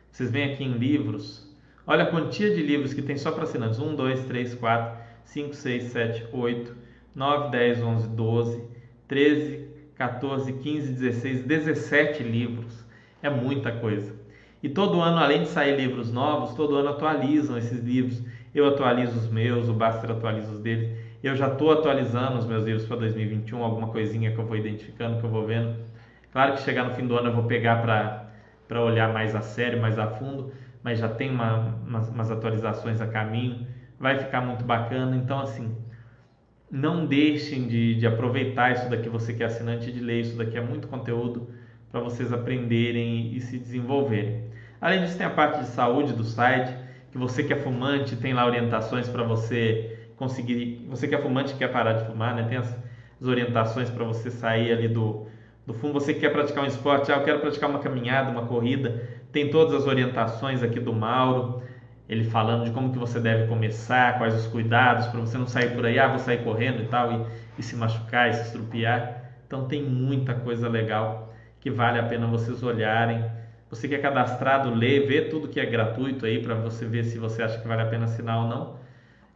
Vocês 0.08 0.30
vêm 0.30 0.52
aqui 0.52 0.62
em 0.62 0.74
livros. 0.74 1.52
Olha 1.84 2.04
a 2.04 2.06
quantia 2.06 2.54
de 2.54 2.62
livros 2.62 2.94
que 2.94 3.02
tem 3.02 3.18
só 3.18 3.32
para 3.32 3.42
assinantes: 3.42 3.80
1, 3.80 3.96
2, 3.96 4.26
3, 4.26 4.54
4, 4.54 5.00
5, 5.24 5.54
6, 5.54 5.82
7, 5.82 6.28
8, 6.32 6.76
9, 7.12 7.50
10, 7.50 7.82
11, 7.82 8.08
12, 8.10 8.64
13, 9.08 9.68
14, 9.96 10.52
15, 10.52 10.92
16, 10.92 11.44
17 11.44 12.22
livros. 12.22 12.84
É 13.20 13.28
muita 13.28 13.72
coisa. 13.72 14.14
E 14.62 14.68
todo 14.68 15.00
ano, 15.00 15.18
além 15.18 15.42
de 15.42 15.48
sair 15.48 15.76
livros 15.76 16.12
novos, 16.12 16.54
todo 16.54 16.76
ano 16.76 16.90
atualizam 16.90 17.58
esses 17.58 17.82
livros. 17.82 18.22
Eu 18.54 18.68
atualizo 18.68 19.18
os 19.18 19.28
meus, 19.28 19.68
o 19.68 19.72
Baster 19.72 20.08
atualiza 20.08 20.52
os 20.52 20.60
dele. 20.60 21.07
Eu 21.22 21.34
já 21.34 21.48
estou 21.48 21.72
atualizando 21.72 22.38
os 22.38 22.46
meus 22.46 22.64
livros 22.64 22.84
para 22.86 22.98
2021, 22.98 23.64
alguma 23.64 23.88
coisinha 23.88 24.30
que 24.30 24.38
eu 24.38 24.46
vou 24.46 24.56
identificando, 24.56 25.18
que 25.18 25.24
eu 25.24 25.30
vou 25.30 25.44
vendo. 25.44 25.76
Claro 26.30 26.52
que 26.52 26.60
chegar 26.60 26.84
no 26.84 26.94
fim 26.94 27.08
do 27.08 27.16
ano 27.16 27.30
eu 27.30 27.34
vou 27.34 27.44
pegar 27.44 27.82
para 28.68 28.82
olhar 28.84 29.12
mais 29.12 29.34
a 29.34 29.40
sério, 29.40 29.80
mais 29.80 29.98
a 29.98 30.06
fundo, 30.06 30.52
mas 30.80 31.00
já 31.00 31.08
tem 31.08 31.30
uma, 31.30 31.74
umas, 31.84 32.08
umas 32.08 32.30
atualizações 32.30 33.00
a 33.00 33.06
caminho, 33.08 33.66
vai 33.98 34.16
ficar 34.16 34.42
muito 34.42 34.64
bacana. 34.64 35.16
Então, 35.16 35.40
assim, 35.40 35.76
não 36.70 37.04
deixem 37.04 37.66
de, 37.66 37.96
de 37.96 38.06
aproveitar 38.06 38.70
isso 38.72 38.88
daqui, 38.88 39.08
você 39.08 39.32
que 39.32 39.42
é 39.42 39.46
assinante, 39.46 39.90
de 39.90 39.98
ler 39.98 40.20
isso 40.20 40.36
daqui, 40.36 40.56
é 40.56 40.60
muito 40.60 40.86
conteúdo 40.86 41.48
para 41.90 41.98
vocês 41.98 42.32
aprenderem 42.32 43.34
e 43.34 43.40
se 43.40 43.58
desenvolverem. 43.58 44.44
Além 44.80 45.00
disso, 45.00 45.18
tem 45.18 45.26
a 45.26 45.30
parte 45.30 45.58
de 45.60 45.66
saúde 45.66 46.12
do 46.12 46.22
site, 46.22 46.72
que 47.10 47.18
você 47.18 47.42
que 47.42 47.52
é 47.52 47.56
fumante 47.56 48.14
tem 48.14 48.32
lá 48.32 48.46
orientações 48.46 49.08
para 49.08 49.24
você 49.24 49.97
conseguir. 50.18 50.84
Você 50.90 51.08
que 51.08 51.14
é 51.14 51.18
fumante 51.18 51.54
quer 51.54 51.68
parar 51.68 51.94
de 51.94 52.06
fumar, 52.06 52.34
né? 52.34 52.44
Tem 52.48 52.58
as, 52.58 52.76
as 53.20 53.26
orientações 53.26 53.88
para 53.88 54.04
você 54.04 54.30
sair 54.30 54.72
ali 54.72 54.88
do, 54.88 55.26
do 55.66 55.72
fundo. 55.72 55.94
Você 55.94 56.12
quer 56.12 56.30
praticar 56.30 56.64
um 56.64 56.66
esporte, 56.66 57.10
ah, 57.12 57.16
eu 57.16 57.24
quero 57.24 57.40
praticar 57.40 57.70
uma 57.70 57.78
caminhada, 57.78 58.30
uma 58.30 58.46
corrida, 58.46 59.08
tem 59.32 59.50
todas 59.50 59.74
as 59.74 59.86
orientações 59.86 60.62
aqui 60.62 60.80
do 60.80 60.92
Mauro, 60.92 61.62
ele 62.08 62.24
falando 62.24 62.64
de 62.64 62.70
como 62.72 62.92
que 62.92 62.98
você 62.98 63.20
deve 63.20 63.46
começar, 63.46 64.18
quais 64.18 64.34
os 64.34 64.46
cuidados 64.46 65.06
para 65.06 65.20
você 65.20 65.38
não 65.38 65.46
sair 65.46 65.74
por 65.74 65.86
aí, 65.86 65.98
ah, 65.98 66.08
vou 66.08 66.18
sair 66.18 66.42
correndo 66.42 66.82
e 66.82 66.86
tal, 66.86 67.12
e, 67.12 67.26
e 67.58 67.62
se 67.62 67.76
machucar, 67.76 68.30
e 68.30 68.34
se 68.34 68.42
estrupiar. 68.42 69.32
Então 69.46 69.66
tem 69.66 69.82
muita 69.82 70.34
coisa 70.34 70.68
legal 70.68 71.32
que 71.60 71.70
vale 71.70 71.98
a 71.98 72.02
pena 72.02 72.26
vocês 72.26 72.62
olharem. 72.62 73.24
Você 73.70 73.86
que 73.86 73.94
é 73.94 73.98
cadastrado, 73.98 74.74
lê, 74.74 75.00
vê 75.00 75.22
tudo 75.22 75.48
que 75.48 75.60
é 75.60 75.66
gratuito 75.66 76.24
aí 76.24 76.42
para 76.42 76.54
você 76.54 76.86
ver 76.86 77.04
se 77.04 77.18
você 77.18 77.42
acha 77.42 77.58
que 77.60 77.68
vale 77.68 77.82
a 77.82 77.86
pena 77.86 78.04
assinar 78.04 78.42
ou 78.42 78.48
não. 78.48 78.77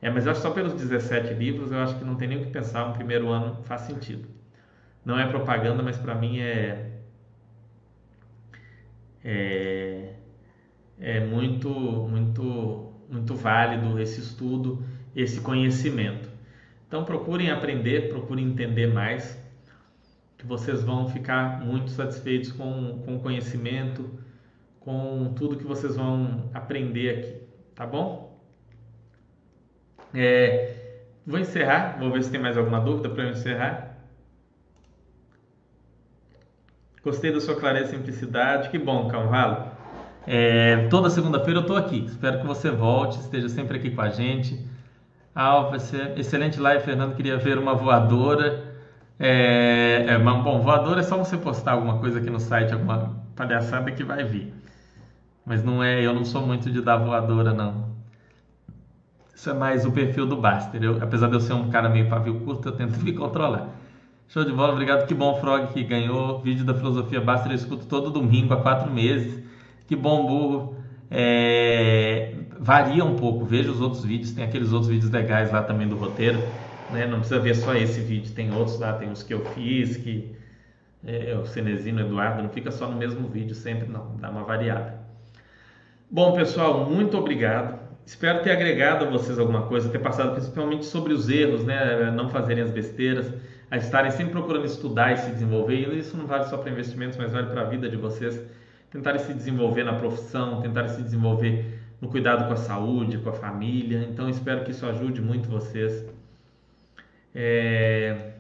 É, 0.03 0.11
mas 0.11 0.27
eu 0.27 0.33
acho 0.33 0.43
que 0.43 0.49
só 0.49 0.53
pelos 0.55 0.75
17 0.75 1.33
livros 1.35 1.73
eu 1.73 1.79
acho 1.79 1.97
que 1.99 2.05
não 2.05 2.17
tem 2.17 2.29
nem 2.29 2.39
o 2.43 2.45
que 2.47 2.51
pensar, 2.53 2.87
um 2.89 2.93
primeiro 2.93 3.29
ano 3.31 3.63
faz 3.65 3.83
sentido. 3.83 4.29
Não 5.05 5.19
é 5.19 5.27
propaganda, 5.29 5.83
mas 5.83 5.99
para 5.99 6.15
mim 6.17 6.41
é, 6.41 7.01
é 9.25 10.15
é 11.01 11.21
muito 11.21 11.69
muito 11.71 12.93
muito 13.11 13.35
válido 13.37 13.99
esse 14.01 14.21
estudo, 14.21 14.85
esse 15.17 15.41
conhecimento. 15.41 16.31
Então 16.89 17.05
procurem 17.05 17.51
aprender, 17.51 18.09
procurem 18.11 18.47
entender 18.47 18.89
mais 18.89 19.39
que 20.39 20.47
vocês 20.47 20.83
vão 20.83 21.09
ficar 21.09 21.61
muito 21.65 21.91
satisfeitos 21.91 22.53
com, 22.53 23.03
com 23.05 23.17
o 23.17 23.21
conhecimento, 23.21 24.11
com 24.81 25.35
tudo 25.37 25.57
que 25.57 25.65
vocês 25.65 25.97
vão 25.97 26.51
aprender 26.55 27.11
aqui, 27.19 27.43
tá 27.75 27.87
bom? 27.87 28.32
É, 30.15 30.75
vou 31.27 31.39
encerrar, 31.39 31.97
vou 31.99 32.11
ver 32.11 32.23
se 32.23 32.31
tem 32.31 32.41
mais 32.41 32.57
alguma 32.57 32.81
dúvida 32.81 33.09
para 33.09 33.25
eu 33.25 33.31
encerrar. 33.31 33.97
Gostei 37.05 37.33
da 37.33 37.41
sua 37.41 37.57
clareza 37.57 37.95
e 37.95 37.97
simplicidade, 37.97 38.69
que 38.69 38.79
bom, 38.79 39.09
Calvalo. 39.09 39.73
É, 40.27 40.87
toda 40.89 41.11
segunda-feira 41.11 41.59
eu 41.59 41.63
estou 41.63 41.77
aqui, 41.77 42.05
espero 42.07 42.41
que 42.41 42.47
você 42.47 42.71
volte, 42.71 43.19
esteja 43.19 43.49
sempre 43.49 43.77
aqui 43.77 43.91
com 43.91 44.03
a 44.03 44.09
gente. 44.09 44.65
Alfa, 45.35 45.77
excelente 46.17 46.61
live, 46.61 46.85
Fernando. 46.85 47.17
Queria 47.17 47.39
ver 47.39 47.59
uma 47.59 47.75
voadora. 47.75 48.73
É, 49.19 50.05
é, 50.09 50.19
bom, 50.19 50.61
voador 50.61 50.99
é 50.99 51.03
só 51.03 51.17
você 51.17 51.37
postar 51.37 51.73
alguma 51.73 51.99
coisa 51.99 52.19
aqui 52.19 52.29
no 52.31 52.39
site, 52.39 52.73
alguma 52.73 53.25
palhaçada 53.35 53.91
que 53.91 54.05
vai 54.05 54.25
vir. 54.25 54.53
Mas 55.45 55.65
não 55.65 55.83
é, 55.83 56.01
eu 56.03 56.15
não 56.15 56.25
sou 56.25 56.47
muito 56.47 56.71
de 56.71 56.81
dar 56.83 56.99
voadora, 56.99 57.53
não. 57.53 57.92
Isso 59.35 59.51
é 59.51 59.55
mais 59.55 59.85
o 59.85 59.93
perfil 59.93 60.27
do 60.27 60.37
Baster. 60.37 60.83
Eu, 60.83 61.03
apesar 61.03 61.29
de 61.29 61.35
eu 61.35 61.41
ser 61.41 61.55
um 61.55 61.71
cara 61.71 61.89
meio 61.89 62.09
pavio 62.09 62.41
curto, 62.41 62.69
eu 62.69 62.73
tento 62.73 62.99
me 63.03 63.13
controlar. 63.13 63.69
Show 64.29 64.45
de 64.45 64.53
bola, 64.53 64.73
obrigado. 64.73 65.07
Que 65.07 65.15
bom, 65.15 65.35
Frog, 65.41 65.73
que 65.73 65.83
ganhou. 65.83 66.41
Vídeo 66.41 66.65
da 66.65 66.75
Filosofia 66.75 67.21
Baster 67.21 67.53
eu 67.53 67.57
escuto 67.57 67.87
todo 67.87 68.11
domingo 68.11 68.55
há 68.55 68.61
quatro 68.61 68.91
meses. 68.91 69.43
Que 69.87 69.97
bom, 69.97 70.27
burro. 70.27 70.77
É, 71.11 72.35
varia 72.59 73.05
um 73.05 73.17
pouco, 73.17 73.45
veja 73.45 73.71
os 73.71 73.83
outros 73.83 74.03
vídeos, 74.03 74.33
tem 74.33 74.45
aqueles 74.45 74.73
outros 74.73 74.91
vídeos 74.91 75.11
legais 75.11 75.53
lá 75.53 75.63
também 75.63 75.87
do 75.87 75.95
roteiro 75.95 76.39
né? 76.93 77.07
Não 77.07 77.19
precisa 77.19 77.41
ver 77.41 77.57
só 77.57 77.75
esse 77.75 78.01
vídeo, 78.01 78.33
tem 78.33 78.55
outros 78.55 78.79
lá, 78.79 78.93
tem 78.93 79.11
os 79.11 79.23
que 79.23 79.35
eu 79.35 79.45
fiz, 79.47 79.97
que 79.97 80.37
é, 81.05 81.35
o 81.37 81.47
Cenezino, 81.47 82.03
o 82.03 82.07
Eduardo, 82.07 82.43
não 82.43 82.51
fica 82.51 82.71
só 82.71 82.89
no 82.89 82.97
mesmo 82.97 83.27
vídeo 83.29 83.55
sempre, 83.55 83.89
não, 83.89 84.15
dá 84.17 84.31
uma 84.31 84.45
variada. 84.45 85.01
Bom, 86.09 86.35
pessoal, 86.35 86.89
muito 86.89 87.17
obrigado. 87.17 87.81
Espero 88.05 88.43
ter 88.43 88.51
agregado 88.51 89.05
a 89.05 89.09
vocês 89.09 89.39
alguma 89.39 89.63
coisa, 89.63 89.89
ter 89.89 90.01
passado 90.01 90.33
principalmente 90.33 90.85
sobre 90.85 91.13
os 91.13 91.29
erros, 91.29 91.65
né? 91.65 92.11
Não 92.11 92.29
fazerem 92.29 92.63
as 92.63 92.71
besteiras, 92.71 93.33
a 93.71 93.77
estarem 93.77 94.11
sempre 94.11 94.33
procurando 94.33 94.67
estudar 94.67 95.13
e 95.13 95.17
se 95.17 95.31
desenvolver. 95.31 95.95
E 95.95 95.99
isso 95.99 96.17
não 96.17 96.27
vale 96.27 96.45
só 96.45 96.57
para 96.57 96.71
investimentos, 96.71 97.17
mas 97.17 97.33
vale 97.33 97.47
para 97.47 97.63
a 97.63 97.65
vida 97.65 97.89
de 97.89 97.97
vocês. 97.97 98.41
Tentarem 98.91 99.21
se 99.21 99.33
desenvolver 99.33 99.85
na 99.85 99.95
profissão, 99.95 100.61
tentarem 100.61 100.91
se 100.91 101.03
desenvolver 101.03 101.81
no 102.01 102.09
cuidado 102.09 102.47
com 102.47 102.53
a 102.53 102.57
saúde, 102.57 103.19
com 103.19 103.31
a 103.31 103.33
família. 103.33 104.07
Então, 104.11 104.29
espero 104.29 104.65
que 104.65 104.73
isso 104.73 104.85
ajude 104.85 105.23
muito 105.23 105.49
vocês. 105.49 106.05
É... 107.35 108.33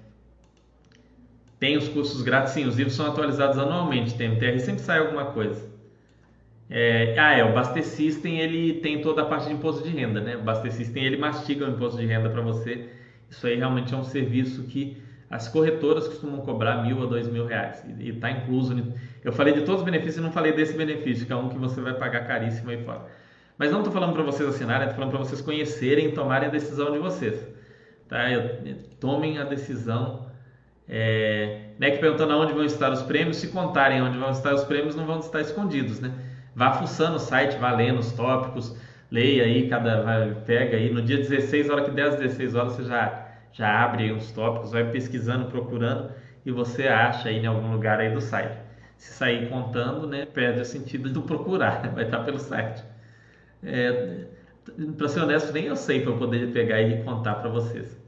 Tem 1.58 1.76
os 1.76 1.88
cursos 1.88 2.22
grátis, 2.22 2.52
sim, 2.54 2.66
os 2.66 2.76
livros 2.76 2.96
são 2.96 3.06
atualizados 3.06 3.56
anualmente, 3.56 4.16
tem 4.16 4.32
MTR, 4.32 4.58
sempre 4.58 4.82
sai 4.82 4.98
alguma 4.98 5.26
coisa. 5.26 5.71
É... 6.74 7.14
Ah, 7.18 7.36
é, 7.36 7.44
o 7.44 7.52
Baster 7.52 7.84
System, 7.84 8.40
ele 8.40 8.80
tem 8.80 9.02
toda 9.02 9.20
a 9.20 9.26
parte 9.26 9.48
de 9.48 9.52
imposto 9.52 9.82
de 9.86 9.90
renda, 9.90 10.22
né? 10.22 10.36
O 10.36 10.42
Baster 10.42 10.72
System, 10.72 11.04
ele 11.04 11.18
mastiga 11.18 11.66
o 11.66 11.68
imposto 11.68 12.00
de 12.00 12.06
renda 12.06 12.30
para 12.30 12.40
você. 12.40 12.88
Isso 13.28 13.46
aí 13.46 13.56
realmente 13.56 13.92
é 13.92 13.96
um 13.96 14.04
serviço 14.04 14.62
que 14.64 14.96
as 15.30 15.48
corretoras 15.48 16.08
costumam 16.08 16.40
cobrar 16.40 16.82
mil 16.82 17.02
a 17.02 17.06
dois 17.06 17.28
mil 17.28 17.46
reais 17.46 17.84
e 17.98 18.08
está 18.08 18.30
incluso. 18.30 18.74
Eu 19.22 19.32
falei 19.32 19.52
de 19.52 19.60
todos 19.62 19.80
os 19.80 19.84
benefícios 19.84 20.16
e 20.16 20.20
não 20.20 20.32
falei 20.32 20.52
desse 20.52 20.74
benefício, 20.74 21.26
que 21.26 21.32
é 21.32 21.36
um 21.36 21.50
que 21.50 21.58
você 21.58 21.80
vai 21.80 21.92
pagar 21.92 22.26
caríssimo 22.26 22.70
aí 22.70 22.82
fora. 22.82 23.02
Mas 23.58 23.70
não 23.70 23.78
estou 23.78 23.92
falando 23.92 24.14
para 24.14 24.22
vocês 24.22 24.48
assinarem, 24.48 24.88
estou 24.88 24.96
falando 24.96 25.10
para 25.10 25.18
vocês 25.20 25.42
conhecerem 25.42 26.06
e 26.06 26.12
tomarem 26.12 26.48
a 26.48 26.50
decisão 26.50 26.90
de 26.90 26.98
vocês. 26.98 27.46
Tá? 28.08 28.24
Tomem 28.98 29.38
a 29.38 29.44
decisão. 29.44 30.30
É, 30.88 31.68
né, 31.78 31.90
que 31.92 31.98
perguntando 31.98 32.32
aonde 32.32 32.52
vão 32.52 32.64
estar 32.64 32.92
os 32.92 33.02
prêmios, 33.02 33.36
se 33.36 33.48
contarem 33.48 34.02
onde 34.02 34.18
vão 34.18 34.30
estar 34.30 34.52
os 34.52 34.64
prêmios, 34.64 34.94
não 34.94 35.06
vão 35.06 35.20
estar 35.20 35.40
escondidos, 35.40 36.00
né? 36.00 36.12
Vá 36.54 36.72
fuçando 36.74 37.16
o 37.16 37.18
site, 37.18 37.56
vá 37.56 37.72
lendo 37.72 37.98
os 37.98 38.12
tópicos, 38.12 38.76
leia 39.10 39.44
aí, 39.44 39.68
cada, 39.68 40.34
pega 40.46 40.76
aí, 40.76 40.92
no 40.92 41.02
dia 41.02 41.16
16, 41.18 41.70
hora 41.70 41.84
que 41.84 41.90
der 41.90 42.08
às 42.08 42.16
16 42.16 42.54
horas, 42.54 42.72
você 42.72 42.84
já, 42.84 43.28
já 43.52 43.84
abre 43.84 44.04
aí 44.04 44.12
os 44.12 44.30
tópicos, 44.32 44.72
vai 44.72 44.90
pesquisando, 44.90 45.46
procurando 45.46 46.12
e 46.44 46.50
você 46.50 46.88
acha 46.88 47.28
aí 47.28 47.38
em 47.38 47.46
algum 47.46 47.72
lugar 47.72 48.00
aí 48.00 48.10
do 48.12 48.20
site. 48.20 48.58
Se 48.96 49.12
sair 49.14 49.48
contando, 49.48 50.06
né, 50.06 50.26
perde 50.26 50.60
o 50.60 50.64
sentido 50.64 51.10
do 51.10 51.22
procurar, 51.22 51.88
vai 51.94 52.04
estar 52.04 52.20
pelo 52.20 52.38
site. 52.38 52.84
É, 53.62 54.26
para 54.96 55.08
ser 55.08 55.20
honesto, 55.20 55.52
nem 55.52 55.64
eu 55.64 55.76
sei 55.76 56.02
para 56.02 56.12
poder 56.12 56.52
pegar 56.52 56.80
e 56.80 57.02
contar 57.02 57.36
para 57.36 57.48
vocês. 57.48 57.98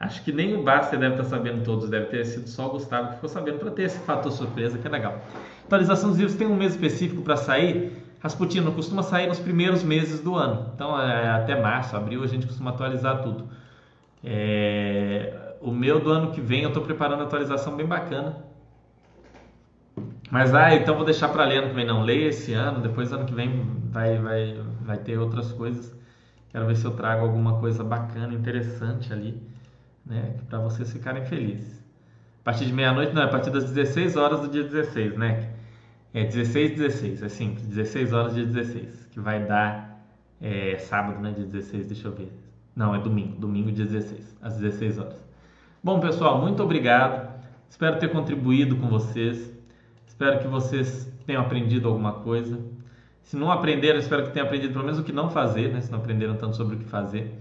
Acho 0.00 0.22
que 0.22 0.30
nem 0.30 0.54
o 0.54 0.62
Baster 0.62 0.98
deve 0.98 1.16
estar 1.16 1.24
sabendo 1.24 1.64
todos, 1.64 1.90
deve 1.90 2.06
ter 2.06 2.24
sido 2.24 2.48
só 2.48 2.68
o 2.68 2.70
Gustavo 2.70 3.08
que 3.08 3.14
ficou 3.14 3.28
sabendo 3.28 3.58
para 3.58 3.70
ter 3.72 3.82
esse 3.82 3.98
fator 3.98 4.30
surpresa 4.30 4.78
que 4.78 4.86
é 4.86 4.90
legal. 4.90 5.20
Atualização 5.64 6.10
dos 6.10 6.18
livros 6.18 6.36
tem 6.36 6.46
um 6.46 6.54
mês 6.54 6.72
específico 6.72 7.22
para 7.22 7.36
sair. 7.36 8.04
Rasputin 8.20 8.64
costuma 8.72 9.02
sair 9.02 9.26
nos 9.26 9.40
primeiros 9.40 9.82
meses 9.82 10.20
do 10.20 10.34
ano, 10.36 10.72
então 10.74 11.00
é, 11.00 11.30
até 11.30 11.60
março, 11.60 11.96
abril 11.96 12.22
a 12.22 12.26
gente 12.26 12.46
costuma 12.46 12.70
atualizar 12.70 13.22
tudo. 13.22 13.48
É, 14.22 15.56
o 15.60 15.72
meu 15.72 16.00
do 16.00 16.10
ano 16.10 16.30
que 16.30 16.40
vem 16.40 16.62
eu 16.62 16.68
estou 16.68 16.82
preparando 16.84 17.20
uma 17.20 17.26
atualização 17.26 17.76
bem 17.76 17.86
bacana. 17.86 18.36
Mas 20.30 20.54
ah, 20.54 20.74
então 20.74 20.94
vou 20.94 21.04
deixar 21.04 21.28
para 21.28 21.44
ler 21.44 21.58
ano 21.58 21.70
que 21.70 21.74
vem 21.74 21.86
não. 21.86 22.02
Leia 22.02 22.28
esse 22.28 22.52
ano, 22.52 22.80
depois 22.80 23.12
ano 23.12 23.24
que 23.24 23.34
vem 23.34 23.66
vai, 23.90 24.18
vai, 24.18 24.60
vai 24.82 24.98
ter 24.98 25.18
outras 25.18 25.50
coisas. 25.52 25.92
Quero 26.50 26.66
ver 26.66 26.76
se 26.76 26.84
eu 26.84 26.92
trago 26.92 27.24
alguma 27.24 27.58
coisa 27.58 27.82
bacana, 27.82 28.32
interessante 28.34 29.12
ali 29.12 29.57
né? 30.08 30.34
Para 30.48 30.58
vocês 30.58 30.92
ficarem 30.92 31.24
felizes. 31.24 31.78
A 32.40 32.44
partir 32.44 32.66
de 32.66 32.72
meia-noite, 32.72 33.14
não, 33.14 33.22
é 33.22 33.26
a 33.26 33.28
partir 33.28 33.50
das 33.50 33.70
16 33.70 34.16
horas 34.16 34.40
do 34.40 34.48
dia 34.48 34.64
16, 34.64 35.16
né? 35.16 35.50
É 36.14 36.24
16, 36.24 36.78
16, 36.78 37.22
é 37.22 37.28
simples, 37.28 37.66
16 37.66 38.12
horas 38.12 38.34
dia 38.34 38.46
16, 38.46 39.08
que 39.10 39.20
vai 39.20 39.44
dar 39.44 40.02
é, 40.40 40.78
sábado, 40.78 41.20
né? 41.20 41.32
Dia 41.32 41.44
16, 41.44 41.86
deixa 41.86 42.08
eu 42.08 42.12
ver. 42.12 42.32
Não, 42.74 42.94
é 42.94 42.98
domingo, 42.98 43.38
domingo 43.38 43.70
dia 43.70 43.84
16, 43.84 44.38
às 44.40 44.56
16 44.56 44.98
horas. 44.98 45.28
Bom, 45.82 46.00
pessoal, 46.00 46.40
muito 46.40 46.62
obrigado. 46.62 47.28
Espero 47.68 47.98
ter 47.98 48.08
contribuído 48.08 48.76
com 48.76 48.88
vocês. 48.88 49.52
Espero 50.06 50.38
que 50.40 50.48
vocês 50.48 51.12
tenham 51.26 51.42
aprendido 51.42 51.86
alguma 51.86 52.14
coisa. 52.14 52.58
Se 53.22 53.36
não 53.36 53.52
aprenderam, 53.52 53.98
espero 53.98 54.24
que 54.24 54.30
tenham 54.30 54.46
aprendido 54.46 54.72
pelo 54.72 54.84
menos 54.84 54.98
o 54.98 55.04
que 55.04 55.12
não 55.12 55.28
fazer, 55.28 55.72
né? 55.72 55.80
Se 55.82 55.92
não 55.92 55.98
aprenderam 55.98 56.36
tanto 56.36 56.56
sobre 56.56 56.76
o 56.76 56.78
que 56.78 56.86
fazer. 56.86 57.38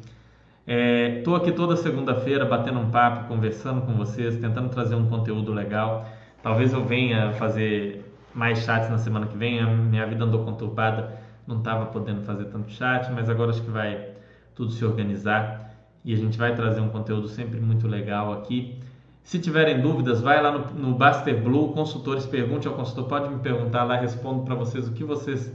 Estou 0.67 1.37
é, 1.37 1.39
aqui 1.39 1.53
toda 1.53 1.77
segunda-feira 1.77 2.43
batendo 2.43 2.79
um 2.79 2.91
papo, 2.91 3.29
conversando 3.29 3.83
com 3.83 3.93
vocês, 3.93 4.35
tentando 4.35 4.67
trazer 4.67 4.95
um 4.95 5.07
conteúdo 5.07 5.53
legal. 5.53 6.05
Talvez 6.43 6.73
eu 6.73 6.83
venha 6.83 7.31
fazer 7.31 8.03
mais 8.35 8.59
chats 8.59 8.89
na 8.89 8.97
semana 8.97 9.27
que 9.27 9.37
vem. 9.37 9.61
A 9.61 9.65
minha 9.65 10.05
vida 10.05 10.25
andou 10.25 10.43
conturbada, 10.43 11.21
não 11.47 11.59
estava 11.59 11.85
podendo 11.85 12.21
fazer 12.23 12.45
tanto 12.45 12.69
chat, 12.69 13.09
mas 13.13 13.29
agora 13.29 13.51
acho 13.51 13.61
que 13.61 13.71
vai 13.71 14.09
tudo 14.53 14.69
se 14.71 14.83
organizar 14.83 15.73
e 16.03 16.13
a 16.13 16.17
gente 16.17 16.37
vai 16.37 16.53
trazer 16.53 16.81
um 16.81 16.89
conteúdo 16.89 17.29
sempre 17.29 17.61
muito 17.61 17.87
legal 17.87 18.33
aqui. 18.33 18.77
Se 19.23 19.39
tiverem 19.39 19.79
dúvidas, 19.79 20.19
vai 20.19 20.41
lá 20.43 20.51
no, 20.51 20.73
no 20.73 20.95
Baster 20.95 21.41
Blue, 21.41 21.71
consultores, 21.71 22.25
pergunte 22.25 22.67
ao 22.67 22.73
consultor, 22.73 23.05
pode 23.07 23.29
me 23.29 23.39
perguntar 23.39 23.85
lá, 23.85 23.95
respondo 23.95 24.43
para 24.43 24.55
vocês 24.55 24.85
o 24.85 24.91
que 24.91 25.05
vocês 25.05 25.49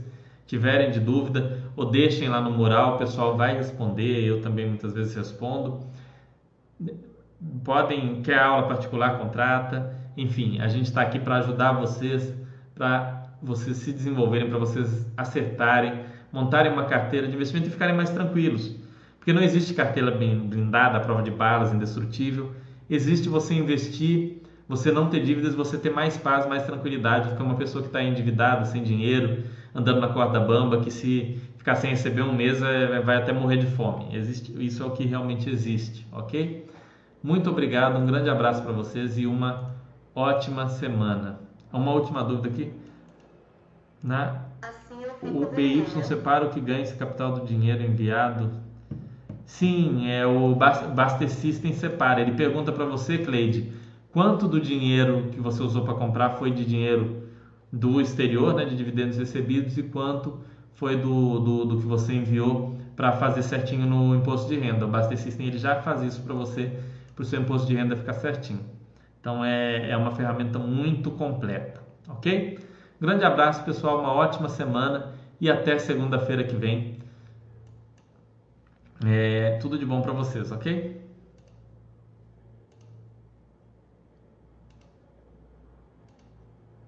tiverem 0.45 0.91
de 0.91 0.99
dúvida, 0.99 1.63
ou 1.75 1.85
deixem 1.85 2.27
lá 2.27 2.41
no 2.41 2.51
mural, 2.51 2.95
o 2.95 2.97
pessoal 2.97 3.37
vai 3.37 3.55
responder, 3.55 4.23
eu 4.23 4.41
também 4.41 4.67
muitas 4.67 4.93
vezes 4.93 5.15
respondo. 5.15 5.79
Podem, 7.63 8.21
quer 8.21 8.39
aula 8.39 8.67
particular, 8.67 9.17
contrata. 9.17 9.95
Enfim, 10.15 10.59
a 10.59 10.67
gente 10.67 10.85
está 10.85 11.01
aqui 11.01 11.19
para 11.19 11.37
ajudar 11.37 11.73
vocês, 11.73 12.33
para 12.75 13.23
vocês 13.41 13.77
se 13.77 13.91
desenvolverem, 13.91 14.49
para 14.49 14.57
vocês 14.57 15.05
acertarem, 15.17 16.01
montarem 16.31 16.71
uma 16.71 16.85
carteira 16.85 17.27
de 17.27 17.35
investimento 17.35 17.67
e 17.67 17.71
ficarem 17.71 17.95
mais 17.95 18.09
tranquilos. 18.09 18.75
Porque 19.17 19.31
não 19.31 19.41
existe 19.41 19.73
carteira 19.73 20.11
blindada, 20.11 20.97
à 20.97 20.99
prova 20.99 21.23
de 21.23 21.31
balas, 21.31 21.73
indestrutível. 21.73 22.51
existe 22.89 23.29
você 23.29 23.53
investir, 23.53 24.41
você 24.67 24.91
não 24.91 25.09
ter 25.09 25.23
dívidas, 25.23 25.55
você 25.55 25.77
ter 25.77 25.89
mais 25.89 26.17
paz, 26.17 26.45
mais 26.45 26.63
tranquilidade, 26.63 27.29
ficar 27.29 27.43
uma 27.43 27.55
pessoa 27.55 27.81
que 27.81 27.87
está 27.87 28.03
endividada, 28.03 28.65
sem 28.65 28.83
dinheiro, 28.83 29.43
andando 29.73 29.99
na 29.99 30.09
corda 30.09 30.39
bamba, 30.39 30.81
que 30.81 30.91
se 30.91 31.41
ficar 31.57 31.75
sem 31.75 31.91
receber 31.91 32.21
um 32.21 32.33
mês 32.33 32.59
vai 33.05 33.17
até 33.17 33.31
morrer 33.31 33.57
de 33.57 33.67
fome. 33.67 34.15
Existe, 34.15 34.53
isso 34.63 34.83
é 34.83 34.85
o 34.85 34.91
que 34.91 35.05
realmente 35.05 35.49
existe, 35.49 36.05
ok? 36.11 36.67
Muito 37.21 37.49
obrigado, 37.49 37.97
um 37.97 38.05
grande 38.05 38.29
abraço 38.29 38.61
para 38.61 38.71
vocês 38.71 39.17
e 39.17 39.25
uma 39.25 39.71
ótima 40.13 40.67
semana. 40.67 41.39
Uma 41.71 41.91
última 41.91 42.23
dúvida 42.23 42.49
aqui. 42.49 42.71
Na, 44.03 44.41
assim 44.61 44.95
o 45.23 45.45
BY 45.45 45.85
separa 46.03 46.45
o 46.45 46.49
que 46.49 46.59
ganha 46.59 46.81
esse 46.81 46.95
capital 46.95 47.31
do 47.31 47.45
dinheiro 47.45 47.81
enviado? 47.81 48.51
Sim, 49.45 50.09
é 50.09 50.25
o 50.25 50.53
Baster 50.55 51.29
System 51.29 51.73
separa. 51.73 52.21
Ele 52.21 52.33
pergunta 52.33 52.71
para 52.71 52.85
você, 52.85 53.17
Cleide, 53.17 53.71
quanto 54.11 54.47
do 54.47 54.59
dinheiro 54.59 55.29
que 55.31 55.39
você 55.39 55.63
usou 55.63 55.83
para 55.83 55.93
comprar 55.93 56.31
foi 56.31 56.51
de 56.51 56.65
dinheiro 56.65 57.22
do 57.73 57.99
exterior, 57.99 58.53
né, 58.53 58.65
de 58.65 58.77
dividendos 58.77 59.17
recebidos, 59.17 59.75
e 59.79 59.83
quanto 59.83 60.37
foi 60.75 60.95
do, 60.95 61.39
do, 61.39 61.65
do 61.65 61.79
que 61.79 61.87
você 61.87 62.13
enviou 62.13 62.77
para 62.95 63.13
fazer 63.13 63.41
certinho 63.41 63.87
no 63.87 64.15
imposto 64.15 64.47
de 64.47 64.59
renda. 64.59 64.85
O 64.85 64.87
Baster 64.87 65.17
System 65.17 65.47
ele 65.47 65.57
já 65.57 65.81
faz 65.81 66.03
isso 66.03 66.21
para 66.21 66.35
você, 66.35 66.71
para 67.15 67.23
o 67.23 67.25
seu 67.25 67.41
imposto 67.41 67.67
de 67.67 67.75
renda 67.75 67.95
ficar 67.95 68.13
certinho. 68.13 68.59
Então 69.19 69.43
é, 69.43 69.89
é 69.89 69.97
uma 69.97 70.11
ferramenta 70.11 70.59
muito 70.59 71.09
completa, 71.09 71.81
ok? 72.07 72.59
Grande 73.01 73.25
abraço, 73.25 73.63
pessoal, 73.63 74.01
uma 74.01 74.13
ótima 74.13 74.49
semana 74.49 75.13
e 75.41 75.49
até 75.49 75.79
segunda-feira 75.79 76.43
que 76.43 76.55
vem. 76.55 76.99
É, 79.03 79.57
tudo 79.59 79.79
de 79.79 79.85
bom 79.85 80.01
para 80.01 80.13
vocês, 80.13 80.51
ok? 80.51 81.02